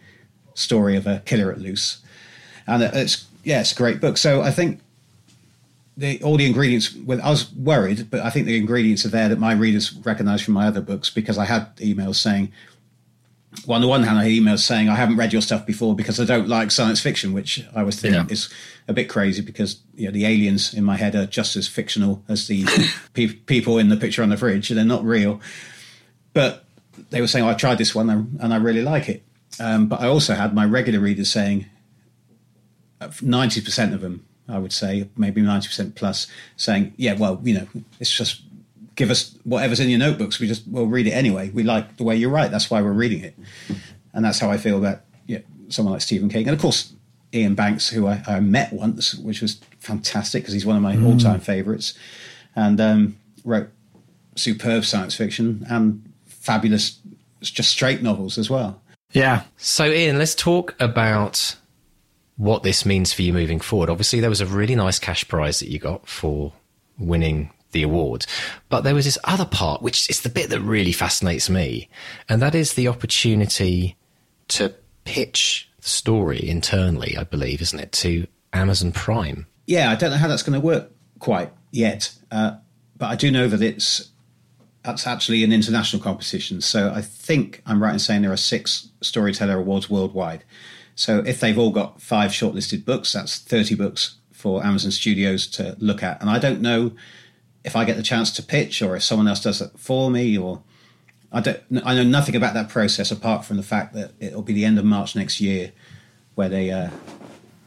story 0.54 0.96
of 0.96 1.06
a 1.06 1.20
killer 1.26 1.52
at 1.52 1.60
loose. 1.60 2.02
And 2.66 2.82
it's 2.84 3.28
yeah, 3.44 3.62
it's 3.62 3.72
a 3.72 3.76
great 3.76 4.00
book. 4.02 4.18
So 4.18 4.42
I 4.42 4.52
think 4.52 4.80
the 5.98 6.22
all 6.24 6.38
the 6.38 6.46
ingredients. 6.46 6.94
With 6.94 7.20
I 7.22 7.30
was 7.30 7.52
worried, 7.54 8.10
but 8.10 8.22
I 8.22 8.30
think 8.30 8.46
the 8.48 8.58
ingredients 8.58 9.06
are 9.06 9.10
there 9.10 9.30
that 9.30 9.40
my 9.40 9.54
readers 9.54 9.94
recognise 9.94 10.42
from 10.42 10.54
my 10.56 10.68
other 10.68 10.82
books 10.82 11.10
because 11.10 11.38
I 11.38 11.46
had 11.46 11.76
emails 11.78 12.16
saying 12.16 12.52
well, 13.68 13.76
on 13.76 13.82
the 13.82 13.88
one 13.88 14.02
hand, 14.02 14.18
I 14.18 14.24
had 14.24 14.32
emails 14.32 14.60
saying 14.62 14.90
I 14.90 14.96
haven't 14.96 15.16
read 15.18 15.32
your 15.32 15.42
stuff 15.44 15.64
before 15.66 15.96
because 15.96 16.20
I 16.20 16.26
don't 16.26 16.48
like 16.50 16.72
science 16.72 17.00
fiction, 17.00 17.34
which 17.34 17.64
I 17.76 17.84
was 17.84 18.00
thinking 18.00 18.22
Yeah. 18.22 18.32
is 18.34 18.50
a 18.88 18.94
bit 18.94 19.08
crazy 19.10 19.44
because 19.44 19.80
you 19.96 20.06
know 20.06 20.12
the 20.12 20.26
aliens 20.26 20.74
in 20.74 20.84
my 20.84 20.98
head 20.98 21.14
are 21.14 21.28
just 21.28 21.56
as 21.56 21.68
fictional 21.68 22.24
as 22.28 22.48
the 22.48 22.66
pe- 23.14 23.28
people 23.28 23.78
in 23.78 23.90
the 23.90 23.98
picture 23.98 24.24
on 24.24 24.30
the 24.30 24.38
fridge. 24.38 24.70
They're 24.70 24.84
not 24.84 25.06
real, 25.06 25.40
but 26.34 26.66
they 27.12 27.22
were 27.22 27.28
saying 27.28 27.46
oh, 27.46 27.50
I 27.50 27.54
tried 27.54 27.78
this 27.78 27.94
one 27.94 28.10
and 28.10 28.40
and 28.42 28.54
I 28.54 28.58
really 28.58 28.82
like 28.82 29.08
it. 29.10 29.22
Um, 29.60 29.88
but 29.88 30.02
I 30.02 30.08
also 30.08 30.34
had 30.34 30.56
my 30.56 30.66
regular 30.66 31.00
readers 31.00 31.30
saying 31.30 31.68
ninety 33.22 33.62
percent 33.62 33.94
of 33.94 34.02
them, 34.02 34.26
I 34.48 34.60
would 34.60 34.74
say, 34.74 35.10
maybe 35.18 35.42
ninety 35.42 35.68
percent 35.68 35.96
plus, 35.96 36.28
saying, 36.58 36.94
"Yeah, 36.98 37.14
well, 37.14 37.40
you 37.44 37.56
know, 37.56 37.68
it's 38.00 38.12
just 38.12 38.42
give 38.96 39.10
us 39.10 39.36
whatever's 39.44 39.80
in 39.80 39.90
your 39.90 40.00
notebooks. 40.00 40.40
We 40.40 40.48
just 40.48 40.68
we'll 40.68 40.88
read 40.88 41.08
it 41.08 41.12
anyway. 41.12 41.50
We 41.50 41.64
like 41.64 41.98
the 41.98 42.04
way 42.04 42.16
you 42.16 42.30
write. 42.30 42.52
That's 42.52 42.70
why 42.70 42.82
we're 42.82 42.92
reading 42.92 43.24
it." 43.24 43.36
And 44.14 44.24
that's 44.24 44.40
how 44.40 44.52
I 44.52 44.58
feel 44.58 44.78
about 44.78 45.02
yeah, 45.26 45.40
someone 45.70 45.94
like 45.94 46.02
Stephen 46.02 46.30
King, 46.30 46.48
and 46.48 46.56
of 46.56 46.62
course 46.62 46.94
Iain 47.34 47.56
Banks, 47.56 47.90
who 47.90 48.08
I, 48.08 48.22
I 48.28 48.40
met 48.40 48.72
once, 48.74 49.16
which 49.16 49.42
was 49.42 49.60
fantastic 49.80 50.44
because 50.44 50.54
he's 50.54 50.66
one 50.66 50.76
of 50.76 50.82
my 50.84 50.96
all-time 51.04 51.40
favourites, 51.40 51.96
and 52.56 52.80
um, 52.80 53.18
wrote 53.44 53.70
superb 54.36 54.86
science 54.86 55.16
fiction 55.16 55.66
and 55.70 56.04
fabulous, 56.26 57.00
just 57.42 57.70
straight 57.70 58.02
novels 58.04 58.38
as 58.38 58.50
well. 58.50 58.80
Yeah. 59.12 59.44
So, 59.58 59.86
Ian, 59.86 60.18
let's 60.18 60.36
talk 60.36 60.76
about 60.80 61.56
what 62.38 62.64
this 62.64 62.86
means 62.86 63.14
for 63.14 63.22
you 63.22 63.34
moving 63.34 63.60
forward. 63.60 63.90
Obviously, 63.90 64.20
there 64.20 64.30
was 64.30 64.42
a 64.42 64.46
really 64.46 64.76
nice 64.76 65.00
cash 65.00 65.28
prize 65.28 65.60
that 65.60 65.70
you 65.70 65.80
got 65.80 66.08
for 66.08 66.54
winning 66.98 67.52
the 67.72 67.84
award, 67.84 68.26
but 68.70 68.82
there 68.82 68.96
was 68.96 69.06
this 69.06 69.18
other 69.24 69.46
part, 69.46 69.82
which 69.82 70.10
is 70.10 70.22
the 70.22 70.30
bit 70.30 70.50
that 70.50 70.62
really 70.62 70.92
fascinates 70.92 71.50
me, 71.50 71.90
and 72.30 72.42
that 72.42 72.56
is 72.56 72.74
the 72.74 72.88
opportunity 72.88 73.96
to 74.48 74.74
pitch 75.06 75.70
the 75.82 75.90
story 75.90 76.48
internally, 76.48 77.18
I 77.18 77.24
believe, 77.24 77.62
isn't 77.62 77.80
it, 77.80 77.92
to 77.94 78.28
Amazon 78.52 78.92
Prime? 78.92 79.48
Yeah, 79.66 79.90
I 79.90 79.96
don't 79.96 80.12
know 80.12 80.18
how 80.18 80.28
that's 80.28 80.44
going 80.44 80.60
to 80.60 80.66
work 80.66 80.92
quite 81.20 81.52
yet, 81.72 82.14
uh, 82.32 82.58
but 82.98 83.08
I 83.08 83.16
do 83.16 83.32
know 83.32 83.48
that 83.48 83.62
it's 83.62 84.10
that's 84.84 85.08
actually 85.08 85.44
an 85.44 85.54
international 85.54 86.02
competition. 86.02 86.60
So 86.62 86.92
I 86.94 87.02
think 87.02 87.62
I'm 87.66 87.82
right 87.82 87.94
in 87.94 88.00
saying 88.00 88.22
there 88.22 88.34
are 88.34 88.38
six 88.38 88.90
Storyteller 89.02 89.58
Awards 89.58 89.90
worldwide. 89.90 90.44
So 90.96 91.20
if 91.20 91.40
they've 91.40 91.58
all 91.58 91.72
got 91.72 92.02
five 92.02 92.32
shortlisted 92.32 92.86
books, 92.86 93.14
that's 93.14 93.40
30 93.40 93.76
books 93.76 94.18
for 94.32 94.64
Amazon 94.66 94.92
Studios 94.92 95.48
to 95.48 95.76
look 95.80 96.04
at. 96.04 96.22
And 96.22 96.30
I 96.30 96.40
don't 96.40 96.62
know 96.62 96.92
if 97.64 97.76
I 97.76 97.86
get 97.86 97.98
the 97.98 98.04
chance 98.04 98.32
to 98.34 98.44
pitch 98.44 98.82
or 98.82 98.96
if 98.96 99.04
someone 99.04 99.28
else 99.28 99.42
does 99.42 99.62
it 99.62 99.72
for 99.78 100.12
me 100.12 100.38
or 100.38 100.62
I 101.32 101.42
don't 101.42 101.62
I 101.84 101.96
know 101.96 102.04
nothing 102.04 102.36
about 102.36 102.54
that 102.54 102.70
process 102.70 103.12
apart 103.12 103.46
from 103.46 103.58
the 103.58 103.64
fact 103.64 103.94
that 103.94 104.12
it'll 104.20 104.44
be 104.44 104.54
the 104.54 104.66
end 104.66 104.78
of 104.78 104.86
March 104.86 105.16
next 105.16 105.42
year 105.42 105.72
where 106.36 106.50
they 106.50 106.72
uh, 106.72 106.90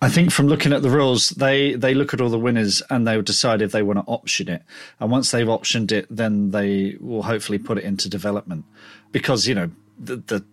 I 0.02 0.10
think 0.10 0.30
from 0.30 0.46
looking 0.46 0.72
at 0.72 0.82
the 0.82 0.90
rules, 0.90 1.30
they 1.30 1.74
they 1.74 1.94
look 1.94 2.12
at 2.12 2.20
all 2.20 2.28
the 2.28 2.38
winners 2.38 2.82
and 2.90 3.06
they 3.06 3.16
will 3.16 3.22
decide 3.22 3.62
if 3.62 3.72
they 3.72 3.82
want 3.82 3.98
to 3.98 4.04
option 4.04 4.48
it. 4.48 4.62
And 5.00 5.10
once 5.10 5.30
they've 5.30 5.46
optioned 5.46 5.90
it, 5.90 6.06
then 6.10 6.50
they 6.50 6.96
will 7.00 7.22
hopefully 7.22 7.58
put 7.58 7.78
it 7.78 7.84
into 7.84 8.08
development 8.08 8.66
because 9.10 9.48
you 9.48 9.54
know 9.54 9.70
the 9.98 10.16
the, 10.16 10.44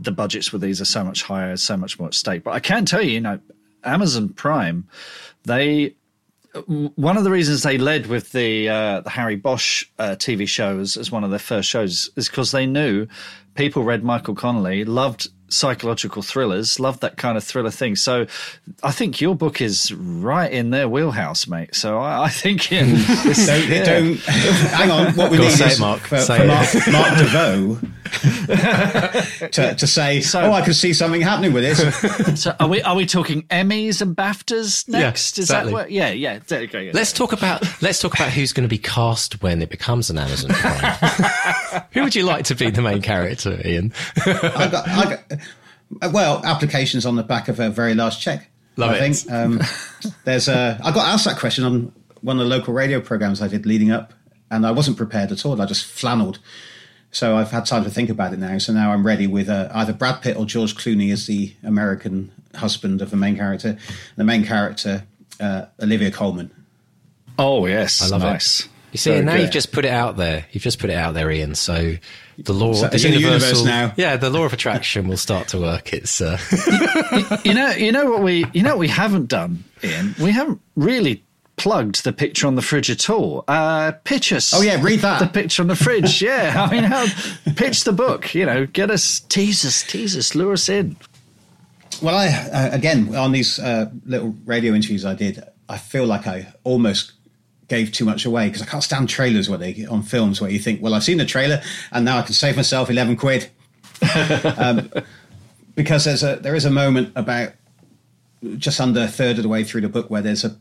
the 0.00 0.12
budgets 0.12 0.52
with 0.52 0.62
these 0.62 0.80
are 0.80 0.86
so 0.86 1.04
much 1.04 1.22
higher, 1.22 1.56
so 1.56 1.76
much 1.76 1.98
more 1.98 2.08
at 2.08 2.14
stake. 2.14 2.44
But 2.44 2.52
I 2.52 2.60
can 2.60 2.84
tell 2.84 3.02
you, 3.02 3.12
you 3.12 3.20
know, 3.20 3.40
Amazon 3.84 4.28
Prime, 4.30 4.86
they 5.44 5.94
one 6.96 7.16
of 7.16 7.24
the 7.24 7.30
reasons 7.30 7.62
they 7.62 7.78
led 7.78 8.06
with 8.06 8.32
the 8.32 8.68
uh, 8.68 9.00
the 9.00 9.10
Harry 9.10 9.36
Bosch 9.36 9.86
uh, 9.98 10.16
TV 10.18 10.46
shows 10.46 10.96
as, 10.96 11.10
one 11.10 11.24
of 11.24 11.30
their 11.30 11.38
first 11.38 11.68
shows 11.68 12.10
is 12.16 12.28
because 12.28 12.52
they 12.52 12.66
knew 12.66 13.06
people 13.54 13.82
read 13.82 14.04
Michael 14.04 14.34
Connelly, 14.34 14.84
loved 14.84 15.28
psychological 15.52 16.22
thrillers, 16.22 16.80
love 16.80 17.00
that 17.00 17.16
kind 17.16 17.36
of 17.36 17.44
thriller 17.44 17.70
thing. 17.70 17.96
So 17.96 18.26
I 18.82 18.90
think 18.92 19.20
your 19.20 19.34
book 19.34 19.60
is 19.60 19.92
right 19.92 20.50
in 20.50 20.70
their 20.70 20.88
wheelhouse, 20.88 21.46
mate. 21.46 21.74
So 21.74 21.98
I, 21.98 22.24
I 22.24 22.28
think 22.28 22.70
yeah, 22.70 22.84
this, 22.84 23.46
don't, 23.46 23.68
yeah. 23.68 23.84
don't, 23.84 24.18
hang 24.18 24.90
on. 24.90 25.14
What 25.14 25.30
we 25.30 25.36
Go 25.36 25.44
need 25.44 25.52
say 25.52 25.68
is 25.68 25.78
it, 25.78 25.80
Mark. 25.80 26.00
for, 26.00 26.18
Say 26.18 26.38
for. 26.38 26.46
Mark, 26.46 26.68
Mark 26.90 27.14
Desvaux 27.18 27.78
to, 29.52 29.74
to 29.74 29.86
say, 29.86 30.20
So- 30.20 30.40
"Oh, 30.42 30.52
I 30.52 30.62
can 30.62 30.74
see 30.74 30.92
something 30.92 31.20
happening 31.20 31.52
with 31.52 31.62
this." 31.64 31.82
So 32.42 32.54
are 32.58 32.68
we 32.68 32.82
are 32.82 32.94
we 32.96 33.06
talking 33.06 33.42
Emmys 33.44 34.00
and 34.00 34.16
BAFTAs 34.16 34.88
next? 34.88 35.38
Is 35.38 35.46
exactly. 35.46 35.70
that 35.70 35.74
what? 35.74 35.90
Yeah, 35.90 36.10
yeah. 36.10 36.38
There 36.46 36.62
you 36.62 36.66
go. 36.66 36.78
yeah. 36.78 36.92
Let's 36.94 37.12
talk 37.12 37.32
about 37.32 37.62
let's 37.82 38.00
talk 38.00 38.14
about 38.14 38.30
who's 38.30 38.52
going 38.52 38.64
to 38.64 38.68
be 38.68 38.78
cast 38.78 39.42
when 39.42 39.60
it 39.62 39.70
becomes 39.70 40.08
an 40.10 40.18
Amazon 40.18 40.50
Prime. 40.52 41.82
Who 41.92 42.02
would 42.02 42.14
you 42.14 42.24
like 42.24 42.44
to 42.46 42.54
be 42.54 42.70
the 42.70 42.82
main 42.82 43.02
character, 43.02 43.60
Ian? 43.66 43.92
I 44.16 44.68
got, 44.70 44.88
I 44.88 45.04
got, 45.04 45.40
well, 46.00 46.44
applications 46.44 47.06
on 47.06 47.16
the 47.16 47.22
back 47.22 47.48
of 47.48 47.60
a 47.60 47.70
very 47.70 47.94
large 47.94 48.20
check. 48.20 48.48
Love 48.76 48.90
I 48.90 48.96
it. 48.96 49.14
think 49.14 49.32
um, 49.32 49.60
there's 50.24 50.48
a. 50.48 50.78
I 50.82 50.92
got 50.92 51.12
asked 51.12 51.24
that 51.24 51.38
question 51.38 51.64
on 51.64 51.92
one 52.22 52.38
of 52.38 52.48
the 52.48 52.48
local 52.48 52.72
radio 52.72 53.00
programs 53.00 53.42
I 53.42 53.48
did 53.48 53.66
leading 53.66 53.90
up, 53.90 54.12
and 54.50 54.66
I 54.66 54.70
wasn't 54.70 54.96
prepared 54.96 55.32
at 55.32 55.44
all. 55.44 55.60
I 55.60 55.66
just 55.66 55.84
flannelled. 55.84 56.38
So 57.10 57.36
I've 57.36 57.50
had 57.50 57.66
time 57.66 57.84
to 57.84 57.90
think 57.90 58.08
about 58.08 58.32
it 58.32 58.38
now. 58.38 58.56
So 58.56 58.72
now 58.72 58.92
I'm 58.92 59.06
ready 59.06 59.26
with 59.26 59.50
uh, 59.50 59.68
either 59.74 59.92
Brad 59.92 60.22
Pitt 60.22 60.36
or 60.36 60.46
George 60.46 60.74
Clooney 60.74 61.12
as 61.12 61.26
the 61.26 61.54
American 61.62 62.32
husband 62.54 63.02
of 63.02 63.10
the 63.10 63.18
main 63.18 63.36
character. 63.36 63.76
The 64.16 64.24
main 64.24 64.44
character, 64.46 65.04
uh, 65.38 65.66
Olivia 65.80 66.10
Colman. 66.10 66.50
Oh 67.38 67.66
yes, 67.66 68.00
I 68.02 68.06
love 68.08 68.22
nice. 68.22 68.60
it. 68.60 68.68
You 68.92 68.98
see, 68.98 69.10
Very 69.10 69.24
now 69.24 69.32
good. 69.32 69.40
you've 69.42 69.50
just 69.50 69.72
put 69.72 69.84
it 69.86 69.90
out 69.90 70.16
there. 70.18 70.44
You've 70.52 70.62
just 70.62 70.78
put 70.78 70.90
it 70.90 70.96
out 70.96 71.14
there, 71.14 71.30
Ian. 71.30 71.54
So 71.54 71.94
the 72.38 72.52
law, 72.52 72.74
So 72.74 72.88
the 72.88 72.94
it's 72.94 73.04
in 73.04 73.12
the 73.12 73.18
universe 73.20 73.42
universal, 73.42 73.64
now. 73.66 73.92
yeah, 73.96 74.16
the 74.16 74.28
law 74.30 74.44
of 74.44 74.52
attraction 74.52 75.08
will 75.08 75.16
start 75.16 75.48
to 75.48 75.58
work. 75.60 75.92
It's 75.94 76.20
uh, 76.20 76.38
you 77.44 77.54
know, 77.54 77.70
you 77.70 77.90
know 77.90 78.10
what 78.10 78.22
we, 78.22 78.44
you 78.52 78.62
know 78.62 78.70
what 78.70 78.78
we 78.78 78.88
haven't 78.88 79.28
done, 79.28 79.64
Ian. 79.82 80.14
We 80.20 80.30
haven't 80.32 80.60
really 80.76 81.24
plugged 81.56 82.04
the 82.04 82.12
picture 82.12 82.46
on 82.46 82.54
the 82.54 82.60
fridge 82.62 82.90
at 82.90 83.08
all. 83.08 83.44
Uh, 83.48 83.92
pitch 84.04 84.32
us. 84.32 84.52
Oh, 84.52 84.60
yeah, 84.60 84.78
read 84.82 85.00
that. 85.00 85.20
The 85.20 85.26
picture 85.26 85.62
on 85.62 85.68
the 85.68 85.76
fridge. 85.76 86.20
Yeah, 86.20 86.66
I 86.68 86.70
mean, 86.70 86.84
how, 86.84 87.06
pitch 87.56 87.84
the 87.84 87.92
book. 87.92 88.34
You 88.34 88.44
know, 88.46 88.66
get 88.66 88.90
us, 88.90 89.20
tease 89.20 89.64
us, 89.64 89.82
tease 89.84 90.16
us, 90.16 90.34
lure 90.34 90.52
us 90.52 90.68
in. 90.68 90.96
Well, 92.02 92.16
I 92.16 92.26
uh, 92.28 92.70
again 92.72 93.14
on 93.14 93.32
these 93.32 93.58
uh, 93.58 93.90
little 94.04 94.34
radio 94.44 94.74
interviews 94.74 95.04
I 95.06 95.14
did, 95.14 95.42
I 95.68 95.78
feel 95.78 96.04
like 96.04 96.26
I 96.26 96.52
almost 96.64 97.12
gave 97.72 97.90
too 97.90 98.04
much 98.04 98.26
away 98.26 98.48
because 98.48 98.60
I 98.60 98.66
can't 98.66 98.84
stand 98.84 99.08
trailers 99.08 99.48
where 99.48 99.56
they 99.56 99.86
on 99.86 100.02
films 100.02 100.42
where 100.42 100.50
you 100.50 100.58
think, 100.58 100.82
well, 100.82 100.92
I've 100.92 101.04
seen 101.04 101.16
the 101.16 101.24
trailer 101.24 101.62
and 101.90 102.04
now 102.04 102.18
I 102.18 102.22
can 102.22 102.34
save 102.34 102.54
myself 102.54 102.90
eleven 102.90 103.16
quid. 103.16 103.48
um, 104.58 104.90
because 105.74 106.04
there's 106.04 106.22
a 106.22 106.36
there 106.36 106.54
is 106.54 106.66
a 106.66 106.70
moment 106.70 107.12
about 107.16 107.52
just 108.58 108.78
under 108.78 109.00
a 109.00 109.08
third 109.08 109.38
of 109.38 109.42
the 109.44 109.48
way 109.48 109.64
through 109.64 109.80
the 109.80 109.88
book 109.88 110.10
where 110.10 110.20
there's 110.20 110.44
a 110.44 110.54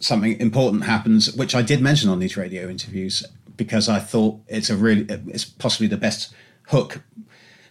something 0.00 0.40
important 0.40 0.84
happens, 0.84 1.34
which 1.34 1.54
I 1.54 1.60
did 1.60 1.82
mention 1.82 2.08
on 2.08 2.18
these 2.18 2.36
radio 2.36 2.68
interviews 2.68 3.26
because 3.58 3.88
I 3.90 3.98
thought 3.98 4.40
it's 4.48 4.70
a 4.70 4.76
really 4.76 5.04
it's 5.28 5.44
possibly 5.44 5.86
the 5.86 5.98
best 5.98 6.32
hook. 6.68 7.02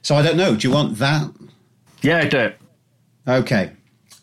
So 0.04 0.16
I 0.16 0.22
don't 0.22 0.38
know. 0.38 0.56
Do 0.56 0.68
you 0.68 0.74
want 0.74 1.00
that? 1.00 1.32
Yeah, 2.04 2.20
I 2.20 2.28
do. 2.28 2.54
Okay. 3.28 3.72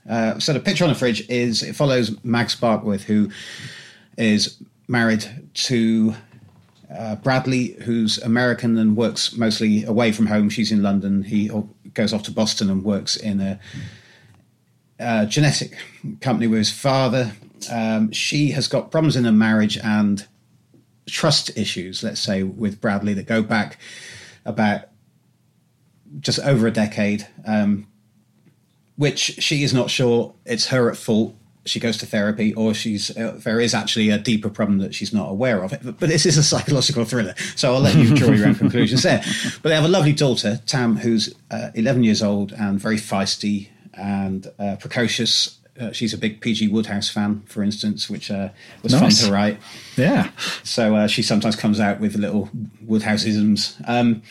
Uh, 0.08 0.38
so 0.38 0.52
the 0.52 0.60
picture 0.60 0.84
on 0.84 0.90
the 0.90 0.96
fridge 0.96 1.28
is 1.28 1.62
it 1.62 1.74
follows 1.74 2.16
Mag 2.24 2.46
Sparkworth, 2.46 3.02
who 3.02 3.30
is 4.18 4.62
married 4.86 5.26
to 5.54 6.14
uh, 6.94 7.16
Bradley, 7.16 7.76
who's 7.84 8.18
American 8.18 8.76
and 8.76 8.96
works 8.96 9.36
mostly 9.36 9.84
away 9.84 10.12
from 10.12 10.26
home. 10.26 10.50
She's 10.50 10.72
in 10.72 10.82
London. 10.82 11.22
He 11.22 11.50
goes 11.94 12.12
off 12.12 12.22
to 12.24 12.30
Boston 12.30 12.68
and 12.70 12.84
works 12.84 13.16
in 13.16 13.40
a, 13.40 13.60
a 14.98 15.26
genetic 15.26 15.76
company 16.20 16.46
with 16.46 16.58
his 16.58 16.72
father. 16.72 17.32
Um, 17.70 18.12
she 18.12 18.50
has 18.50 18.68
got 18.68 18.90
problems 18.90 19.16
in 19.16 19.24
her 19.24 19.32
marriage 19.32 19.78
and 19.78 20.26
trust 21.06 21.56
issues, 21.56 22.02
let's 22.02 22.20
say, 22.20 22.42
with 22.42 22.80
Bradley 22.80 23.14
that 23.14 23.26
go 23.26 23.42
back 23.42 23.78
about 24.44 24.88
just 26.20 26.38
over 26.40 26.66
a 26.66 26.70
decade. 26.70 27.26
Um, 27.46 27.86
which 28.98 29.20
she 29.20 29.62
is 29.62 29.72
not 29.72 29.90
sure 29.90 30.34
it's 30.44 30.66
her 30.66 30.90
at 30.90 30.96
fault. 30.96 31.34
She 31.68 31.78
goes 31.80 31.96
to 31.98 32.06
therapy, 32.06 32.54
or 32.54 32.74
she's 32.74 33.16
uh, 33.16 33.38
there 33.44 33.60
is 33.60 33.74
actually 33.74 34.10
a 34.10 34.18
deeper 34.18 34.48
problem 34.48 34.78
that 34.78 34.94
she's 34.94 35.12
not 35.12 35.28
aware 35.30 35.62
of. 35.62 35.70
But, 35.70 35.98
but 36.00 36.08
this 36.08 36.26
is 36.26 36.36
a 36.38 36.42
psychological 36.42 37.04
thriller, 37.04 37.34
so 37.56 37.74
I'll 37.74 37.80
let 37.80 37.94
you 37.96 38.14
draw 38.16 38.30
your 38.30 38.48
own 38.48 38.54
conclusions 38.54 39.02
there. 39.02 39.22
But 39.62 39.68
they 39.68 39.74
have 39.74 39.84
a 39.84 39.88
lovely 39.88 40.12
daughter, 40.12 40.60
Tam, 40.66 40.96
who's 40.96 41.34
uh, 41.50 41.70
11 41.74 42.04
years 42.04 42.22
old 42.22 42.52
and 42.52 42.80
very 42.80 42.96
feisty 42.96 43.68
and 43.94 44.46
uh, 44.58 44.76
precocious. 44.80 45.54
Uh, 45.80 45.92
she's 45.92 46.12
a 46.12 46.18
big 46.18 46.40
PG 46.40 46.68
Wodehouse 46.70 47.08
fan, 47.08 47.42
for 47.46 47.62
instance, 47.62 48.10
which 48.10 48.32
uh, 48.32 48.48
was 48.82 48.92
Nice. 48.94 49.20
fun 49.20 49.28
to 49.28 49.32
write. 49.32 49.58
Yeah. 49.96 50.30
So 50.64 50.96
uh, 50.96 51.06
she 51.06 51.22
sometimes 51.22 51.54
comes 51.54 51.78
out 51.78 52.00
with 52.00 52.16
little 52.16 52.50
Wodehouseisms. 52.84 53.80
Um, 53.88 54.22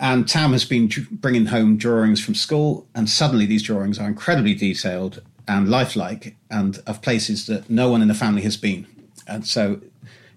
and 0.00 0.28
Tam 0.28 0.52
has 0.52 0.64
been 0.64 0.90
bringing 1.12 1.46
home 1.46 1.76
drawings 1.76 2.20
from 2.24 2.34
school, 2.34 2.86
and 2.94 3.08
suddenly 3.08 3.46
these 3.46 3.62
drawings 3.62 3.98
are 3.98 4.06
incredibly 4.08 4.54
detailed 4.54 5.22
and 5.48 5.68
lifelike, 5.68 6.36
and 6.50 6.80
of 6.86 7.02
places 7.02 7.46
that 7.46 7.68
no 7.68 7.90
one 7.90 8.02
in 8.02 8.08
the 8.08 8.14
family 8.14 8.42
has 8.42 8.56
been. 8.56 8.86
And 9.26 9.46
so, 9.46 9.80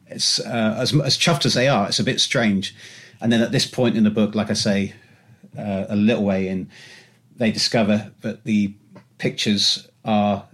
it's 0.07 0.39
uh, 0.39 0.75
as, 0.77 0.93
as 0.93 1.17
chuffed 1.17 1.45
as 1.45 1.53
they 1.53 1.67
are, 1.67 1.87
it's 1.87 1.99
a 1.99 2.03
bit 2.03 2.19
strange. 2.19 2.75
And 3.19 3.31
then 3.31 3.41
at 3.41 3.51
this 3.51 3.65
point 3.65 3.95
in 3.95 4.03
the 4.03 4.09
book, 4.09 4.33
like 4.33 4.49
I 4.49 4.53
say, 4.53 4.93
uh, 5.57 5.85
a 5.89 5.95
little 5.95 6.23
way 6.23 6.47
in, 6.47 6.69
they 7.37 7.51
discover 7.51 8.11
that 8.21 8.43
the 8.43 8.73
pictures 9.17 9.87
are 10.03 10.47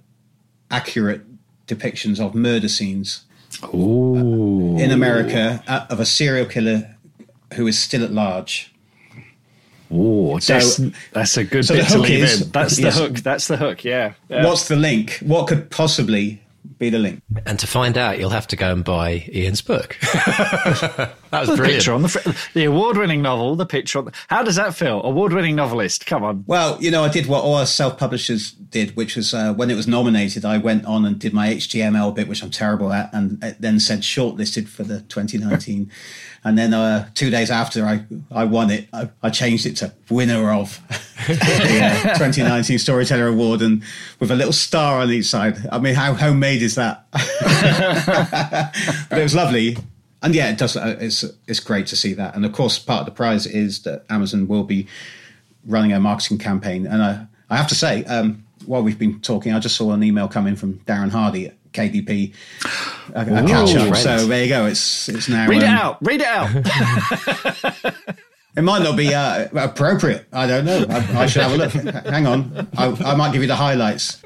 accurate 0.69 1.21
depictions 1.67 2.19
of 2.19 2.35
murder 2.35 2.67
scenes 2.67 3.23
in 4.79 4.91
America 4.91 5.63
uh, 5.67 5.85
of 5.89 5.99
a 5.99 6.05
serial 6.05 6.45
killer 6.45 6.95
who 7.53 7.67
is 7.67 7.79
still 7.79 8.03
at 8.03 8.11
large. 8.11 8.73
Ooh, 9.91 10.37
So- 10.39 10.53
that's, 10.53 10.81
that's 11.13 11.37
a 11.37 11.43
good 11.43 11.65
so 11.65 11.75
bit 11.75 11.87
to 11.87 11.93
hook 11.97 12.03
leave 12.09 12.23
is- 12.23 12.41
in. 12.41 12.51
That's 12.51 12.75
the 12.75 12.81
yes. 12.83 12.97
hook. 12.97 13.13
That's 13.17 13.47
the 13.47 13.57
hook. 13.57 13.83
Yeah. 13.83 14.13
yeah. 14.29 14.45
What's 14.45 14.67
the 14.67 14.75
link? 14.75 15.19
What 15.21 15.47
could 15.47 15.69
possibly 15.69 16.41
be 16.79 16.89
the 16.91 16.99
link? 16.99 17.21
and 17.45 17.57
to 17.57 17.65
find 17.65 17.97
out, 17.97 18.19
you'll 18.19 18.29
have 18.29 18.45
to 18.47 18.55
go 18.55 18.71
and 18.71 18.83
buy 18.83 19.25
Ian's 19.33 19.61
book. 19.61 19.97
that 20.01 21.11
was 21.31 21.49
the 21.49 21.55
brilliant. 21.55 21.77
picture 21.79 21.93
on 21.93 22.01
the 22.03 22.09
fr- 22.09 22.29
the 22.53 22.65
award-winning 22.65 23.21
novel? 23.21 23.55
The 23.55 23.65
picture 23.65 23.99
on. 23.99 24.05
The, 24.05 24.11
how 24.27 24.43
does 24.43 24.57
that 24.57 24.75
feel? 24.75 25.01
Award-winning 25.03 25.55
novelist. 25.55 26.05
Come 26.05 26.23
on. 26.23 26.43
Well, 26.45 26.77
you 26.81 26.91
know, 26.91 27.03
I 27.03 27.09
did 27.09 27.25
what 27.27 27.43
all 27.43 27.55
our 27.55 27.65
self-publishers 27.65 28.51
did, 28.51 28.95
which 28.95 29.15
was 29.15 29.33
uh, 29.33 29.53
when 29.53 29.71
it 29.71 29.75
was 29.75 29.87
nominated, 29.87 30.45
I 30.45 30.57
went 30.57 30.85
on 30.85 31.05
and 31.05 31.17
did 31.17 31.33
my 31.33 31.49
HTML 31.53 32.13
bit, 32.13 32.27
which 32.27 32.43
I'm 32.43 32.51
terrible 32.51 32.91
at, 32.93 33.11
and 33.13 33.39
then 33.59 33.79
said 33.79 34.01
shortlisted 34.01 34.67
for 34.67 34.83
the 34.83 35.01
2019. 35.01 35.89
And 36.43 36.57
then 36.57 36.73
uh, 36.73 37.09
two 37.13 37.29
days 37.29 37.49
after 37.51 37.85
I, 37.85 38.05
I 38.31 38.43
won 38.45 38.69
it, 38.71 38.87
I, 38.93 39.09
I 39.21 39.29
changed 39.29 39.65
it 39.65 39.75
to 39.77 39.93
winner 40.09 40.51
of 40.51 40.79
the 41.27 41.33
uh, 41.83 42.13
2019 42.17 42.77
Storyteller 42.79 43.27
Award, 43.27 43.61
and 43.61 43.83
with 44.19 44.31
a 44.31 44.35
little 44.35 44.53
star 44.53 45.01
on 45.01 45.11
each 45.11 45.25
side. 45.25 45.57
I 45.71 45.79
mean, 45.79 45.95
how 45.95 46.13
homemade 46.13 46.61
is 46.61 46.75
that? 46.75 47.05
but 49.09 49.19
it 49.19 49.23
was 49.23 49.35
lovely. 49.35 49.77
And 50.21 50.33
yeah, 50.33 50.49
it 50.49 50.57
does. 50.57 50.75
uh, 50.75 50.97
It's 50.99 51.23
it's 51.47 51.59
great 51.59 51.87
to 51.87 51.95
see 51.95 52.13
that. 52.13 52.35
And 52.35 52.45
of 52.45 52.51
course, 52.53 52.79
part 52.79 53.01
of 53.01 53.05
the 53.05 53.11
prize 53.11 53.45
is 53.45 53.83
that 53.83 54.05
Amazon 54.09 54.47
will 54.47 54.63
be 54.63 54.87
running 55.65 55.93
a 55.93 55.99
marketing 55.99 56.37
campaign, 56.37 56.87
and 56.87 57.03
I, 57.03 57.27
I 57.49 57.57
have 57.57 57.67
to 57.67 57.75
say, 57.75 58.03
um, 58.05 58.43
while 58.65 58.81
we've 58.83 58.97
been 58.99 59.19
talking, 59.21 59.53
I 59.53 59.59
just 59.59 59.75
saw 59.75 59.91
an 59.91 60.03
email 60.03 60.27
come 60.27 60.47
in 60.47 60.55
from 60.55 60.79
Darren 60.79 61.11
Hardy 61.11 61.51
KDP, 61.77 62.33
a, 63.13 63.21
a 63.21 63.47
catch 63.47 63.75
up. 63.75 63.95
So 63.95 64.25
there 64.25 64.43
you 64.43 64.49
go. 64.49 64.65
It's 64.65 65.07
it's 65.09 65.29
now. 65.29 65.47
Read 65.47 65.61
it 65.61 65.65
um, 65.65 65.77
out. 65.77 65.97
Read 66.01 66.21
it 66.21 66.27
out. 66.27 68.05
It 68.57 68.63
might 68.63 68.81
not 68.81 68.97
be 68.97 69.13
uh, 69.13 69.47
appropriate. 69.53 70.25
I 70.33 70.47
don't 70.47 70.65
know. 70.65 70.83
I, 70.89 71.21
I 71.21 71.25
should 71.27 71.43
have 71.43 71.53
a 71.53 71.57
look. 71.57 71.71
Hang 72.07 72.25
on. 72.25 72.67
I, 72.75 72.87
I 72.87 73.15
might 73.15 73.31
give 73.31 73.43
you 73.43 73.47
the 73.47 73.55
highlights. 73.55 74.19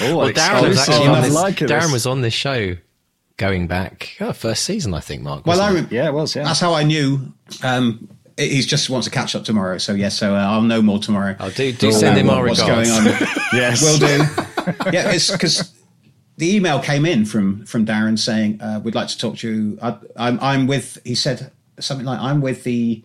Oh, 0.00 0.16
Well, 0.16 0.30
Darren 0.32 0.66
was 0.66 0.78
actually 0.78 1.08
Oh, 1.08 1.12
on 1.12 1.18
I 1.18 1.20
this, 1.20 1.34
like. 1.34 1.56
Darren 1.56 1.92
was 1.92 2.06
on 2.06 2.22
this 2.22 2.32
show 2.32 2.76
going 3.36 3.66
back 3.66 4.16
oh, 4.18 4.32
first 4.32 4.62
season, 4.64 4.94
I 4.94 5.00
think. 5.00 5.20
Mark. 5.22 5.44
Well, 5.44 5.60
I 5.60 5.72
wasn't 5.72 5.90
re- 5.90 5.96
Yeah, 5.98 6.06
it 6.08 6.14
was. 6.14 6.34
Yeah. 6.34 6.44
that's 6.44 6.60
how 6.60 6.72
I 6.72 6.84
knew. 6.84 7.34
Um, 7.62 8.08
he 8.38 8.62
just 8.62 8.88
wants 8.88 9.06
to 9.08 9.10
catch 9.10 9.34
up 9.34 9.44
tomorrow. 9.44 9.76
So 9.76 9.92
yes, 9.92 10.16
so 10.16 10.34
uh, 10.34 10.38
I'll 10.38 10.62
know 10.62 10.80
more 10.80 10.98
tomorrow. 10.98 11.36
Oh, 11.38 11.50
do- 11.50 11.72
do 11.72 11.92
send 11.92 12.16
him 12.16 12.28
what- 12.28 12.38
our 12.38 12.46
what's 12.46 12.62
regards. 12.62 12.88
going 12.88 13.08
on? 13.08 13.14
yes. 13.52 13.82
Will 13.82 13.98
do. 13.98 14.90
yeah, 14.90 15.10
it's 15.12 15.30
because 15.30 15.70
the 16.40 16.56
email 16.56 16.80
came 16.80 17.04
in 17.06 17.24
from 17.24 17.64
from 17.66 17.84
Darren 17.86 18.18
saying 18.18 18.60
uh, 18.60 18.80
we'd 18.82 18.94
like 18.94 19.08
to 19.08 19.18
talk 19.18 19.36
to 19.38 19.48
you. 19.52 19.78
I, 19.80 19.96
I'm 20.16 20.40
I'm 20.40 20.66
with. 20.66 20.98
He 21.04 21.14
said 21.14 21.52
something 21.78 22.06
like 22.06 22.18
I'm 22.20 22.40
with 22.40 22.64
the 22.64 23.02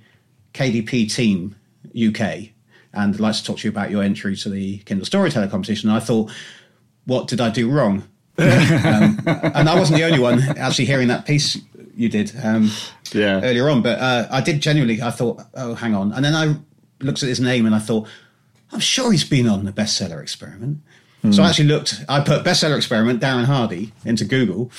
KDP 0.54 1.14
team 1.14 1.56
UK 1.96 2.50
and 2.94 3.14
I'd 3.14 3.20
like 3.20 3.36
to 3.36 3.44
talk 3.44 3.58
to 3.60 3.68
you 3.68 3.70
about 3.72 3.92
your 3.92 4.02
entry 4.04 4.36
to 4.38 4.50
the 4.50 4.78
Kindle 4.80 5.06
Storyteller 5.06 5.48
competition. 5.48 5.90
And 5.90 5.98
I 5.98 6.00
thought, 6.02 6.32
what 7.06 7.28
did 7.28 7.42
I 7.42 7.50
do 7.50 7.70
wrong? 7.70 8.04
um, 8.38 9.20
and 9.26 9.70
I 9.70 9.76
wasn't 9.78 10.00
the 10.00 10.06
only 10.06 10.20
one 10.20 10.42
actually 10.58 10.86
hearing 10.86 11.08
that 11.10 11.26
piece 11.26 11.58
you 11.96 12.10
did 12.10 12.34
um, 12.44 12.70
Yeah. 13.14 13.40
earlier 13.42 13.70
on, 13.70 13.82
but 13.82 14.00
uh, 14.00 14.28
I 14.30 14.42
did 14.42 14.60
genuinely. 14.62 15.02
I 15.02 15.12
thought, 15.12 15.42
oh, 15.54 15.74
hang 15.76 15.96
on, 15.96 16.12
and 16.12 16.24
then 16.26 16.36
I 16.36 16.56
looked 17.02 17.24
at 17.24 17.30
his 17.30 17.40
name 17.40 17.66
and 17.66 17.74
I 17.74 17.80
thought, 17.80 18.08
I'm 18.74 18.82
sure 18.82 19.12
he's 19.12 19.24
been 19.24 19.48
on 19.48 19.64
the 19.64 19.72
bestseller 19.72 20.22
experiment. 20.22 20.80
So 21.32 21.44
I 21.44 21.50
actually 21.50 21.68
looked. 21.70 22.04
I 22.08 22.20
put 22.22 22.44
bestseller 22.44 22.78
experiment 22.78 23.22
Darren 23.22 23.46
Hardy 23.46 23.92
into 24.04 24.26
Google, 24.26 24.72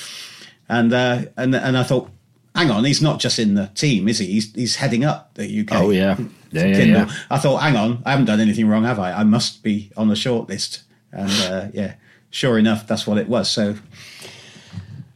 and 0.69 0.93
uh, 0.93 1.25
and 1.35 1.55
and 1.55 1.77
I 1.77 1.83
thought, 1.83 2.09
hang 2.55 2.71
on, 2.71 2.83
he's 2.83 3.01
not 3.01 3.19
just 3.19 3.39
in 3.39 3.53
the 3.53 3.67
team, 3.75 4.07
is 4.07 4.19
he? 4.19 4.27
He's 4.27 4.53
he's 4.53 4.75
heading 4.75 5.05
up 5.05 5.33
the 5.35 5.61
UK. 5.61 5.73
Oh, 5.73 5.89
yeah. 5.91 6.17
Yeah, 6.51 6.65
yeah, 6.65 6.83
yeah. 6.83 7.11
I 7.29 7.37
thought, 7.39 7.57
hang 7.57 7.75
on, 7.75 8.01
I 8.05 8.11
haven't 8.11 8.25
done 8.25 8.39
anything 8.39 8.67
wrong, 8.67 8.83
have 8.83 8.99
I? 8.99 9.11
I 9.11 9.23
must 9.23 9.63
be 9.63 9.91
on 9.97 10.07
the 10.07 10.15
short 10.15 10.47
list. 10.47 10.83
And 11.11 11.29
uh, 11.51 11.67
yeah, 11.73 11.95
sure 12.29 12.57
enough, 12.57 12.87
that's 12.87 13.05
what 13.05 13.17
it 13.17 13.27
was. 13.27 13.49
So, 13.49 13.75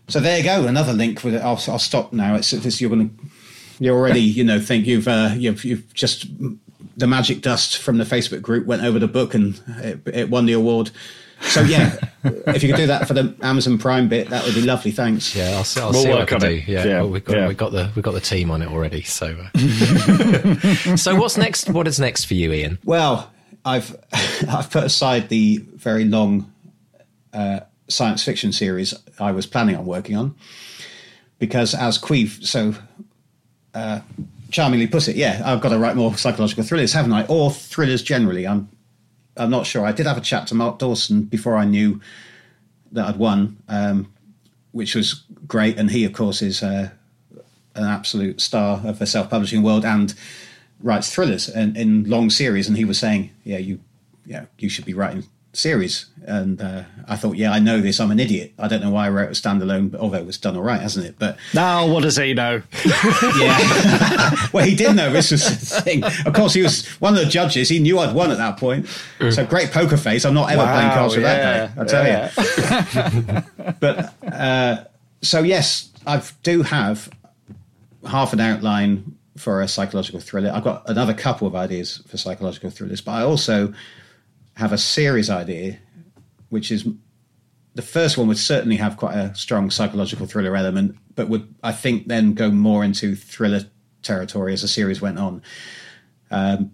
so 0.08 0.20
there 0.20 0.38
you 0.38 0.44
go. 0.44 0.68
Another 0.68 0.94
link 0.94 1.24
with 1.24 1.36
it. 1.36 1.42
I'll, 1.42 1.60
I'll 1.68 1.80
stop 1.80 2.12
now. 2.12 2.36
It's, 2.36 2.52
it's 2.52 2.82
you're 2.82 2.90
going 2.90 3.10
to, 3.10 3.26
you 3.80 3.94
already, 3.94 4.20
you 4.22 4.44
know, 4.44 4.60
think 4.60 4.86
you've, 4.86 5.08
uh, 5.08 5.32
you've, 5.36 5.64
you've 5.64 5.94
just 5.94 6.28
the 6.98 7.08
magic 7.08 7.42
dust 7.42 7.78
from 7.78 7.98
the 7.98 8.04
Facebook 8.04 8.42
group 8.42 8.66
went 8.66 8.84
over 8.84 9.00
the 9.00 9.08
book 9.08 9.34
and 9.34 9.62
it, 9.78 10.02
it 10.14 10.30
won 10.30 10.46
the 10.46 10.54
award. 10.54 10.92
So 11.42 11.62
yeah, 11.62 11.96
if 12.24 12.62
you 12.64 12.70
could 12.70 12.78
do 12.78 12.88
that 12.88 13.08
for 13.08 13.14
the 13.14 13.36
Amazon 13.42 13.78
Prime 13.78 14.08
bit, 14.08 14.30
that 14.30 14.46
would 14.46 14.54
be 14.56 14.62
lovely. 14.62 14.92
Thanks. 14.92 15.36
Yeah, 15.36 15.52
I'll, 15.58 15.64
see- 15.64 15.82
I'll 15.82 15.92
We'll 15.92 16.04
see 16.04 16.10
what 16.10 16.18
I 16.18 16.22
work 16.22 16.30
can 16.30 16.36
on 16.36 16.42
do. 16.50 16.56
it. 16.56 16.68
Yeah, 16.68 16.84
Yeah, 16.86 17.02
well, 17.02 17.10
we've 17.10 17.26
got 17.26 17.36
yeah. 17.38 17.48
we've 17.48 17.58
got 17.58 17.72
the 17.72 17.92
we've 17.96 18.04
got 18.06 18.14
the 18.14 18.20
team 18.22 18.52
on 18.52 18.62
it 18.62 18.70
already. 18.70 19.02
So, 19.02 19.36
uh. 19.56 20.96
so 20.96 21.16
what's 21.16 21.38
next? 21.38 21.70
What 21.70 21.88
is 21.88 22.00
next 22.00 22.26
for 22.26 22.36
you, 22.36 22.54
Ian? 22.54 22.78
Well, 22.86 23.32
I've 23.66 23.96
I've 24.50 24.70
put 24.70 24.84
aside 24.84 25.30
the 25.30 25.58
very 25.76 26.06
long 26.06 26.52
uh, 27.34 27.62
science 27.88 28.24
fiction 28.24 28.52
series 28.52 28.94
I 29.20 29.32
was 29.32 29.46
planning 29.48 29.76
on 29.76 29.86
working 29.86 30.16
on 30.16 30.36
because, 31.39 31.74
as 31.74 31.98
Caimh 31.98 32.46
so 32.46 32.76
uh, 33.74 34.02
charmingly 34.52 34.88
put 34.88 35.08
it, 35.08 35.16
yeah, 35.16 35.42
I've 35.44 35.62
got 35.62 35.70
to 35.70 35.80
write 35.80 35.96
more 35.96 36.16
psychological 36.18 36.64
thrillers, 36.64 36.94
haven't 36.94 37.14
I? 37.14 37.26
Or 37.26 37.50
thrillers 37.52 38.04
generally. 38.04 38.46
I'm 38.48 38.70
I'm 39.38 39.50
not 39.50 39.66
sure. 39.66 39.86
I 39.86 39.92
did 39.92 40.06
have 40.06 40.18
a 40.18 40.22
chat 40.22 40.48
to 40.48 40.56
Mark 40.56 40.80
Dawson 40.80 41.24
before 41.24 41.56
I 41.56 41.66
knew 41.66 42.02
that 42.92 43.06
I'd 43.06 43.18
won, 43.18 43.58
um, 43.68 44.12
which 44.72 44.96
was 44.96 45.24
great. 45.48 45.78
And 45.78 45.90
he, 45.90 46.04
of 46.06 46.14
course, 46.14 46.42
is 46.42 46.62
uh, 46.62 46.90
an 47.76 47.86
absolute 47.86 48.42
star 48.42 48.82
of 48.86 49.00
the 49.00 49.06
self-publishing 49.06 49.64
world 49.64 49.86
and 49.86 50.14
writes 50.82 51.14
thrillers 51.14 51.48
in, 51.48 51.76
in 51.76 52.04
long 52.10 52.30
series. 52.30 52.68
And 52.68 52.78
he 52.78 52.86
was 52.86 53.00
saying, 53.00 53.32
"Yeah, 53.44 53.60
you, 53.60 53.80
yeah, 54.26 54.46
you 54.58 54.70
should 54.70 54.86
be 54.86 54.94
writing 54.94 55.24
series." 55.54 56.08
And 56.26 56.62
uh, 56.62 56.84
I 57.08 57.16
thought, 57.16 57.38
"Yeah, 57.38 57.52
I 57.52 57.60
know 57.60 57.82
this. 57.82 57.99
I'm 57.99 58.12
an 58.12 58.20
idiot. 58.20 58.54
I 58.60 58.68
don't 58.68 58.82
know 58.82 58.91
why 58.91 59.08
I 59.08 59.10
wrote 59.10 59.30
a 59.30 59.32
standalone, 59.32 59.95
although 59.95 60.18
it 60.18 60.26
was 60.26 60.38
done 60.38 60.56
all 60.56 60.64
right, 60.64 60.82
hasn't 60.82 61.06
it?" 61.06 61.16
But 61.18 61.38
Now, 61.54 61.88
what 61.88 62.04
does 62.04 62.18
he 62.18 62.34
know? 62.34 62.62
yeah. 63.38 64.47
well, 64.54 64.66
he 64.66 64.76
did 64.76 64.95
know 64.95 65.12
this 65.12 65.32
was 65.32 65.43
the 65.43 65.82
thing. 65.82 66.04
Of 66.04 66.34
course, 66.34 66.54
he 66.54 66.62
was 66.62 66.86
one 66.99 67.14
of 67.14 67.20
the 67.20 67.26
judges. 67.26 67.70
He 67.70 67.80
knew 67.80 67.99
I'd 67.99 68.16
won 68.16 68.32
at 68.32 68.38
that 68.38 68.58
point. 68.58 68.88
So 69.30 69.45
great 69.45 69.72
poker 69.72 69.97
face. 69.97 70.26
I'm 70.26 70.34
not 70.34 70.52
ever 70.52 70.64
playing 70.64 70.91
cards 70.91 71.16
with 71.16 71.24
yeah, 71.24 71.68
that 71.68 71.76
guy. 71.76 71.82
I 71.82 71.86
tell 71.86 73.34
you. 73.66 73.74
but 73.80 74.14
uh, 74.34 74.84
so 75.22 75.41
yes, 75.43 75.91
I 76.06 76.22
do 76.43 76.64
have 76.64 77.10
half 78.08 78.34
an 78.34 78.39
outline 78.39 79.16
for 79.38 79.62
a 79.62 79.68
psychological 79.68 80.20
thriller. 80.20 80.52
I've 80.54 80.64
got 80.64 80.88
another 80.89 81.14
couple 81.14 81.47
of 81.47 81.56
ideas 81.56 82.04
for 82.08 82.18
psychological 82.18 82.70
thrillers, 82.70 83.02
but 83.02 83.12
I 83.12 83.24
also 83.24 83.74
have 84.62 84.72
a 84.72 84.78
series 84.78 85.28
idea, 85.28 85.80
which 86.49 86.72
is 86.72 86.88
the 87.74 87.82
first 87.82 88.16
one 88.16 88.28
would 88.28 88.38
certainly 88.38 88.78
have 88.78 88.95
quite 88.95 89.16
a 89.16 89.34
strong 89.34 89.72
psychological 89.72 90.28
thriller 90.28 90.55
element, 90.55 90.95
but 91.16 91.30
would 91.30 91.51
I 91.64 91.72
think 91.72 92.07
then 92.07 92.36
go 92.36 92.51
more 92.51 92.84
into 92.84 93.16
thriller 93.16 93.62
territory 94.03 94.53
as 94.53 94.62
the 94.62 94.68
series 94.68 95.01
went 95.01 95.18
on. 95.18 95.41
Um, 96.30 96.74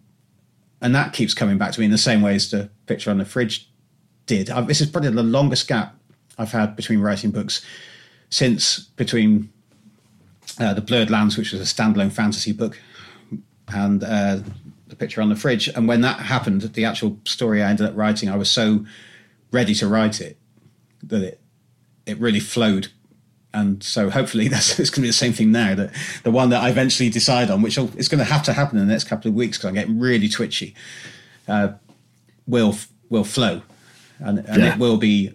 and 0.82 0.94
that 0.96 1.14
keeps 1.14 1.34
coming 1.34 1.58
back 1.58 1.72
to 1.72 1.80
me 1.80 1.86
in 1.86 1.92
the 1.92 1.98
same 1.98 2.22
way 2.22 2.36
as 2.36 2.52
the 2.52 2.70
picture 2.88 3.10
on 3.10 3.20
the 3.20 3.26
fridge 3.26 3.70
did. 4.26 4.50
I, 4.50 4.60
this 4.62 4.82
is 4.82 4.90
probably 4.90 5.12
the 5.12 5.24
longest 5.24 5.70
gap 5.70 5.96
I've 6.38 6.52
had 6.52 6.76
between 6.76 7.00
writing 7.00 7.32
books 7.32 7.66
since 8.30 8.82
between 8.98 9.50
uh, 10.60 10.74
the 10.74 10.82
Blurred 10.82 11.10
Lands, 11.10 11.38
which 11.38 11.54
was 11.54 11.62
a 11.62 11.74
standalone 11.74 12.12
fantasy 12.12 12.52
book, 12.52 12.78
and 13.70 14.04
uh, 14.04 14.40
the 14.88 14.96
picture 14.96 15.22
on 15.22 15.30
the 15.30 15.36
fridge. 15.36 15.68
And 15.68 15.88
when 15.88 16.02
that 16.02 16.20
happened, 16.20 16.62
the 16.62 16.86
actual 16.86 17.20
story 17.26 17.62
I 17.62 17.70
ended 17.70 17.86
up 17.88 17.96
writing, 17.98 18.30
I 18.30 18.36
was 18.38 18.50
so 18.50 18.86
ready 19.52 19.74
to 19.76 19.88
write 19.88 20.22
it 20.22 20.38
that 21.04 21.22
it 21.22 21.42
it 22.06 22.18
really 22.20 22.40
flowed. 22.40 22.88
And 23.54 23.82
so 23.84 24.10
hopefully 24.10 24.48
that's 24.50 24.80
it's 24.80 24.90
going 24.90 24.98
to 24.98 25.02
be 25.02 25.08
the 25.08 25.14
same 25.14 25.34
thing 25.34 25.52
now. 25.52 25.76
That 25.76 25.92
the 26.24 26.32
one 26.32 26.50
that 26.50 26.62
I 26.64 26.70
eventually 26.70 27.10
decide 27.10 27.50
on, 27.50 27.62
which 27.62 27.78
is 27.78 28.08
going 28.08 28.20
to 28.20 28.26
have 28.26 28.44
to 28.44 28.54
happen 28.54 28.78
in 28.78 28.88
the 28.88 28.92
next 28.92 29.06
couple 29.06 29.30
of 29.30 29.36
weeks 29.36 29.58
because 29.58 29.68
I'm 29.70 29.74
getting 29.76 30.00
really 30.00 30.30
twitchy, 30.30 30.74
uh, 31.48 31.74
will 32.46 32.76
will 33.10 33.24
flow, 33.24 33.62
and, 34.20 34.40
and 34.40 34.62
Yeah. 34.64 34.74
it 34.74 34.80
will 34.80 34.98
be 34.98 35.34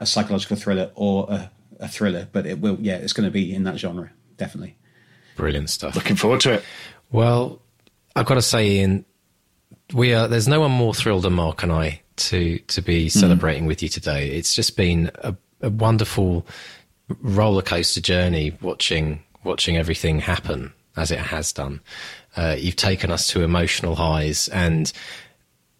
a 0.00 0.06
psychological 0.06 0.56
thriller 0.56 0.90
or 0.94 1.26
a, 1.30 1.50
a 1.80 1.88
thriller, 1.88 2.28
but 2.32 2.46
it 2.46 2.60
will 2.60 2.76
yeah, 2.80 2.96
it's 2.96 3.12
going 3.12 3.26
to 3.26 3.30
be 3.32 3.54
in 3.54 3.64
that 3.64 3.78
genre 3.78 4.10
definitely. 4.36 4.76
Brilliant 5.36 5.70
stuff. 5.70 5.94
Looking 5.94 6.16
forward 6.16 6.40
to 6.40 6.52
it. 6.54 6.64
Well, 7.10 7.60
I've 8.16 8.26
got 8.26 8.34
to 8.34 8.42
say, 8.42 8.66
Ian, 8.70 9.04
we 9.92 10.14
are. 10.14 10.26
There's 10.26 10.48
no 10.48 10.60
one 10.60 10.72
more 10.72 10.94
thrilled 10.94 11.24
than 11.24 11.34
Mark 11.34 11.62
and 11.62 11.70
I 11.70 12.00
to 12.16 12.58
to 12.58 12.80
be 12.80 13.10
celebrating 13.10 13.66
with 13.66 13.82
you 13.82 13.90
today. 13.90 14.30
It's 14.30 14.54
just 14.54 14.76
been 14.76 15.10
a, 15.16 15.36
a 15.60 15.68
wonderful 15.68 16.46
roller 17.20 17.62
coaster 17.62 18.00
journey 18.00 18.56
watching 18.62 19.22
watching 19.44 19.76
everything 19.76 20.18
happen 20.18 20.72
as 20.96 21.10
it 21.10 21.18
has 21.18 21.52
done. 21.52 21.80
Uh, 22.36 22.56
you've 22.58 22.76
taken 22.76 23.10
us 23.10 23.26
to 23.28 23.42
emotional 23.42 23.94
highs, 23.94 24.48
and 24.48 24.92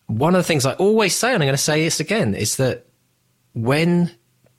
one 0.06 0.34
of 0.34 0.38
the 0.38 0.46
things 0.46 0.66
I 0.66 0.74
always 0.74 1.16
say, 1.16 1.32
and 1.32 1.42
I'm 1.42 1.46
going 1.46 1.54
to 1.54 1.62
say 1.62 1.82
this 1.84 2.00
again, 2.00 2.34
is 2.34 2.56
that 2.56 2.86
when 3.54 4.10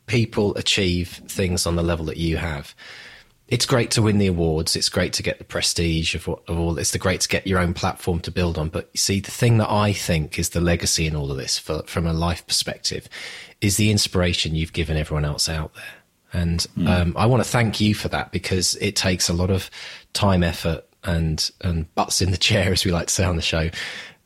people 0.08 0.56
achieve 0.56 1.22
things 1.28 1.68
on 1.68 1.76
the 1.76 1.84
level 1.84 2.06
that 2.06 2.18
you 2.18 2.38
have, 2.38 2.74
it's 3.48 3.66
great 3.66 3.92
to 3.92 4.02
win 4.02 4.18
the 4.18 4.28
awards. 4.28 4.76
It's 4.76 4.90
great 4.90 5.14
to 5.14 5.24
get 5.24 5.38
the 5.38 5.46
prestige 5.46 6.16
of, 6.16 6.28
what- 6.28 6.44
of 6.48 6.60
all 6.60 6.74
this. 6.74 6.94
It's 6.94 7.02
great 7.02 7.22
to 7.22 7.30
get 7.30 7.48
your 7.48 7.60
own 7.60 7.74
platform 7.74 8.20
to 8.22 8.32
build 8.32 8.58
on. 8.58 8.70
But 8.70 8.90
you 8.94 8.98
see, 8.98 9.20
the 9.20 9.32
thing 9.32 9.58
that 9.58 9.70
I 9.72 9.94
think 9.94 10.38
is 10.38 10.50
the 10.50 10.62
legacy 10.62 11.08
in 11.08 11.16
all 11.16 11.32
of 11.32 11.38
this, 11.38 11.58
for, 11.58 11.84
from 11.84 12.06
a 12.06 12.14
life 12.14 12.46
perspective, 12.46 13.08
is 13.62 13.78
the 13.78 13.90
inspiration 13.90 14.56
you've 14.56 14.74
given 14.74 14.98
everyone 14.98 15.26
else 15.26 15.48
out 15.48 15.74
there. 15.76 15.84
And 16.34 16.68
um, 16.86 17.14
I 17.18 17.26
want 17.26 17.42
to 17.42 17.50
thank 17.50 17.80
you 17.80 17.96
for 17.96 18.10
that 18.10 18.34
because 18.34 18.76
it 18.76 18.98
takes 18.98 19.30
a 19.30 19.34
lot 19.34 19.50
of 19.50 19.70
time, 20.12 20.44
effort, 20.44 20.84
and 21.06 21.50
and 21.62 21.94
butts 21.96 22.22
in 22.22 22.32
the 22.32 22.38
chair, 22.38 22.72
as 22.74 22.84
we 22.84 22.92
like 22.92 23.08
to 23.08 23.14
say 23.14 23.24
on 23.24 23.38
the 23.38 23.42
show, 23.42 23.70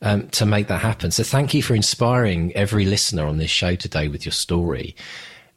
um, 0.02 0.28
to 0.30 0.44
make 0.44 0.66
that 0.66 0.80
happen. 0.80 1.12
So 1.12 1.22
thank 1.22 1.54
you 1.54 1.62
for 1.62 1.76
inspiring 1.76 2.52
every 2.56 2.86
listener 2.86 3.24
on 3.24 3.36
this 3.38 3.50
show 3.52 3.76
today 3.76 4.08
with 4.08 4.26
your 4.26 4.32
story 4.32 4.96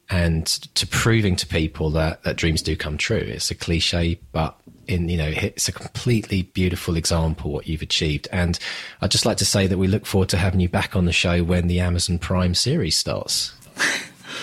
and 0.08 0.46
to 0.46 0.86
proving 0.86 1.36
to 1.36 1.46
people 1.46 1.90
that, 1.90 2.22
that 2.22 2.36
dreams 2.36 2.62
do 2.62 2.76
come 2.76 2.96
true. 2.96 3.16
It's 3.16 3.50
a 3.50 3.54
cliche, 3.54 4.20
but 4.32 4.58
in 4.86 5.08
you 5.08 5.16
know 5.16 5.32
it's 5.34 5.68
a 5.68 5.72
completely 5.72 6.42
beautiful 6.42 6.96
example 6.96 7.50
what 7.50 7.66
you've 7.66 7.82
achieved. 7.82 8.28
And 8.32 8.58
I'd 9.00 9.10
just 9.10 9.26
like 9.26 9.36
to 9.38 9.44
say 9.44 9.66
that 9.66 9.78
we 9.78 9.88
look 9.88 10.06
forward 10.06 10.28
to 10.30 10.36
having 10.36 10.60
you 10.60 10.68
back 10.68 10.94
on 10.94 11.04
the 11.04 11.12
show 11.12 11.42
when 11.42 11.66
the 11.66 11.80
Amazon 11.80 12.18
Prime 12.18 12.54
series 12.54 12.96
starts. 12.96 13.52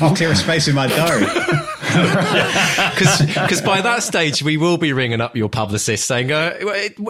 I'll 0.00 0.14
clear 0.14 0.30
a 0.30 0.36
space 0.36 0.68
in 0.68 0.74
my 0.74 0.86
diary. 0.86 1.26
Because 3.34 3.60
by 3.60 3.80
that 3.80 4.02
stage, 4.02 4.42
we 4.42 4.56
will 4.56 4.78
be 4.78 4.92
ringing 4.92 5.20
up 5.20 5.36
your 5.36 5.48
publicist 5.48 6.06
saying, 6.06 6.32
uh, 6.32 6.56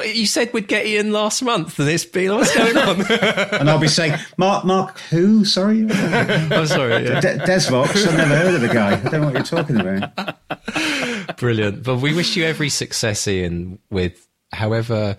"You 0.05 0.27
said 0.27 0.53
we'd 0.53 0.69
get 0.69 0.87
Ian 0.87 1.13
last 1.13 1.43
month, 1.43 1.79
and 1.79 1.89
it's 1.89 2.05
been 2.05 2.35
what's 2.35 2.55
going 2.57 2.77
on?" 2.77 3.01
and 3.11 3.71
I'll 3.71 3.79
be 3.79 3.89
saying, 3.89 4.19
"Mark, 4.37 4.65
Mark, 4.65 4.99
who? 5.11 5.45
Sorry, 5.45 5.81
I'm 5.91 6.67
sorry, 6.67 7.05
yeah. 7.05 7.21
De- 7.21 7.39
Desvaux. 7.39 7.85
I've 7.85 8.17
never 8.17 8.37
heard 8.37 8.55
of 8.55 8.61
the 8.61 8.69
guy. 8.69 8.93
I 8.93 8.97
don't 8.97 9.13
know 9.13 9.25
what 9.27 9.35
you're 9.35 9.43
talking 9.43 9.81
about." 9.81 11.37
Brilliant. 11.39 11.83
But 11.83 11.97
we 11.97 12.15
wish 12.15 12.37
you 12.37 12.45
every 12.45 12.69
success, 12.69 13.27
Ian, 13.29 13.79
with 13.91 14.27
however 14.53 15.17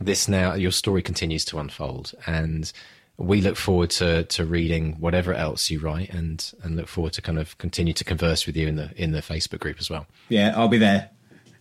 this 0.00 0.28
now 0.28 0.54
your 0.54 0.72
story 0.72 1.02
continues 1.02 1.44
to 1.46 1.58
unfold 1.58 2.12
and 2.26 2.72
we 3.16 3.40
look 3.40 3.56
forward 3.56 3.90
to 3.90 4.24
to 4.24 4.44
reading 4.44 4.94
whatever 5.00 5.32
else 5.32 5.70
you 5.70 5.78
write 5.78 6.10
and 6.10 6.52
and 6.62 6.76
look 6.76 6.88
forward 6.88 7.12
to 7.14 7.22
kind 7.22 7.38
of 7.38 7.56
continue 7.58 7.92
to 7.92 8.04
converse 8.04 8.46
with 8.46 8.56
you 8.56 8.66
in 8.66 8.76
the 8.76 8.90
in 8.96 9.12
the 9.12 9.20
Facebook 9.20 9.60
group 9.60 9.76
as 9.78 9.88
well. 9.88 10.06
Yeah, 10.28 10.52
I'll 10.56 10.68
be 10.68 10.78
there. 10.78 11.10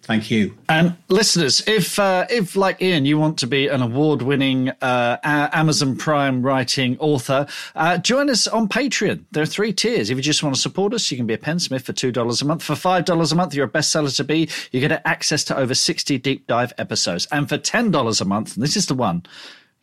Thank 0.01 0.29
you. 0.29 0.57
And 0.67 0.97
listeners, 1.07 1.63
if 1.65 1.97
uh, 1.97 2.25
if 2.29 2.57
like 2.57 2.81
Ian, 2.81 3.05
you 3.05 3.17
want 3.17 3.37
to 3.37 3.47
be 3.47 3.69
an 3.69 3.81
award-winning 3.81 4.69
uh, 4.81 5.17
Amazon 5.23 5.95
Prime 5.95 6.41
writing 6.41 6.97
author, 6.99 7.47
uh, 7.73 7.97
join 7.99 8.29
us 8.29 8.45
on 8.45 8.67
Patreon. 8.67 9.23
There 9.31 9.41
are 9.41 9.45
three 9.45 9.71
tiers. 9.71 10.09
If 10.09 10.17
you 10.17 10.21
just 10.21 10.43
want 10.43 10.55
to 10.55 10.61
support 10.61 10.93
us, 10.93 11.09
you 11.09 11.15
can 11.15 11.25
be 11.25 11.33
a 11.33 11.37
pensmith 11.37 11.85
for 11.85 11.93
two 11.93 12.11
dollars 12.11 12.41
a 12.41 12.45
month. 12.45 12.63
For 12.63 12.75
five 12.75 13.05
dollars 13.05 13.31
a 13.31 13.35
month, 13.35 13.55
you're 13.55 13.67
a 13.67 13.69
bestseller 13.69 14.13
to 14.17 14.23
be. 14.25 14.49
You 14.73 14.81
get 14.81 15.01
access 15.05 15.45
to 15.45 15.57
over 15.57 15.73
sixty 15.73 16.17
deep 16.17 16.47
dive 16.47 16.73
episodes, 16.77 17.25
and 17.31 17.47
for 17.47 17.57
ten 17.57 17.89
dollars 17.89 18.19
a 18.19 18.25
month, 18.25 18.55
and 18.55 18.63
this 18.63 18.75
is 18.75 18.87
the 18.87 18.95
one 18.95 19.23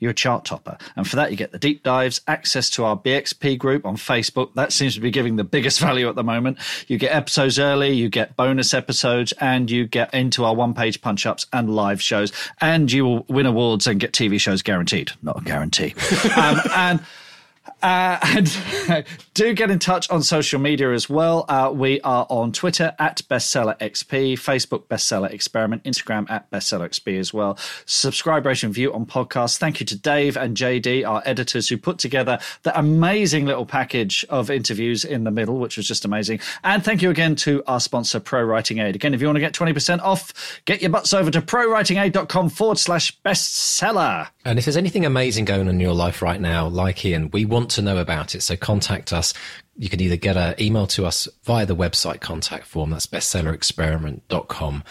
you're 0.01 0.11
a 0.11 0.15
chart 0.15 0.45
topper. 0.45 0.77
And 0.97 1.07
for 1.07 1.17
that, 1.17 1.31
you 1.31 1.37
get 1.37 1.53
the 1.53 1.59
deep 1.59 1.83
dives, 1.83 2.21
access 2.27 2.69
to 2.71 2.85
our 2.85 2.97
BXP 2.97 3.59
group 3.59 3.87
on 3.87 3.97
Facebook. 3.97 4.55
That 4.55 4.73
seems 4.73 4.95
to 4.95 5.01
be 5.01 5.11
giving 5.11 5.37
the 5.37 5.45
biggest 5.45 5.79
value 5.81 6.09
at 6.09 6.17
the 6.17 6.25
moment. 6.25 6.59
You 6.89 6.99
get 6.99 7.15
episodes 7.15 7.59
early, 7.59 7.93
you 7.93 8.09
get 8.09 8.37
bonus 8.37 8.75
episodes, 8.75 9.33
and 9.41 9.71
you 9.71 9.87
get 9.87 10.13
into 10.13 10.45
our 10.45 10.55
one 10.55 10.75
page 10.75 11.01
punch 11.01 11.27
ups 11.27 11.47
and 11.53 11.75
live 11.75 12.03
shows. 12.03 12.33
And 12.61 12.91
you 12.91 13.05
will 13.05 13.25
win 13.29 13.47
awards 13.47 13.87
and 13.87 14.01
get 14.01 14.13
TV 14.13 14.41
shows 14.41 14.63
guaranteed. 14.63 15.13
Not 15.23 15.41
a 15.41 15.45
guarantee. 15.45 15.95
um, 16.37 16.61
and 16.75 17.01
uh, 17.83 18.19
and 18.23 19.05
do 19.35 19.55
get 19.55 19.71
in 19.71 19.79
touch 19.79 20.11
on 20.11 20.23
social 20.23 20.61
media 20.61 20.93
as 20.93 21.09
well. 21.09 21.45
Uh, 21.49 21.71
we 21.75 22.01
are 22.03 22.27
on 22.29 22.53
Twitter 22.53 22.95
at 22.99 23.23
BestsellerXP, 23.29 24.35
Facebook 24.35 24.85
Bestseller 24.85 25.31
Experiment, 25.33 25.85
Instagram 25.85 26.31
at 26.31 26.51
BestsellerXP 26.51 27.19
as 27.19 27.33
well. 27.33 27.59
Subscribe, 27.87 28.47
rate, 28.47 28.63
and 28.63 28.75
view 28.75 28.93
on 28.93 29.07
podcasts. 29.07 29.57
Thank 29.57 29.81
you 29.81 29.87
to 29.87 29.97
Dave 29.97 30.37
and 30.37 30.57
JD, 30.57 31.07
our 31.09 31.23
editors, 31.25 31.69
who 31.69 31.77
put 31.77 31.99
together 31.99 32.39
the 32.63 32.79
amazing 32.79 33.47
little 33.47 33.67
package 33.67 34.25
of 34.29 34.51
interviews 34.51 35.05
in 35.05 35.25
the 35.25 35.31
middle, 35.31 35.59
which 35.59 35.77
was 35.77 35.87
just 35.87 36.05
amazing. 36.05 36.41
And 36.65 36.85
thank 36.85 37.03
you 37.03 37.11
again 37.11 37.37
to 37.37 37.63
our 37.67 37.81
sponsor, 37.81 38.21
Pro 38.21 38.43
Writing 38.43 38.79
Aid. 38.79 38.95
Again, 38.95 39.15
if 39.15 39.21
you 39.21 39.27
want 39.27 39.37
to 39.37 39.41
get 39.41 39.55
20% 39.55 40.01
off, 40.03 40.61
get 40.65 40.81
your 40.83 40.91
butts 40.91 41.13
over 41.13 41.31
to 41.31 41.41
prowritingaid.com 41.41 42.51
forward 42.51 42.79
slash 42.79 43.17
bestseller. 43.25 44.29
And 44.45 44.59
if 44.59 44.65
there's 44.65 44.77
anything 44.77 45.07
amazing 45.07 45.45
going 45.45 45.63
on 45.63 45.69
in 45.69 45.81
your 45.81 45.95
life 45.95 46.23
right 46.23 46.41
now, 46.41 46.67
like 46.67 47.05
Ian, 47.05 47.31
we 47.31 47.45
want 47.45 47.70
to 47.71 47.83
know 47.83 47.99
about 47.99 48.35
it. 48.35 48.43
So 48.43 48.57
contact 48.57 49.13
us. 49.13 49.33
You 49.77 49.89
can 49.89 50.01
either 50.01 50.17
get 50.17 50.37
an 50.37 50.55
email 50.61 50.87
to 50.89 51.07
us 51.07 51.29
via 51.45 51.67
the 51.67 51.77
website 51.77 52.21
contact 52.21 52.67
form. 52.67 52.91
That's 52.91 53.07
bestsellerexperiment.com. 53.07 54.85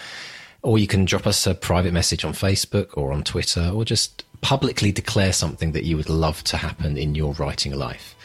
Or 0.62 0.78
you 0.78 0.88
can 0.88 1.06
drop 1.06 1.26
us 1.26 1.48
a 1.48 1.56
private 1.56 1.94
message 1.94 2.26
on 2.26 2.34
Facebook 2.34 2.98
or 2.98 3.12
on 3.12 3.24
Twitter 3.24 3.72
or 3.74 3.86
just 3.86 4.26
publicly 4.42 4.92
declare 4.92 5.34
something 5.34 5.72
that 5.74 5.84
you 5.84 5.96
would 5.98 6.10
love 6.10 6.44
to 6.46 6.58
happen 6.58 6.98
in 6.98 7.16
your 7.16 7.34
writing 7.34 7.74
life. 7.74 8.16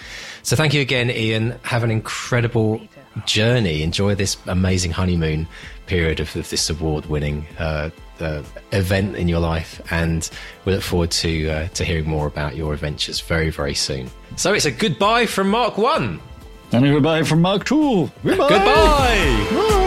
So 0.43 0.57
thank 0.57 0.75
you 0.75 0.81
again, 0.81 1.11
Ian. 1.11 1.59
Have 1.63 1.85
an 1.85 1.91
incredible 1.91 2.81
journey. 3.27 3.83
Enjoy 3.83 4.15
this 4.15 4.37
amazing 4.47 4.91
honeymoon 4.91 5.47
period 5.87 6.21
of, 6.21 6.35
of 6.37 6.49
this 6.51 6.71
award 6.71 7.07
winning 7.07 7.47
uh, 7.59 7.91
uh, 8.21 8.43
event 8.73 9.17
in 9.17 9.29
your 9.29 9.41
life, 9.41 9.81
and 9.91 10.31
we 10.65 10.73
look 10.73 10.83
forward 10.83 11.11
to 11.11 11.49
uh, 11.49 11.69
to 11.69 11.85
hearing 11.85 12.09
more 12.09 12.27
about 12.27 12.57
your 12.57 12.73
adventures 12.73 13.21
very 13.21 13.51
very 13.51 13.75
soon. 13.75 14.11
So 14.37 14.53
it's 14.53 14.65
a 14.67 14.71
goodbye 14.71 15.27
from 15.27 15.49
Mark 15.51 15.79
One, 15.79 16.21
and 16.73 16.85
a 16.85 16.91
goodbye 16.91 17.23
from 17.25 17.43
Mark 17.43 17.65
Two. 17.65 18.11
Goodbye. 18.23 18.49
goodbye. 18.49 19.81